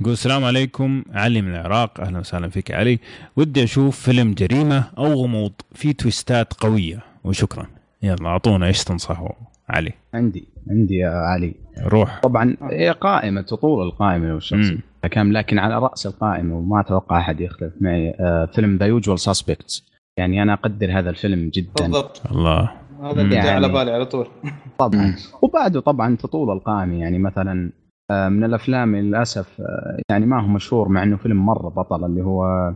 يقول 0.00 0.12
السلام 0.12 0.44
عليكم. 0.44 1.04
علي 1.12 1.42
من 1.42 1.50
العراق. 1.54 2.00
أهلا 2.00 2.18
وسهلا 2.18 2.48
فيك 2.48 2.70
علي. 2.70 2.98
ودي 3.36 3.64
أشوف 3.64 4.00
فيلم 4.00 4.34
جريمة 4.34 4.84
أو 4.98 5.12
غموض 5.12 5.52
فيه 5.74 5.92
twistات 5.92 6.52
قوية. 6.52 7.00
وشكرا. 7.24 7.66
يلا 8.02 8.28
أعطونا 8.28 8.66
إيش 8.66 8.84
تنصحوا. 8.84 9.47
علي. 9.70 9.92
عندي 10.14 10.48
عندي 10.70 10.94
يا 10.96 11.10
علي. 11.10 11.54
روح. 11.86 12.20
طبعا 12.22 12.56
هي 12.62 12.90
قائمة 12.90 13.40
تطول 13.40 13.86
القائمة 13.86 14.28
لو 14.28 14.36
الشخص 14.36 14.70
مم. 14.70 14.80
كم 15.10 15.32
لكن 15.32 15.58
على 15.58 15.78
رأس 15.78 16.06
القائمة 16.06 16.58
وما 16.58 16.80
أتوقع 16.80 17.18
أحد 17.20 17.40
يختلف 17.40 17.72
معي 17.80 18.10
آه 18.20 18.44
فيلم 18.54 18.76
The 18.76 18.86
Usual 18.86 19.18
Suspects 19.20 19.88
يعني 20.18 20.42
أنا 20.42 20.52
أقدر 20.52 20.98
هذا 20.98 21.10
الفيلم 21.10 21.48
جدا. 21.54 21.72
بالضبط. 21.80 22.22
الله. 22.30 22.70
هذا 23.02 23.10
اللي 23.22 23.28
جاء 23.34 23.44
يعني- 23.46 23.50
على 23.50 23.68
بالي 23.68 23.90
على 23.92 24.04
طول. 24.06 24.26
طبعا. 24.78 25.16
وبعده 25.42 25.80
طبعا 25.80 26.16
تطول 26.16 26.56
القائمة. 26.56 27.00
يعني 27.00 27.18
مثلا 27.18 27.70
آه، 28.10 28.28
من 28.28 28.44
الأفلام 28.44 28.96
للأسف 28.96 29.60
آه، 29.60 29.98
يعني 30.10 30.26
ما 30.26 30.42
هو 30.42 30.46
مشهور 30.48 30.88
مع 30.88 31.02
إنه 31.02 31.16
فيلم 31.16 31.46
مرة 31.46 31.68
بطل 31.68 32.04
اللي 32.04 32.22
هو 32.22 32.72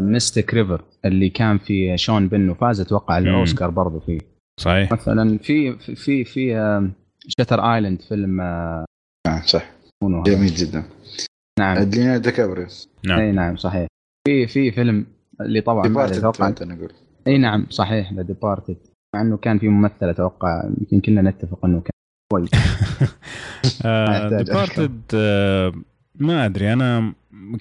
Mystic 0.00 0.54
River 0.54 0.82
اللي 1.04 1.28
كان 1.28 1.58
في 1.58 1.96
شون 1.96 2.28
بن 2.28 2.50
وفاز 2.50 2.80
أتوقع. 2.80 3.18
الأوسكار 3.18 3.70
برضه 3.70 4.00
فيه. 4.00 4.18
صحيح. 4.60 4.92
مثلا 4.92 5.38
في 5.38 5.78
في 5.78 5.94
في, 5.94 6.24
في 6.24 6.56
آه، 6.56 6.90
Shutter 7.28 7.74
Island 7.74 8.02
فيلم 8.02 8.40
آه، 8.40 8.84
آه 9.26 9.40
صح؟ 9.46 9.70
جميل 10.04 10.54
جدا. 10.54 10.84
نعم. 11.58 11.78
ليوناردو 11.78 12.22
ديكابريو 12.22 12.66
نعم. 13.06 13.20
إي 13.20 13.32
نعم 13.32 13.56
صحيح. 13.56 13.86
في 14.28 14.46
في 14.46 14.70
فيلم 14.70 15.06
اللي 15.40 15.60
طبعا 15.60 15.86
أنت 16.48 16.62
نقول 16.62 16.92
إي 17.26 17.38
نعم 17.38 17.66
صحيح 17.70 18.12
The 18.12 18.22
Departed 18.22 18.76
مع 19.14 19.20
إنه 19.20 19.36
كان 19.36 19.58
في 19.58 19.68
ممثل 19.68 20.08
أتوقع 20.08 20.70
يمكن 20.80 21.00
كلنا 21.00 21.30
نتفق 21.30 21.64
إنه 21.64 21.80
كان 21.80 21.92
كويس. 22.32 22.50
Departed 24.44 25.02
آه، 25.14 25.72
ما 26.22 26.46
أدري 26.46 26.72
أنا 26.72 27.12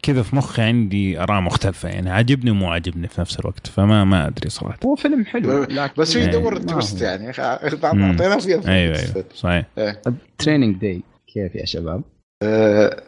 كذا 0.03 0.21
في 0.23 0.35
مخي 0.35 0.61
عندي 0.61 1.19
آراء 1.19 1.41
مختلفة 1.41 1.89
يعني 1.89 2.09
عاجبني 2.09 2.51
ومو 2.51 2.67
عاجبني 2.67 3.07
في 3.07 3.21
نفس 3.21 3.39
الوقت 3.39 3.67
فما 3.67 4.03
ما 4.03 4.27
أدري 4.27 4.49
صراحة. 4.49 4.79
هو 4.85 4.95
فيلم 4.95 5.25
حلو 5.25 5.63
لكن 5.63 5.93
بس 6.01 6.13
في 6.13 6.19
يعني 6.19 6.35
يدور 6.35 6.57
ال 6.57 6.65
twist 6.65 7.03
هو. 7.03 7.09
يعني. 7.09 7.29
أعطينا 7.83 8.37
فيها 8.37 8.61
أيوه 8.67 8.99
أيوه 8.99 9.25
صحيح. 9.35 9.65
Training 10.37 10.75
Day 10.75 11.01
كيف 11.33 11.55
يا 11.55 11.65
شباب؟ 11.65 12.03
آه، 12.43 13.01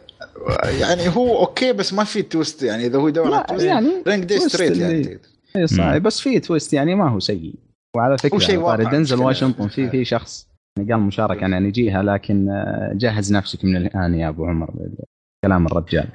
يعني 0.80 1.08
هو 1.16 1.38
أوكي 1.38 1.72
بس 1.72 1.92
ما 1.94 2.04
في 2.04 2.22
twist 2.22 2.62
يعني 2.62 2.86
إذا 2.86 2.98
هو 2.98 3.08
يدور 3.08 3.26
على 3.26 3.36
لا 3.36 3.46
twist 3.48 3.66
يعني 3.66 3.88
دي 4.06 4.38
twist 4.38 4.48
straight 4.48 4.76
يعني. 4.76 5.18
اي 5.56 5.66
صحيح 5.66 5.96
بس 5.96 6.20
في 6.20 6.40
تويست 6.40 6.72
يعني 6.72 6.94
ما 6.94 7.08
هو 7.08 7.20
سيء. 7.20 7.54
وعلى 7.96 8.18
فكرة 8.18 8.38
شيء 8.38 8.74
دنزل. 8.76 9.20
واشنطن 9.20 9.68
في 9.68 9.90
في 9.90 10.04
شخص 10.04 10.48
يعني 10.78 10.92
قال 10.92 11.00
مشاركة 11.00 11.46
أنا 11.46 11.60
نجيها 11.60 12.02
لكن 12.02 12.48
آه، 12.50 12.92
جهز 12.94 13.32
نفسك 13.32 13.64
من 13.64 13.76
الآن 13.76 14.14
يا 14.14 14.28
أبو 14.28 14.46
عمر. 14.46 14.70
كلام 15.44 15.66
الرجال. 15.66 16.08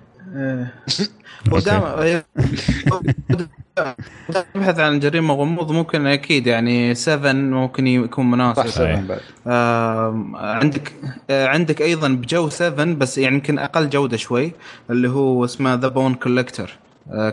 ودام 1.52 1.82
تبحث 4.54 4.80
عن 4.80 5.00
جريمة 5.00 5.34
وغموض 5.34 5.72
ممكن 5.72 6.08
أكيد 6.08 6.48
يعني 6.48 6.96
7 6.96 7.32
ممكن 7.34 7.88
يكون 7.88 8.32
مناسب. 8.32 8.62
آم، 9.48 10.36
عندك 10.36 10.94
آه، 11.30 11.48
عندك 11.48 11.82
أيضا 11.82 12.08
بجو 12.08 12.50
7 12.50 12.86
بس 12.86 13.18
يعني 13.18 13.36
يمكن 13.36 13.60
أقل 13.60 13.90
جودة 13.90 14.18
شوي 14.18 14.52
اللي 14.90 15.10
هو 15.10 15.46
اسمه 15.46 15.74
The 15.74 15.88
Bone 15.88 16.14
Collector 16.14 16.78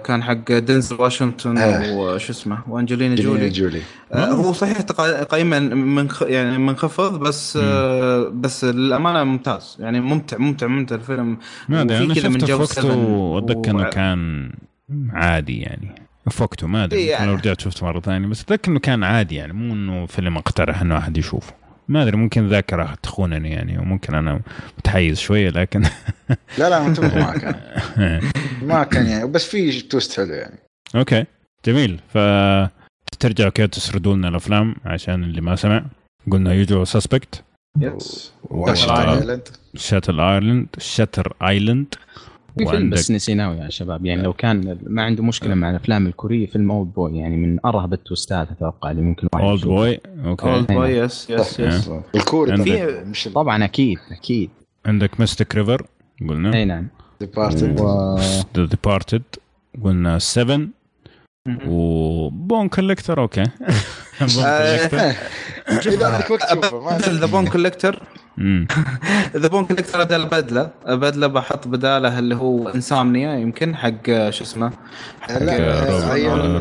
كان 0.04 0.22
حق 0.22 0.52
دينزل 0.52 0.96
واشنطن 1.00 1.58
آه. 1.58 1.96
وشو 1.96 2.32
اسمه 2.32 2.58
وأنجلينا 2.68 3.14
جولي 3.14 3.50
جولي. 3.50 3.50
جولي. 3.50 3.82
آه، 4.12 4.26
هو 4.32 4.52
صحيح 4.52 4.80
قيمه 5.22 5.58
من 5.58 6.08
يعني 6.20 6.58
منخفض 6.58 7.18
بس 7.20 7.58
آه، 7.62 8.28
بس 8.34 8.64
للأمانة 8.64 9.24
ممتاز. 9.24 9.76
يعني 9.80 10.00
ممتع 10.00 10.36
ممتع 10.38 10.66
ممتع 10.66 10.94
الفيلم. 10.94 11.38
ما 11.68 11.82
أدري 11.82 11.98
أنا 11.98 12.14
كذا 12.14 12.28
من 12.28 12.40
شفته 12.40 12.56
في 12.56 12.62
وقته 12.62 12.82
7 12.82 12.96
وأتذكر 13.06 13.70
إنه 13.70 13.84
كان 13.90 14.52
عادي 15.12 15.60
يعني. 15.60 15.94
في 16.30 16.42
وقته 16.42 16.66
ما 16.66 16.84
أدري 16.84 16.98
إيه 16.98 17.10
يمكن 17.12 17.24
لو 17.24 17.28
يعني. 17.30 17.40
رجعت 17.40 17.60
شفته 17.60 17.86
مرة 17.86 18.00
ثانية 18.00 18.28
بس 18.28 18.42
أتذكر 18.42 18.70
إنه 18.70 18.80
كان 18.80 19.04
عادي 19.04 19.34
يعني. 19.34 19.52
مو 19.52 19.74
إنه 19.74 20.06
فيلم 20.06 20.36
أقترح 20.36 20.80
إنه 20.80 20.98
أحد 20.98 21.16
يشوفه. 21.16 21.65
ما 21.88 22.02
أدري 22.02 22.16
ممكن 22.16 22.48
ذاكرة 22.48 22.94
تخونني 23.02 23.50
يعني 23.50 23.78
وممكن 23.78 24.14
أنا 24.14 24.40
متحيز 24.78 25.18
شوية 25.18 25.50
لكن 25.50 25.82
لا 26.58 26.70
لا 26.70 26.82
متفق 26.82 27.16
معك. 27.16 27.56
ما 28.62 28.84
كان 28.84 29.06
يعني 29.06 29.26
بس 29.26 29.44
في 29.44 29.80
twist 29.82 30.16
حلو 30.16 30.34
يعني. 30.34 30.58
أوكي 30.94 31.24
جميل. 31.66 32.00
ف 32.14 32.18
ترجعوا 33.20 33.50
كذا 33.50 33.66
تسردوا 33.66 34.14
لنا 34.14 34.28
الأفلام 34.28 34.74
عشان 34.84 35.24
اللي 35.24 35.40
ما 35.40 35.56
سمع. 35.56 35.84
قلنا 36.30 36.52
Usual 36.54 36.86
Suspects. 36.86 37.44
Yes 37.80 38.32
آه. 38.50 39.14
Island 39.18 39.48
Shutter 39.76 40.34
Island 40.34 40.66
Shutter 40.78 41.32
Island 41.42 41.94
في 42.58 42.66
فيلم 42.66 42.90
بس 42.90 42.98
وعندك 42.98 43.10
نسيناه 43.10 43.54
يا 43.54 43.68
شباب. 43.68 44.06
يعني 44.06 44.22
لو 44.22 44.32
كان 44.32 44.78
ما 44.86 45.02
عنده 45.02 45.22
مشكلة 45.22 45.54
مع 45.54 45.70
الأفلام 45.70 46.06
الكورية 46.06 46.46
فيلم 46.46 46.70
Oldboy 46.70 47.18
يعني 47.18 47.36
من 47.36 47.58
أرهب 47.64 47.92
ال 47.92 48.01
twistات 48.01 48.50
أتوقع 48.50 48.90
اللي 48.90 49.02
ممكن 49.02 49.28
الواحد 49.34 49.48
Old. 49.48 49.64
boy 49.64 50.00
أوكي. 50.24 50.46
Oldboy 50.46 50.88
yes 50.88 51.30
yes 51.30 51.60
yes 51.60 51.90
الكوري 52.14 52.56
طبعاً، 52.56 53.04
مش 53.04 53.28
طبعا 53.34 53.64
أكيد 53.64 53.98
أكيد. 54.10 54.50
عندك 54.86 55.20
Mystic 55.20 55.54
River 55.54 55.86
قلنا. 56.28 56.54
أي 56.54 56.64
نعم. 56.64 56.86
Departed. 57.20 57.80
The 58.56 58.64
Departed 58.66 59.22
قلنا 59.84 60.18
7 60.18 60.60
و 61.66 61.87
Bone 61.87 62.68
Collector 62.68 63.20
أوكي. 63.20 63.44
The 67.08 67.26
Bone 67.26 67.46
Collector 67.46 68.02
أمم. 68.38 68.66
The 69.36 69.48
Bone 69.48 69.64
Collector 69.64 69.98
بدل 70.04 70.26
بدله 70.26 70.70
بدله 70.86 71.26
بحط 71.26 71.68
بدالة 71.68 72.18
اللي 72.18 72.34
هو 72.36 72.68
Insomnia 72.68 73.34
يمكن 73.34 73.76
حق 73.76 74.06
شو 74.30 74.44
اسمه؟ 74.44 74.72
حق 75.20 75.32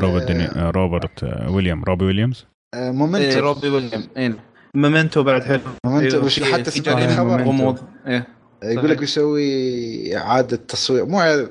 روبرت 0.03 0.31
روبرت 0.57 1.23
ويليام 1.49 1.83
روبن 1.83 2.05
ويليامز 2.05 2.45
إيه، 2.75 2.91
Memento 2.91 3.39
روبن 3.39 3.69
ويليام 3.69 4.03
إيه. 4.17 4.35
Memento 4.75 5.23
بعد 5.23 5.43
حلو. 5.43 5.59
Memento 5.85 6.29
في- 6.29 6.45
حتى 6.53 6.71
في 6.71 6.79
سمعت 6.81 7.17
خبر. 7.17 7.43
غموض. 7.43 7.79
إيه. 8.07 8.27
يقول 8.63 8.89
لك 8.89 8.97
بيسوي 8.97 10.17
إعادة 10.17 10.57
تصوير. 10.57 11.05
مو 11.05 11.47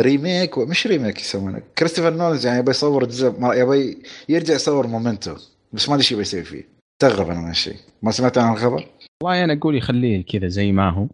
remake 0.00 0.58
مش 0.58 0.86
remake 0.86 1.20
يسمونه. 1.20 1.62
كريستوفر 1.78 2.14
نولان 2.14 2.46
يعني 2.46 2.58
يبي 2.58 2.70
يصور 2.70 3.04
جزء 3.04 3.40
ما- 3.40 3.54
يبي 3.54 3.98
يرجع 4.28 4.54
يصور 4.54 4.86
Memento. 4.86 5.34
بس 5.72 5.88
ما 5.88 5.94
ادري 5.94 6.02
إيش 6.04 6.12
يبي 6.12 6.20
يسوي 6.22 6.42
فيه. 6.44 6.64
استغرب 7.02 7.30
أنا 7.30 7.40
من 7.40 7.46
هالشيء 7.46 7.76
ما 8.02 8.10
سمعت 8.10 8.38
عن 8.38 8.52
الخبر؟ 8.52 8.86
والله 9.22 9.44
أنا 9.44 9.52
أقول 9.52 9.76
يخليه 9.76 10.24
كذا 10.24 10.48
زي 10.48 10.72
ما 10.72 10.90
هو. 10.90 11.06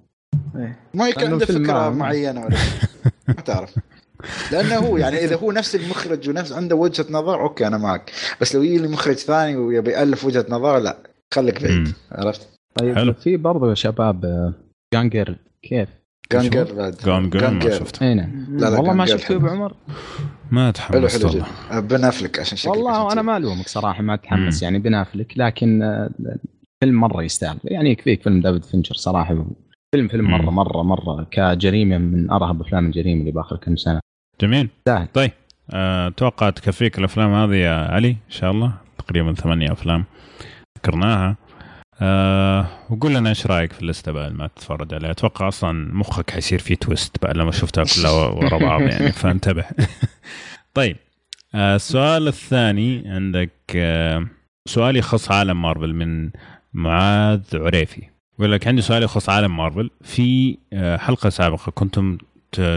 ما 0.95 1.09
يكون 1.09 1.25
عنده 1.25 1.47
فكرة 1.47 1.91
معينة 1.91 2.45
ولا. 2.45 2.57
ما 3.29 3.35
تعرف. 3.35 3.75
لأنه 4.53 4.77
هو 4.77 4.97
يعني 4.97 5.25
إذا 5.25 5.37
هو 5.37 5.53
نفس 5.53 5.75
المخرج 5.75 6.29
ونفس 6.29 6.53
عنده 6.53 6.77
وجهة 6.77 7.07
نظر 7.11 7.43
أوكي 7.43 7.67
أنا 7.67 7.79
معك. 7.79 8.13
بس 8.41 8.55
لو 8.55 8.63
يجي 8.63 8.79
لي 8.79 8.89
مخرج 8.89 9.15
ثاني 9.15 9.57
ويبي 9.57 9.91
يألف 9.91 10.25
وجهة 10.25 10.47
نظر 10.49 10.79
لا. 10.79 10.97
خليك 11.35 11.63
بعيد. 11.63 11.93
عرفت؟ 12.13 12.49
طيب 12.75 12.95
حلو. 12.95 13.13
في 13.13 13.37
برضو 13.37 13.71
يا 13.71 13.75
شباب 13.75 14.25
آه، 14.25 14.53
Gone 14.95 15.16
Girl 15.16 15.37
كيف؟ 15.63 15.89
Gone 16.33 16.54
Girl 16.54 16.75
بعد. 16.75 16.97
Gone 17.05 17.31
Gone 17.31 17.55
ما. 17.55 17.71
شفته. 17.71 18.07
اي 18.07 18.15
نعم. 18.15 18.47
لا 18.51 18.71
لا 18.71 18.79
والله 18.79 18.93
ما 18.93 19.07
شفته 19.07 19.33
يا 19.33 19.37
أبو 19.37 19.47
عمر. 19.47 19.75
ما 20.51 20.63
حلو 20.63 20.71
تحمست 20.73 21.19
حلو 21.19 21.29
والله. 21.29 21.47
جدا. 21.71 21.81
بن 21.81 22.05
أفليك 22.05 22.39
عشان 22.41 22.57
شكلك 22.57 22.73
والله 22.77 23.13
أنا. 23.13 23.23
ما 23.23 23.37
ألومك 23.37 23.69
صراحة 23.69 24.03
ما 24.03 24.17
تحمس 24.17 24.63
مم. 24.63 24.65
يعني 24.65 24.79
بن 24.79 24.94
أفليك 24.94 25.33
لكن 25.37 25.83
آه، 25.83 26.11
الفيلم 26.83 27.01
مرة 27.01 27.23
يستاهل. 27.23 27.59
يعني 27.65 27.91
يكفيك 27.91 28.23
فيلم 28.23 28.41
ديفيد 28.41 28.65
فينشر 28.65 28.95
صراحة. 28.95 29.47
فيلم 29.95 30.09
فيلم 30.09 30.31
مرة. 30.31 30.51
مرة 30.51 30.83
مرة. 30.83 31.27
كجريمة 31.31 31.99
من 31.99 32.31
أرهب 32.31 32.61
أفلام 32.61 32.87
الجريمة 32.87 33.21
اللي 33.21 33.31
بآخر 33.33 33.57
كم 33.57 33.77
سنة. 33.77 34.01
جميل. 34.41 34.69
يستاهل. 34.79 35.07
طيب 35.15 35.31
آه، 35.75 36.09
أتوقع 36.09 36.51
تكفيك 36.51 36.99
الأفلام 36.99 37.35
هذه 37.35 37.55
يا 37.57 37.75
علي؟ 37.75 38.11
إن 38.11 38.17
شاء 38.29 38.51
الله. 38.51 38.73
تقريبا 38.99 39.35
ثمانية 39.35 39.73
أفلام 39.73 40.05
ذكرناها. 40.79 41.37
أه 42.01 42.67
وقول 42.91 43.15
لنا 43.15 43.29
إيش 43.31 43.47
رأيك 43.47 43.73
في 43.73 43.83
اللسته 43.83 44.13
بعد 44.13 44.33
ما 44.33 44.47
تتفرج 44.47 44.95
عليها؟ 44.95 45.11
أتوقع 45.11 45.49
أصلا 45.49 45.95
مخك 45.95 46.31
حيصير 46.31 46.59
فيه 46.59 46.75
تويست 46.75 47.17
بعد 47.23 47.37
لما 47.37 47.53
شفتها 47.53 47.85
كلها 47.85 48.11
ورا 48.13 48.59
بعض 48.59 48.81
يعني 48.81 49.13
فانتبه. 49.23 49.65
طيب 50.75 50.97
آه، 51.55 51.77
السؤال 51.77 52.29
الثاني 52.29 53.03
عندك 53.07 53.51
آه، 53.77 54.27
سؤال 54.67 54.97
يخص 54.97 55.31
عالم 55.31 55.63
مارفل 55.63 55.93
من 55.95 56.31
معاذ 56.75 57.43
عريفي. 57.55 58.03
يقول 58.39 58.53
لك 58.53 58.67
عندي 58.67 58.83
سؤال 58.83 59.03
يخص 59.03 59.29
عالم 59.29 59.57
مارفل. 59.57 59.91
في 60.03 60.59
آه، 60.73 60.97
حلقة 60.97 61.29
سابقة 61.29 61.71
كنتم 61.71 62.19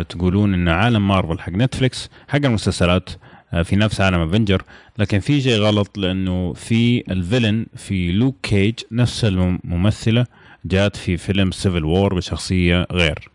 تقولون 0.10 0.54
إن 0.54 0.68
عالم 0.68 1.08
مارفل 1.08 1.40
حق 1.40 1.50
نتفليكس 1.52 2.10
حق 2.28 2.36
المسلسلات 2.46 3.10
آه، 3.10 3.16
في 3.64 3.76
نفس 3.76 4.02
عالم 4.02 4.20
Avenger 4.20 4.62
لكن 4.98 5.20
في 5.20 5.42
شيء 5.42 5.60
غلط 5.60 5.98
لأنه 5.98 6.54
في 6.54 7.12
ال 7.12 7.18
villain 7.19 7.66
في 7.76 8.12
Luke 8.12 8.36
Cage 8.44 8.74
نفس 8.92 9.26
الممثلة 9.26 10.26
جات 10.66 10.96
في 10.96 11.18
فيلم 11.18 11.52
Civil 11.52 11.86
War 11.86 12.16
بشخصية 12.16 12.88
غير. 12.92 13.30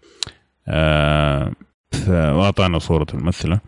آه، 0.68 1.52
وأعطانا 2.08 2.78
صورة 2.78 3.06
الممثلة. 3.14 3.60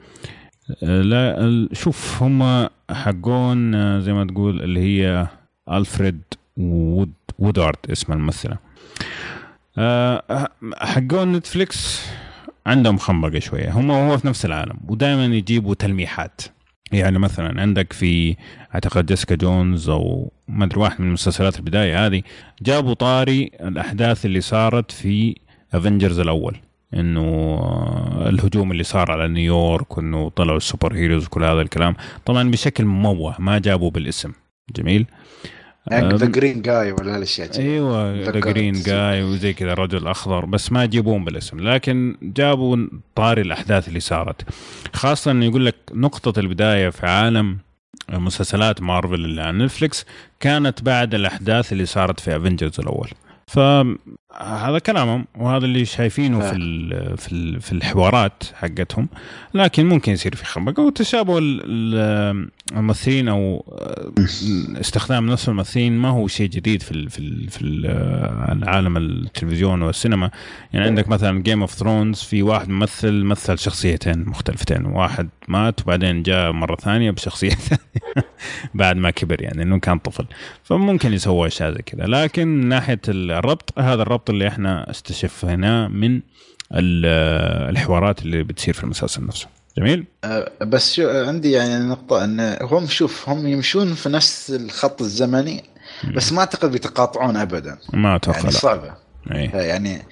آه، 0.82 1.02
لا 1.02 1.68
شوف 1.72 2.22
هم 2.22 2.68
حقون 2.90 3.74
آه، 3.74 4.00
زي 4.00 4.12
ما 4.12 4.24
تقول 4.24 4.62
اللي 4.62 4.80
هي 4.80 5.26
ألفري 5.70 6.20
وود 6.56 7.12
وودارد 7.38 7.76
اسم 7.92 8.12
الممثلة. 8.12 8.56
آه، 9.78 10.48
حقون 10.76 11.32
نتفليكس 11.32 12.06
عندهم 12.66 12.96
خنبقة 12.96 13.38
شوية. 13.38 13.70
هم 13.70 13.90
هو 13.90 14.18
في 14.18 14.26
نفس 14.26 14.44
العالم 14.44 14.76
ودائما 14.88 15.24
يجيبوا 15.24 15.74
تلميحات. 15.74 16.40
يعني 16.92 17.18
مثلا 17.18 17.60
عندك 17.60 17.92
في 17.92 18.36
أعتقد 18.74 19.06
Jessica 19.06 19.34
Jones 19.34 19.88
أو 19.88 20.32
ما 20.48 20.64
أدري 20.64 20.80
واحد 20.80 21.00
من 21.00 21.12
مسلسلات 21.12 21.58
البداية 21.58 22.06
هذه 22.06 22.22
جابوا 22.62 22.94
طاري 22.94 23.50
الأحداث 23.60 24.26
اللي 24.26 24.40
صارت 24.40 24.92
في 24.92 25.36
Avengers 25.74 26.18
الأول. 26.18 26.56
إنه 26.94 27.20
آه، 27.20 28.28
الهجوم 28.28 28.72
اللي 28.72 28.82
صار 28.82 29.10
على 29.10 29.28
نيويورك 29.28 29.98
وإنه 29.98 30.30
طلعوا 30.30 30.56
ال 30.56 30.94
superheroes 30.94 31.26
وكل 31.26 31.44
هذا 31.44 31.60
الكلام. 31.60 31.96
طبعا 32.24 32.50
بشكل 32.50 32.84
مموه 32.84 33.34
ما 33.38 33.58
جابوا 33.58 33.90
بالاسم. 33.90 34.32
جميل. 34.76 35.06
The 35.92 36.26
green 36.26 36.62
guy 36.62 36.92
ولا 36.92 37.16
هالاشياء. 37.16 37.58
أيوه 37.58 38.14
The. 38.14 38.30
green 38.40 38.72
guy 38.82 39.22
وزي 39.22 39.52
كذا 39.52 39.72
الرجل 39.72 39.98
الأخضر 39.98 40.44
بس 40.44 40.72
ما 40.72 40.84
يجيبون 40.84 41.24
بالاسم 41.24 41.60
لكن 41.60 42.16
جابوا 42.22 42.86
طاري 43.14 43.42
الأحداث 43.42 43.88
اللي 43.88 44.00
صارت 44.00 44.42
خاصة 44.92 45.30
إنه 45.30 45.44
يقول 45.44 45.66
لك 45.66 45.74
نقطة 45.92 46.40
البداية 46.40 46.88
في 46.90 47.06
عالم 47.06 47.58
مسلسلات 48.12 48.82
مارفل 48.82 49.14
اللي 49.14 49.42
على 49.42 49.58
نتفلكس 49.64 50.06
كانت 50.40 50.82
بعد 50.82 51.14
الأحداث 51.14 51.72
اللي 51.72 51.86
صارت 51.86 52.20
في 52.20 52.36
Avengers 52.36 52.80
الأول 52.80 53.08
فهذا 54.40 54.78
كلامهم 54.78 55.24
وهذا 55.38 55.64
اللي 55.64 55.84
شايفينه 55.84 56.40
في 56.40 56.56
ال 56.56 57.16
في 57.18 57.32
ال 57.32 57.60
في 57.60 57.72
الحوارات 57.72 58.42
حقتهم. 58.54 59.08
لكن 59.54 59.86
ممكن 59.88 60.12
يصير 60.12 60.34
في 60.34 60.44
خربقه 60.44 60.82
وتشابه 60.82 61.38
ال- 61.38 61.60
ال- 61.64 62.48
الممثلين 62.72 63.28
أو 63.28 63.64
استخدام 64.80 65.26
نفس 65.30 65.48
الممثلين 65.48 65.98
ما 65.98 66.08
هو 66.08 66.28
شيء 66.28 66.48
جديد 66.48 66.82
في 66.82 67.08
في 67.08 67.48
في 67.50 67.62
ال- 67.62 67.86
العالم 68.62 68.96
التلفزيون 68.96 69.82
والسينما. 69.82 70.30
يعني 70.72 70.86
عندك 70.86 71.08
مثلا 71.08 71.42
Game 71.42 71.60
of 71.60 71.72
Thrones 71.74 72.18
في 72.20 72.42
واحد 72.42 72.68
ممثل 72.68 73.12
مثل 73.24 73.58
شخصيتين 73.58 74.24
مختلفتين. 74.28 74.86
واحد 74.86 75.28
مات 75.48 75.80
وبعدين 75.82 76.22
جاء 76.22 76.52
مرة 76.52 76.76
ثانية 76.76 77.10
بشخصية 77.10 77.50
ثانية 77.68 78.04
بعد 78.74 78.96
ما 78.96 79.10
كبر 79.10 79.42
يعني 79.42 79.62
إنه 79.62 79.78
كان 79.78 79.98
طفل. 79.98 80.24
فممكن 80.64 81.12
يسووا 81.12 81.46
أشياء 81.46 81.70
زي 81.72 81.82
كذا. 81.86 82.06
لكن 82.06 82.48
من 82.48 82.66
ناحية 82.68 83.00
الربط 83.08 83.78
هذا 83.78 84.02
الربط 84.02 84.23
اللي 84.30 84.48
إحنا 84.48 84.90
استشفيناه 84.90 85.88
من 85.88 86.16
ال- 86.72 87.70
الحوارات 87.70 88.22
اللي 88.22 88.42
بتصير 88.42 88.74
في 88.74 88.84
المسلسل 88.84 89.26
نفسه. 89.26 89.46
جميل؟ 89.78 90.04
أه، 90.24 90.50
بس 90.62 90.94
شو 90.94 91.08
عندي 91.10 91.50
يعني 91.52 91.84
نقطة 91.84 92.24
إن 92.24 92.56
هم 92.62 92.86
شوف 92.86 93.28
هم 93.28 93.46
يمشون 93.46 93.94
في 93.94 94.08
نفس 94.08 94.50
الخط 94.50 95.02
الزمني 95.02 95.64
بس 96.14 96.32
ما 96.32 96.40
أعتقد 96.40 96.70
بيتقاطعون 96.70 97.36
ابدا. 97.36 97.78
ما 97.92 98.16
أتوقع 98.16 98.38
يعني 98.38 98.50
صعبة. 98.50 98.94
إيه. 99.32 99.50
يعني 99.50 100.02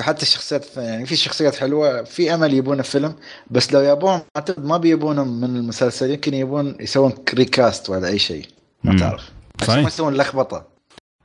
حتى 0.00 0.22
الشخصيات 0.22 0.66
يعني 0.76 1.06
في 1.06 1.16
شخصيات 1.16 1.54
حلوة 1.54 2.02
في 2.02 2.34
أمل 2.34 2.54
يبون 2.54 2.82
فيلم 2.82 3.14
بس 3.50 3.72
لو 3.72 3.80
يبون 3.80 4.20
أعتقد 4.36 4.64
ما 4.64 4.76
بيبونهم 4.76 5.40
من 5.40 5.56
المسلسل. 5.56 6.10
يمكن 6.10 6.34
يبون 6.34 6.76
يسوون 6.80 7.12
ريكاست 7.34 7.90
ولا 7.90 8.08
أي 8.08 8.18
شيء. 8.18 8.46
ما. 8.84 8.96
تعرف. 8.98 9.30
بس. 9.62 9.70
ما 9.70 9.80
يسوون 9.80 10.14
لخبطة. 10.14 10.66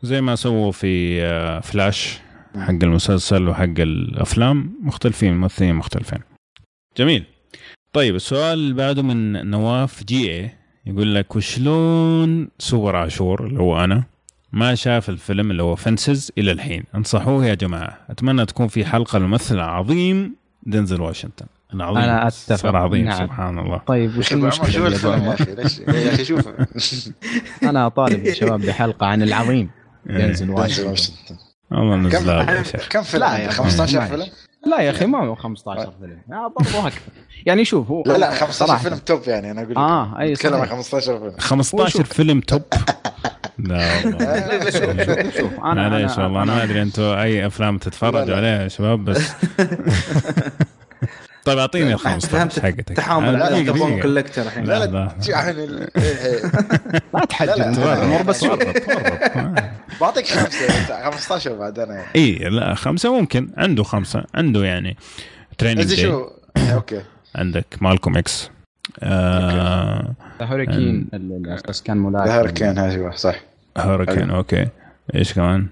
زي 0.05 0.21
ما 0.21 0.35
سووا 0.35 0.71
في 0.71 1.21
آه، 1.23 1.59
فلاش 1.59 2.19
حق 2.59 2.69
المسلسل 2.83 3.47
وحق 3.47 3.63
الأفلام 3.79 4.73
مختلفين 4.81 5.33
ممثلين 5.37 5.75
مختلفين. 5.75 6.19
جميل. 6.97 7.23
طيب 7.93 8.15
السؤال 8.15 8.53
اللي 8.59 8.73
بعده 8.73 9.01
من 9.03 9.49
نواف 9.49 10.03
جي 10.03 10.31
اي 10.31 10.49
يقول 10.85 11.15
لك 11.15 11.35
وشلون 11.35 12.47
سوبر 12.59 12.95
عاشور 12.95 13.45
اللي 13.47 13.59
هو 13.59 13.83
أنا 13.83 14.03
ما 14.53 14.75
شاف 14.75 15.09
الفيلم 15.09 15.51
اللي 15.51 15.63
هو 15.63 15.75
Fences 15.75 16.31
إلى 16.37 16.51
الحين؟ 16.51 16.83
انصحوه 16.95 17.45
يا 17.45 17.53
جماعة. 17.53 17.97
أتمنى 18.09 18.45
تكون 18.45 18.67
في 18.67 18.85
حلقة 18.85 19.19
للممثل 19.19 19.55
العظيم 19.55 20.35
دنزل 20.63 21.01
واشنطن. 21.01 21.45
العظيم 21.73 21.97
أنا 21.97 22.27
أتفق. 22.27 22.55
صار 22.55 22.75
عظيم 22.75 23.05
نعم. 23.05 23.17
سبحان 23.27 23.59
الله. 23.59 23.77
طيب 23.77 24.17
وش 24.17 24.33
المشكلة 24.33 24.69
يا 24.83 24.87
الفيلم؟ 24.87 25.35
أخي 25.89 26.25
شوف. 26.25 26.47
أنا 27.69 27.89
طالب 27.89 28.25
يا 28.25 28.33
شباب 28.33 28.61
بحلقة 28.61 29.05
عن 29.05 29.21
العظيم. 29.23 29.69
دنزل 30.05 30.49
واشنطن 30.49 31.35
والله 31.71 32.09
كم 32.09 32.17
نزلها 32.17 32.63
كم 32.89 33.01
فيلم 33.03 33.23
لا 33.23 33.29
عندك؟ 33.29 33.43
يا 33.45 33.51
15 33.51 33.99
معلش. 33.99 34.11
فيلم؟ 34.11 34.25
لا 34.67 34.81
يا 34.81 34.89
أخي 34.91 35.05
ما 35.05 35.23
هو 35.27 35.35
15 35.35 35.93
فيلم. 35.99 36.21
آه، 36.31 36.53
برضو 36.59 36.87
أكثر 36.87 36.99
يعني 37.45 37.65
شوف 37.65 37.87
هو 37.91 38.03
لا 38.05 38.17
لا 38.17 38.31
15 38.31 38.51
صراحة. 38.51 38.83
فيلم 38.83 38.97
توب 38.97 39.21
يعني 39.27 39.51
أنا 39.51 39.61
أقول 39.61 39.71
لك. 39.71 39.77
آه 39.77 40.19
أي 40.19 40.35
صحيح 40.35 40.63
15 40.69 41.19
فيلم. 41.19 41.35
15 41.37 41.83
وشوف. 41.99 42.13
فيلم 42.13 42.39
توب. 42.39 42.61
لا 43.59 43.95
والله. 44.05 44.17
لا 44.17 44.57
لا 44.63 44.71
شوف 44.71 44.83
شوف 45.05 45.37
شوف. 45.37 45.53
أنا 45.63 45.89
معليش 45.89 46.17
والله 46.17 46.43
أنا 46.43 46.55
ما 46.55 46.63
أدري 46.63 46.81
أنتم 46.81 47.03
أي 47.03 47.45
أفلام 47.45 47.73
لا، 47.73 47.79
تتفرجوا. 47.79 48.35
عليها 48.35 48.63
يا 48.63 48.67
شباب 48.67 49.05
بس 49.05 49.31
طيب 51.45 51.57
أعطيني 51.57 51.93
ال 51.93 51.99
15 51.99 52.27
فهمت. 52.37 52.59
حقتك 52.59 52.95
تحامل 52.97 53.33
لا، 53.33 53.45
على 53.45 53.63
تبون. 53.63 54.01
كولكتر 54.01 54.41
الحين. 54.41 54.63
لا، 54.63 54.79
لا. 54.79 54.85
لا. 54.85 55.15
لا. 55.29 55.89
إيه، 55.97 56.25
إيه. 56.25 56.41
يا 57.41 57.95
عمر 57.95 58.21
بس. 58.21 58.45
بعطيك 60.01 60.27
خمسة 60.27 61.11
15 61.11 61.53
بعد 61.53 61.79
أنا. 61.79 61.93
يعني 61.93 62.07
اي 62.15 62.31
لا 62.49 62.75
خمسة 62.75 63.19
ممكن. 63.19 63.49
عنده 63.57 63.83
خمسة 63.83 64.23
عنده 64.35 64.65
يعني 64.65 64.97
تريننج 65.57 65.93
شو؟ 65.93 66.29
أوكي. 66.73 67.01
عندك 67.35 67.65
مالكوم 67.81 68.17
إكس 68.17 68.49
آه 69.03 70.13
هوريكين 70.41 71.09
بس 71.69 71.81
كان 71.81 71.97
ملاك 71.97 72.27
هاركين 72.27 72.77
هذا 72.77 73.11
صح. 73.15 73.35
هوريكين 73.77 74.29
أوكي. 74.29 74.67
إيش 75.15 75.33
كمان؟ 75.33 75.67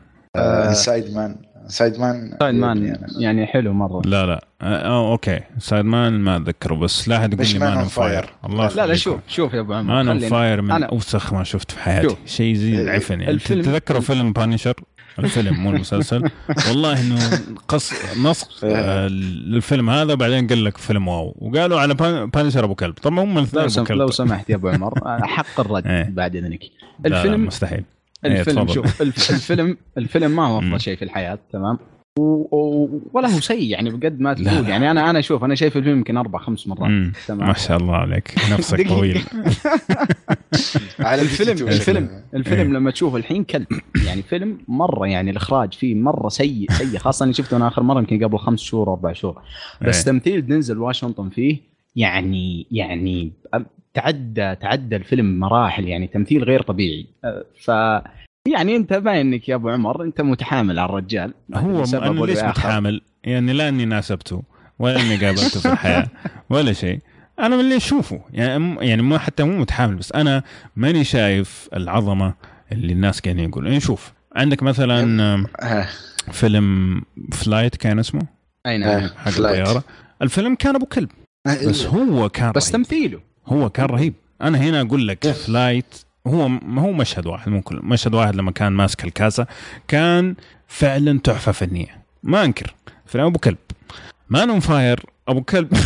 سايد 0.72 1.14
مان. 1.16 1.36
Inside 1.68 2.00
Man 2.00 2.38
Inside 2.40 2.56
Man 2.56 2.98
يعني 3.18 3.46
حلو 3.46 3.74
مرة. 3.74 4.02
لا 4.06 4.26
لا. 4.26 4.46
آه 4.62 4.66
آه، 4.88 5.12
okay. 5.12 5.40
Inside 5.60 5.86
Man 5.86 6.14
ما 6.20 6.38
أتذكره 6.38 6.76
بس 6.76 7.08
لا 7.08 7.18
أحد 7.18 7.34
يقول 7.34 7.48
لي 7.54 7.60
Man 7.60 7.74
on 7.74 7.84
Fire. 7.84 8.30
الله 8.46 8.68
لا 8.68 8.86
لا. 8.86 8.94
شوف 8.96 9.20
شوف 9.28 9.54
يا 9.54 9.60
أبو 9.60 9.74
عمر 9.74 10.04
Man 10.04 10.14
on 10.14 10.20
Fire 10.20 10.62
من 10.62 10.80
أنا- 10.80 10.90
أوسخ 10.92 11.34
ما 11.34 11.44
شفت 11.44 11.72
في 11.72 11.80
حياتي. 11.80 12.16
شيء 12.26 12.56
زي 12.56 12.82
العفن 12.82 13.20
يعني 13.22 13.34
الفيلم- 13.34 13.62
تتذكروا 13.62 14.02
فيلم 14.02 14.34
Punisher 14.34 14.74
الفيلم 15.20 15.56
مو 15.64 15.70
المسلسل. 15.70 16.30
والله 16.68 17.02
إنه 17.02 17.20
قص 17.68 17.94
نص 18.24 18.64
آه، 18.64 19.08
للفيلم 19.08 19.90
هذا 19.90 20.14
وبعدين 20.14 20.48
قال 20.48 20.64
لك 20.66 20.78
فيلم 20.78 21.08
wow. 21.08 21.36
وقالوا 21.42 21.80
على 21.80 21.94
Pun- 21.94 22.26
Punisher 22.30 22.64
أبو 22.64 22.76
كلب. 22.76 22.94
طبعا 22.94 23.20
هم 23.24 23.38
الاثنين 23.38 23.64
لو, 23.64 23.70
سم... 23.70 23.84
كلب. 23.84 23.98
لو 23.98 24.12
سمحت 24.12 24.50
يا 24.50 24.56
أبو 24.56 24.68
عمر 24.70 24.94
حق 25.36 25.60
الرد 25.60 25.88
إيه. 25.88 26.10
بعد 26.10 26.36
إذنك. 26.36 26.60
لا، 27.04 27.10
لا، 27.10 27.18
الفيلم 27.22 27.46
مستحيل. 27.46 27.84
الفيلم 28.26 28.58
تفضل. 28.66 28.74
شوف 28.74 29.02
الف- 29.02 29.30
الفيلم 29.32 29.78
الفيلم 29.98 30.32
ما 30.36 30.48
هو. 30.48 30.60
أفضل 30.60 30.82
شيء 30.82 30.96
في 30.96 31.06
الحياة 31.06 31.40
تمام 31.54 31.78
و... 32.20 32.24
و... 32.58 33.02
ولا 33.14 33.28
هو 33.36 33.40
سيء 33.40 33.70
يعني 33.72 33.90
بقد 33.90 34.20
ما 34.20 34.34
لا. 34.34 34.52
تقول 34.54 34.70
يعني 34.70 34.92
أنا 34.92 35.10
أنا 35.10 35.22
شوف 35.22 35.44
أنا 35.44 35.56
شايف 35.56 35.78
الفيلم 35.78 35.98
يمكن 35.98 36.18
أربع 36.18 36.40
خمس 36.40 36.68
مرات. 36.68 37.14
تمام 37.28 37.48
ما 37.48 37.54
شاء 37.54 37.78
الله 37.78 37.96
عليك 37.96 38.36
نفسك. 38.52 38.88
طويل 38.88 39.22
على 41.00 41.22
الفيلم 41.22 41.52
الفيلم 41.52 41.68
الفيلم 41.70 42.10
إيه. 42.10 42.24
الفيلم 42.40 42.74
لما 42.74 42.92
تشوفه 42.92 43.18
الحين 43.18 43.44
كلب 43.44 43.68
يعني 44.06 44.22
فيلم 44.22 44.58
مرة 44.68 45.08
يعني 45.08 45.32
الإخراج 45.32 45.74
فيه 45.74 45.96
مرة 45.96 46.30
سيء 46.30 46.72
سيء 46.72 46.98
خاصة 46.98 47.24
إني 47.24 47.34
شفته 47.34 47.58
أنا 47.58 47.68
آخر 47.68 47.84
مرة 47.84 48.00
يمكن 48.00 48.24
قبل 48.24 48.38
خمس 48.38 48.60
شهور 48.60 48.88
أو 48.88 48.94
أربع 48.94 49.14
شهور 49.14 49.42
بس 49.82 49.98
إيه. 49.98 50.04
تمثيل 50.14 50.48
دنزل 50.48 50.78
واشنطن 50.78 51.30
فيه 51.30 51.58
يعني 51.96 52.68
يعني 52.72 53.32
تعدى 53.94 54.56
تعدى 54.56 54.96
الفيلم 54.96 55.40
مراحل 55.40 55.88
يعني 55.88 56.08
تمثيل 56.08 56.44
غير 56.44 56.62
طبيعي. 56.62 57.06
ف 57.62 57.68
يعني 58.48 58.76
انت 58.76 58.94
باين 58.94 59.34
انك 59.34 59.50
يا 59.50 59.56
أبو 59.56 59.70
عمر 59.70 60.04
انت 60.04 60.22
متحامل 60.22 60.80
على 60.80 60.90
الرجال. 60.90 61.34
هو 61.56 61.84
أنا 61.94 62.26
ليش. 62.26 62.40
متحامل؟ 62.44 63.02
يعني 63.24 63.54
لا 63.54 63.70
إني 63.70 63.86
ناسبته 63.86 64.44
ولا 64.80 65.02
إني 65.02 65.26
قابلته 65.26 65.60
في 65.60 65.72
الحياة 65.72 66.08
ولا 66.50 66.74
شيء. 66.74 67.00
أنا 67.40 67.56
من 67.56 67.60
اللي 67.60 67.78
أشوفه. 67.78 68.22
يعني 68.34 68.76
يعني 68.88 69.02
مو 69.02 69.18
حتى 69.18 69.44
مو 69.44 69.58
متحامل 69.58 69.96
بس 69.96 70.12
أنا 70.12 70.44
ماني 70.76 71.04
شايف 71.04 71.70
العظمة 71.74 72.34
اللي 72.72 72.94
الناس 72.94 73.20
قاعدين 73.20 73.50
يقولون. 73.50 73.68
يعني 73.68 73.80
شوف 73.80 74.14
عندك 74.36 74.64
مثلا 74.64 75.24
آه، 75.60 75.88
فيلم 76.32 77.02
فلايت 77.32 77.76
كان 77.76 78.00
اسمه؟ 78.00 78.22
أي 78.66 78.78
نعم. 78.78 78.90
آه، 78.90 79.08
حق. 79.08 79.28
الطيارة. 79.28 79.84
الفيلم 80.22 80.56
كان 80.56 80.76
أبو 80.76 80.86
كلب 80.86 81.10
بس 81.48 81.86
هو 81.86 82.30
كان 82.30 82.52
بس 82.52 82.72
رهيب. 82.72 82.86
تمثيله. 82.86 83.20
هو 83.48 83.70
كان 83.70 83.86
رهيب. 83.86 84.14
أنا 84.42 84.58
هنا 84.58 84.82
أقول 84.82 85.08
لك 85.08 85.32
Flight 85.32 85.96
هو 86.28 86.48
ما 86.48 86.82
هو 86.82 86.92
مشهد 86.92 87.28
واحد 87.28 87.50
مو 87.50 87.62
كل 87.62 87.80
مشهد 87.84 88.14
واحد 88.14 88.36
لما 88.36 88.52
كان 88.52 88.72
ماسك 88.72 89.04
الكاسة 89.04 89.48
كان 89.88 90.36
فعلا 90.68 91.20
تحفة 91.20 91.52
فنية. 91.52 92.04
ما 92.24 92.44
أنكر. 92.44 92.76
فيلم 93.06 93.26
أبو 93.26 93.40
كلب. 93.40 93.58
Man 94.30 94.50
on 94.50 94.60
Fire 94.60 95.06
أبو 95.28 95.42
كلب. 95.42 95.74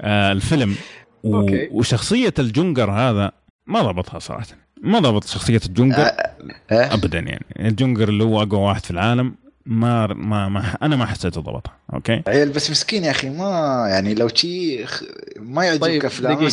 آه 0.00 0.32
الفيلم. 0.32 0.74
و... 1.24 1.46
وشخصية 1.70 2.34
الجنقر 2.38 2.90
هذا 2.90 3.32
ما 3.66 3.82
ضبطها 3.82 4.18
صراحة. 4.18 4.46
ما 4.82 4.98
ضبط 4.98 5.24
شخصية 5.24 5.60
الجنقر 5.66 6.02
آه. 6.02 6.94
ابدا 6.94 7.18
يعني. 7.18 7.46
الجنقر 7.58 8.08
اللي 8.08 8.24
هو 8.24 8.42
أقوى 8.42 8.60
واحد 8.60 8.84
في 8.84 8.90
العالم. 8.90 9.34
ما 9.68 10.06
ما, 10.06 10.48
ما 10.48 10.64
أنا 10.82 10.96
ما 10.96 11.06
حسيته 11.06 11.40
ضبطها 11.40 11.76
okay؟ 11.94 12.22
عيل 12.26 12.48
بس 12.48 12.70
مسكين 12.70 13.04
يا 13.04 13.10
أخي. 13.10 13.30
ما 13.30 13.84
يعني 13.90 14.14
لو 14.14 14.28
شي 14.28 14.86
خ- 14.86 15.02
ما 15.36 15.64
يعجبك 15.64 15.82
طيب 15.82 16.04
أفلام 16.04 16.48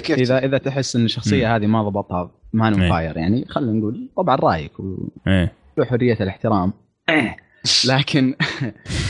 كيف؟ 0.00 0.18
اذا 0.18 0.38
إذا 0.38 0.58
تحس 0.58 0.96
إن 0.96 1.04
الشخصية 1.04 1.56
هذه 1.56 1.66
ما 1.66 1.82
ضبطها 1.82 2.30
Man 2.52 2.80
إيه. 2.82 2.90
Fire 2.90 3.16
يعني 3.16 3.44
خلينا 3.48 3.72
نقول 3.72 4.08
طبعا 4.16 4.36
رأيك 4.36 4.80
و... 4.80 5.08
إيه. 5.26 5.52
حرية 5.84 6.16
الاحترام. 6.20 6.72
لكن 7.88 8.34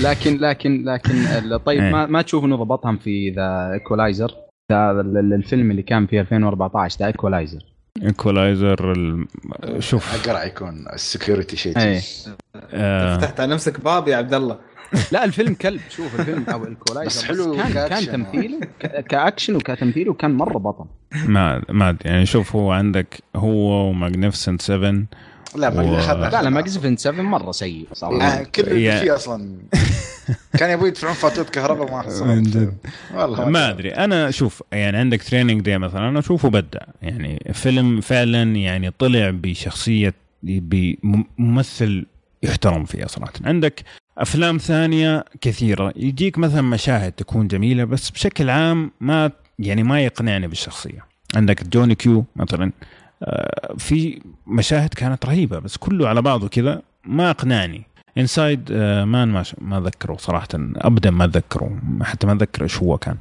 لكن 0.03 0.39
لكن 0.39 0.85
لكن 0.85 1.57
طيب 1.67 1.81
إيه. 1.83 1.93
ما 1.93 2.07
ما 2.07 2.23
تشوف 2.23 2.45
إنه 2.45 2.57
ضبطهم 2.57 2.97
في 2.97 3.31
The 3.31 3.73
Equalizer؟ 3.73 4.35
the 4.73 4.91
ال- 4.91 5.17
ال- 5.19 5.33
الفيلم 5.33 5.71
اللي 5.71 5.83
كان 5.83 6.07
في 6.07 6.21
2014 6.21 6.99
The 7.01 7.07
Equalizer. 7.07 7.65
Equalizer 8.03 8.93
ال... 8.93 9.27
شوف. 9.79 10.15
اقرع 10.15 10.45
يكون 10.45 10.85
ال 10.93 11.00
security 11.00 11.57
شيء 11.57 11.79
إيه 11.79 12.01
آه. 12.73 13.17
فتحت 13.17 13.41
على 13.41 13.55
نفسك 13.55 13.81
باب 13.81 14.09
يا 14.09 14.17
عبد 14.17 14.35
الله. 14.35 14.59
لا 15.13 15.25
الفيلم 15.25 15.55
كلب. 15.55 15.81
شوف 15.91 16.21
الفيلم. 16.21 16.45
أو 16.49 16.65
ال 16.65 16.69
Equalizer 16.69 17.07
بس 17.07 17.25
حلو 17.25 17.57
كان 17.57 17.89
كان. 17.89 18.07
تمثيله 18.07 18.61
كاكشن 19.09 19.57
وكتمثيله 19.57 20.15
كان 20.15 20.31
مرة 20.31 20.59
بطل. 20.59 20.85
ما 21.27 21.63
ما 21.69 21.89
أدري. 21.89 22.11
يعني 22.11 22.27
شوف 22.27 22.57
هو 22.57 22.73
عندك 22.73 23.23
هو 23.37 23.89
و 23.89 23.95
Magnificent 23.95 24.63
7 24.63 25.03
لا 25.57 25.71
ما 25.71 25.83
و- 25.83 25.97
لا 26.21 26.43
لا 26.43 26.51
Magnificent 26.51 26.99
7 26.99 27.23
مرة 27.23 27.53
سيء 27.53 27.87
آه، 27.91 27.95
صراحة 27.95 28.43
كل 28.43 28.63
اللي 28.63 29.01
فيه 29.01 29.15
أصلا. 29.15 29.59
كان 30.59 30.71
يبغوا 30.71 30.89
يدفعون 30.89 31.15
فاتورة 31.15 31.45
كهرباء 31.47 31.91
ما 31.91 32.03
جد. 32.43 32.75
والله. 33.15 33.49
ما 33.49 33.71
أدري. 33.71 33.91
أنا 33.91 34.31
شوف 34.31 34.63
يعني 34.73 34.97
عندك 34.97 35.23
Training 35.23 35.61
Day 35.61 35.79
مثلا 35.79 36.09
أنا 36.09 36.19
أشوفه 36.19 36.51
بدع 36.51 36.81
يعني 37.03 37.43
فيلم 37.53 38.01
فعلا 38.01 38.43
يعني 38.57 38.91
طلع 38.91 39.31
بشخصية 39.31 40.15
بممثل 40.43 42.07
يحترم 42.43 42.85
فيها 42.85 43.07
صراحة. 43.07 43.33
عندك 43.45 43.83
أفلام 44.19 44.59
ثانية 44.59 45.25
كثيرة. 45.41 45.93
يجيك 45.97 46.39
مثلا 46.39 46.63
مشاهد 46.63 47.13
تكون 47.13 47.49
جميلة 47.49 47.85
بس 47.85 48.11
بشكل 48.11 48.51
عام 48.51 48.91
ما 49.01 49.31
يعني 49.59 49.83
ما 49.83 50.01
يقنعني 50.01 50.49
بالشخصية. 50.49 51.05
عندك 51.37 51.65
John 51.69 51.95
Q 51.95 52.25
مثلا. 52.37 52.65
آه، 52.65 52.73
في 53.79 54.23
مشاهد 54.47 54.95
كانت 54.95 55.27
رهيبة 55.27 55.59
بس 55.59 55.77
كله 55.77 56.09
على 56.09 56.23
بعضه 56.23 56.49
كذا 56.49 56.83
ما 57.05 57.31
أقنعني 57.31 57.83
Inside 58.19 58.73
Man 58.73 59.29
ما 59.29 59.45
ما 59.59 59.81
ذكره 59.81 60.17
صراحة 60.17 60.49
ابدا 60.55 61.11
ما 61.11 61.27
ذكره 61.27 61.79
حتى 62.03 62.27
ما 62.27 62.33
اتذكر 62.33 62.63
إيش 62.63 62.79
هو 62.79 62.99
كان 62.99 63.17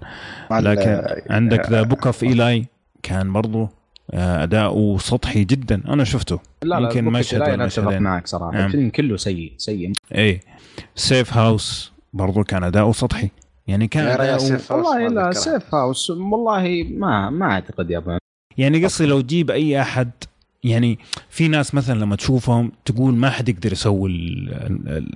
لكن 0.52 1.04
عندك 1.30 1.70
The 1.70 1.82
Book 1.82 2.06
of 2.06 2.24
Eli 2.24 2.66
كان 3.04 3.34
برضو 3.34 3.70
آه، 4.12 4.44
اداؤه 4.44 4.98
سطحي 4.98 5.44
جدا 5.44 5.82
أنا 5.88 6.04
شفته 6.04 6.40
لا 6.64 6.80
لا 6.80 6.88
يمكن 6.88 7.06
مشهد 7.06 7.40
لا 7.40 7.46
ولا 7.46 7.54
أنا 7.54 7.66
أتفق 7.66 7.84
مشهدين. 7.84 8.02
معك 8.04 8.28
صراحة 8.28 8.52
نعم. 8.52 8.66
الفيلم 8.66 8.90
كله 8.90 9.18
سيء 9.18 9.54
سيء 9.58 9.92
إيه 10.16 10.42
سيف 10.96 11.38
هاوس 11.38 11.92
برضو 12.14 12.44
كان 12.44 12.64
أداؤه 12.64 12.92
سطحي 12.92 13.30
يعني 13.68 13.88
كان 13.88 14.08
أداؤه 14.08 14.38
سيف 14.38 14.72
هاوس 14.72 14.88
والله 14.88 15.08
لا. 15.08 15.32
سيف 15.32 15.76
هاوس 15.76 16.10
والله 16.10 16.88
ما 16.92 17.30
ما 17.30 17.52
أعتقد 17.52 17.92
يا 17.92 17.98
أبو. 17.98 18.18
يعني 18.58 18.86
قصدي 18.86 19.06
لو 19.08 19.22
تجيب 19.22 19.52
أي 19.52 19.82
أحد 19.82 20.12
يعني 20.64 21.00
في 21.30 21.48
ناس 21.48 21.76
مثلا 21.76 22.00
لما 22.00 22.16
تشوفهم 22.16 22.72
تقول 22.86 23.14
ما 23.14 23.30
حد 23.30 23.50
يقدر 23.50 23.72
يسوي 23.72 24.10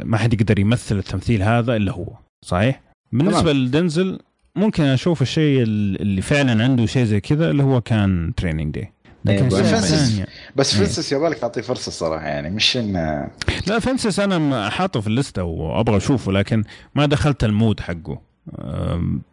ما 0.04 0.18
حد 0.18 0.34
يقدر 0.34 0.60
يمثل 0.60 0.98
التمثيل 0.98 1.44
هذا 1.44 1.76
إلا 1.76 1.92
هو 1.92 2.08
صحيح 2.46 2.82
بالنسبة 3.12 3.54
لدنزل 3.54 4.20
ممكن 4.56 4.84
أشوف 4.84 5.22
الشيء 5.22 5.64
اللي 5.64 6.22
فعلا 6.22 6.64
عنده 6.64 6.86
شيء 6.86 7.04
زي 7.04 7.20
كذا 7.20 7.52
اللي 7.52 7.64
هو 7.64 7.82
كان 7.82 8.34
Training 8.38 8.74
Day 8.76 8.92
لكن 9.26 9.44
إيه، 9.44 9.50
Fences. 9.64 9.94
الثانية- 10.24 10.30
بس 10.56 10.76
إيه. 10.76 10.86
Fences 10.86 11.12
يبالك 11.12 11.44
أعطيه 11.44 11.62
فرصة 11.62 11.88
الصراحه 11.88 12.26
يعني 12.28 12.50
مش 12.50 12.78
انه 12.78 13.28
لا 13.68 13.80
Fences 13.80 14.20
أنا 14.20 14.70
حاطه 14.70 15.02
في 15.02 15.08
الليستة 15.08 15.44
وأبغى 15.44 15.98
أشوفه 15.98 16.32
لكن 16.32 16.64
ما 16.96 17.06
دخلت 17.06 17.44
ال 17.44 17.51
mood 17.51 17.80
حقه 17.80 18.22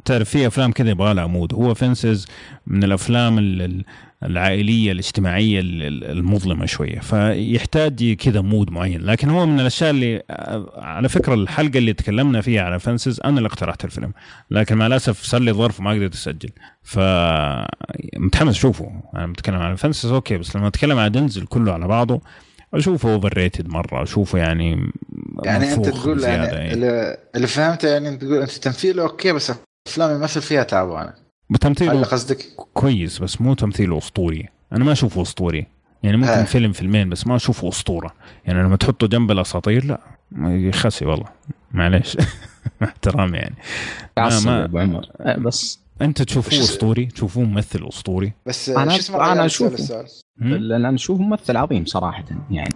تعرف 0.05 0.31
في 0.31 0.47
أفلام 0.47 0.73
كذا 0.73 0.91
يبغى 0.91 1.15
لها 1.15 1.27
mood. 1.27 1.55
هو 1.55 1.75
Fences 1.75 2.27
من 2.67 2.85
الأفلام 2.85 3.39
ال- 3.39 3.63
ال- 3.63 3.85
العائلية 4.25 4.93
الاجتماعية 4.93 5.61
ال- 5.61 5.83
ال- 5.83 6.05
المظلمة 6.05 6.67
شوية. 6.67 6.99
فيحتاج 7.01 8.13
كذا 8.13 8.41
mood 8.41 8.71
معين. 8.71 9.01
لكن 9.01 9.31
هو 9.31 9.47
من 9.47 9.61
الأشياء 9.61 9.91
اللي 9.91 10.23
على 10.77 11.09
فكرة 11.09 11.35
الحلقة 11.35 11.79
اللي 11.79 11.93
تكلمنا 11.93 12.41
فيها 12.41 12.63
على 12.63 12.79
Fences 12.79 13.21
أنا 13.25 13.39
اللي 13.39 13.47
اقترحت 13.47 13.85
الفيلم. 13.85 14.13
لكن 14.51 14.77
مع 14.77 14.87
الأسف 14.87 15.23
صار 15.23 15.41
لي 15.41 15.53
ظرف 15.53 15.81
ما 15.81 15.91
قدرت 15.91 16.15
أسجل. 16.15 16.51
ف 16.83 16.99
متحمس 18.17 18.57
اشوفه 18.57 19.03
أنا 19.17 19.27
بتكلم 19.27 19.57
عن 19.57 19.75
Fences 19.75 20.13
okay 20.13 20.39
بس 20.39 20.57
لما 20.57 20.67
أتكلم 20.69 20.99
عن 20.99 21.11
دنزل 21.13 21.47
كله 21.47 21.73
على 21.73 21.87
بعضه 21.89 22.21
أشوفه 22.75 23.15
overrated 23.15 23.69
مرة 23.69 24.03
أشوفه 24.03 24.39
يعني 24.39 24.91
يعني 25.45 25.73
أنت 25.75 25.89
تقول 25.89 26.23
يعني 26.23 26.47
بزيادة 26.47 27.19
اللي, 27.35 27.47
فهمته 27.47 27.89
يعني 27.89 28.09
أنت 28.09 28.25
تقول 28.25 28.41
أنت 28.41 28.51
تمثيله 28.51 29.03
okay 29.03 29.33
بس 29.33 29.53
افلام 29.89 30.17
يمثل 30.21 30.43
فيها 30.43 30.63
تعبانه 30.63 31.13
هل 31.53 31.59
تمثيله 31.61 32.03
قصدك؟ 32.05 32.39
كويس 32.75 33.19
بس 33.19 33.41
مو 33.41 33.55
تمثيله 33.55 33.99
أسطوري. 33.99 34.49
أنا 34.73 34.85
ما 34.85 34.93
أشوفه 34.93 35.23
أسطوري. 35.23 35.67
يعني 36.03 36.17
ممكن 36.17 36.31
آه. 36.31 36.45
فيلم 36.45 36.73
فيلمين 36.73 37.09
بس 37.09 37.27
ما 37.27 37.37
أشوفه 37.37 37.69
أسطورة. 37.69 38.15
يعني 38.47 38.63
لما 38.63 38.77
تحطه 38.77 39.07
جنب 39.07 39.31
الأساطير 39.31 39.85
لا. 39.85 40.01
يخسي 40.39 41.05
والله. 41.05 41.27
معليش. 41.73 42.17
مع 42.81 42.89
احترامي 42.89 43.39
يعني. 43.39 43.55
تعصب 44.17 44.47
ما- 44.49 44.61
يا 44.61 44.65
ابو 44.65 44.79
عمر 44.79 45.07
آه، 45.21 45.37
بس 45.39 45.81
أنت 46.03 46.23
تشوفوه 46.23 46.59
أسطوري 46.59 47.07
تشوفوه 47.07 47.45
ممثل 47.45 47.89
أسطوري 47.89 48.33
بس 48.47 48.67
سأل 48.67 48.91
السؤال؟ 48.91 50.07
هم؟ 50.43 50.55
لأن 50.55 50.95
أشوفه 50.95 51.23
ممثل 51.23 51.57
عظيم 51.57 51.85
صراحة 51.85 52.25
يعني 52.51 52.75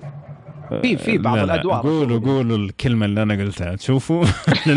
في 0.82 0.96
في 0.96 1.18
بعض 1.18 1.36
لا 1.36 1.44
لا، 1.46 1.54
الأدوار 1.54 1.82
قولوا 1.82 2.18
قولوا 2.20 2.56
الكلمة 2.58 3.06
اللي 3.06 3.22
أنا 3.22 3.34
قلتها 3.34 3.74
تشوفوا 3.76 4.24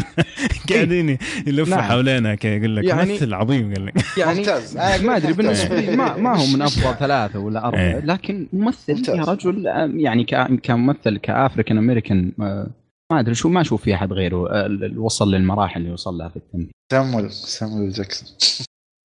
قاعدين 0.70 1.18
يلفوا 1.48 1.76
نعم. 1.76 1.82
حولينا 1.84 2.36
كي 2.36 2.48
يقول 2.48 2.76
لك 2.76 2.84
يعني- 2.84 3.12
ممثل 3.14 3.34
عظيم 3.34 3.74
قال 3.74 3.86
لك 3.86 3.94
يعني 4.18 4.42
ما 5.08 5.18
أدري. 5.18 5.34
بالنسبة 5.34 5.80
لي 5.82 5.96
ما, 5.96 6.18
ما 6.18 6.38
هو 6.38 6.46
من 6.56 6.62
أفضل 6.62 6.94
ثلاثة 7.06 7.40
ولا 7.40 7.66
أربعة 7.66 7.80
إيه. 7.80 8.00
لكن 8.00 8.48
ممثل. 8.54 9.04
يا 9.18 9.24
رجل 9.24 9.68
آه، 9.68 9.92
يعني 9.96 10.24
كممثل 10.64 11.18
ك 11.18 11.25
African 11.25 11.78
American 11.78 12.32
آه، 12.42 12.68
ما 13.12 13.20
أدري 13.20 13.36
شو 13.36 13.50
ما 13.50 13.62
أشوف 13.62 13.82
في 13.84 13.96
أحد 13.96 14.14
غيره 14.14 14.50
آه، 14.52 14.92
وصل 14.98 15.32
للمراحل 15.34 15.82
اللي 15.82 15.92
وصل 15.94 16.18
لها 16.18 16.30
في 16.30 16.36
التمثيل 16.36 16.72
سامويل 16.92 17.32
سامويل 17.32 17.92
جاكسون. 17.92 18.28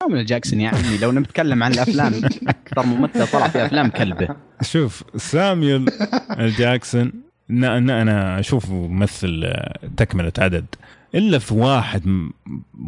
سامويل 0.03 0.25
جاكسون 0.25 0.61
يا 0.61 0.69
عمي 0.69 0.97
لو 0.97 1.11
نتكلم 1.11 1.63
عن 1.63 1.71
الأفلام. 1.71 2.13
أكثر 2.47 2.85
ممثل 2.85 3.27
طلع 3.27 3.47
في 3.47 3.65
أفلام 3.65 3.89
كلبة. 3.89 4.35
شوف 4.61 5.03
ساميول 5.17 5.85
جاكسون 6.39 7.11
إن 7.49 7.89
أنا 7.89 8.39
اشوفه 8.39 8.73
ممثل 8.73 9.41
آه، 9.45 9.79
تكملة 9.97 10.31
عدد. 10.37 10.65
إلا 11.15 11.39
في 11.39 11.53
واحد 11.53 12.07
م- 12.07 12.31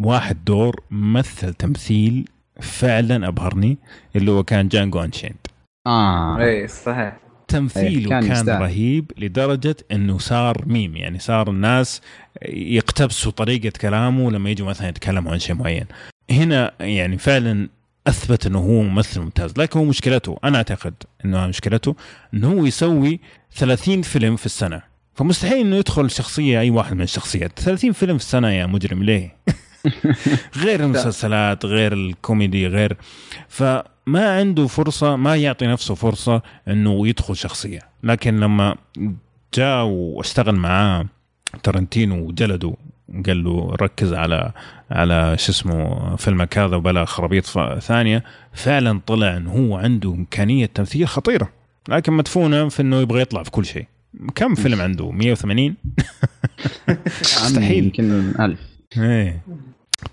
واحد 0.01 0.45
دور 0.45 0.83
مثل 0.91 1.53
تمثيل 1.53 2.27
فعلا 2.61 3.27
أبهرني 3.27 3.77
اللي 4.15 4.31
هو 4.31 4.43
كان 4.43 4.67
جانجو 4.67 5.03
أنشيند. 5.03 5.35
آه. 5.87 6.37
اي 6.39 6.67
صحيح. 6.67 7.17
تمثيله 7.47 7.87
إيه، 7.87 8.09
كان, 8.09 8.23
كان 8.23 8.31
يستاهل. 8.31 8.61
رهيب 8.61 9.11
لدرجة 9.17 9.75
إنه 9.91 10.17
صار 10.17 10.63
ميم 10.65 10.95
يعني 10.95 11.19
صار 11.19 11.49
الناس 11.49 12.01
يقتبسوا 12.45 13.31
طريقة 13.31 13.71
كلامه 13.81 14.31
لما 14.31 14.49
يجوا 14.49 14.67
مثلا 14.67 14.89
يتكلموا 14.89 15.31
عن 15.31 15.39
شيء 15.39 15.55
معين. 15.55 15.85
هنا 16.31 16.71
يعني 16.79 17.17
فعلا 17.17 17.69
أثبت 18.07 18.45
إنه 18.45 18.59
هو 18.59 18.81
ممثل 18.81 19.21
ممتاز 19.21 19.53
لكن 19.57 19.79
هو 19.79 19.85
مشكلته 19.85 20.37
أنا 20.43 20.57
أعتقد 20.57 20.93
إنه 21.25 21.47
مشكلته 21.47 21.95
إنه 22.33 22.51
هو 22.51 22.65
يسوي 22.65 23.19
30 23.55 24.01
فيلم 24.01 24.35
في 24.35 24.45
السنة. 24.45 24.81
فمستحيل 25.15 25.59
إنه 25.59 25.75
يدخل 25.75 26.11
شخصية 26.11 26.59
أي 26.59 26.69
واحد 26.69 26.95
من 26.95 27.01
الشخصيات. 27.01 27.59
30 27.59 27.91
فيلم 27.91 28.17
في 28.17 28.23
السنة 28.23 28.49
يا 28.49 28.65
مجرم 28.65 29.03
ليه؟ 29.03 29.35
غير 30.63 30.83
المسلسلات 30.83 31.65
غير 31.65 31.93
الكوميدي 31.93 32.67
غير. 32.67 32.97
فما 34.07 34.37
عنده 34.39 34.67
فرصة 34.67 35.15
ما 35.15 35.35
يعطي 35.35 35.67
نفسه 35.67 35.95
فرصة 35.95 36.41
إنه 36.67 37.07
يدخل 37.07 37.35
شخصية. 37.35 37.79
لكن 38.03 38.39
لما 38.39 38.75
جاء 39.53 39.83
واشتغل 39.85 40.55
معاه 40.55 41.05
ترنتينو 41.63 42.27
وجلده 42.27 42.73
قال 43.25 43.43
له 43.43 43.75
ركز 43.81 44.13
على 44.13 44.51
على 44.91 45.35
شو 45.39 45.51
اسمه 45.51 46.15
فيلمك 46.15 46.57
هذا 46.57 46.75
وبلا 46.75 47.05
خرابيط 47.05 47.45
ثانية. 47.79 48.23
فعلا 48.53 49.01
طلع 49.07 49.37
انه 49.37 49.51
هو 49.51 49.77
عنده 49.77 50.09
إمكانية 50.09 50.65
تمثيل 50.65 51.07
خطيرة. 51.07 51.49
لكن 51.89 52.13
مدفونة 52.13 52.69
في 52.69 52.81
إنه 52.81 53.01
يبغى 53.01 53.21
يطلع 53.21 53.43
في 53.43 53.51
كل 53.51 53.65
شيء. 53.65 53.85
كم 54.35 54.55
فيلم 54.55 54.81
عنده؟ 54.81 55.11
180 55.11 55.75
مستحيل. 57.21 57.83
يمكن 57.83 58.33
ألف. 58.39 58.59
إيه. 58.97 59.41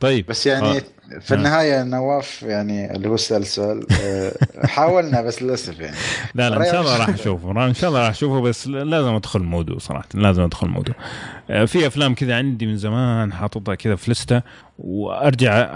طيب. 0.01 0.27
بس 0.27 0.47
يعني 0.47 0.79
آه. 0.79 0.83
في 1.21 1.35
النهاية 1.35 1.83
نواف 1.83 2.43
يعني 2.43 2.97
اللي 2.97 3.09
هو 3.09 3.17
سأل 3.17 3.43
السؤال 3.43 3.87
آه، 4.03 4.33
حاولنا 4.67 5.23
بس 5.23 5.43
للأسف 5.43 5.81
يعني. 5.81 5.97
لا 6.35 6.51
لا 6.51 6.57
إن 6.57 6.65
شاء 6.65 6.81
الله. 6.81 6.97
راح 6.97 7.09
اشوفه 7.09 7.67
إن 7.67 7.75
شاء 7.75 7.91
الله 7.91 8.01
راح 8.01 8.11
اشوفه 8.11 8.41
بس 8.41 8.67
لازم 8.67 9.15
أدخل 9.15 9.41
mood 9.40 9.71
ه 9.71 9.78
صراحة 9.79 10.09
لازم 10.15 10.43
أدخل 10.43 10.69
mood 10.69 10.88
ه 10.88 10.93
آه، 11.51 11.65
في 11.65 11.87
أفلام 11.87 12.15
كذا 12.15 12.37
عندي 12.37 12.67
من 12.67 12.77
زمان 12.77 13.33
حاططها 13.33 13.75
كذا 13.75 13.97
في 13.97 14.11
لستة 14.11 14.43
وأرجع 14.79 15.71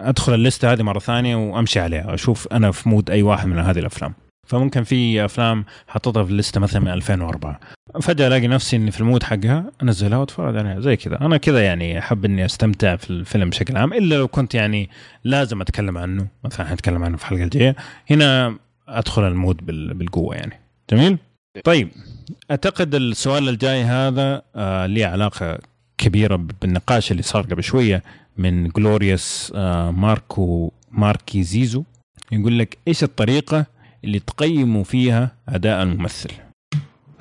أدخل 0.00 0.34
اللستة 0.34 0.72
هذه 0.72 0.82
مرة 0.82 0.98
ثانية 0.98 1.36
وأمشي 1.36 1.80
عليها 1.80 2.14
أشوف 2.14 2.48
أنا 2.52 2.72
في 2.72 2.88
mood 2.88 3.10
أي 3.10 3.22
واحد 3.22 3.46
من 3.46 3.58
هذه 3.58 3.78
الأفلام. 3.78 4.14
فممكن 4.50 4.82
في 4.82 5.24
أفلام 5.24 5.64
حطيتها 5.88 6.24
في 6.24 6.30
ال 6.30 6.36
list 6.36 6.60
مثلا 6.60 6.80
من 6.80 6.88
2004 6.88 7.60
فجأة 8.02 8.26
ألاقي 8.26 8.48
نفسي 8.48 8.76
إني 8.76 8.90
في 8.90 9.00
ال 9.00 9.04
mood 9.04 9.22
حقها 9.22 9.72
أنزلها 9.82 10.18
وأتفرج 10.18 10.56
عليها 10.56 10.80
زي 10.80 10.96
كذا. 10.96 11.20
أنا 11.20 11.36
كذا 11.36 11.64
يعني 11.64 11.98
أحب 11.98 12.24
إني 12.24 12.44
أستمتع 12.44 12.96
في 12.96 13.10
الفيلم 13.10 13.50
بشكل 13.50 13.76
عام 13.76 13.92
إلا 13.92 14.14
لو 14.14 14.28
كنت 14.28 14.54
يعني 14.54 14.90
لازم 15.24 15.60
أتكلم 15.60 15.98
عنه. 15.98 16.26
مثلا 16.44 16.66
حنتكلم 16.66 17.04
عنه 17.04 17.16
في 17.16 17.22
الحلقة 17.22 17.42
الجاية. 17.44 17.76
هنا 18.10 18.56
أدخل 18.88 19.28
ال 19.28 19.36
mood 19.36 19.66
بال- 19.66 19.94
بالقوة 19.94 20.34
يعني. 20.36 20.60
جميل؟ 20.90 21.18
طيب 21.64 21.88
أعتقد 22.50 22.94
السؤال 22.94 23.48
الجاي 23.48 23.82
هذا 23.82 24.42
آه 24.56 24.86
ليه 24.86 25.06
علاقة 25.06 25.58
كبيرة 25.98 26.36
بالنقاش 26.60 27.10
اللي 27.12 27.22
صار 27.22 27.42
قبل 27.42 27.62
شوية 27.62 28.02
من 28.36 28.68
جلوريوس 28.68 29.52
آه 29.56 29.90
ماركو 29.90 30.72
ماركي 30.90 31.42
زيزو 31.42 31.84
يقول 32.32 32.58
لك 32.58 32.78
إيش 32.88 33.02
الطريقة 33.04 33.66
اللي 34.04 34.18
تقيموا 34.18 34.84
فيها 34.84 35.30
أداء 35.48 35.82
الممثل. 35.82 36.30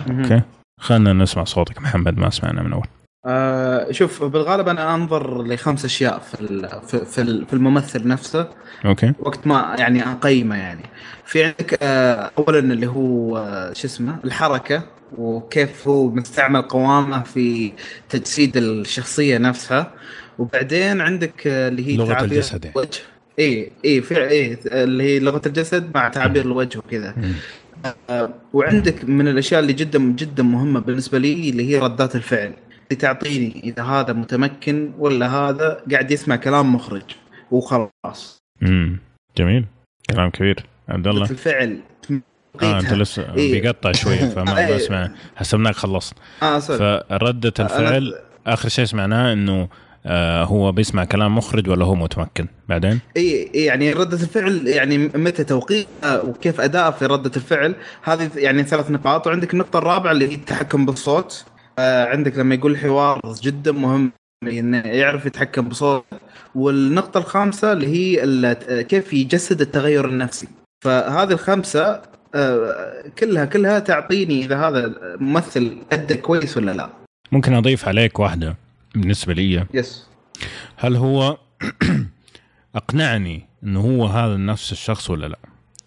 okay؟ 0.09 0.41
خلينا 0.79 1.13
نسمع 1.13 1.43
صوتك 1.43 1.81
محمد 1.81 2.17
ما 2.17 2.29
سمعنا 2.29 2.63
من 2.63 2.73
أول. 2.73 2.85
آه 3.25 3.91
شوف 3.91 4.23
بالغالب 4.23 4.67
أنا 4.67 4.95
أنظر 4.95 5.43
لخمس 5.43 5.85
أشياء 5.85 6.19
في 6.19 6.41
ال- 6.41 6.81
في 6.87 7.05
في 7.05 7.21
ال- 7.21 7.45
في 7.45 7.53
الممثل 7.53 8.07
نفسه. 8.07 8.47
okay. 8.85 9.13
وقت 9.19 9.47
ما 9.47 9.75
يعني 9.79 10.11
أقيمه 10.11 10.55
يعني. 10.55 10.83
في 11.25 11.43
عندك 11.43 11.77
آه 11.83 12.31
اولا 12.37 12.59
اللي 12.59 12.87
هو 12.87 13.37
آه 13.37 13.73
شو 13.73 13.87
اسمه؟ 13.87 14.15
الحركة 14.25 14.83
وكيف 15.17 15.87
هو 15.87 16.07
مستعمل 16.09 16.61
قوامه 16.61 17.23
في 17.23 17.71
تجسيد 18.09 18.57
الشخصية 18.57 19.37
نفسها. 19.37 19.91
وبعدين 20.39 21.01
عندك 21.01 21.47
آه 21.47 21.67
اللي 21.67 21.87
هي 21.87 21.97
لغة 21.97 22.13
تعابير 22.13 22.31
الجسد 22.31 22.65
يعني. 22.65 22.75
الوجه 22.75 22.99
اي 23.39 23.71
اي 23.85 24.01
في 24.01 24.27
اي 24.27 24.57
اللي 24.65 25.03
هي 25.03 25.19
لغة 25.19 25.41
الجسد 25.45 25.91
مع 25.95 26.09
تعابير 26.09 26.45
الوجه 26.45 26.77
وكذا. 26.77 27.15
آه، 28.09 28.29
وعندك 28.53 29.05
من 29.05 29.27
الأشياء 29.27 29.59
اللي 29.59 29.73
جدا 29.73 29.99
جدا 29.99 30.43
مهمة 30.43 30.79
بالنسبة 30.79 31.17
لي 31.17 31.49
اللي 31.49 31.69
هي 31.69 31.79
ردات 31.79 32.15
الفعل. 32.15 32.53
اللي 32.91 33.01
تعطيني 33.01 33.61
إذا 33.63 33.83
هذا 33.83 34.13
متمكن 34.13 34.91
ولا 34.97 35.27
هذا 35.27 35.83
قاعد 35.91 36.11
يسمع 36.11 36.35
كلام 36.35 36.75
مخرج 36.75 37.03
وخلاص. 37.51 38.37
امم 38.63 38.99
جميل. 39.37 39.65
كلام 40.09 40.29
كبير. 40.29 40.65
عبد 40.89 41.07
الله. 41.07 41.31
الفعل 41.31 41.77
آه 42.61 42.79
أنت 42.79 42.93
لسه 42.93 43.35
إيه. 43.35 43.61
بيقطع 43.61 43.91
شوية 43.91 44.29
فما 44.35 44.67
إيه. 44.67 44.75
بسمع 44.75 45.11
حسبناك 45.35 45.75
خلصت 45.75 46.13
آه 46.43 46.59
صدق. 46.59 46.77
فردة 47.09 47.53
الفعل 47.59 48.15
آخر 48.47 48.69
شيء 48.69 48.85
سمعناه 48.85 49.33
إنه 49.33 49.53
آه 49.61 49.69
هو 50.43 50.71
بيسمع 50.71 51.05
كلام 51.05 51.37
مخرج 51.37 51.69
ولا 51.69 51.85
هو 51.85 51.95
متمكن؟ 51.95 52.47
بعدين؟ 52.69 52.99
إي 53.17 53.49
يعني 53.53 53.93
ردة 53.93 54.17
الفعل 54.17 54.67
يعني 54.67 54.97
متى 54.97 55.43
توقيتها 55.43 56.21
وكيف 56.21 56.61
أداء 56.61 56.91
في 56.91 57.05
ردة 57.05 57.31
الفعل 57.35 57.75
هذه 58.03 58.29
يعني 58.35 58.63
ثلاث 58.63 58.91
نقاط. 58.91 59.27
وعندك 59.27 59.53
النقطة 59.53 59.79
الرابعة 59.79 60.11
اللي 60.11 60.29
هي 60.29 60.35
التحكم 60.35 60.85
بالصوت. 60.85 61.45
آه 61.79 62.05
عندك 62.05 62.37
لما 62.37 62.55
يقول 62.55 62.77
حوار 62.77 63.21
جدا 63.43 63.71
مهم 63.71 64.11
انه 64.43 64.77
يعرف 64.77 65.25
يتحكم 65.25 65.69
بصوت. 65.69 66.05
والنقطة 66.55 67.17
الخامسة 67.17 67.71
اللي 67.71 67.87
هي 67.87 68.55
كيف 68.83 69.13
يجسد 69.13 69.61
التغير 69.61 70.05
النفسي. 70.05 70.47
فهذه 70.85 71.31
الخمسة 71.31 72.01
آه، 72.35 73.03
كلها 73.19 73.45
كلها 73.45 73.79
تعطيني 73.79 74.45
إذا 74.45 74.57
هذا 74.57 74.93
ممثل 75.19 75.77
أدى 75.91 76.13
كويس 76.13 76.57
ولا 76.57 76.71
لا. 76.71 76.89
ممكن 77.31 77.53
أضيف 77.53 77.87
عليك 77.87 78.19
واحدة. 78.19 78.55
بالنسبة 78.95 79.33
لي 79.33 79.65
yes 79.73 80.07
هل 80.77 80.95
هو 80.95 81.37
أقنعني 82.75 83.45
انه 83.63 83.79
هو 83.79 84.05
هذا 84.05 84.37
نفس 84.37 84.71
الشخص 84.71 85.09
ولا 85.09 85.27
لا؟ 85.27 85.39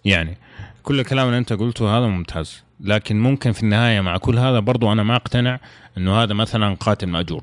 يعني 0.05 0.37
كل 0.83 1.01
الكلام 1.01 1.27
اللي 1.27 1.39
أنت 1.39 1.53
قلته 1.53 1.99
هذا 1.99 2.07
ممتاز 2.07 2.63
لكن 2.81 3.21
ممكن 3.21 3.53
في 3.53 3.63
النهاية 3.63 4.01
مع 4.01 4.17
كل 4.17 4.39
هذا 4.39 4.59
برضو 4.59 4.93
أنا 4.93 5.03
ما 5.03 5.17
أقتنع 5.17 5.61
إنه 5.99 6.23
هذا 6.23 6.35
مثلا 6.35 6.75
قاتل 6.75 7.07
مأجور. 7.07 7.43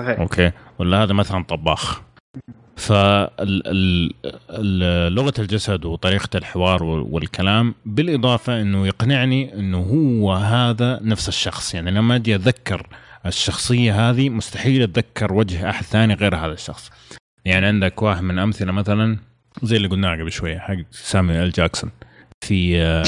صحيح. 0.00 0.20
okay؟ 0.20 0.52
ولا 0.78 1.02
هذا 1.02 1.12
مثلا 1.12 1.44
طباخ. 1.44 2.00
فلغه 2.76 3.32
الجسد 5.38 5.84
وطريقة 5.84 6.36
الحوار 6.36 6.82
والكلام 6.82 7.74
بالإضافة 7.86 8.60
إنه 8.60 8.86
يقنعني 8.86 9.54
إنه 9.54 9.78
هو 9.78 10.32
هذا 10.32 11.00
نفس 11.02 11.28
الشخص. 11.28 11.74
يعني 11.74 11.90
لما 11.90 12.16
أجي 12.16 12.34
أتذكر 12.34 12.86
الشخصية 13.28 14.10
هذه 14.10 14.30
مستحيل 14.30 14.82
أتذكر 14.82 15.32
وجه 15.32 15.70
أحد 15.70 15.84
ثاني 15.84 16.14
غير 16.14 16.36
هذا 16.36 16.52
الشخص. 16.52 16.90
يعني 17.44 17.66
عندك 17.66 18.02
واحد 18.02 18.22
من 18.22 18.38
أمثلة 18.38 18.72
مثلا 18.72 19.18
زي 19.62 19.76
اللي 19.76 19.88
قلناه 19.88 20.12
قبل 20.12 20.32
شوية 20.32 20.58
حق 20.58 20.76
سامويل 20.90 21.36
ال 21.36 21.50
جاكسون. 21.50 21.90
في 22.40 23.04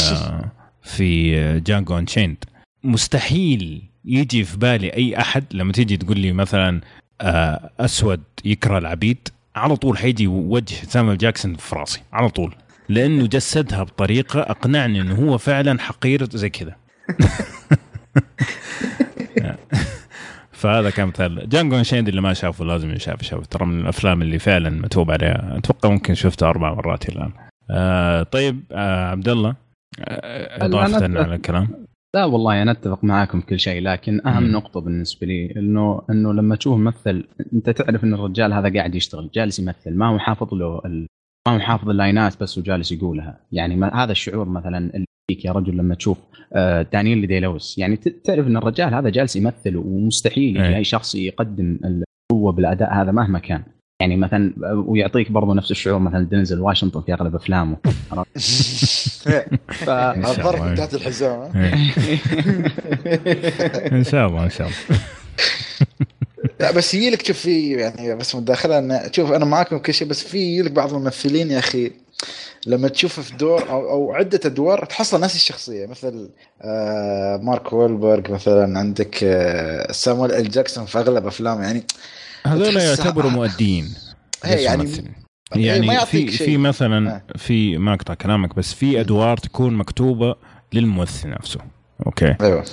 في 0.82 1.60
جانجو 1.60 1.98
أنشيند. 1.98 2.36
مستحيل 2.84 3.82
يجي 4.04 4.44
في 4.44 4.56
بالي 4.56 4.94
أي 4.94 5.18
أحد 5.18 5.44
لما 5.50 5.72
تيجي 5.72 5.96
تقول 5.96 6.18
لي 6.18 6.32
مثلا 6.32 6.80
آه، 7.20 7.70
أسود 7.80 8.22
يكره 8.44 8.78
العبيد 8.78 9.28
على 9.56 9.76
طول 9.76 9.98
حيجي 9.98 10.26
وجه 10.26 10.74
سامويل 10.74 11.18
جاكسون 11.18 11.56
في 11.56 11.76
راسي 11.76 12.02
على 12.12 12.28
طول. 12.28 12.54
لأنه 12.88 13.26
جسدها 13.26 13.82
بطريقة 13.82 14.40
أقنعني 14.40 15.00
إنه 15.00 15.14
هو 15.14 15.38
فعلا 15.38 15.80
حقير 15.80 16.30
زي 16.30 16.50
كذا. 16.50 16.76
فهذا 20.60 20.90
كان 20.90 21.08
مثال. 21.08 21.48
جانجو 21.48 21.76
انشيند 21.78 22.08
اللي 22.08 22.20
ما 22.20 22.32
شافه 22.32 22.64
لازم 22.64 22.90
يشاف 22.90 23.22
شاف 23.22 23.46
ترى 23.46 23.66
من 23.66 23.80
الأفلام 23.80 24.22
اللي 24.22 24.38
فعلا 24.38 24.70
متوب 24.70 25.10
عليها. 25.10 25.58
أتوقع 25.58 25.90
ممكن 25.90 26.14
شفته 26.14 26.48
أربع 26.48 26.74
مرات 26.74 27.08
الآن. 27.08 27.32
آه 27.70 28.22
طيب 28.22 28.60
آه 28.72 29.04
عبد 29.10 29.28
الله 29.28 29.54
آه 30.00 30.66
إضافة 30.66 31.04
على 31.04 31.34
الكلام 31.34 31.68
لا 32.14 32.24
والله 32.24 32.62
أنا 32.62 32.70
أتفق 32.70 33.04
معاكم 33.04 33.40
في 33.40 33.46
كل 33.46 33.60
شيء 33.60 33.82
لكن 33.82 34.26
أهم 34.26 34.42
مم. 34.42 34.52
نقطة 34.52 34.80
بالنسبة 34.80 35.26
لي 35.26 35.54
إنه 35.56 36.02
إنه 36.10 36.32
لما 36.32 36.56
تشوف 36.56 36.78
ممثل 36.78 37.24
أنت 37.52 37.70
تعرف 37.70 38.04
إن 38.04 38.14
الرجال 38.14 38.52
هذا 38.52 38.74
قاعد 38.74 38.94
يشتغل. 38.94 39.30
جالس 39.34 39.58
يمثل 39.58 39.94
ما 39.94 40.08
هو 40.08 40.18
حافظ 40.18 40.54
له 40.54 40.80
ال... 40.84 41.06
ما 41.50 41.56
هو 41.56 41.60
حافظ 41.60 41.88
اللاينات 41.88 42.40
بس 42.40 42.58
وجالس 42.58 42.92
يقولها. 42.92 43.40
يعني 43.52 43.76
ما 43.76 44.04
هذا 44.04 44.12
الشعور 44.12 44.48
مثلا 44.48 44.78
اللي 44.78 45.06
يجيك 45.30 45.44
يا 45.44 45.52
رجل 45.52 45.76
لما 45.76 45.94
تشوف 45.94 46.18
آه 46.52 46.82
دانييل 46.82 47.26
دي 47.26 47.40
لويس. 47.40 47.78
يعني 47.78 47.96
تعرف 47.96 48.46
إن 48.46 48.56
الرجال 48.56 48.94
هذا 48.94 49.08
جالس 49.08 49.36
يمثل 49.36 49.76
ومستحيل 49.76 50.56
يجي 50.56 50.68
إيه. 50.68 50.76
أي 50.76 50.84
شخص 50.84 51.14
يقدم 51.14 51.78
القوة 51.84 52.52
بالأداء 52.52 52.94
هذا 52.94 53.12
مهما 53.12 53.38
كان. 53.38 53.62
يعني 54.00 54.16
مثلا 54.16 54.54
ويعطيك 54.86 55.32
برضه 55.32 55.54
نفس 55.54 55.70
الشعور 55.70 55.98
مثلا 55.98 56.24
دينزل 56.24 56.60
واشنطن 56.60 57.00
في 57.00 57.14
أغلب 57.14 57.34
أفلامه. 57.34 57.76
ف... 59.68 59.90
الضرب 59.90 60.62
من 60.62 60.74
تحت 60.74 60.94
الحزام 60.94 61.40
ها؟ 61.40 61.74
إيه. 61.74 61.90
إن 63.98 64.04
شاء 64.04 64.28
الله 64.28 64.44
إن 64.44 64.50
شاء 64.50 64.66
الله. 64.68 65.00
لا 66.60 66.70
بس 66.70 66.94
يجي 66.94 67.10
لك 67.10 67.26
شوف 67.26 67.38
في 67.38 67.72
يعني 67.72 68.14
بس 68.14 68.34
مداخلة 68.34 68.78
أن 68.78 69.10
شوف 69.12 69.32
أنا 69.32 69.44
معاكم 69.44 69.78
كل 69.78 69.94
شيء 69.94 70.08
بس 70.08 70.24
في 70.24 70.38
يجي 70.38 70.62
لك 70.62 70.70
بعض 70.70 70.94
الممثلين 70.94 71.50
يا 71.50 71.58
أخي 71.58 71.92
لما 72.66 72.88
تشوفه 72.88 73.22
في 73.22 73.36
دور 73.36 73.70
أو 73.70 73.90
أو 73.90 74.12
عدة 74.12 74.40
أدوار 74.44 74.84
تحصل 74.84 75.20
نفس 75.20 75.34
الشخصية 75.34 75.86
مثل 75.86 76.30
آه 76.62 77.36
مارك 77.36 77.72
وولبرغ 77.72 78.32
مثلا 78.32 78.78
عندك 78.78 79.24
آه 79.24 79.92
سامويل 79.92 80.32
إل 80.32 80.50
جاكسون 80.50 80.84
في 80.86 80.98
أغلب 80.98 81.26
افلامه 81.26 81.62
يعني 81.62 81.84
هذول 82.46 82.76
يعتبروا 82.76 83.30
مؤدين 83.30 83.94
يعني. 84.44 84.84
ما 85.56 85.60
يعني 85.94 86.06
في. 86.06 86.28
في 86.28 86.56
مثلا 86.56 87.10
آه. 87.14 87.38
في 87.38 87.78
ما 87.78 87.94
أقطع 87.94 88.14
كلامك 88.14 88.56
بس 88.56 88.74
في 88.74 89.00
أدوار 89.00 89.36
تكون 89.36 89.74
مكتوبة 89.74 90.34
للممثل 90.72 91.30
نفسه 91.30 91.60
أوكي 92.06 92.36
أيوه 92.40 92.64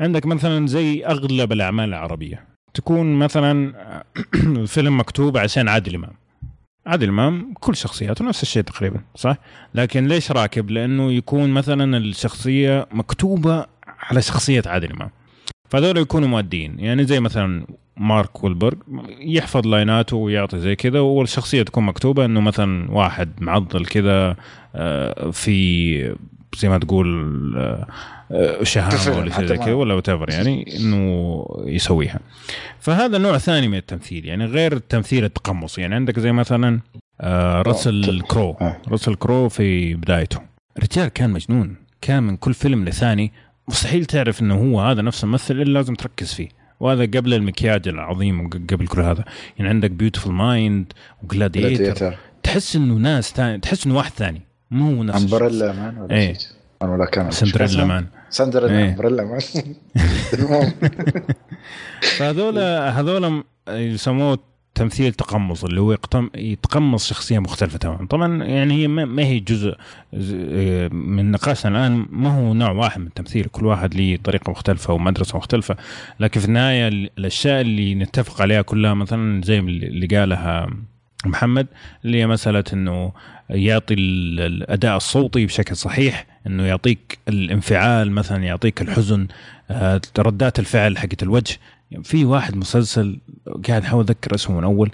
عندك 0.00 0.26
مثلا 0.26 0.66
زي 0.66 1.06
أغلب 1.06 1.52
الأعمال 1.52 1.88
العربية 1.88 2.51
تكون 2.74 3.14
مثلا 3.14 3.72
فيلم 4.66 5.00
مكتوب 5.00 5.36
عشان 5.36 5.68
عادل 5.68 5.94
إمام. 5.94 6.12
عادل 6.86 7.08
إمام 7.08 7.54
كل 7.54 7.76
شخصياته 7.76 8.24
نفس 8.24 8.42
الشيء 8.42 8.62
تقريبا 8.62 9.00
صح؟ 9.14 9.36
لكن 9.74 10.08
ليش 10.08 10.32
راكب؟ 10.32 10.70
لأنه 10.70 11.12
يكون 11.12 11.50
مثلا 11.50 11.96
الشخصية 11.96 12.86
مكتوبة 12.92 13.66
على 13.86 14.22
شخصية 14.22 14.62
عادل 14.66 14.92
إمام. 14.92 15.10
فهذول 15.70 15.98
يكونوا 15.98 16.28
مؤدين 16.28 16.78
يعني 16.78 17.04
زي 17.04 17.20
مثلا 17.20 17.66
مارك 17.96 18.44
وولبرغ 18.44 18.76
يحفظ 19.20 19.66
لايناته 19.66 20.16
ويعطي 20.16 20.58
زي 20.58 20.76
كذا 20.76 21.00
والشخصية 21.00 21.62
تكون 21.62 21.84
مكتوبة 21.84 22.24
إنه 22.24 22.40
مثلا 22.40 22.90
واحد 22.90 23.32
معضل 23.40 23.86
كذا 23.86 24.36
آه، 24.74 25.30
في 25.30 26.16
زي 26.58 26.68
ما 26.68 26.78
تقول 26.78 27.08
آه، 27.56 27.86
آه، 28.30 28.62
شهامة 28.62 29.18
ولا 29.18 29.32
شيء 29.32 29.46
زي 29.46 29.56
كذا 29.56 29.72
ولا 29.72 29.94
what 29.94 30.08
يعني 30.08 30.76
إنه 30.76 31.44
يسويها. 31.66 32.20
فهذا 32.80 33.18
نوع 33.18 33.38
ثاني 33.38 33.68
من 33.68 33.78
التمثيل 33.78 34.26
يعني 34.26 34.44
غير 34.44 34.72
التمثيل 34.72 35.24
التقمصي 35.24 35.80
يعني 35.80 35.94
عندك 35.94 36.18
زي 36.18 36.32
مثلا 36.32 36.80
آه، 37.20 37.62
راسل 37.62 38.20
كرو. 38.20 38.56
راسل 38.88 39.14
كرو 39.14 39.48
في 39.48 39.94
بدايته. 39.94 40.40
الرجال 40.78 41.08
كان 41.08 41.30
مجنون. 41.30 41.76
كان 42.00 42.22
من 42.22 42.36
كل 42.36 42.54
فيلم 42.54 42.84
لثاني. 42.84 43.32
مستحيل 43.68 44.04
تعرف 44.04 44.42
إنه 44.42 44.54
هو 44.54 44.80
هذا 44.80 45.02
نفس 45.02 45.24
الممثل 45.24 45.54
الا 45.54 45.72
لازم 45.72 45.94
تركز 45.94 46.34
فيه. 46.34 46.48
وهذا 46.80 47.02
قبل 47.02 47.34
المكياج 47.34 47.88
العظيم 47.88 48.46
وقبل 48.46 48.86
كل 48.86 49.00
هذا. 49.00 49.24
يعني 49.58 49.70
عندك 49.70 49.90
Beautiful 49.90 50.32
Mind 50.32 50.92
و 51.22 51.30
Gladiator. 51.30 52.14
تحس 52.42 52.76
إنه 52.76 52.94
ناس 52.94 53.32
ثاني 53.32 53.58
تحس 53.58 53.86
إنه 53.86 53.96
واحد 53.96 54.10
ثاني. 54.10 54.42
مو 54.72 54.96
هو 54.96 55.02
نفس. 55.02 55.22
Umbrella 55.22 55.72
Man 55.72 55.98
ولا. 55.98 56.32
شيء؟ 56.32 56.36
ولا 56.82 57.04
كان. 57.06 57.30
Cinderella 57.30 57.84
Man. 57.84 58.06
Cinderella 58.30 58.78
إيه. 58.78 58.88
Umbrella 58.90 59.24
Man. 59.24 59.40
المهم. 60.38 60.72
فهذول 62.18 62.58
هذول 62.58 63.44
يسموه 63.68 64.38
تمثيل 64.74 65.12
تقمص 65.12 65.64
اللي 65.64 65.80
هو 65.80 65.96
يتقمص 66.34 67.06
شخصية 67.08 67.38
مختلفة 67.38 67.78
تماما. 67.78 68.06
طبعا 68.06 68.44
يعني 68.44 68.74
هي 68.74 68.88
ما 68.88 69.22
هي 69.22 69.40
جزء 69.40 69.74
من 70.92 71.30
نقاشنا 71.30 71.70
الآن 71.86 72.06
ما 72.10 72.38
هو 72.38 72.54
نوع 72.54 72.70
واحد 72.70 73.00
من 73.00 73.06
التمثيل. 73.06 73.44
كل 73.44 73.66
واحد 73.66 73.94
له 73.94 74.18
طريقة 74.24 74.50
مختلفة 74.50 74.92
ومدرسة 74.94 75.36
مختلفة. 75.38 75.76
لكن 76.20 76.40
في 76.40 76.46
النهاية 76.46 76.88
ال- 76.88 77.10
الأشياء 77.18 77.60
اللي 77.60 77.94
نتفق 77.94 78.42
عليها 78.42 78.62
كلها 78.62 78.94
مثلا 78.94 79.42
زي 79.44 79.58
اللي 79.58 80.06
قالها 80.18 80.70
محمد 81.26 81.66
اللي 82.04 82.20
هي 82.20 82.26
مسألة 82.26 82.64
إنه 82.72 83.12
يعطي 83.50 83.94
ال- 83.94 84.40
الأداء 84.40 84.96
الصوتي 84.96 85.46
بشكل 85.46 85.76
صحيح 85.76 86.26
إنه 86.46 86.62
يعطيك 86.66 87.18
الانفعال 87.28 88.12
مثلا 88.12 88.44
يعطيك 88.44 88.82
الحزن 88.82 89.26
آه، 89.70 90.00
ردات 90.18 90.58
الفعل 90.58 90.98
حقت 90.98 91.22
الوجه. 91.22 91.56
في 92.02 92.24
واحد 92.24 92.56
مسلسل 92.56 93.18
قاعد 93.68 93.82
أحاول 93.82 94.04
اتذكر 94.04 94.34
اسمه 94.34 94.56
من 94.56 94.64
أول. 94.64 94.90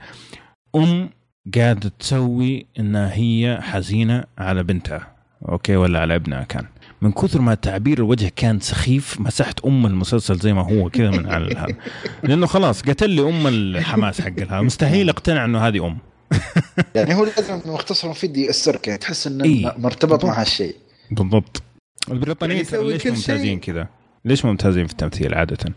أم 0.76 1.10
قاعدة 1.56 1.92
تسوي 1.98 2.66
انها 2.78 3.14
هي 3.14 3.59
حزينة 3.62 4.24
على 4.38 4.62
بنتها. 4.62 5.06
أوكي 5.48 5.76
ولا 5.76 6.00
على 6.00 6.14
ابنها 6.14 6.42
كان. 6.44 6.64
من 7.02 7.12
كثر 7.12 7.40
ما 7.40 7.55
تعبير 7.55 7.98
الوجه 7.98 8.32
كان 8.36 8.60
سخيف 8.60 9.20
مسحت 9.20 9.60
أم 9.64 9.86
المسلسل 9.86 10.36
زي 10.36 10.52
ما 10.52 10.62
هو 10.62 10.90
كذا 10.90 11.10
من 11.10 11.26
على 11.26 11.55
هذا 11.56 11.74
لأنه 12.22 12.46
خلاص 12.46 12.82
قتل 12.82 13.10
لي 13.10 13.22
أم 13.22 13.46
الحماس 13.46 14.20
حق 14.20 14.40
هذا 14.40 14.60
مستحيل 14.60 15.09
أقتنع 15.09 15.44
إنه 15.44 15.59
هذه 15.59 15.86
أم. 15.86 15.98
يعني 16.94 17.14
هو 17.14 17.24
لازم 17.24 17.60
مختصر 17.66 18.09
مفيد 18.09 18.36
يأثرك 18.36 18.88
يعني 18.88 18.98
تحس 18.98 19.26
إنه 19.26 19.44
إيه. 19.44 19.74
مرتبط 19.78 20.24
مع 20.24 20.40
هالشيء 20.40 20.76
بالضبط 21.10 21.62
البريطانيين 22.10 22.64
يعني 22.72 22.88
ليش 22.88 23.06
ممتازين. 23.06 23.60
كذا؟ 23.60 23.88
ليش 24.24 24.44
ممتازين 24.44 24.86
في 24.86 24.92
التمثيل 24.92 25.34
عادة؟ 25.34 25.74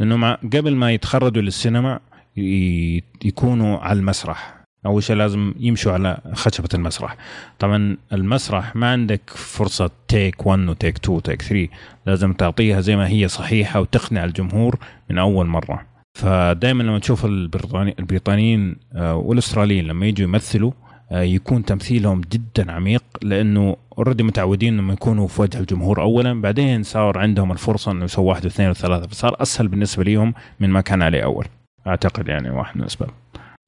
لأنه 0.00 0.16
مع 0.16 0.34
قبل 0.34 0.76
ما 0.76 0.92
يتخرجوا 0.92 1.42
للسينما 1.42 2.00
يكونوا 3.24 3.78
على 3.78 3.98
المسرح 3.98 4.62
أول 4.86 5.02
شيء 5.02 5.16
لازم 5.16 5.54
يمشوا 5.60 5.92
على 5.92 6.18
خشبة 6.32 6.68
المسرح 6.74 7.16
طبعا 7.58 7.96
المسرح 8.12 8.76
ما 8.76 8.92
عندك 8.92 9.20
فرصة 9.30 9.90
تيك 10.08 10.46
1 10.46 10.68
وتيك 10.68 10.96
2 10.96 11.16
وتيك 11.16 11.42
3 11.42 11.68
لازم 12.06 12.32
تعطيها 12.32 12.80
زي 12.80 12.96
ما 12.96 13.08
هي 13.08 13.28
صحيحة 13.28 13.80
وتقنع 13.80 14.24
الجمهور 14.24 14.78
من 15.10 15.18
أول 15.18 15.46
مرة 15.46 15.91
فدائما 16.14 16.82
لما 16.82 16.98
تشوف 16.98 17.24
البريطاني 17.24 17.94
البريطانيين 17.98 18.76
آه، 18.94 19.16
والأستراليين 19.16 19.86
لما 19.86 20.06
يجوا 20.06 20.28
يمثلوا 20.28 20.72
آه، 21.12 21.22
يكون 21.22 21.64
تمثيلهم 21.64 22.20
جدا 22.20 22.72
عميق 22.72 23.04
لأنه 23.22 23.76
اوريدي 23.98 24.22
متعودين 24.22 24.74
إنهم 24.74 24.92
يكونوا 24.92 25.28
في 25.28 25.42
وجه 25.42 25.58
الجمهور 25.58 26.02
اولا 26.02 26.40
بعدين 26.40 26.82
صار 26.82 27.18
عندهم 27.18 27.52
الفرصة 27.52 27.92
إنه 27.92 28.04
يسووا 28.04 28.28
واحد 28.28 28.44
واثنين 28.44 28.70
وثلاثة 28.70 29.08
فصار 29.08 29.42
أسهل 29.42 29.68
بالنسبة 29.68 30.04
ليهم 30.04 30.34
من 30.60 30.70
ما 30.70 30.80
كان 30.80 31.02
عليه 31.02 31.24
أول. 31.24 31.46
أعتقد 31.86 32.28
يعني 32.28 32.50
واحد 32.50 32.76
من 32.76 32.82
الأسباب. 32.82 33.10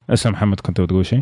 اسم 0.09 0.31
محمد 0.31 0.59
كنت 0.59 0.81
بتقول 0.81 1.05
شيء؟ 1.05 1.21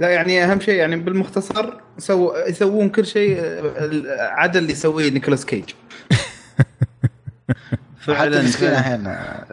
لا 0.00 0.08
يعني 0.08 0.44
أهم 0.44 0.60
شيء 0.60 0.74
يعني 0.74 0.96
بالمختصر 0.96 1.74
so 1.98 2.32
يسوون 2.48 2.88
كل 2.88 3.06
شيء 3.06 3.36
آه، 3.40 4.12
عدا 4.20 4.58
اللي 4.58 4.72
يسويه 4.72 5.10
نيكولاس 5.10 5.46
كيج. 5.46 5.64
حتى 8.00 8.28
مسكين 8.42 8.70
فعلا 8.74 9.44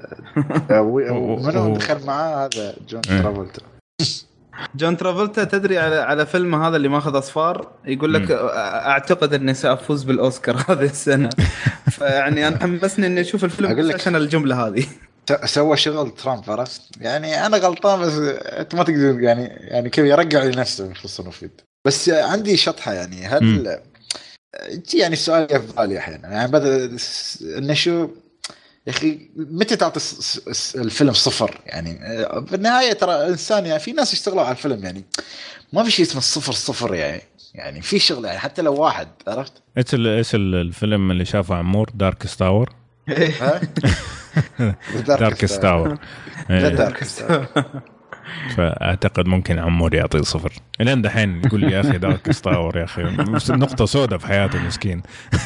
الحين 0.69 0.85
منو 1.45 1.75
دخل 1.77 2.05
معاه؟ 2.05 2.45
هذا 2.45 2.73
جون 2.89 3.01
إيه. 3.09 3.21
ترافولتا. 3.21 3.61
جون 4.75 4.97
ترافولتا 4.97 5.43
تدري 5.43 5.79
على 5.79 5.95
على 5.95 6.25
فيلم 6.25 6.55
هذا 6.63 6.75
اللي 6.77 6.87
ماخذ 6.87 7.17
أصفار؟ 7.17 7.71
يقول 7.85 8.13
لك 8.13 8.31
أعتقد 8.31 9.33
اني 9.33 9.53
سافوز 9.53 10.03
بالأوسكار 10.03 10.55
هذه 10.69 10.83
السنة. 10.85 11.29
فيعني 11.91 12.47
أنا 12.47 12.57
حمسني 12.59 13.07
إني 13.07 13.21
أشوف 13.21 13.43
الفيلم 13.43 13.69
أقول 13.71 13.81
بس 13.83 13.89
لك- 13.89 13.95
عشان 13.95 14.15
الجمله 14.15 14.67
هذه. 14.67 14.85
س- 15.29 15.53
سوى 15.53 15.77
شغل 15.77 16.11
ترامب 16.11 16.43
عرفت؟ 16.51 16.81
يعني 17.01 17.45
أنا 17.45 17.57
غلطان 17.57 17.99
بس 18.01 18.13
أنت 18.45 18.75
ما 18.75 18.83
تقدر 18.83 19.19
يعني 19.19 19.43
يعني 19.43 19.89
كيف 19.89 20.05
يرجع 20.05 20.43
لنفسه 20.43 20.87
بخصوص 20.89 21.19
المفيد 21.19 21.51
بس 21.87 22.09
عندي 22.09 22.57
شطحة 22.57 22.93
يعني. 22.93 23.25
هل 23.25 23.79
يعني 24.93 25.13
السؤال 25.13 25.47
في 25.47 25.73
بالي 25.77 25.97
أحيانا 25.97 26.27
يعني 26.29 26.51
بدا 26.51 26.97
س- 26.97 27.43
انه 27.57 27.73
شو 27.73 28.09
يا 28.87 28.91
أخي 28.91 29.29
متى 29.35 29.75
تعطي 29.75 29.99
الفيلم 30.75 31.13
صفر 31.13 31.61
يعني 31.65 31.99
آه، 32.03 32.45
في 32.47 32.55
النهاية 32.55 32.93
ترى 32.93 33.15
الانسان 33.15 33.65
يعني 33.65 33.79
في 33.79 33.91
ناس 33.91 34.13
يشتغلوا 34.13 34.41
على 34.41 34.51
الفيلم 34.51 34.83
يعني 34.83 35.05
ما 35.73 35.83
في 35.83 35.91
شيء 35.91 36.05
اسمه 36.05 36.17
الصفر 36.17 36.51
صفر 36.53 36.95
يعني 36.95 37.21
يعني 37.55 37.81
في 37.81 37.99
شغل 37.99 38.25
يعني 38.25 38.39
حتى 38.39 38.61
لو 38.61 38.73
واحد 38.73 39.07
عرفت؟ 39.27 39.53
إيش 39.77 39.93
إيش 39.95 40.35
ال- 40.35 40.55
الفيلم 40.55 41.11
اللي 41.11 41.25
شافه 41.25 41.55
عمور 41.55 41.89
Dark 41.93 42.27
Tower؟ 42.27 42.73
Dark 45.07 45.45
Tower 45.45 45.97
لا 46.49 46.69
إيه. 46.69 47.85
فأعتقد 48.55 49.25
ممكن 49.25 49.59
عمور 49.59 49.95
يعطيه 49.95 50.21
صفر. 50.21 50.53
الين 50.81 51.01
دحين 51.01 51.41
يقول 51.45 51.61
لي 51.61 51.71
يا 51.71 51.81
أخي 51.81 51.97
Dark 51.97 52.31
Tower 52.31 52.77
يا 52.77 52.83
أخي. 52.83 53.03
نقطة 53.49 53.85
سوداء 53.85 54.19
في 54.19 54.27
حياته 54.27 54.59
مسكين. 54.59 55.01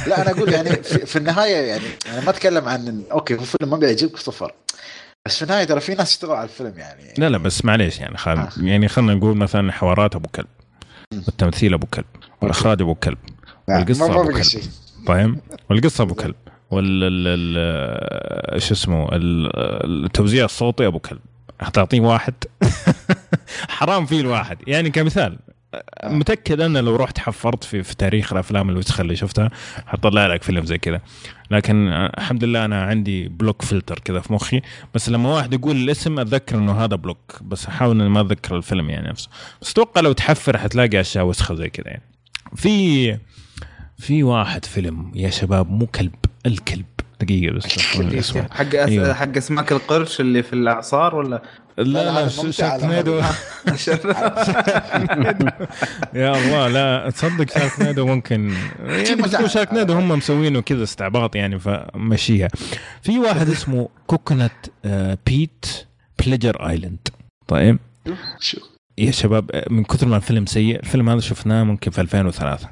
لا 0.07 0.21
أنا 0.21 0.31
أقول 0.31 0.53
يعني 0.53 0.69
في, 0.69 1.05
في 1.05 1.15
النهاية 1.15 1.67
يعني 1.67 1.85
أنا 2.13 2.21
ما 2.21 2.29
أتكلم 2.29 2.67
عن 2.67 3.03
okay 3.11 3.35
هو 3.35 3.43
فيلم 3.43 3.69
ما 3.71 3.77
بيعجبك 3.77 4.17
صفر. 4.17 4.51
بس 5.25 5.37
في 5.37 5.43
النهاية 5.43 5.63
ترى 5.63 5.79
في 5.79 5.95
ناس 5.95 6.11
يشتغلوا 6.11 6.35
على 6.35 6.43
الفيلم 6.43 6.73
يعني. 6.77 7.13
لا 7.17 7.29
لا 7.29 7.37
بس 7.37 7.65
معليش 7.65 7.99
يعني 7.99 8.17
خل... 8.17 8.37
آه. 8.37 8.49
يعني 8.57 8.87
خلينا 8.87 9.13
نقول 9.13 9.37
مثلا 9.37 9.71
حوارات 9.71 10.15
أبو 10.15 10.29
كلب. 10.29 10.47
والتمثيل 11.13 11.73
أبو 11.73 11.87
كلب 11.87 12.05
والاخراج 12.41 12.81
أبو 12.81 12.95
كلب 12.95 13.17
أبو 13.69 14.23
بقى 14.23 14.33
كلب. 14.33 14.63
فاهم؟ 15.07 15.41
والقصة 15.69 16.01
أبو 16.01 16.13
كلب 16.13 16.35
وال 16.71 17.03
ال... 17.03 17.27
ال... 18.55 18.61
شو 18.61 18.73
اسمه 18.73 19.09
ال- 19.11 20.05
التوزيع 20.05 20.45
الصوتي 20.45 20.87
أبو 20.87 20.99
كلب. 20.99 21.19
حتعطيه 21.61 22.01
واحد. 22.01 22.33
حرام 23.69 24.05
فيه 24.05 24.21
الواحد. 24.21 24.57
يعني 24.67 24.89
كمثال 24.89 25.37
متأكد 26.03 26.61
أنا 26.61 26.79
لو 26.79 26.95
رحت 26.95 27.19
حفرت 27.19 27.63
في, 27.63 27.83
في 27.83 27.95
تاريخ 27.95 28.33
الأفلام 28.33 28.69
الوسخة 28.69 29.01
اللي 29.01 29.15
شفتها 29.15 29.49
حطلع 29.85 30.27
لك 30.27 30.43
فيلم 30.43 30.65
زي 30.65 30.77
كذا. 30.77 31.01
لكن 31.51 31.87
الحمد 31.87 32.43
لله 32.43 32.65
أنا 32.65 32.83
عندي 32.83 33.27
block 33.27 33.61
filter 33.61 33.99
كذا 33.99 34.19
في 34.19 34.33
مخي. 34.33 34.61
بس 34.93 35.09
لما 35.09 35.29
واحد 35.35 35.53
يقول 35.53 35.75
الاسم 35.75 36.19
أتذكر 36.19 36.57
إنه 36.57 36.83
هذا 36.83 36.95
بلوك 36.95 37.39
بس 37.41 37.65
أحاول 37.65 37.95
ما 37.95 38.21
أتذكر 38.21 38.57
الفيلم 38.57 38.89
يعني 38.89 39.09
نفسه. 39.09 39.29
بس 39.61 39.71
أتوقع 39.71 40.01
لو 40.01 40.11
تحفر 40.11 40.57
حتلاقي 40.57 40.99
أشياء 40.99 41.25
وسخة 41.25 41.55
زي 41.55 41.69
كذا 41.69 41.87
يعني. 41.87 42.03
في 42.55 43.17
في 43.97 44.23
واحد 44.23 44.65
فيلم 44.65 45.11
يا 45.15 45.29
شباب 45.29 45.71
مو 45.71 45.85
كلب 45.85 46.15
الكلب. 46.45 46.85
دقيقة 47.21 47.53
بس 47.53 47.79
حق 48.51 48.75
أس... 48.75 48.89
أيوه. 48.89 49.13
حق 49.13 49.37
أسماك 49.37 49.71
القرش 49.71 50.19
اللي 50.19 50.43
في 50.43 50.53
الأعصار 50.53 51.15
ولا؟ 51.15 51.41
لا 51.77 51.83
لا 51.83 52.11
هذا 52.19 52.27
ش- 52.27 52.39
ممتع 52.39 52.69
على 52.71 52.79
شاركنادو 52.81 53.21
يا 56.13 56.31
الله 56.37 56.67
لا 56.67 57.09
تصدق 57.09 57.57
شاركنادو 57.59 58.05
ممكن. 58.05 58.53
يعني 58.87 59.49
شاركنادو 59.49 59.93
هم 59.93 60.09
مسوينه 60.09 60.61
كذا 60.61 60.83
استعباط 60.83 61.35
يعني 61.35 61.59
فمشيها. 61.59 62.47
في 63.01 63.19
واحد 63.19 63.49
اسمه 63.55 63.89
Coconut 64.07 64.51
آه، 64.85 65.17
بيت 65.25 65.65
Pleasure 66.25 66.69
Island 66.69 67.07
طيب. 67.47 67.79
شو؟ 68.39 68.57
يا 68.97 69.11
شباب 69.11 69.51
آه، 69.53 69.65
من 69.69 69.83
كثر 69.83 70.07
ما 70.07 70.15
الفيلم 70.17 70.45
سيء 70.45 70.79
الفيلم 70.79 71.09
هذا 71.09 71.19
شفناه 71.19 71.63
ممكن 71.63 71.91
في 71.91 72.01
2003 72.01 72.69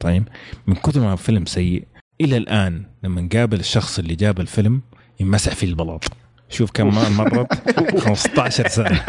طيب. 0.00 0.28
من 0.66 0.74
كثر 0.74 1.00
ما 1.00 1.12
الفيلم 1.12 1.46
سيء 1.46 1.84
إلى 2.20 2.36
الآن 2.36 2.82
لما 3.02 3.20
نقابل 3.20 3.60
الشخص 3.60 3.98
اللي 3.98 4.14
جاب 4.14 4.40
الفيلم 4.40 4.80
يمسح 5.20 5.54
فيه 5.54 5.66
البلاط. 5.66 6.04
شوف 6.50 6.70
كم 6.70 6.86
مرت 7.16 7.52
15 8.06 8.68
سنة. 8.68 9.04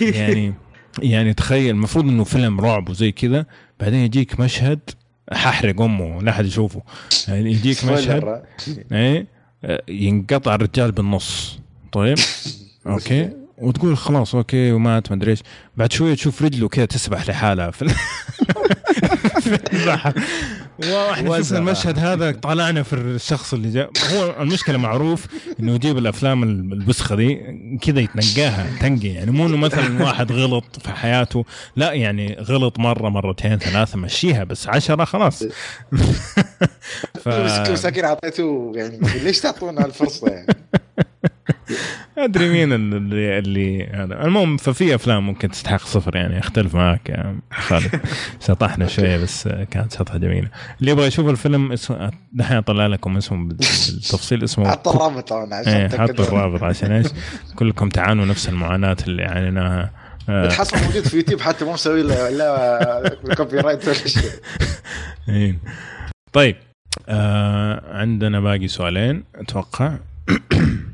يعني 0.00 0.54
يعني 1.02 1.34
تخيل 1.34 1.70
المفروض 1.70 2.04
إنه 2.04 2.24
فيلم 2.24 2.60
رعب 2.60 2.88
وزي 2.88 3.12
كذا 3.12 3.46
بعدين 3.80 3.98
يجيك 3.98 4.40
مشهد 4.40 4.80
ححرق 5.32 5.80
أمه 5.80 6.22
لا 6.22 6.30
أحد 6.30 6.44
يشوفه. 6.46 6.82
يعني 7.28 7.50
يجيك 7.52 7.84
مشهد. 7.84 8.42
إيه 8.92 9.26
ينقطع 9.88 10.54
الرجال 10.54 10.92
بالنص. 10.92 11.58
طيب؟ 11.92 12.18
okay؟ 12.86 13.30
وتقول 13.58 13.96
خلاص 13.96 14.34
okay 14.34 14.72
ومات 14.72 15.10
ما 15.12 15.16
أدري 15.16 15.30
إيش. 15.30 15.42
بعد 15.76 15.92
شوية 15.92 16.14
تشوف 16.14 16.42
رجله 16.42 16.68
كذا 16.68 16.84
تسبح 16.84 17.28
لحالها. 17.28 17.70
في, 17.70 17.84
وإحنا 20.78 21.42
شفنا. 21.42 21.58
المشهد 21.58 21.98
هذا 21.98 22.32
طلعنا 22.32 22.82
في 22.82 22.92
الشخص 22.92 23.54
اللي 23.54 23.70
جاء 23.70 23.90
هو 24.12 24.42
المشكلة 24.42 24.78
معروف 24.78 25.26
إنه 25.60 25.74
يجيب 25.74 25.98
الأفلام 25.98 26.42
الوسخة 26.42 27.16
دي 27.16 27.40
كذا 27.82 28.00
يتنقاها 28.00 28.66
تنقي 28.80 29.08
يعني. 29.08 29.30
مو 29.30 29.46
إنه 29.46 29.56
مثلا 29.56 30.04
واحد 30.04 30.32
غلط 30.32 30.64
في 30.82 30.90
حياته 30.90 31.44
لا 31.76 31.92
يعني 31.92 32.36
غلط 32.40 32.78
مرة 32.78 33.08
مرتين 33.08 33.58
ثلاثة 33.58 33.98
مشيها 33.98 34.44
بس 34.44 34.68
عشرة 34.68 35.04
خلاص. 35.04 35.44
ف... 37.22 37.28
بس 37.28 37.70
مساكين 37.70 38.04
اعطيته 38.04 38.72
يعني 38.74 38.98
ليش 39.24 39.40
تعطونا 39.40 39.86
الفرصة 39.86 40.28
يعني؟ 40.28 40.46
ادري 42.18 42.48
مين 42.48 42.72
اللي 42.72 43.38
اللي 43.38 43.86
هذا. 43.86 44.24
المهم 44.24 44.56
ففي 44.56 44.94
أفلام 44.94 45.26
ممكن 45.26 45.50
تستحق 45.50 45.86
صفر 45.86 46.16
يعني 46.16 46.38
أختلف 46.38 46.74
معك 46.74 47.08
يا 47.08 47.38
خالد. 47.52 48.00
شطحنا 48.46 48.86
شوية 48.86 49.16
بس 49.16 49.48
كانت 49.48 49.92
شطحة 49.92 50.18
جميلة. 50.18 50.48
اللي 50.80 50.90
يبغى 50.90 51.06
يشوف 51.06 51.28
الفيلم 51.28 51.72
اسمه 51.72 52.10
دحين 52.32 52.56
أطلع 52.56 52.86
لكم 52.86 53.16
اسمه 53.16 53.48
بالتفصيل 53.48 54.44
اسمه 54.44 54.70
حط 54.70 54.88
الرابط 54.88 55.28
طبعا 55.28 55.54
عشان 55.54 55.88
تأكد. 55.88 56.12
حطوا 56.12 56.24
الرابط 56.24 56.62
عشان 56.62 56.92
إيش؟ 56.92 57.06
كلكم 57.56 57.88
تعانوا 57.88 58.24
نفس 58.24 58.48
المعاناة 58.48 58.96
اللي 59.08 59.24
عانيناها 59.24 59.90
آه، 60.28 60.46
بتحصل 60.46 60.76
موجود 60.84 61.02
في 61.02 61.16
يوتيوب 61.16 61.40
حتى 61.40 61.64
مو 61.64 61.72
مسوي 61.72 62.02
له 62.02 62.28
لا 62.30 63.34
copyright 63.36 63.84
ولا 63.84 63.94
شيء. 63.94 64.30
إيه. 65.28 65.58
طيب 66.32 66.56
آه 67.08 67.96
عندنا 67.98 68.40
باقي 68.40 68.68
سؤالين 68.68 69.24
أتوقع. 69.34 69.92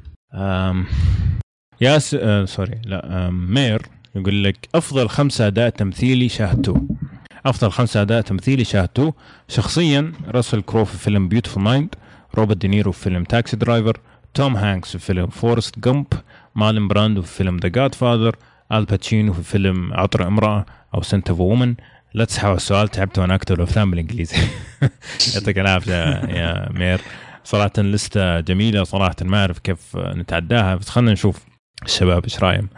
yes 1.81 2.15
آه 2.15 2.45
sorry. 2.45 2.81
لأمير 2.85 3.83
يقول 4.15 4.45
لك 4.45 4.69
أفضل 4.75 5.09
خمسة 5.09 5.47
أداء 5.47 5.69
تمثيلي 5.69 6.29
شاهدتوه. 6.29 6.89
أفضل 7.47 7.71
خمسة 7.71 8.03
أداء 8.03 8.21
تمثيلي 8.21 8.65
شاهدتوه 8.65 9.15
شخصيا 9.49 10.13
راسل 10.29 10.63
كرو 10.63 10.85
في 10.85 10.99
فيلم 10.99 11.29
Beautiful 11.29 11.63
Mind 11.63 11.95
روبرت 12.35 12.57
دينيرو 12.57 12.93
في 12.93 13.03
فيلم 13.03 13.25
Taxi 13.25 13.57
Driver 13.57 14.01
توم 14.35 14.57
هانكس 14.57 14.91
في 14.93 14.99
فيلم 14.99 15.27
Forrest 15.27 15.79
Gump 15.79 16.07
مارلن 16.55 16.89
براندو 16.89 17.23
في 17.23 17.35
فيلم 17.35 17.57
The 17.57 17.69
Godfather 17.69 18.37
آل 18.73 18.85
باتشينو 18.85 19.33
في 19.33 19.43
فيلم 19.43 19.95
عطر 19.95 20.27
امرأة 20.27 20.67
أو 20.95 21.03
Scent 21.03 21.31
of 21.31 21.41
a 21.41 21.47
Woman 21.47 21.75
لا 22.15 22.27
على 22.43 22.55
السؤال 22.55 22.89
تعبت 22.89 23.19
وأنا 23.19 23.35
أكتب 23.35 23.57
الأفلام 23.57 23.91
بالإنجليزي. 23.91 24.37
يعطيك 25.35 25.59
العافية 25.59 25.95
يا 26.25 26.73
أمير. 26.73 27.01
صراحة 27.49 27.73
list 27.79 28.41
جميلة 28.41 28.85
صراحة 28.85 29.17
ما 29.23 29.41
أعرف 29.41 29.59
كيف 29.59 29.97
نتعداها 29.97 30.75
بس 30.75 30.89
خلينا 30.89 31.13
نشوف. 31.13 31.45
الشباب 31.85 32.25
إيش 32.25 32.43
رايهم 32.43 32.69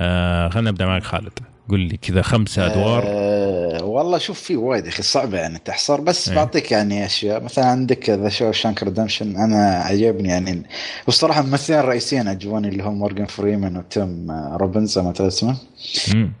آه 0.00 0.48
خلينا 0.48 0.70
نبدأ 0.70 0.86
معك 0.86 1.02
خالد. 1.02 1.38
قول 1.70 1.80
لي 1.80 1.96
كذا 1.96 2.22
خمسة 2.22 2.66
أدوار. 2.66 3.02
آه 3.06 3.84
والله 3.84 4.18
شوف 4.18 4.40
في 4.40 4.56
وايد 4.56 4.84
يا 4.84 4.90
أخي 4.90 5.02
صعبة 5.02 5.38
يعني 5.38 5.58
تحصر 5.58 6.00
بس 6.00 6.28
إيه. 6.28 6.36
بعطيك 6.36 6.72
يعني 6.72 7.06
أشياء. 7.06 7.42
مثلا 7.42 7.64
عندك 7.64 8.10
The 8.10 8.28
Shawshank 8.28 8.82
Redemption 8.82 9.36
أنا 9.36 9.66
عجبني 9.66 10.28
يعني. 10.28 10.62
والصراحه 11.06 11.40
الممثلين 11.40 11.78
الرئيسيين 11.78 12.28
عجبوني 12.28 12.68
اللي 12.68 12.82
هم 12.82 12.94
مورجان 12.98 13.26
فريمان 13.26 13.76
وتيم 13.76 14.30
آه، 14.30 14.56
روبنز 14.60 14.98
ما 14.98 15.12
تعرف 15.12 15.32
اسمه. 15.32 15.56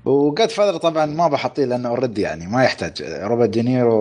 و 0.04 0.50
Godfather 0.50 0.76
طبعا 0.76 1.06
ما 1.06 1.28
بحطيه 1.28 1.64
لأنه 1.64 1.88
already 1.88 2.20
يعني 2.20 2.46
ما 2.46 2.64
يحتاج. 2.64 3.02
روبرت 3.02 3.48
دينيرو 3.48 3.94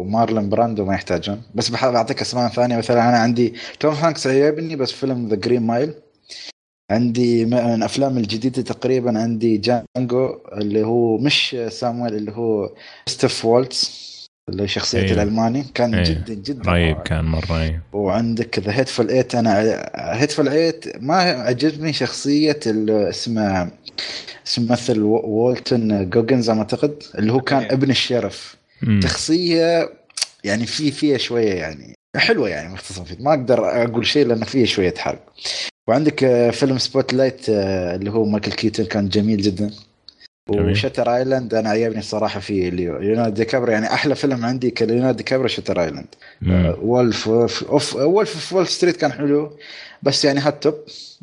ومارلون 0.00 0.48
براندو 0.48 0.84
ما 0.84 0.94
يحتاجون. 0.94 1.42
بس 1.54 1.70
بعطيك 1.70 2.20
أسماء 2.20 2.48
ثانية. 2.48 2.76
مثلا 2.76 3.08
أنا 3.08 3.18
عندي 3.18 3.54
توم 3.80 3.94
هانكس 3.94 4.26
عجبني 4.26 4.76
بس 4.76 4.92
فيلم 4.92 5.28
The 5.28 5.36
Green 5.36 5.62
Mile 5.62 5.94
عندي 6.96 7.44
من 7.44 7.54
الأفلام 7.54 8.18
الجديدة 8.18 8.62
تقريبا 8.62 9.18
عندي 9.18 9.56
Django 9.56 10.38
اللي 10.52 10.82
هو 10.86 11.18
مش 11.18 11.56
سامويل 11.68 12.14
اللي 12.14 12.32
هو 12.32 12.70
ستيف 13.06 13.44
وولتز 13.44 14.06
اللي 14.48 14.62
هي 14.62 14.68
شخصيه 14.68 14.98
أيوه. 15.00 15.12
الألماني 15.12 15.64
كان 15.74 15.94
أيوه. 15.94 16.06
جدا 16.08 16.34
جدا 16.34 16.70
رهيب. 16.72 16.96
كان 17.02 17.24
مرة 17.24 17.46
رهيب 17.50 17.80
وعندك 17.92 18.58
The 18.58 18.72
Hateful 18.84 19.10
Eight 19.10 19.34
أنا 19.34 19.60
Hateful 19.96 20.48
Eight 20.48 20.84
ما 21.02 21.14
عجبني 21.14 21.92
شخصية 21.92 22.60
ال- 22.66 22.90
اسمه 22.90 23.70
اسم 24.46 24.62
ممثل 24.62 25.02
و- 25.02 25.20
والتون 25.26 26.10
جوجنز 26.10 26.50
أنا 26.50 26.58
أعتقد 26.60 27.02
اللي 27.18 27.32
هو 27.32 27.40
كان 27.40 27.62
okay. 27.62 27.74
ابن 27.74 27.90
الشرف 27.90 28.56
مم. 28.82 29.00
شخصية 29.00 29.90
يعني 30.44 30.66
في 30.66 30.90
فيها 30.90 31.18
شوية 31.18 31.52
يعني 31.54 31.94
حلوة 32.16 32.48
يعني 32.48 32.72
مختصر 32.72 33.04
فيه 33.04 33.16
ما 33.20 33.30
أقدر 33.30 33.82
أقول 33.84 34.06
شيء 34.06 34.26
لأن 34.26 34.44
فيها 34.44 34.66
شوية 34.66 34.94
حرق 34.98 35.32
وعندك 35.88 36.24
آه، 36.24 36.50
فيلم 36.50 36.78
Spotlight 36.78 37.48
آه، 37.50 37.96
اللي 37.96 38.10
هو 38.10 38.24
مايكل 38.24 38.52
كيتون 38.52 38.86
كان 38.86 39.08
جميل 39.08 39.42
جدا 39.42 39.70
جميل. 40.50 40.70
و 40.72 40.77
Shutter 40.77 41.14
Island 41.16 41.54
أنا 41.54 41.70
عجبني 41.70 41.98
الصراحه 41.98 42.40
فيه 42.40 42.68
اللي 42.68 42.84
ليوناردو 42.84 43.34
دي 43.34 43.44
كابري 43.44 43.72
يعني 43.72 43.86
أحلى 43.86 44.14
فيلم 44.14 44.44
عندي 44.44 44.70
كليوناردو 44.70 45.16
دي 45.16 45.22
كابري 45.22 45.48
Shutter 45.48 45.82
Island. 45.82 46.06
Wolf 46.82 47.28
of 47.28 47.96
Wolf 47.96 48.36
في 48.36 48.54
Wall 48.54 48.66
Street 48.66 48.96
كان 48.96 49.12
حلو 49.12 49.56
بس 50.02 50.24
يعني 50.24 50.40
هات 50.40 50.62
توب 50.62 50.74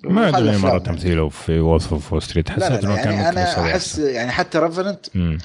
ما 0.03 0.25
عجبني 0.25 0.57
مرة 0.57 0.77
تمثيله 0.77 1.29
في 1.29 1.59
Wolf 1.59 1.93
of 1.93 2.13
Wall 2.13 2.21
Street 2.21 2.49
حسيت 2.49 2.83
إنه 2.83 2.95
كان 2.95 3.13
يعني 3.13 3.27
ممكن 3.27 3.39
أنا 3.39 3.71
أحس. 3.71 3.99
يعني 3.99 4.31
حتى 4.31 4.59
Revenant 4.59 5.05
مم. 5.15 5.37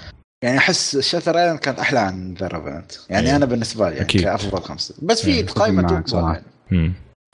يعني 0.43 0.59
أحس 0.59 0.99
Shutter 0.99 1.39
Island 1.39 1.59
كانت 1.59 1.79
أحلى 1.79 1.99
عن 1.99 2.35
The 2.35 2.47
Revenant 2.47 2.93
يعني 3.11 3.31
إيه. 3.31 3.37
أنا 3.37 3.47
بالنسبة 3.47 3.85
لي 3.85 3.91
يعني 3.91 4.05
أكيد. 4.05 4.21
كأفضل 4.23 4.63
خمسة 4.63 4.95
بس 5.03 5.23
في 5.23 5.41
أتفق 5.41 5.59
قائمة 5.59 6.01
top. 6.01 6.37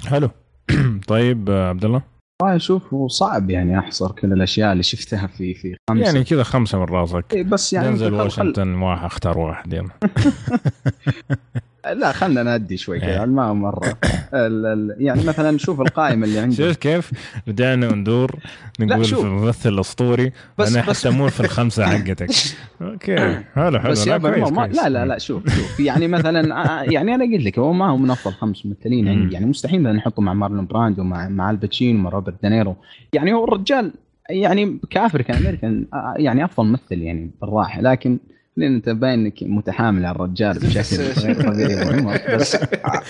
حلو 0.06 0.30
طيب 1.08 1.50
عبد 1.50 1.84
الله 1.84 2.02
والله 2.42 2.56
أشوف 2.56 2.94
صعب 3.06 3.50
يعني 3.50 3.78
أحصر 3.78 4.12
كل 4.12 4.32
الأشياء 4.32 4.72
اللي 4.72 4.82
شفتها 4.82 5.26
في 5.26 5.54
في 5.54 5.76
خمسة. 5.90 6.04
يعني 6.04 6.24
كذا 6.24 6.42
خمسة 6.42 6.78
من 6.78 6.84
راسك. 6.84 7.24
إيه 7.32 7.42
بس 7.44 7.72
يعني 7.72 7.96
خل- 7.98 8.14
واشنطن 8.14 8.74
واحد 8.74 9.04
أختار 9.04 9.38
واحد 9.38 9.72
يلا. 9.72 9.88
لا 11.92 12.12
خلنا 12.12 12.42
نأدي 12.42 12.76
شوي 12.76 12.96
إيه. 13.02 13.06
كذا 13.16 13.24
ما 13.24 13.52
مرة. 13.52 13.98
ال 14.34 14.66
ال 14.66 14.96
يعني 14.98 15.24
مثلا 15.24 15.58
شوف 15.58 15.80
القائمه 15.80 16.26
اللي 16.26 16.38
عندي 16.38 16.56
شفت 16.56 16.78
كيف؟ 16.82 17.10
رجعنا 17.48 17.88
وندور 17.88 18.36
نقول 18.80 19.06
شوف. 19.06 19.20
في 19.20 19.26
الممثل 19.26 19.68
الأسطوري 19.72 20.32
بس- 20.58 20.76
أنا 20.76 20.86
بس- 20.90 21.00
حتى 21.06 21.16
مو 21.16 21.28
في 21.28 21.40
الخمسة 21.40 21.86
حقتك. 21.86 22.30
okay 22.82 23.16
حلو 23.54 23.80
حلو. 23.80 23.90
بس 23.90 24.08
لا 24.08 24.18
كويس 24.18 24.50
كويس. 24.50 24.76
لا 24.76 24.88
لا 24.88 25.06
لا 25.06 25.18
شوف 25.18 25.48
شوف. 25.56 25.80
يعني 25.80 26.08
مثلا 26.08 26.64
آه، 26.80 26.82
يعني 26.82 27.14
أنا 27.14 27.24
قلت 27.24 27.42
لك 27.44 27.58
هو 27.58 27.72
ما 27.72 27.90
هو 27.90 27.96
من 27.96 28.10
افضل 28.10 28.34
خمس 28.34 28.66
ممثلين 28.66 29.04
مم. 29.04 29.10
عندي 29.22 29.34
يعني 29.34 29.46
مستحيل 29.46 29.82
نحطه 29.82 30.22
مع 30.22 30.34
مارلون 30.34 30.66
براندو 30.66 31.02
مع 31.02 31.28
مع 31.28 31.50
الباتشينو 31.50 31.98
مع 32.00 32.10
روبرت 32.10 32.42
دانيرو 32.42 32.76
يعني 33.12 33.32
هو 33.32 33.44
الرجال 33.44 33.92
يعني 34.30 34.78
ك 34.90 34.96
African 34.96 35.36
American 35.36 35.86
آه، 35.94 36.14
يعني 36.16 36.44
أفضل 36.44 36.66
ممثل 36.66 36.98
يعني 37.02 37.30
بالراحة. 37.40 37.80
لكن 37.80 38.18
لأن 38.56 38.74
انت 38.74 38.88
باين 38.88 39.18
إنك 39.18 39.42
متحامل 39.42 40.06
على 40.06 40.14
الرجال 40.14 40.58
بشكل 40.58 41.02
غير 41.02 41.52
طبيعي. 41.52 42.36
بس 42.40 42.56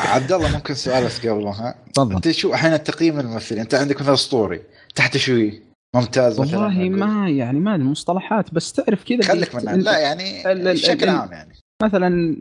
عبد 0.01 0.33
الله 0.33 0.55
ممكن 0.55 0.75
سؤال 0.75 1.05
بس 1.05 1.27
قبل 1.27 1.45
ها؟ 1.47 1.75
تفضل. 1.95 2.15
أنت 2.15 2.31
شو 2.31 2.55
أحيانا 2.55 2.77
تقييم 2.77 3.21
الممثل 3.21 3.55
أنت 3.57 3.75
عندك 3.75 4.01
مثلا 4.01 4.15
أسطوري 4.15 4.61
تحت 4.95 5.17
شوي 5.17 5.63
ممتاز 5.95 6.41
مثلا 6.41 6.59
والله. 6.59 6.89
ما 6.89 7.29
يعني 7.29 7.61
ما 7.61 7.75
المصطلحات 7.75 8.55
بس 8.55 8.73
تعرف 8.73 9.05
كذا 9.05 9.23
خليك 9.23 9.55
منها 9.55 9.77
لا 9.77 9.99
يعني 9.99 10.43
بشكل 10.73 11.09
عام 11.09 11.33
يعني. 11.33 11.53
مثلا 11.83 12.37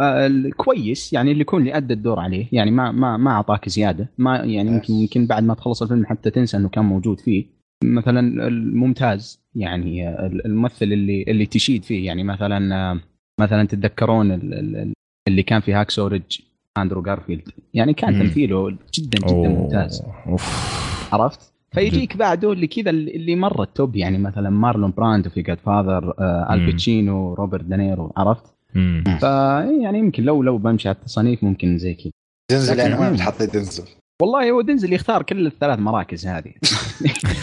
آه، 0.00 0.50
كويس 0.56 1.12
يعني 1.12 1.32
اللي 1.32 1.40
يكون 1.40 1.60
اللي 1.60 1.76
ادى 1.76 1.94
الدور 1.94 2.20
عليه 2.20 2.48
يعني 2.52 2.70
ما 2.70 2.92
ما 2.92 3.16
ما 3.16 3.30
أعطاك 3.30 3.68
زيادة. 3.68 4.08
ما 4.18 4.36
يعني 4.36 4.70
يمكن 4.70 4.94
يمكن 4.94 5.26
بعد 5.26 5.42
ما 5.42 5.54
تخلص 5.54 5.82
الفيلم 5.82 6.06
حتى 6.06 6.30
تنسى 6.30 6.56
إنه 6.56 6.68
كان 6.68 6.84
موجود 6.84 7.20
فيه. 7.20 7.56
مثلا 7.84 8.46
الممتاز 8.46 9.40
يعني 9.56 10.08
آه، 10.08 10.26
الممثل 10.26 10.84
اللي 10.84 11.22
اللي 11.28 11.46
تشيد 11.46 11.84
فيه 11.84 12.06
يعني 12.06 12.24
مثلا 12.24 12.74
آه، 12.92 13.00
مثلا 13.40 13.64
تتذكرون 13.64 14.32
ال- 14.32 14.54
ال- 14.54 14.92
اللي 15.28 15.42
كان 15.42 15.60
في 15.60 15.72
Hacksaw 15.72 16.06
Ridge 16.06 16.38
أندرو 16.78 17.02
جارفيلد 17.02 17.48
يعني 17.74 17.92
كان 17.94 18.14
مم. 18.14 18.22
تمثيله 18.22 18.70
جدا 18.70 18.78
جدا 19.18 19.28
أوه. 19.28 19.48
ممتاز 19.48 20.02
أوف 20.26 20.44
عرفت؟ 21.14 21.52
فيجيك 21.72 22.16
بعده 22.16 22.52
اللي 22.52 22.66
كذا 22.66 22.90
اللي 22.90 23.36
مره 23.36 23.62
ال 23.62 23.71
top 23.71 23.96
يعني 23.96 24.18
مثلا 24.18 24.50
مارلون 24.50 24.90
براندو 24.96 25.30
في 25.30 25.42
Godfather 25.42 26.14
آه. 26.18 26.54
الباتشينو 26.54 27.34
روبرت 27.34 27.64
دانيرو 27.64 28.12
عرفت؟ 28.16 28.54
مم. 28.74 29.04
فيعني 29.20 29.98
يمكن 29.98 30.22
لو 30.22 30.42
لو 30.42 30.58
بمشي 30.58 30.88
على 30.88 30.96
التصانيف 30.96 31.44
ممكن 31.44 31.78
زي 31.78 31.94
كذا 31.94 32.10
دنزل 32.50 32.78
يعني 32.78 32.94
لكن- 32.94 33.02
وين 33.02 33.12
بتحطي 33.12 33.46
دنزل؟ 33.46 33.84
والله 34.22 34.50
هو 34.50 34.60
دنزل 34.60 34.92
يختار 34.92 35.22
كل 35.22 35.46
الثلاث 35.46 35.78
مراكز 35.78 36.26
هذه. 36.26 36.52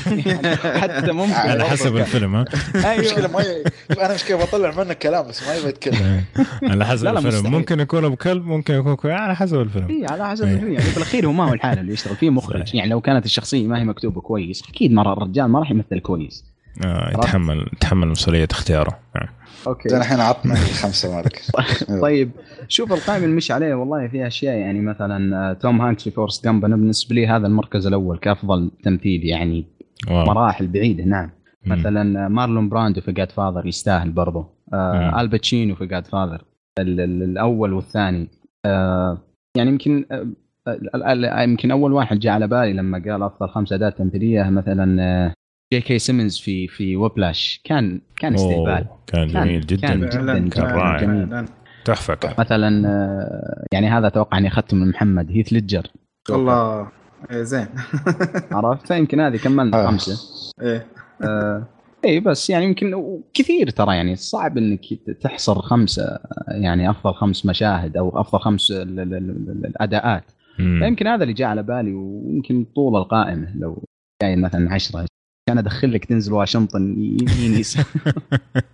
يعني 0.08 0.56
حتى 0.82 1.12
ممكن 1.12 1.34
على 1.34 1.64
حسب 1.64 1.98
الفيلم 1.98 2.36
ها؟ 2.36 2.46
مشكله 2.76 2.92
أيوه 2.92 3.32
ما 3.32 3.42
ي... 3.42 3.64
أنا 4.06 4.14
مشكله 4.14 4.38
بطلع 4.38 4.84
منه 4.84 4.94
كلام 4.94 5.28
بس 5.28 5.48
ما 5.48 5.56
يبغى 5.56 5.70
يتكلم. 5.70 6.24
على 6.64 6.86
حسب 6.86 7.04
لا، 7.06 7.10
لا، 7.10 7.18
الفيلم. 7.20 7.36
مستحيل. 7.36 7.52
ممكن 7.52 7.80
يكون 7.80 8.06
ابو 8.06 8.16
كلب 8.16 8.46
ممكن 8.46 8.74
يكون 8.74 9.12
على 9.12 9.36
حسب 9.36 9.62
الفيلم. 9.62 9.88
إيه 9.90 10.08
على 10.12 10.28
حسب 10.30 10.46
إيه. 10.46 10.54
الفيلم. 10.54 10.74
يعني 10.74 10.86
بالأخير 10.94 11.28
هو 11.28 11.32
ما 11.32 11.50
هو 11.50 11.54
الحالة 11.54 11.82
اللي 11.82 11.94
يشتغل. 11.94 12.16
فيه 12.16 12.30
مخرج. 12.30 12.62
صحيح. 12.62 12.76
يعني 12.76 12.90
لو 12.90 13.02
كانت 13.02 13.26
الشخصية 13.26 13.68
ما 13.68 13.80
هي 13.80 13.84
مكتوبة 13.84 14.22
كويس 14.22 14.64
أكيد 14.70 14.92
مره 14.94 15.14
الرجال 15.14 15.46
ما 15.46 15.60
راح 15.60 15.72
يمثل 15.72 16.00
كويس. 16.00 16.46
آه 16.86 17.10
يتحمل 17.10 17.68
يتحمل 17.74 18.08
مسؤولية 18.08 18.48
اختياره. 18.52 19.00
آه. 19.16 19.30
أوكي. 19.68 19.90
زين 19.90 20.00
الحين 20.00 20.20
عطنا 20.20 20.54
الخمسة 20.54 21.16
مالك. 21.16 21.42
طيب 22.02 22.32
شوف 22.68 22.94
القائمه 22.94 23.26
اللي 23.26 23.36
مشي 23.36 23.54
عليه 23.54 23.74
والله 23.76 24.08
فيها 24.08 24.28
أشياء 24.28 24.56
يعني 24.58 24.82
مثلا 24.82 25.50
آه، 25.50 25.54
توم 25.54 25.82
هانكس 25.82 26.04
في 26.04 26.12
Forrest 26.12 26.44
Gump 26.46 26.66
أنا 26.66 26.76
بالنسبة 26.76 27.16
لي 27.16 27.28
هذا 27.28 27.48
المركز 27.48 27.88
الأول 27.88 28.18
كأفضل 28.18 28.72
تمثيل 28.84 29.26
يعني 29.26 29.66
واو. 30.12 30.26
مراحل 30.26 30.68
بعيدة 30.68 31.04
نعم. 31.04 31.30
مم. 31.66 31.72
مثلا 31.80 32.26
آه، 32.26 32.28
مارلون 32.28 32.70
براندو 32.70 33.02
في 33.02 33.12
Godfather 33.12 33.66
يستاهل 33.66 34.12
برضه. 34.12 34.50
آه 34.74 35.22
الباتشينو 35.22 35.76
في 35.76 35.86
Godfather 35.86 36.44
ال- 36.80 37.00
ال- 37.02 37.24
الأول 37.24 37.74
والثاني. 37.74 38.28
آه 38.66 39.18
يعني 39.58 39.70
يمكن 39.70 40.06
آه، 40.12 40.28
ال- 40.68 40.96
ال- 40.96 41.26
ال- 41.26 41.50
يمكن 41.50 41.72
أول 41.72 41.94
واحد 41.94 42.20
جاء 42.20 42.34
على 42.34 42.48
بالي 42.48 42.74
لما 42.74 42.98
قال 43.06 43.24
أفضل 43.24 43.50
خمس 43.50 43.74
اداء 43.74 43.90
تمثيلية 43.90 44.50
مثلا 44.50 45.02
آه، 45.02 45.33
جي 45.74 45.82
كي 45.82 46.00
سيمنز 46.00 46.38
في 46.38 46.68
في 46.68 46.96
Whiplash. 46.96 47.62
كان 47.64 48.02
كان 48.16 48.34
استهبال. 48.34 48.86
كان 49.08 49.30
كان- 49.30 49.44
جميل 49.46 49.62
جدا. 49.66 49.88
كان 49.88 50.00
جدا 50.10 50.34
كان 50.34 50.50
جدا 50.50 50.64
رائع. 50.64 50.98
جميل. 51.02 51.46
تحفة 51.86 52.16
كان 52.16 52.34
مثلا 52.40 52.88
آه، 52.88 53.66
يعني 53.72 53.88
هذا 53.90 54.08
أتوقع 54.08 54.38
إني 54.38 54.48
أخذته 54.48 54.78
من 54.78 54.90
محمد 54.90 55.32
هيث 55.32 55.54
ليدجر. 55.54 55.88
والله 56.30 56.88
إيه، 57.32 57.44
زين. 57.44 57.68
عرفت؟ 58.52 58.88
فيمكن 58.88 59.20
هذه 59.20 59.38
كملنا 59.38 59.84
آه. 59.84 59.88
خمسة. 59.88 60.18
إيه. 60.62 60.86
آه 61.22 61.64
اي 62.06 62.20
بس 62.20 62.50
يعني 62.50 62.66
يمكن 62.66 63.20
كثير 63.34 63.70
ترى 63.70 63.96
يعني 63.96 64.16
صعب 64.16 64.58
إنك 64.58 64.80
تحصر 65.22 65.62
خمسة 65.62 66.20
يعني 66.48 66.90
أفضل 66.90 67.14
خمس 67.14 67.46
مشاهد 67.46 67.98
أو 67.98 68.22
أفضل 68.22 68.40
خمس 68.40 68.72
ال- 68.72 69.00
ال- 69.00 69.14
ال- 69.14 69.66
الأداءات. 69.66 70.24
مم. 70.60 70.80
فيمكن 70.84 71.08
هذا 71.08 71.24
اللي 71.24 71.34
جاء 71.34 71.48
على 71.48 71.64
بالي 71.64 71.94
ويمكن 71.94 72.66
طول 72.76 72.96
القائمة 72.96 73.48
لو 73.56 73.84
جاي 74.22 74.36
مثلا 74.36 74.74
عشرة 74.74 75.06
كان 75.48 75.58
أدخل 75.58 75.94
لك 75.94 76.06
تنزل 76.06 76.34
واشنطن 76.34 76.82
يمين 76.98 77.60
يسار 77.60 77.86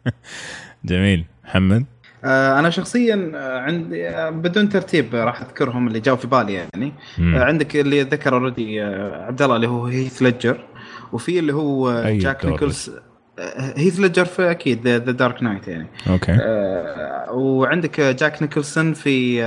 جميل. 0.85 1.25
محمد؟ 1.45 1.85
آه، 2.25 2.59
أنا 2.59 2.69
شخصيا 2.69 3.31
آه، 3.35 3.59
عندي 3.59 4.09
آه، 4.09 4.29
بدون 4.29 4.69
ترتيب 4.69 5.15
راح 5.15 5.41
أذكرهم 5.41 5.87
اللي 5.87 5.99
جاوا 5.99 6.17
في 6.17 6.27
بالي 6.27 6.53
يعني. 6.53 6.93
مم. 7.17 7.35
عندك 7.35 7.75
اللي 7.75 8.01
ذكر 8.01 8.33
already 8.34 8.81
عبد 8.81 9.41
الله 9.41 9.55
اللي 9.55 9.67
هو 9.67 9.85
هيث 9.85 10.21
ليدجر 10.21 10.65
وفي 11.13 11.39
اللي 11.39 11.53
هو 11.53 11.89
آه، 11.89 12.07
أي 12.07 12.17
جاك 12.17 12.45
آه، 12.45 13.73
هيث 13.77 13.99
ليدجر 13.99 14.25
في 14.25 14.51
أكيد 14.51 14.87
The 14.88 14.97
Dark 14.97 15.43
Knight 15.43 15.67
يعني. 15.67 15.87
okay. 16.09 16.31
آه، 16.41 17.31
وعندك 17.31 18.01
جاك 18.01 18.41
نيكولسون 18.41 18.93
في 18.93 19.43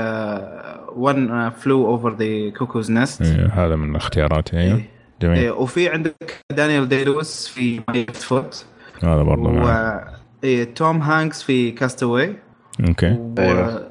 One 0.96 1.50
Flew 1.50 1.86
Over 1.86 2.16
the 2.16 2.50
Cuckoo's 2.50 2.90
Nest 2.90 3.22
إيه، 3.22 3.46
هذا 3.46 3.76
من 3.76 3.96
اختياراتي 3.96 4.58
أيوه. 4.58 4.82
جميل 5.22 5.50
وفي 5.50 5.88
عندك 5.88 6.44
دانيال 6.52 6.88
دي 6.88 7.08
لويس 7.08 7.48
في 7.48 7.80
My 7.88 8.06
Foot 8.12 8.64
هذا 9.02 9.22
برضه 9.22 9.50
و... 9.50 10.00
إيه، 10.44 10.74
توم 10.74 11.02
هانكس 11.02 11.42
في 11.42 11.70
Cast 11.70 12.36
Away 12.88 12.98
okay. 12.98 13.10
و... 13.10 13.34
أيوة. 13.38 13.88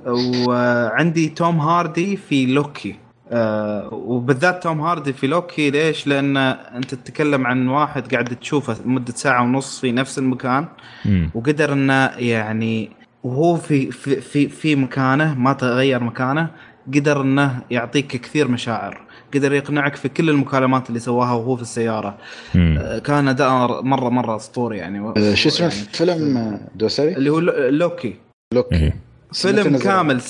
وعندي 0.48 1.30
توم 1.30 1.60
هاردي 1.60 2.18
في 2.18 2.46
Locke. 2.46 2.96
آه 3.32 3.94
وبالذات 3.94 4.64
توم 4.64 4.82
هاردي 4.82 5.14
في 5.14 5.28
Locke 5.28 5.70
ليش؟ 5.70 6.08
لأن 6.08 6.38
أنت 6.38 6.96
تتكلم 6.96 7.48
عن 7.48 7.68
واحد 7.68 8.12
قاعد 8.12 8.26
تشوفه 8.26 8.78
لمدة 8.86 9.14
ساعة 9.14 9.44
ونص 9.44 9.80
في 9.80 9.92
نفس 9.92 10.20
المكان 10.20 10.66
مم. 11.06 11.30
وقدر 11.36 11.74
إنه 11.74 12.12
يعني 12.18 12.90
وهو 13.24 13.56
في 13.56 13.92
في 13.92 14.22
في, 14.22 14.50
في 14.50 14.76
مكانه 14.76 15.40
ما 15.40 15.54
تغير 15.54 16.04
مكانه 16.04 16.50
قدر 16.88 17.22
إنه 17.22 17.62
يعطيك 17.72 18.08
كثير 18.08 18.48
مشاعر. 18.48 19.02
قدر 19.34 19.54
يقنعك 19.54 19.96
في 19.96 20.10
كل 20.10 20.30
المكالمات 20.30 20.90
اللي 20.90 21.00
سواها 21.00 21.34
وهو 21.34 21.56
في 21.56 21.62
السيارة. 21.62 22.18
مم. 22.56 22.78
آه، 22.82 23.00
كان 23.00 23.28
أداء 23.28 23.82
مرة 23.82 24.10
مرة 24.10 24.36
أسطوري 24.36 24.78
يعني. 24.78 25.00
آه، 25.00 25.34
شو 25.34 25.50
اسمه؟ 25.50 25.68
يعني 25.68 25.82
الفيلم 25.82 26.38
آه، 26.38 26.60
دوسري؟ 26.76 27.14
اللي 27.16 27.30
هو 27.30 27.40
لو- 27.40 27.70
Locke. 27.70 28.16
Locke 28.54 28.74
إيه. 28.74 28.96
فيلم؟ 29.34 29.78
كامل 29.78 30.22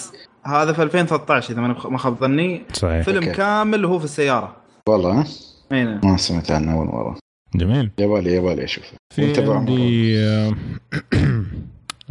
هذا 0.46 0.74
في 0.74 0.84
2013 0.84 1.54
إذا 1.54 1.62
ما 1.62 1.98
خاب 1.98 2.18
ظني. 2.20 2.62
صحيح. 2.74 3.06
فيلم 3.06 3.24
okay. 3.24 3.38
كامل 3.38 3.86
وهو 3.86 4.00
في 4.00 4.06
السيارة. 4.06 4.56
والله 4.90 5.12
ها؟ 5.20 5.26
إي 5.72 5.84
نعم. 5.84 6.00
ما 6.04 6.18
سمعت 6.18 6.52
عنه 6.52 6.74
أول 6.74 6.86
مرة. 6.88 7.18
جميل. 7.56 7.92
يبالي 8.00 8.36
يبالي 8.36 8.64
اشوفه 8.64 8.94
في 9.16 9.52
عندي 9.52 10.16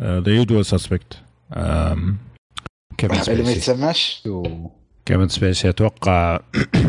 The 0.00 0.32
Usual 0.32 0.66
Suspects 0.66 1.18
كيفن 2.98 3.14
اللي 3.14 3.18
ما 3.18 3.22
سبيسي 3.22 3.52
يتسماش 3.52 4.22
كيفن 5.10 5.28
سبيسي 5.28 5.68
أتوقع 5.68 6.40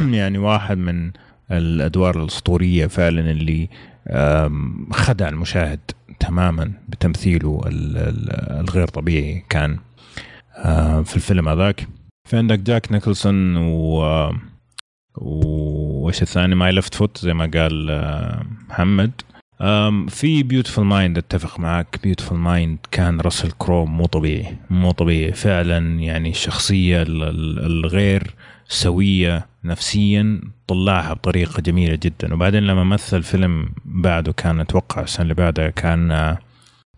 يعني 0.09 0.37
واحد 0.37 0.77
من 0.77 1.11
الأدوار 1.51 2.21
الأسطورية 2.23 2.87
فعلا 2.87 3.31
اللي 3.31 3.69
خدع 4.91 5.29
المشاهد 5.29 5.79
تماما 6.19 6.71
بتمثيله 6.89 7.61
ال- 7.67 7.97
ال- 7.97 8.59
الغير 8.59 8.87
طبيعي 8.87 9.43
كان 9.49 9.77
آه، 10.57 11.01
في 11.01 11.15
الفيلم 11.15 11.49
هذاك. 11.49 11.87
في 12.29 12.37
عندك 12.37 12.59
جاك 12.59 12.91
نيكلسون 12.91 13.57
و 13.57 14.01
وايش 15.15 16.21
الثاني؟ 16.21 16.55
My 16.55 16.71
Left 16.71 16.93
Foot 16.95 17.17
زي 17.17 17.33
ما 17.33 17.51
قال 17.53 17.87
آه، 17.89 18.45
محمد. 18.69 19.11
في 20.07 20.43
Beautiful 20.43 20.85
Mind 20.85 21.17
أتفق 21.17 21.59
معك. 21.59 21.99
Beautiful 22.03 22.37
Mind 22.37 22.77
كان 22.91 23.21
راسل 23.21 23.51
كرو 23.57 23.85
مو 23.85 24.05
طبيعي 24.05 24.55
مو 24.69 24.91
طبيعي. 24.91 25.31
فعلا 25.33 25.99
يعني 25.99 26.29
الشخصيه 26.29 27.01
ال- 27.01 27.23
ال- 27.23 27.65
الغير 27.65 28.35
سوية 28.67 29.47
نفسيا 29.63 30.41
طلعها 30.67 31.13
بطريقة 31.13 31.61
جميلة 31.61 31.99
جدا. 32.03 32.33
وبعدين 32.33 32.63
لما 32.63 32.83
مثل 32.83 33.23
فيلم 33.23 33.69
بعده 33.85 34.31
كان 34.33 34.59
أتوقع 34.59 35.01
السنة 35.01 35.23
اللي 35.23 35.33
بعدها 35.33 35.69
كان 35.69 36.11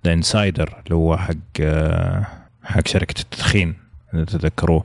The 0.06 0.14
Insider 0.14 0.74
اللي 0.86 0.96
هو 0.96 1.18
حق 1.18 1.34
آه، 1.60 2.28
حق 2.64 2.88
شركة 2.88 3.22
التدخين 3.22 3.74
إذا 4.14 4.24
تتذكروه. 4.24 4.84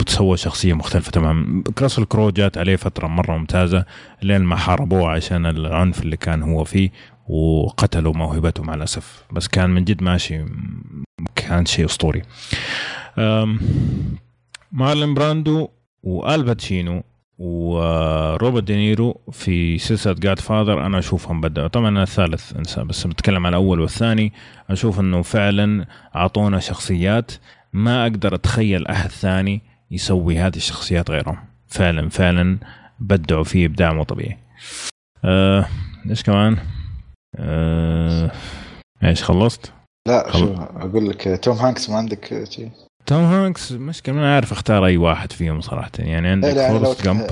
بتسوى 0.00 0.36
شخصية 0.36 0.74
مختلفة 0.74 1.10
تماما. 1.10 1.62
راسل 1.82 2.04
كرو 2.04 2.30
جات 2.30 2.58
عليه 2.58 2.76
فترة 2.76 3.06
مرة 3.06 3.36
ممتازة 3.38 3.84
لين 4.22 4.40
ما 4.40 4.56
حاربوه 4.56 5.10
عشان 5.10 5.46
العنف 5.46 6.02
اللي 6.02 6.16
كان 6.16 6.42
هو 6.42 6.64
فيه. 6.64 6.90
وقتلوا 7.32 8.12
موهبته 8.12 8.62
مع 8.62 8.74
الأسف. 8.74 9.24
بس 9.32 9.48
كان 9.48 9.70
من 9.70 9.84
جد 9.84 10.02
ماشي 10.02 10.44
كان 11.36 11.66
شيء 11.66 11.84
أسطوري. 11.84 12.22
مارلين 14.72 15.14
براندو 15.14 15.68
والباتشينو 16.02 17.02
وروبرت 17.38 18.64
دينيرو 18.64 19.20
في 19.32 19.78
سلسلة 19.78 20.14
Godfather 20.14 20.86
أنا 20.86 20.98
أشوفهم 20.98 21.40
بدأوا. 21.40 21.68
طبعا 21.68 21.88
أنا 21.88 22.02
الثالث 22.02 22.56
انسى 22.56 22.84
بس 22.84 23.06
بتكلم 23.06 23.46
عن 23.46 23.52
الأول 23.52 23.80
والثاني. 23.80 24.32
أشوف 24.70 25.00
إنه 25.00 25.22
فعلا 25.22 25.86
أعطونا 26.16 26.58
شخصيات 26.58 27.32
ما 27.72 28.02
أقدر 28.02 28.34
أتخيل 28.34 28.86
أحد 28.86 29.10
ثاني 29.10 29.60
يسوي 29.90 30.38
هذه 30.38 30.56
الشخصيات 30.56 31.10
غيرهم. 31.10 31.36
فعلا 31.68 32.08
فعلا 32.08 32.58
بدعوا 33.00 33.44
فيه 33.44 33.66
إبداع 33.66 33.92
مو 33.92 34.02
طبيعي. 34.02 34.38
آه، 35.24 35.66
إيش 36.10 36.22
كمان؟ 36.22 36.56
آه، 37.36 38.30
إيش 39.04 39.22
خلصت؟ 39.24 39.72
لا 40.08 40.30
خل- 40.30 40.38
شو 40.38 40.54
أقول 40.54 41.08
لك 41.08 41.40
توم 41.42 41.56
هانكس 41.56 41.90
ما 41.90 41.96
عندك 41.96 42.44
شيء؟ 42.50 42.70
توم 43.06 43.24
هانكس 43.24 43.72
مشكلة 43.72 44.14
ما 44.14 44.34
أعرف 44.34 44.52
أختار 44.52 44.86
أي 44.86 44.96
واحد 44.96 45.32
فيهم 45.32 45.60
صراحة. 45.60 45.90
يعني 45.98 46.28
عندك 46.28 46.48
لا 46.54 46.68
Forrest 46.68 47.04
Gump 47.04 47.26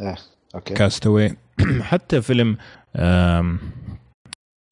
إيه، 0.00 0.14
أوكي. 0.54 0.74
Cast 0.74 1.05
Away 1.05 1.36
حتى 1.90 2.22
فيلم 2.22 2.56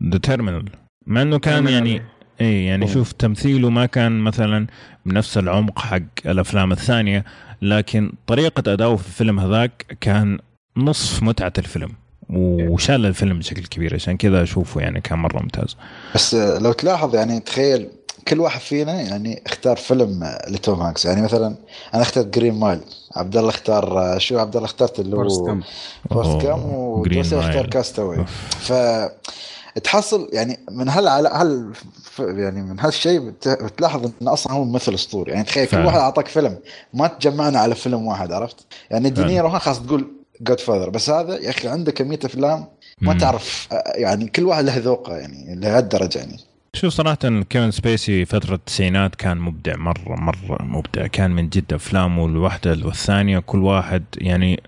The 0.04 0.18
Terminal 0.22 0.68
مع 1.06 1.22
إنه 1.22 1.38
كان. 1.38 1.68
يعني 1.68 2.02
اي 2.40 2.64
يعني. 2.64 2.88
شوف 2.88 3.12
تمثيله 3.12 3.70
ما 3.70 3.86
كان 3.86 4.20
مثلا 4.20 4.66
بنفس 5.06 5.38
العمق 5.38 5.78
حق 5.78 6.00
الأفلام 6.26 6.72
الثانية 6.72 7.24
لكن 7.62 8.12
طريقة 8.26 8.72
أداؤه 8.72 8.96
في 8.96 9.06
الفيلم 9.06 9.40
هذاك 9.40 9.96
كان 10.00 10.38
نصف 10.76 11.22
متعة 11.22 11.52
الفيلم. 11.58 11.92
وشال 12.32 13.06
الفيلم 13.06 13.38
بشكل 13.38 13.62
كبير 13.66 13.94
عشان 13.94 14.16
كذا 14.16 14.42
أشوفه 14.42 14.80
يعني 14.80 15.00
كان 15.00 15.18
مرة 15.18 15.42
ممتاز 15.42 15.76
بس 16.14 16.34
لو 16.34 16.72
تلاحظ 16.72 17.14
يعني 17.14 17.40
تخيل 17.40 17.88
كل 18.28 18.40
واحد 18.40 18.60
فينا 18.60 19.00
يعني 19.00 19.42
اختار 19.46 19.76
فيلم 19.76 20.36
لتوم 20.48 20.80
هانكس 20.80 21.04
يعني 21.04 21.22
مثلا 21.22 21.56
أنا 21.94 22.02
اخترت 22.02 22.26
Green 22.38 22.54
Mile 22.54 22.80
عبد 23.16 23.36
الله 23.36 23.50
اختار 23.50 24.14
شو 24.18 24.38
عبد 24.38 24.56
الله 24.56 24.66
اخترت 24.66 25.00
اللي 25.00 25.16
هو 25.16 25.22
Forrest 26.10 26.40
Gump 26.42 26.46
ودوسي 26.74 27.38
اختار. 27.38 27.66
Cast 27.66 27.92
Away. 27.92 28.24
ف 28.60 28.72
تحصل 29.84 30.28
يعني 30.32 30.58
من 30.70 30.88
هال 30.88 31.08
هال 31.08 31.72
يعني 32.18 32.62
من 32.62 32.80
هالشيء 32.80 33.20
بت- 33.20 33.48
بتلاحظ 33.48 34.10
انه 34.22 34.32
أصلا 34.32 34.52
هو 34.52 34.64
ممثل 34.64 34.94
أسطوري 34.94 35.32
يعني 35.32 35.44
تخيل 35.44 35.66
كل. 35.66 35.78
واحد 35.78 35.98
أعطاك 35.98 36.28
فيلم 36.28 36.58
ما 36.94 37.06
تجمعنا 37.06 37.58
على 37.58 37.74
فيلم 37.74 38.06
واحد 38.06 38.32
عرفت؟ 38.32 38.56
يعني. 38.90 39.10
دينيرو 39.10 39.48
خلاص 39.58 39.80
تقول 39.82 40.10
Godfather 40.40 40.90
بس 40.90 41.10
هذا 41.10 41.38
يا 41.38 41.50
أخي 41.50 41.68
عنده 41.68 41.92
كمية 41.92 42.18
أفلام 42.24 42.66
ما 43.00 43.12
مم. 43.12 43.18
تعرف 43.18 43.68
آه، 43.72 43.92
يعني 43.96 44.26
كل 44.28 44.42
واحد 44.44 44.64
له 44.64 44.78
ذوقه 44.78 45.16
يعني 45.16 45.54
لهالدرجه 45.54 46.18
يعني 46.18 46.36
شوف 46.74 46.94
صراحة 46.94 47.14
كيفن 47.50 47.70
سبيسي 47.70 48.24
فترة 48.24 48.54
التسعينات 48.54 49.14
كان 49.14 49.38
مبدع 49.38 49.76
مرة 49.76 50.14
مرة 50.20 50.62
مبدع 50.62 51.06
كان 51.06 51.30
من 51.30 51.48
جد 51.48 51.72
أفلامه 51.72 52.26
الواحدة 52.26 52.70
والثانية 52.70 53.38
كل 53.38 53.58
واحد 53.58 54.04
يعني 54.18 54.62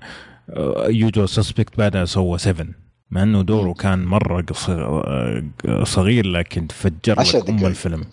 Usual 0.89 1.27
Suspects 1.27 1.79
بعدها 1.79 2.05
سوى 2.05 2.39
7 2.39 2.67
مع 3.11 3.23
إنه 3.23 3.43
دوره 3.43 3.73
كان 3.73 4.05
مرة 4.05 4.43
قصير 4.43 4.85
آه، 4.87 5.85
صغير 5.85 6.27
لكن 6.27 6.67
فجر 6.69 7.21
لك 7.21 7.35
أم 7.37 7.43
دقايق. 7.43 7.67
الفيلم 7.67 8.05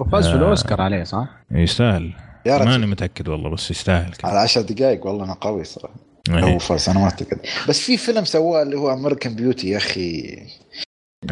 وفاز 0.00 0.26
في 0.26 0.32
آه. 0.34 0.36
الاوسكار 0.36 0.80
عليه 0.80 1.04
صح؟ 1.04 1.28
يستاهل 1.50 2.12
يا 2.46 2.58
ماني 2.58 2.76
رجل 2.76 2.86
متأكد 2.86 3.28
والله 3.28 3.50
بس 3.50 3.70
يستاهل 3.70 4.12
كان. 4.12 4.30
على 4.30 4.38
10 4.40 4.62
دقائق 4.62 5.06
والله 5.06 5.24
أنا 5.24 5.32
قوي 5.34 5.64
صراحة. 5.64 5.94
هو 6.34 6.58
فرس 6.58 6.88
أنا 6.88 6.98
ما 6.98 7.04
أعتقد. 7.04 7.38
بس 7.68 7.80
في 7.80 7.96
فيلم 7.96 8.24
سواه 8.24 8.62
اللي 8.62 8.78
هو 8.78 8.92
امريكان 8.92 9.34
بيوتي 9.34 9.68
يا 9.68 9.76
أخي. 9.76 10.38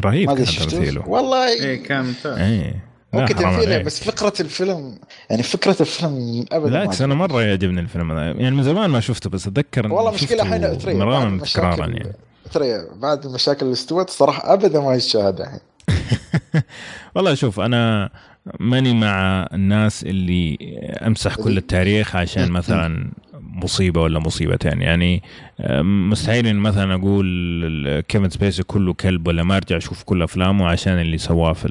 رهيب 0.01 0.33
كان 0.33 0.45
تمثيله. 0.45 1.09
والله. 1.09 1.49
إيه 1.49 1.83
كان 1.83 2.05
ممتاز 2.05 2.39
إيه. 2.39 2.89
لا، 3.13 3.21
ممكن 3.21 3.37
حرام 3.37 3.55
تمثيله 3.55 3.75
عليك. 3.75 3.87
بس 3.87 4.05
فكرة 4.05 4.33
الفيلم 4.41 4.99
يعني 5.31 5.43
فكرة 5.43 5.77
الفيلم 5.81 6.45
ابدا 6.53 6.71
بالعكس 6.71 7.03
أنا 7.03 7.15
مرة 7.15 7.43
يعجبني 7.43 7.81
الفيلم 7.81 8.13
هذا. 8.13 8.23
يعني 8.23 8.57
من 8.57 8.63
زمان 8.63 8.91
ما 8.91 9.01
شفته 9.01 9.31
بس 9.31 9.47
أتذكر 9.47 9.93
والله 9.93 10.11
مشكلة 10.11 10.43
الحين 10.43 10.79
ترى 10.79 10.95
بعد 10.95 10.97
مرارا 10.97 11.41
تكرارا 11.45 11.75
مشاكل 11.77 11.97
يعني. 11.97 12.13
ترى 12.53 12.87
بعد 12.97 13.27
المشاكل 13.27 13.63
اللي 13.63 13.73
استوت 13.73 14.11
صراحة 14.11 14.53
ابدا 14.53 14.81
ما 14.81 14.95
يشاهد 14.95 15.41
الحين. 15.41 15.61
والله 17.15 17.35
شوف 17.35 17.61
أنا 17.61 18.11
ماني 18.61 18.95
مع 18.95 19.49
الناس 19.53 20.03
اللي 20.03 20.59
أمسح 21.07 21.35
كل 21.35 21.59
التاريخ 21.59 22.17
عشان 22.17 22.51
مثلا 22.51 23.11
مصيبة 23.65 24.03
ولا 24.03 24.19
مصيبتين. 24.19 24.83
يعني 24.83 25.23
مستحيل 25.83 26.47
إن 26.47 26.57
مثلا 26.57 26.95
أقول 26.95 28.01
كيفن 28.09 28.29
سبيسي 28.31 28.63
كله 28.63 28.93
كلب 28.95 29.27
ولا 29.27 29.43
ما 29.43 29.57
أرجع 29.57 29.77
أشوف 29.77 30.03
كل 30.03 30.23
أفلامه 30.23 30.67
عشان 30.67 31.01
اللي 31.01 31.19
سواه 31.19 31.53
في 31.53 31.69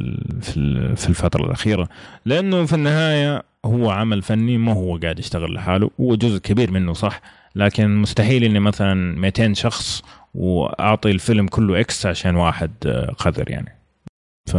في 0.96 1.10
الفترة 1.10 1.46
الأخيرة. 1.46 1.90
لأنه 2.26 2.66
في 2.66 2.74
النهاية 2.74 3.44
هو 3.66 3.90
عمل 3.90 4.22
فني 4.22 4.58
ما 4.58 4.74
هو 4.74 4.98
قاعد 4.98 5.20
يشتغل 5.20 5.54
لحاله. 5.54 5.92
هو 6.02 6.16
جزء 6.16 6.38
كبير 6.38 6.72
منه 6.72 6.94
صح 6.94 7.22
لكن 7.56 7.96
مستحيل 7.96 8.44
إني 8.44 8.60
مثلا 8.60 9.20
200 9.20 9.54
شخص 9.54 10.04
وأعطي 10.34 11.12
الفيلم 11.12 11.48
كله 11.48 11.80
إكس 11.80 12.06
عشان 12.06 12.36
واحد 12.36 12.72
آه، 12.86 13.12
قذر 13.12 13.52
يعني. 13.52 13.78
ف 14.50 14.58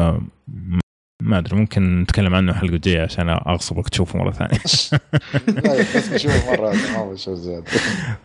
ما 1.23 1.39
أدري 1.39 1.57
ممكن 1.57 2.01
نتكلم 2.01 2.35
عنه 2.35 2.53
الحلقة 2.53 2.75
الجايه 2.75 3.03
عشان 3.03 3.29
أغصبك 3.29 3.89
تشوفه 3.89 4.19
مرة 4.19 4.31
ثانية 4.31 4.51
لا، 5.65 5.79
بس 5.97 6.27
مرة 6.27 6.73
ما 6.73 7.65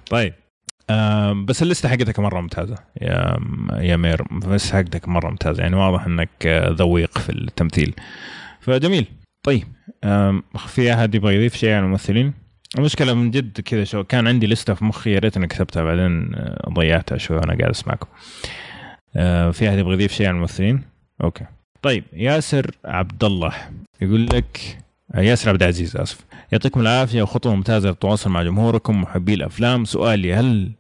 طيب 0.10 0.34
بس 1.46 1.64
اللستة 1.64 1.90
حقتك 1.90 2.20
مرة 2.20 2.42
ممتازة 2.42 2.76
يا 3.02 3.38
يا 3.74 3.96
مير 3.96 4.26
اللسته 4.32 4.78
حقتك 4.78 5.08
مرة 5.08 5.30
ممتازة 5.30 5.64
يعني 5.64 5.76
واضح 5.76 6.06
إنك 6.06 6.30
آه، 6.46 6.70
ذويق 6.70 7.18
في 7.18 7.30
التمثيل 7.32 7.94
فجميل 8.60 9.06
طيب 9.44 9.68
في 10.68 10.94
أحد 10.94 11.16
يبغى 11.16 11.36
يضيف 11.36 11.56
شيء 11.56 11.74
عن 11.74 11.84
الممثلين؟ 11.84 12.34
المشكلة 12.78 13.14
من 13.14 13.32
جد 13.32 13.62
كذا 13.62 13.84
شو 13.84 14.04
كان 14.04 14.28
عندي 14.28 14.48
لستة 14.48 14.74
في 14.74 14.86
مخي 14.86 15.14
يا 15.14 15.20
ريت 15.20 15.38
اني 15.38 15.48
كتبتها 15.48 15.84
بعدين 15.84 16.36
آه، 16.36 16.70
ضيعتها 16.70 17.18
شوي 17.18 17.38
وأنا 17.38 17.58
قاعد 17.58 17.70
أسمعكم. 17.70 18.08
آه، 19.16 19.52
في 19.52 19.70
أحد 19.70 19.78
يبغى 19.78 19.94
يضيف 19.94 20.14
شيء 20.14 20.28
عن 20.28 20.36
الممثلين؟ 20.36 20.82
أوكي. 21.24 21.46
طيب 21.84 22.04
ياسر 22.14 22.72
عبد 22.86 23.24
الله 23.24 23.54
يقول 24.02 24.26
لك 24.26 24.78
آه، 25.16 25.22
ياسر 25.22 25.50
عبد 25.50 25.64
العزيز 25.64 25.98
آسف. 25.98 26.20
يعطيكم 26.52 26.80
العافية 26.80 27.22
وخطوة 27.22 27.56
ممتازة 27.56 27.90
للتواصل 27.90 28.30
مع 28.30 28.44
جمهوركم 28.44 29.02
محبي 29.02 29.34
الأفلام. 29.34 29.86
سؤالي 29.86 30.34
هل 30.34 30.72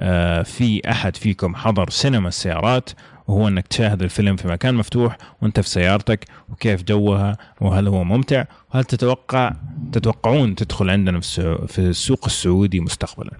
آه، 0.00 0.42
في 0.42 0.90
أحد 0.90 1.16
فيكم 1.16 1.54
حضر 1.56 1.90
سينما 1.90 2.28
السيارات؟ 2.28 2.90
وهو 3.28 3.48
أنك 3.48 3.66
تشاهد 3.66 4.02
الفيلم 4.02 4.36
في 4.36 4.48
مكان 4.48 4.74
مفتوح 4.74 5.16
وأنت 5.42 5.60
في 5.60 5.68
سيارتك 5.68 6.24
وكيف 6.48 6.82
جوها 6.82 7.36
وهل 7.60 7.88
هو 7.88 8.04
ممتع؟ 8.04 8.44
وهل 8.74 8.84
تتوقع 8.84 9.52
تتوقعون 9.92 10.54
تدخل 10.54 10.90
عندنا 10.90 11.20
في 11.66 11.78
السوق 11.78 12.24
السعودي 12.24 12.80
مستقبلا؟ 12.80 13.32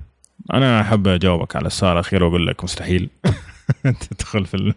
أنا 0.52 0.80
أحب 0.80 1.08
أجاوبك 1.08 1.56
على 1.56 1.66
السؤال 1.66 1.92
الأخير 1.92 2.24
وأقول 2.24 2.46
لك 2.46 2.64
مستحيل 2.64 3.10
تدخل 4.10 4.46
في. 4.46 4.74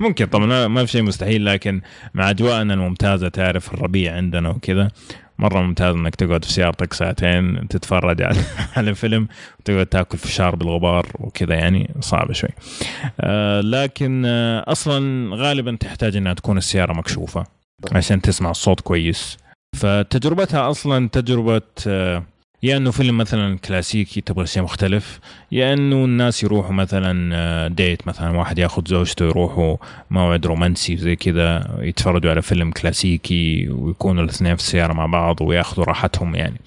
ممكن 0.00 0.26
طبعا 0.26 0.68
ما 0.68 0.84
في 0.84 0.92
شيء 0.92 1.02
مستحيل 1.02 1.44
لكن 1.46 1.80
مع 2.14 2.30
أجواءنا 2.30 2.74
الممتازة 2.74 3.28
تعرف 3.28 3.74
الربيع 3.74 4.16
عندنا 4.16 4.48
وكذا. 4.48 4.90
مرة 5.38 5.62
ممتاز 5.62 5.94
إنك 5.94 6.14
تقعد 6.14 6.44
في 6.44 6.52
سيارتك 6.52 6.92
ساعتين 6.92 7.68
تتفرج 7.68 8.22
على 8.22 8.38
على 8.76 8.94
فيلم 8.94 9.28
وتقعد 9.60 9.86
تاكل 9.86 10.18
فشار 10.18 10.56
بالغبار 10.56 11.06
وكذا 11.14 11.54
يعني 11.54 11.90
صعبه 12.00 12.32
شوي. 12.32 12.50
آه 13.20 13.60
لكن 13.60 14.22
آه 14.26 14.64
أصلا 14.66 15.30
غالبا 15.36 15.76
تحتاج 15.80 16.16
إنها 16.16 16.34
تكون 16.34 16.58
السيارة 16.58 16.92
مكشوفة 16.92 17.44
عشان 17.92 18.20
تسمع 18.22 18.50
الصوت 18.50 18.80
كويس. 18.80 19.36
فتجربتها 19.76 20.70
أصلا 20.70 21.08
تجربة 21.08 21.62
آه 21.86 22.22
يا 22.64 22.76
أنه 22.76 22.90
فيلم 22.90 23.18
مثلا 23.18 23.58
كلاسيكي 23.58 24.20
تبغى 24.20 24.46
شيء 24.46 24.62
مختلف 24.62 25.20
يا 25.52 25.74
أنه 25.74 26.04
الناس 26.04 26.42
يروحوا 26.42 26.72
مثلا 26.72 27.68
date 27.68 28.06
مثلا 28.08 28.38
واحد 28.38 28.58
ياخذ 28.58 28.82
زوجته 28.88 29.24
يروحوا 29.24 29.76
موعد 30.10 30.46
رومانسي 30.46 30.96
زي 30.96 31.16
كذا 31.16 31.76
يتفرجوا 31.80 32.30
على 32.30 32.42
فيلم 32.42 32.70
كلاسيكي 32.70 33.68
ويكونوا 33.68 34.24
الاثنين 34.24 34.56
في 34.56 34.62
السيارة 34.62 34.92
مع 34.92 35.06
بعض 35.06 35.40
وياخذوا 35.40 35.84
راحتهم 35.84 36.34
يعني. 36.34 36.60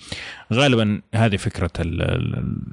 غالبا 0.53 1.01
هذه 1.15 1.35
فكرة 1.37 1.71
ال 1.79 2.01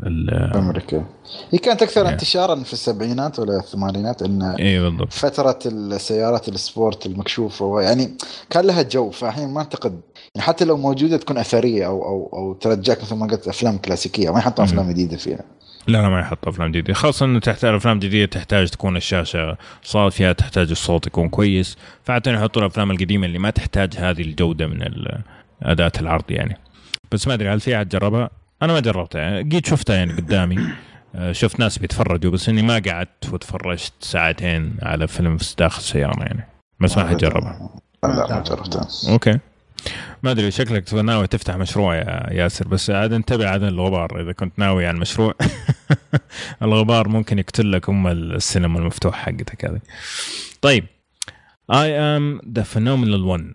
ال 0.06 0.30
أمريكا. 0.56 1.04
هي 1.50 1.58
كانت 1.58 1.82
أكثر 1.82 2.04
Yeah. 2.04 2.08
انتشارا 2.08 2.54
في 2.62 2.72
السبعينات 2.72 3.38
ولا 3.38 3.56
الثمانينات 3.58 4.22
إن 4.22 4.42
اي 4.42 4.80
بالضبط. 4.80 5.12
فترة 5.12 5.58
السيارات 5.66 6.48
ال 6.48 6.58
sport 6.58 7.06
المكشوفة 7.06 7.80
يعني 7.80 8.16
كان 8.50 8.66
لها 8.66 8.82
جو 8.82 9.10
فالحين 9.10 9.48
ما 9.48 9.58
أعتقد 9.58 10.00
يعني 10.34 10.46
حتى 10.46 10.64
لو 10.64 10.76
موجودة 10.76 11.16
تكون 11.16 11.38
أثرية 11.38 11.86
أو 11.86 12.04
أو 12.04 12.30
أو 12.32 12.52
ترجعك 12.52 13.02
مثل 13.02 13.14
ما 13.14 13.26
قلت 13.26 13.48
أفلام 13.48 13.78
كلاسيكية 13.78 14.32
ما 14.32 14.38
يحطوا 14.38 14.64
أفلام 14.64 14.90
جديدة 14.90 15.16
فيها. 15.16 15.44
لا 15.86 15.98
لا 15.98 16.08
ما 16.08 16.20
يحط 16.20 16.48
أفلام 16.48 16.70
جديدة. 16.70 16.94
خاصة 16.94 17.26
إنه 17.26 17.40
تحتاج 17.40 17.74
افلام 17.74 17.98
جديده 17.98 18.26
تحتاج 18.26 18.68
تكون 18.68 18.96
الشاشة 18.96 19.56
صافية 19.82 20.32
تحتاج 20.32 20.70
الصوت 20.70 21.06
يكون 21.06 21.28
كويس. 21.28 21.76
فعادة 22.04 22.32
يحطوا 22.32 22.62
الأفلام 22.62 22.90
القديمة 22.90 23.26
اللي 23.26 23.38
ما 23.38 23.50
تحتاج 23.50 23.96
هذه 23.96 24.20
الجودة 24.20 24.66
من 24.66 24.82
أداة 25.62 25.92
العرض 26.00 26.30
يعني. 26.30 26.58
بس 27.12 27.28
ما 27.28 27.34
أدري 27.34 27.48
هل 27.48 27.60
في 27.60 27.76
أحد 27.76 27.88
جربها؟ 27.88 28.30
أنا 28.62 28.72
ما 28.72 28.80
جربتها. 28.80 29.38
قد 29.38 29.66
شفتها 29.66 29.96
يعني 29.96 30.12
قدامي. 30.12 30.58
آه، 31.14 31.32
شفت 31.32 31.60
ناس 31.60 31.78
بيتفرجوا 31.78 32.30
بس 32.30 32.48
إني 32.48 32.62
ما 32.62 32.82
قعدت 32.88 33.32
وتفرجت 33.32 33.92
ساعتين 34.00 34.76
على 34.82 35.08
فيلم 35.08 35.36
في 35.36 35.54
داخل 35.58 35.78
السيارة 35.78 36.22
يعني. 36.22 36.48
بس 36.80 36.98
ما 36.98 37.08
حد 37.08 37.16
جربها. 37.16 37.70
لا 38.04 38.08
لا 38.08 38.34
ما 38.34 38.42
جربتها. 38.42 38.88
أوكي. 39.08 39.38
ما 40.22 40.30
أدري 40.30 40.50
شكلك 40.50 40.94
ناوي 40.94 41.26
تفتح 41.26 41.56
مشروع 41.56 41.96
يا 41.96 42.32
ياسر 42.32 42.68
بس 42.68 42.90
عاد 42.90 43.12
انتبه 43.12 43.48
عاد 43.48 43.62
الغبار 43.62 44.20
إذا 44.22 44.32
كنت 44.32 44.58
ناوي 44.58 44.86
على 44.86 44.94
المشروع 44.94 45.34
الغبار 46.62 47.08
ممكن 47.08 47.38
يقتل 47.38 47.72
لك 47.72 47.88
أم 47.88 48.06
السينما 48.06 48.78
المفتوح 48.78 49.14
حقتك 49.14 49.64
هذه. 49.64 49.80
طيب 50.60 50.84
I 51.72 51.86
am 51.86 52.40
the 52.58 52.64
phenomenal 52.64 53.24
one. 53.24 53.54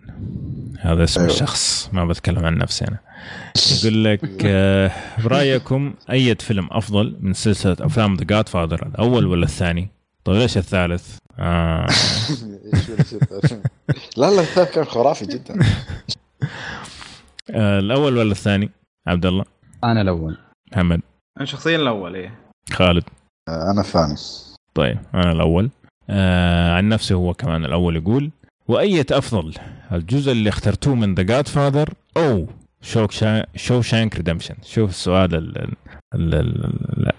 هذا 0.79 1.03
اسم 1.03 1.21
أيوة. 1.21 1.33
الشخص 1.33 1.89
ما 1.93 2.05
بتكلم 2.05 2.45
عن 2.45 2.57
نفسي 2.57 2.85
أنا. 2.85 2.97
يقول 3.79 4.03
لك 4.03 4.21
آه، 4.45 4.91
برأيكم 5.23 5.93
أي 6.11 6.35
فيلم 6.35 6.67
أفضل 6.71 7.17
من 7.21 7.33
سلسلة 7.33 7.77
أفلام 7.79 8.15
The 8.15 8.23
Godfather 8.23 8.87
الأول 8.87 9.25
ولا 9.25 9.45
الثاني؟ 9.45 9.89
طيب 10.23 10.35
ليش 10.35 10.57
الثالث؟ 10.57 11.17
آه. 11.39 11.87
لا 14.17 14.31
لا 14.31 14.41
الثالث 14.41 14.75
كان 14.75 14.85
خرافي 14.85 15.25
جدا. 15.25 15.59
الأول 17.79 18.17
ولا 18.17 18.31
الثاني؟ 18.31 18.69
عبد 19.07 19.25
الله 19.25 19.45
أنا 19.83 20.01
الأول. 20.01 20.37
محمد. 20.71 21.01
أنا 21.37 21.45
شخصيا 21.45 21.75
الأول 21.75 22.15
إيه. 22.15 22.39
خالد. 22.73 23.03
أنا 23.49 23.81
الثاني. 23.81 24.15
طيب 24.73 24.97
أنا 25.15 25.31
الأول. 25.31 25.69
آه 26.09 26.73
عن 26.73 26.89
نفسي 26.89 27.13
هو 27.13 27.33
كمان 27.33 27.65
الأول 27.65 27.95
يقول 27.95 28.31
وأية 28.67 29.05
أفضل 29.11 29.53
الجزء 29.91 30.31
اللي 30.31 30.49
اخترتوه 30.49 30.95
من 30.95 31.15
The 31.15 31.23
Godfather 31.23 31.93
أو 32.17 32.47
Shawsha... 32.81 33.07
Shawshank 33.07 34.15
Redemption؟ 34.15 34.55
شوف 34.63 34.89
السؤال 34.89 35.35
ال... 35.35 35.57
ال... 35.57 35.75
ال... 36.35 36.35
ال... 36.35 37.11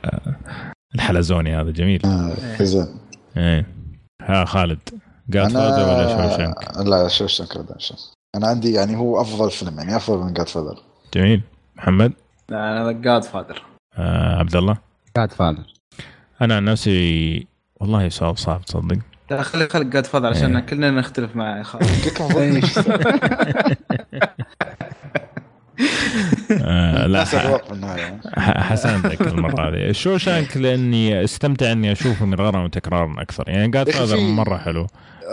الحلزوني 0.94 1.56
هذا 1.56 1.70
جميل. 1.70 2.00
آه، 2.06 2.62
زين. 2.62 2.86
إيه. 3.36 3.66
ها 4.22 4.44
خالد. 4.44 4.78
Godfather 5.28 5.88
ولا 5.88 6.08
Shawshank 6.08 6.86
لا 6.88 7.08
Shawshank 7.08 7.56
Redemption. 7.56 7.96
أنا 8.36 8.46
عندي 8.46 8.72
يعني 8.72 8.96
هو 8.96 9.20
أفضل 9.20 9.50
فيلم 9.50 9.78
يعني 9.78 9.96
أفضل 9.96 10.18
من 10.24 10.32
Godfather 10.32 10.82
جميل. 11.14 11.42
محمد؟ 11.76 12.12
لا 12.48 12.82
أنا 12.82 12.92
Godfather 12.92 13.62
آه 13.94 14.38
عبد 14.38 14.56
الله 14.56 14.76
Godfather 15.16 15.64
أنا 16.42 16.56
عن 16.56 16.64
نفسي 16.64 17.46
والله 17.80 18.08
سؤال 18.08 18.38
صعب 18.38 18.64
تصدق. 18.64 18.98
لا 19.30 19.42
خلي 19.42 19.68
خلي 19.68 19.84
Godfather 19.84 20.26
عشان 20.28 20.56
إيه. 20.56 20.64
كلنا 20.66 20.90
نختلف 20.90 21.36
مع 21.36 21.62
خالد 21.62 21.86
كلكم 22.04 22.26
ضدني 22.28 22.60
آه 26.50 26.92
لا 26.96 27.06
الناس 27.06 27.34
أذواق 27.34 27.70
بالنهايه 27.70 28.20
ح- 28.38 28.60
حسندك 28.60 29.20
المرة 29.20 29.68
هذه. 29.68 29.92
Shawshank 29.92 30.56
لأني 30.56 31.24
استمتع 31.24 31.72
إني 31.72 31.92
أشوفه 31.92 32.26
مرارا 32.26 32.64
وتكرارا 32.64 33.22
أكثر. 33.22 33.44
يعني 33.48 33.82
أخي 33.82 33.92
Godfather 33.92 34.16
في- 34.16 34.22
مرة 34.32 34.56
حلو. 34.56 34.86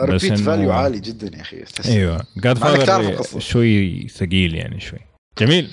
repeat 0.03 0.33
إنه- 0.33 0.41
value 0.41 0.71
عالي 0.71 0.99
جدا 0.99 1.37
يا 1.37 1.41
أخي. 1.41 1.63
أيوه. 1.89 2.21
Godfather. 2.37 3.39
شوي 3.39 4.07
ثقيل 4.07 4.55
يعني 4.55 4.79
شوي. 4.79 4.99
جميل. 5.39 5.69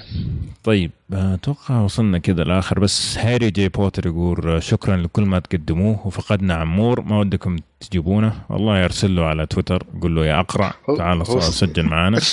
طيب 0.64 0.90
أتوقع 1.12 1.80
وصلنا 1.80 2.18
كذا 2.18 2.42
الآخر 2.42 2.80
بس 2.80 3.18
هاري 3.18 3.50
جي 3.50 3.68
بوتر 3.68 4.06
يقول 4.06 4.62
شكرا 4.62 4.96
لكل 4.96 5.22
ما 5.22 5.38
تقدموه 5.38 6.06
وفقدنا 6.06 6.54
عمور. 6.54 7.00
ما 7.00 7.18
ودكم 7.18 7.56
تجيبونه. 7.80 8.32
والله 8.50 8.84
ارسل 8.84 9.16
له 9.16 9.24
على 9.24 9.46
تويتر 9.46 9.82
قول 10.02 10.16
له 10.16 10.26
يا 10.26 10.40
أقرع 10.40 10.74
تعال 10.98 11.26
سجل 11.42 11.82
معنا 11.82 12.20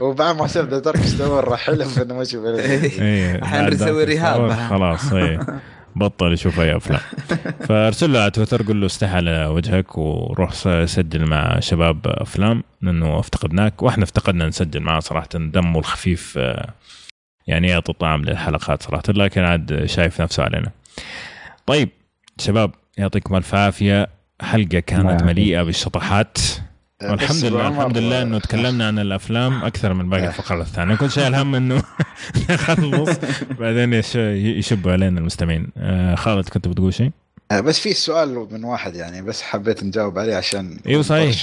وبعد 0.00 0.36
ما 0.36 0.46
درك 0.78 0.96
استوى 0.96 1.40
راح 1.40 1.60
حلف 1.60 1.98
انه 2.02 2.14
ما 2.14 2.22
يشوف 2.22 2.44
الحين 2.44 3.66
بنسوي 3.70 4.04
ذاك 4.04 4.18
رهاب. 4.18 4.52
خلاص 4.70 5.12
إيه. 5.12 5.40
بطل 5.96 6.32
يشوف 6.32 6.60
أي 6.60 6.76
أفلام. 6.76 7.00
فأرسل 7.68 8.12
له 8.12 8.20
على 8.20 8.30
تويتر 8.30 8.62
قول 8.62 8.80
له 8.80 8.86
استحى 8.86 9.16
على 9.16 9.46
وجهك 9.46 9.98
وروح 9.98 10.52
سجل 10.84 11.26
مع 11.26 11.60
شباب 11.60 12.06
أفلام 12.06 12.62
لأنه 12.82 13.18
افتقدناك. 13.18 13.82
وإحنا 13.82 14.04
افتقدنا 14.04 14.46
نسجل 14.46 14.80
معه 14.80 15.00
صراحة. 15.00 15.28
دمه 15.34 15.78
الخفيف 15.78 16.34
آه، 16.38 16.74
يعني 17.46 17.68
يعطي 17.68 17.92
طعم 17.92 18.22
للحلقات 18.22 18.82
صراحة 18.82 19.02
لكن 19.08 19.40
عاد 19.40 19.84
شايف 19.84 20.20
نفسه 20.20 20.42
علينا. 20.42 20.70
طيب 21.66 21.88
شباب 22.38 22.70
يعطيكم 22.98 23.36
ألف 23.36 23.54
عافية. 23.54 24.08
حلقة 24.42 24.78
كانت. 24.80 25.22
مليئة 25.22 25.62
بالشطحات. 25.62 26.38
والحمد 27.02 27.44
لله 27.44 27.68
الحمد 27.68 27.98
لله 27.98 28.22
إنه 28.22 28.38
تكلمنا 28.38 28.86
عن 28.86 28.98
الأفلام 28.98 29.64
أكثر 29.64 29.92
من 29.94 30.08
باقي 30.10 30.26
الفقرات 30.28 30.66
الثانية. 30.66 30.94
كنت 30.94 31.10
شايل 31.10 31.34
هم 31.34 31.54
إنه 31.54 31.82
نخلص 32.50 33.10
بعدين 33.60 33.92
يش- 33.92 34.14
يشبوا 34.16 34.92
علينا 34.92 35.20
المستمعين. 35.20 35.68
آه 35.76 36.14
خالد 36.14 36.48
كنت 36.48 36.68
بتقول 36.68 36.94
شيء؟ 36.94 37.10
آه، 37.50 37.60
بس 37.60 37.78
في 37.80 37.92
سؤال 37.94 38.46
من 38.50 38.64
واحد 38.64 38.94
يعني 38.96 39.22
بس 39.22 39.42
حبيت 39.42 39.84
نجاوب 39.84 40.18
عليه 40.18 40.36
عشان 40.36 40.78
أيوه 40.86 41.02
صحيح. 41.02 41.36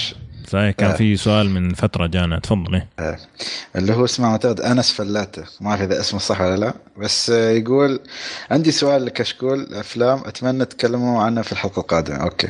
صحيح 0.48 0.70
كان 0.70 0.90
آه. 0.90 0.96
في 0.96 1.16
سؤال 1.16 1.50
من 1.50 1.74
فترة 1.74 2.06
جانا. 2.06 2.38
تفضل. 2.38 2.82
إيه. 3.00 3.18
اللي 3.76 3.92
هو 3.92 4.04
اسمه 4.04 4.30
معتاد 4.30 4.60
أنس 4.60 4.92
فلاته. 4.92 5.42
ما 5.60 5.70
أعرف 5.70 5.82
إذا 5.82 6.00
اسمه 6.00 6.20
صح 6.20 6.40
ولا 6.40 6.56
لا. 6.56 6.74
بس 6.98 7.30
آه، 7.30 7.50
يقول 7.50 8.00
عندي 8.50 8.70
سؤال 8.70 9.04
لكشكول 9.04 9.74
أفلام 9.74 10.22
أتمنى 10.26 10.64
تتكلموا 10.64 11.22
عنه 11.22 11.42
في 11.42 11.52
الحلقة 11.52 11.80
القادمة. 11.80 12.16
أوكي. 12.16 12.48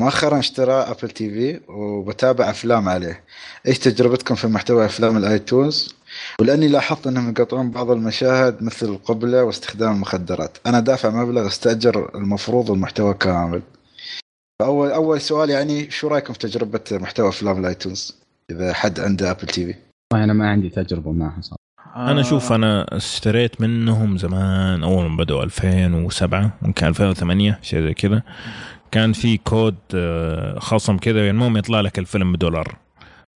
مؤخرا 0.00 0.38
اشترى 0.38 0.72
Apple 0.72 1.10
TV 1.10 1.60
وبتابع 1.68 2.50
أفلام 2.50 2.88
عليه. 2.88 3.24
إيش 3.66 3.78
تجربتكم 3.78 4.34
في 4.34 4.46
محتوى 4.46 4.86
أفلام 4.86 5.16
الآيتونز؟ 5.16 5.94
ولأني 6.40 6.68
لاحظت 6.68 7.06
أنهم 7.06 7.30
يقطعون 7.30 7.70
بعض 7.70 7.90
المشاهد 7.90 8.62
مثل 8.62 8.86
القبلة 8.86 9.44
واستخدام 9.44 9.92
المخدرات. 9.92 10.58
أنا 10.66 10.80
دافع 10.80 11.10
مبلغ 11.10 11.46
أستأجر 11.46 12.10
المفروض 12.14 12.70
المحتوى 12.70 13.14
كامل. 13.14 13.62
اول 14.62 14.90
أول 14.90 15.20
سؤال 15.20 15.50
يعني 15.50 15.90
شو 15.90 16.08
رأيكم 16.08 16.32
في 16.32 16.38
تجربة 16.38 16.80
محتوى 16.92 17.28
أفلام 17.28 17.58
الآيتونز؟ 17.60 18.18
إذا 18.50 18.72
حد 18.72 19.00
عنده 19.00 19.30
Apple 19.30 19.40
TV 19.46 19.74
والله 20.12 20.24
أنا 20.24 20.32
ما 20.32 20.50
عندي 20.50 20.68
تجربة 20.68 21.12
معها 21.12 21.40
صراحة 21.40 21.58
أنا 22.10 22.22
شوف 22.22 22.52
أنا 22.52 22.96
اشتريت 22.96 23.60
منهم 23.60 24.16
زمان 24.18 24.82
أول 24.82 25.10
ما 25.10 25.16
بدأوا 25.16 25.42
2007 25.44 26.52
ممكن 26.62 26.86
2008 26.86 27.58
شيء 27.62 27.80
زي 27.82 27.94
كذا. 27.94 28.22
كان 28.90 29.12
في 29.12 29.36
كود 29.36 29.74
آه، 29.94 30.58
خصم 30.58 30.96
كذا 30.96 31.18
يعني 31.18 31.30
المهم 31.30 31.56
يطلع 31.56 31.80
لك 31.80 31.98
الفيلم 31.98 32.32
بدولار. 32.32 32.76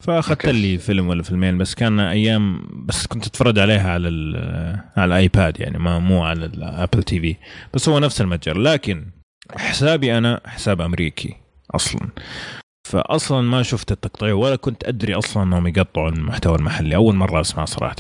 فأخذت. 0.04 0.46
لي 0.46 0.78
فيلم 0.78 1.08
ولا 1.08 1.22
فيلمين 1.22 1.58
بس 1.58 1.74
كان 1.74 2.00
أيام 2.00 2.62
بس 2.86 3.06
كنت 3.06 3.26
أتفرج 3.26 3.58
عليها 3.58 3.90
على 3.90 4.08
ال- 4.08 4.80
على 4.96 5.04
الآيباد 5.08 5.60
يعني 5.60 5.78
ما 5.78 5.98
مو 5.98 6.24
على 6.24 6.44
ال 6.46 7.02
Apple 7.02 7.20
TV 7.20 7.36
بس 7.74 7.88
هو 7.88 7.98
نفس 7.98 8.20
المتجر 8.20 8.58
لكن 8.58 9.06
حسابي 9.56 10.18
أنا 10.18 10.40
حساب 10.46 10.80
أمريكي 10.80 11.36
أصلا. 11.74 12.08
فاصلا 12.88 13.40
ما 13.42 13.62
شفت 13.62 13.92
التقطيع 13.92 14.32
ولا 14.34 14.56
كنت 14.56 14.84
أدري 14.84 15.14
أصلا 15.14 15.42
أنهم 15.42 15.66
يقطعوا 15.66 16.08
المحتوى 16.08 16.56
المحلي 16.56 16.94
أول 16.96 17.14
مرة 17.14 17.40
أسمع 17.40 17.64
صراحة. 17.64 17.96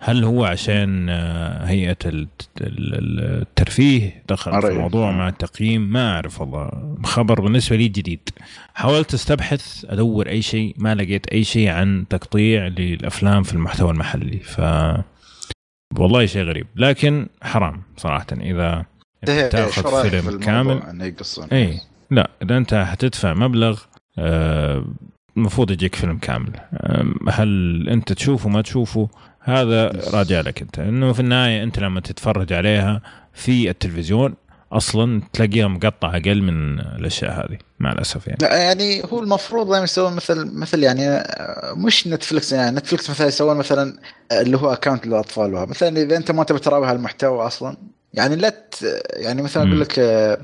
هل 0.00 0.24
هو 0.24 0.44
عشان 0.44 1.06
آه، 1.10 1.64
هيئة 1.66 1.96
الت- 2.04 2.48
ال- 2.60 3.40
الترفيه 3.42 4.22
دخل 4.28 4.52
في. 4.62 4.68
الموضوع 4.68 5.10
مع 5.12 5.28
التقييم؟ 5.28 5.80
ما 5.92 6.14
أعرف 6.14 6.40
والله. 6.40 6.96
خبر 7.04 7.40
بالنسبة 7.40 7.76
لي 7.76 7.88
جديد. 7.88 8.28
حاولت 8.74 9.14
أستبحث 9.14 9.84
أدور 9.88 10.28
أي 10.28 10.42
شيء 10.42 10.74
ما 10.78 10.94
لقيت 10.94 11.26
أي 11.26 11.44
شيء 11.44 11.68
عن 11.68 12.04
تقطيع 12.10 12.66
للأفلام 12.66 13.42
في 13.42 13.52
المحتوى 13.52 13.90
المحلي. 13.90 14.38
ف 14.38 14.60
والله 15.98 16.26
شيء 16.26 16.42
غريب. 16.42 16.66
لكن 16.76 17.26
حرام 17.42 17.82
صراحة 17.96 18.26
إذا 18.32 18.84
تاخذ 19.26 19.82
شو 19.82 19.88
رايك 19.88 20.12
في 20.12 20.22
فيلم 20.22 20.38
كامل. 20.38 20.82
إنه 20.82 21.04
يقصون. 21.04 21.48
اي 21.52 21.80
لا 22.10 22.30
إذا 22.42 22.56
أنت 22.56 22.74
حتدفع 22.74 23.34
مبلغ 23.34 23.80
آه، 24.18 24.84
المفروض 25.36 25.70
يجيك 25.70 25.94
فيلم 25.94 26.18
كامل. 26.18 26.52
هل 27.28 27.88
أنت 27.88 28.12
تشوفه 28.12 28.48
ما 28.48 28.62
تشوفه؟ 28.62 29.08
هذا 29.40 29.92
راجع 30.12 30.40
لك 30.40 30.62
أنت. 30.62 30.78
إنه 30.78 31.12
في 31.12 31.20
النهاية 31.20 31.62
أنت 31.62 31.78
لما 31.78 32.00
تتفرج 32.00 32.52
عليها 32.52 33.00
في 33.32 33.70
التلفزيون 33.70 34.34
أصلا 34.72 35.22
تلاقيها 35.32 35.68
مقطع 35.68 36.16
أقل 36.16 36.42
من 36.42 36.80
الأشياء 36.80 37.32
هذه 37.32 37.58
مع 37.80 37.92
الأسف 37.92 38.26
يعني. 38.26 38.38
لا 38.42 38.56
يعني 38.56 39.02
هو 39.12 39.22
المفروض 39.22 39.68
دائما 39.68 39.84
يسوون 39.84 40.12
مثل 40.16 40.50
مثل 40.54 40.82
يعني 40.82 41.08
آه، 41.08 41.74
مش 41.76 42.06
نتفلكس 42.06 42.52
يعني 42.52 42.76
نتفلكس 42.76 43.10
مثلا 43.10 43.26
يسوون 43.26 43.56
مثلا 43.56 43.98
آه، 44.32 44.40
اللي 44.40 44.56
هو 44.56 44.72
account 44.72 45.06
للأطفال 45.06 45.54
وها. 45.54 45.64
مثلا 45.66 46.02
إذا 46.02 46.16
أنت 46.16 46.30
ما 46.30 46.44
تبي 46.44 46.58
تراوي 46.58 46.86
هالمحتوى 46.86 47.46
أصلا 47.46 47.76
يعني 48.14 48.36
لا 48.36 48.48
ت- 48.48 49.02
يعني 49.10 49.42
مثلا. 49.42 49.62
أقول 49.62 49.80
لك 49.80 49.98
آه، 49.98 50.38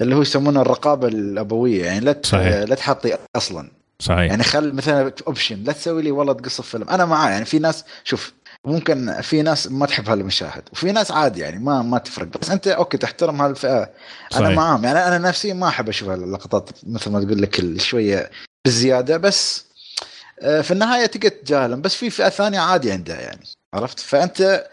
اللي 0.00 0.14
هو 0.14 0.22
يسمونه 0.22 0.60
الرقابة 0.62 1.08
الأبوية 1.08 1.84
يعني 1.84 2.00
لا 2.00 2.12
ت- 2.12 2.26
صحيح. 2.26 2.54
لا 2.54 2.74
تحطي 2.74 3.16
أصلا. 3.36 3.70
صحيح. 4.00 4.30
يعني 4.30 4.42
خل 4.42 4.72
مثلا 4.74 5.12
option 5.26 5.62
لا 5.64 5.72
تسوي 5.72 6.02
لي 6.02 6.10
والله 6.10 6.32
تقص 6.32 6.58
الفيلم. 6.58 6.88
أنا 6.88 7.04
معاه 7.04 7.30
يعني 7.30 7.44
في 7.44 7.58
ناس 7.58 7.84
شوف 8.04 8.32
ممكن 8.66 9.20
في 9.20 9.42
ناس 9.42 9.66
ما 9.72 9.86
تحب 9.86 10.08
هالمشاهد 10.08 10.62
وفي 10.72 10.92
ناس 10.92 11.10
عادي 11.10 11.40
يعني 11.40 11.58
ما 11.58 11.82
ما 11.82 11.98
تفرق. 11.98 12.26
بس 12.40 12.50
أنت 12.50 12.68
okay 12.68 12.96
تحترم 12.98 13.42
هالفئة. 13.42 13.90
أنا. 14.36 14.48
معاهم. 14.50 14.84
يعني 14.84 14.98
أنا 14.98 15.18
نفسي 15.18 15.52
ما 15.52 15.68
أحب 15.68 15.88
أشوف 15.88 16.08
اللقطات 16.10 16.70
مثل 16.86 17.10
ما 17.10 17.20
تقول 17.24 17.42
لك 17.42 17.78
شوية 17.80 18.30
بالزياده 18.64 19.16
بس 19.16 19.64
آه، 20.40 20.60
في 20.60 20.70
النهاية 20.70 21.06
تقدر 21.06 21.28
تتجاهلهم 21.28 21.80
بس 21.80 21.94
في 21.94 22.10
فئة 22.10 22.28
ثانية 22.28 22.58
عادي 22.60 22.92
عندها 22.92 23.20
يعني 23.20 23.44
عرفت؟ 23.74 24.00
فأنت 24.00 24.66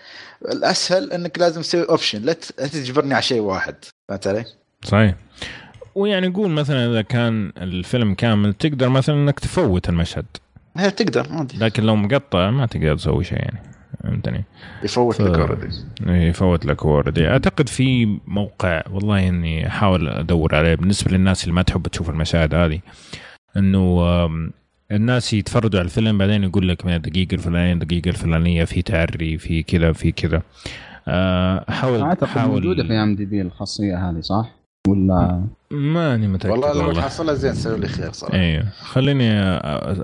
الأسهل 0.46 1.12
إنك 1.14 1.40
لازم 1.40 1.62
تسوي 1.62 1.84
option 1.90 2.22
لا 2.22 2.34
تجبرني 2.34 3.14
على 3.14 3.24
شيء 3.24 3.40
واحد. 3.42 3.76
فهمت 4.10 4.28
علي؟ 4.28 4.46
صحيح. 4.84 5.16
ويعني 5.96 6.28
قول 6.28 6.50
مثلا 6.52 6.92
إذا 6.92 7.02
كان 7.02 7.52
الفيلم 7.58 8.14
كامل 8.14 8.54
تقدر 8.54 8.90
مثلا 8.90 9.16
إنك 9.16 9.40
تفوت 9.40 9.90
المشهد. 9.90 10.26
هي 10.78 10.92
تقدر 10.92 11.28
عادي 11.32 11.58
لكن 11.58 11.84
لو 11.84 11.96
مقطع 11.96 12.50
ما 12.52 12.66
تقدر 12.66 12.96
تسوي 12.98 13.24
شيء 13.24 13.38
يعني. 13.40 13.62
فهمتني؟ 14.04 14.44
يفوت 14.84 15.16
ف- 15.16 15.22
لك 15.22 15.40
already 15.40 15.76
يفوت 16.08 16.66
لك 16.66 16.84
already 16.86 17.28
أعتقد 17.28 17.70
في 17.70 18.20
موقع 18.28 18.84
والله 18.92 19.28
إني 19.28 19.68
أحاول 19.68 20.08
أدور 20.10 20.56
عليه. 20.56 20.76
بالنسبة 20.76 21.12
للناس 21.12 21.44
اللي 21.44 21.56
ما 21.56 21.62
تحب 21.62 21.88
تشوف 21.88 22.10
المشاهد 22.10 22.54
هذه 22.56 22.80
إنه 23.58 24.02
الناس 24.92 25.34
يتفرجوا 25.34 25.80
على 25.80 25.86
الفيلم 25.86 26.18
بعدين 26.18 26.44
يقول 26.44 26.68
لك 26.70 26.86
من 26.86 26.94
الدقيقه 26.94 27.34
الفلانية 27.34 27.74
الدقيقه 27.74 28.10
الفلانية 28.10 28.64
في 28.64 28.82
تعري 28.82 29.38
في 29.38 29.64
كذا 29.64 29.92
في 29.92 30.12
كذا 30.12 30.42
آه، 31.08 31.72
حاول 31.72 32.02
أعتقد 32.02 32.28
حاول 32.28 32.52
موجودة 32.52 32.84
في 32.84 32.94
IMDB 32.94 33.42
الخاصية 33.42 34.10
هذه 34.10 34.20
صح؟ 34.20 34.61
ولا؟ 34.88 35.44
ماني 35.72 36.28
متأكد 36.28 36.52
والله 36.52 36.74
لو 36.74 36.88
والله. 36.88 37.02
تحصلها 37.02 37.34
زين 37.34 37.54
سوي 37.54 37.80
لي 37.80 37.88
خير 37.88 38.12
صراحة. 38.12 38.34
أيوه 38.38 38.64
خليني 38.84 39.30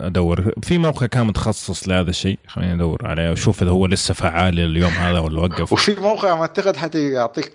أدور. 0.08 0.52
في 0.64 0.78
موقع 0.78 1.06
كان 1.06 1.28
متخصص 1.28 1.88
لهذا 1.90 2.10
الشيء 2.10 2.40
خليني 2.48 2.74
أدور 2.74 3.08
عليه 3.08 3.30
وأشوف 3.30 3.62
إذا 3.64 3.72
هو 3.72 3.86
لسه 3.86 4.14
فعال 4.14 4.60
اليوم 4.60 4.92
هذا 4.92 5.20
ولا 5.20 5.42
وقف. 5.42 5.74
وفي 5.74 5.96
موقع 6.02 6.36
ما 6.36 6.42
أعتقد 6.42 6.76
حتى 6.76 7.10
يعطيك 7.12 7.52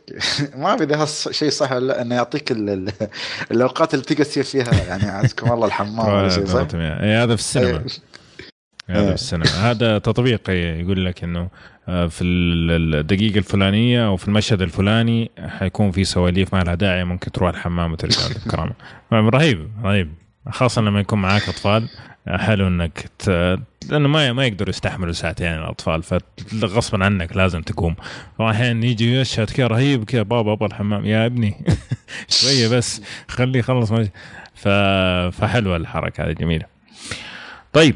ما 0.57 0.67
اعرف 0.67 0.83
إذا 0.83 1.03
هالشيء 1.03 1.51
صح 1.51 1.73
ولا 1.73 1.87
لأ 1.87 2.03
إنه 2.03 2.15
يعطيك 2.15 2.53
ال- 2.53 2.71
ال- 2.71 2.93
الأوقات 3.51 3.95
اللي 3.95 4.05
تقدر 4.05 4.25
تصير 4.25 4.45
فيها 4.45 4.73
يعني 4.89 5.05
عزكم 5.05 5.53
الله 5.53 5.67
الحمام 5.67 6.09
ولا 6.15 6.29
شيء 6.37 6.47
صح؟ 6.47 6.67
إيه، 6.75 7.23
هذا 7.23 7.37
في 7.37 7.41
السينما. 7.43 7.69
أيوة. 7.69 7.85
هذا. 8.91 9.07
في 9.09 9.15
السينما 9.15 9.71
هذا 9.71 9.99
تطبيق 9.99 10.51
يقول 10.51 11.05
لك 11.05 11.25
إنه 11.25 11.49
آه، 11.89 12.07
في 12.07 12.25
ال- 12.25 12.95
الدقيقة 12.95 13.39
الفلانية 13.39 14.07
أو 14.07 14.17
في 14.17 14.29
المشهد 14.29 14.63
الفلاني 14.63 15.31
حيكون 15.39 15.91
في 15.91 16.05
سواليف 16.05 16.55
ما 16.55 16.61
لها 16.63 16.75
داعي 16.75 17.05
ممكن 17.05 17.33
تروح 17.33 17.49
الحمام 17.51 17.93
وترجع 17.93 18.29
بالكرامه 18.35 18.73
رهيب 19.13 19.69
رهيب. 19.85 20.13
خاصة 20.51 20.83
لما 20.83 21.01
يكون 21.01 21.21
معاك 21.21 21.43
أطفال 21.49 21.89
حلو 22.29 22.67
إنك 22.69 23.05
ت... 23.19 23.29
لأنه 23.91 24.09
ما 24.09 24.33
ما 24.33 24.47
يقدروا 24.47 24.69
يستحملوا 24.71 25.13
ساعتين 25.13 25.47
الأطفال 25.53 26.03
فغصبا 26.03 27.05
عنك 27.05 27.37
لازم 27.37 27.63
تقوم. 27.63 27.97
واحيانا 28.39 28.87
يجي 28.87 29.15
يشهد 29.17 29.51
كذا 29.51 29.67
رهيب 29.67 30.05
كذا 30.05 30.23
بابا 30.23 30.43
بابا 30.43 30.67
الحمام. 30.67 31.07
يا 31.07 31.27
ابني. 31.27 31.55
شوية 32.29 32.69
بس 32.69 33.03
خليه 33.29 33.59
يخلص. 33.59 33.93
ف... 34.55 34.69
فحلوة 35.39 35.77
الحركة 35.77 36.25
هذه 36.25 36.33
جميلة. 36.33 36.65
طيب 37.73 37.95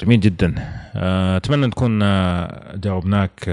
جميل 0.00 0.20
جدا. 0.20 0.54
آه، 0.96 1.36
أتمنى 1.36 1.66
نكون 1.66 2.02
آه، 2.02 2.76
جاوبناك 2.76 3.48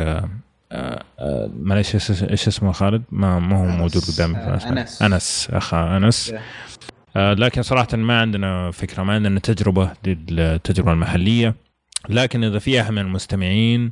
آه، 0.71 1.49
معلش 1.59 1.95
إيش 2.23 2.47
اسمه 2.47 2.71
خالد؟ 2.71 3.03
ما 3.11 3.39
ما 3.39 3.57
هو. 3.57 3.65
موجود 3.65 4.01
قدامي. 4.03 4.35
أنس. 4.37 5.01
أنس. 5.01 5.47
اخا 5.53 5.97
أنس. 5.97 6.33
لكن 7.15 7.61
صراحة 7.61 7.97
ما 7.97 8.21
عندنا 8.21 8.71
فكرة 8.71 9.03
ما 9.03 9.13
عندنا 9.13 9.39
تجربة 9.39 9.91
للتجربة 10.05 10.93
المحلية. 10.93 11.55
لكن 12.09 12.43
إذا 12.43 12.59
في 12.59 12.81
أحد 12.81 12.91
من 12.91 13.01
المستمعين 13.01 13.91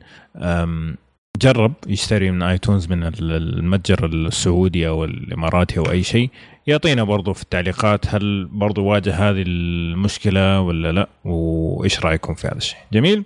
جرب 1.41 1.73
يشتري 1.87 2.31
من 2.31 2.41
آيتونز 2.43 2.87
من 2.87 3.03
ال- 3.03 3.31
المتجر 3.31 4.05
السعودي 4.05 4.87
أو 4.87 5.03
الإماراتي 5.05 5.79
أو 5.79 5.91
أي 5.91 6.03
شيء. 6.03 6.29
يعطينا 6.67 7.03
برضو 7.03 7.33
في 7.33 7.43
التعليقات 7.43 8.15
هل 8.15 8.45
برضو 8.51 8.83
واجه 8.85 9.15
هذه 9.29 9.43
المشكلة 9.47 10.61
ولا 10.61 10.91
لا 10.91 11.09
وإيش 11.25 11.99
رأيكم 11.99 12.33
في 12.33 12.47
هذا 12.47 12.57
الشيء؟ 12.57 12.77
جميل؟ 12.93 13.23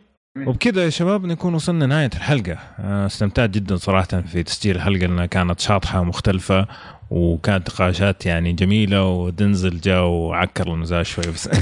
وبكذا 0.48 0.84
يا 0.86 0.90
شباب 0.90 1.26
نكون 1.26 1.54
وصلنا 1.54 1.86
نهاية 1.86 2.10
الحلقة. 2.16 2.58
آه، 2.80 3.06
استمتعت 3.06 3.50
جدا 3.50 3.76
صراحة 3.76 4.22
في 4.22 4.44
تسجيل 4.44 4.76
الحلقة 4.76 5.00
لأنها 5.00 5.26
كانت 5.26 5.60
شاطحة 5.60 6.02
ومختلفة 6.02 6.68
وكانت 7.10 7.70
نقاشات 7.70 8.26
يعني 8.26 8.54
جميلة 8.54 9.06
ودنزل 9.06 9.82
جاء 9.82 10.04
وعكر 10.04 10.68
المزاج 10.74 11.06
شوي 11.06 11.24
بس. 11.34 11.50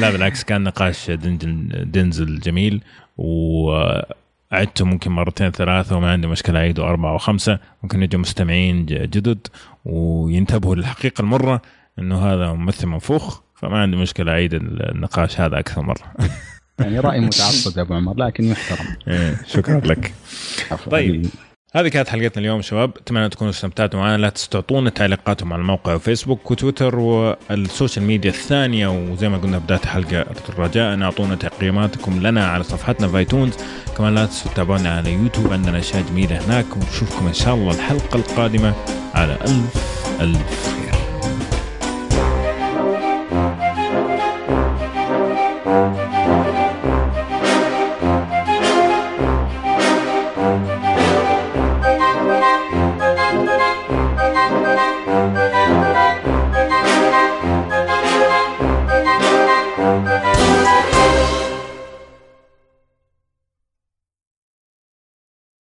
لا 0.00 0.10
بالعكس 0.10 0.44
كان 0.44 0.62
نقاش 0.64 1.10
دنزل 1.10 2.40
جميل. 2.40 2.82
وعدته 3.18 4.84
ممكن 4.84 5.10
مرتين 5.10 5.50
ثلاثة 5.50 5.96
وما 5.96 6.12
عندي 6.12 6.26
مشكلة 6.26 6.58
أعيده 6.58 6.84
أربعة 6.84 7.14
وخمسة 7.14 7.58
ممكن 7.82 8.02
يجوا 8.02 8.20
مستمعين 8.20 8.86
جدد 8.86 9.46
وينتبهوا 9.84 10.74
للحقيقة 10.74 11.22
المرة 11.22 11.62
أنه 11.98 12.18
هذا 12.18 12.52
ممثل 12.52 12.86
منفوخ 12.86 13.40
فما 13.54 13.78
عندي 13.78 13.96
مشكلة 13.96 14.32
أعيد 14.32 14.54
النقاش 14.54 15.40
هذا 15.40 15.58
أكثر 15.58 15.82
مرة 15.82 16.14
يعني 16.78 17.00
رأي 17.00 17.20
متعصب 17.20 17.78
يا 17.78 17.82
أبو 17.82 17.94
عمر 17.94 18.16
لكن 18.16 18.44
يحترم 18.44 18.86
إيه، 19.08 19.36
شكرا 19.46 19.80
لك. 19.80 20.14
طيب. 20.90 21.26
هذه 21.74 21.88
كانت 21.88 22.08
حلقتنا 22.08 22.40
اليوم 22.42 22.62
شباب. 22.62 22.90
أتمنى 22.96 23.28
تكونوا 23.28 23.52
استمتعتوا 23.52 24.00
معنا. 24.00 24.16
لا 24.16 24.28
تنسوا 24.28 24.50
تعطونا 24.50 24.90
تعليقاتكم 24.90 25.52
على 25.52 25.60
الموقع 25.60 25.94
وفيسبوك 25.94 26.50
وتويتر 26.50 26.98
وال 26.98 27.24
social 27.24 28.04
media 28.04 28.30
الثانية. 28.30 28.88
وزي 28.88 29.28
ما 29.28 29.38
قلنا 29.38 29.58
بداية 29.58 29.80
الحلقة 29.84 30.26
رجاء 30.58 31.02
أعطونا 31.02 31.34
تقييماتكم 31.34 32.26
لنا 32.26 32.46
على 32.46 32.64
صفحتنا 32.64 33.08
في 33.08 33.18
iTunes 33.18 33.54
كمان 33.96 34.14
لا 34.14 34.26
تنسوا 34.26 34.50
تتابعونا 34.50 34.96
على 34.96 35.12
يوتيوب. 35.12 35.52
عندنا 35.52 35.78
أشياء 35.78 36.02
جميلة 36.02 36.46
هناك. 36.46 36.76
ونشوفكم 36.76 37.26
إن 37.26 37.34
شاء 37.34 37.54
الله 37.54 37.74
الحلقة 37.74 38.16
القادمة 38.16 38.74
على 39.14 39.32
ألف 39.32 40.04
ألف 40.20 40.66
خير. 40.66 40.97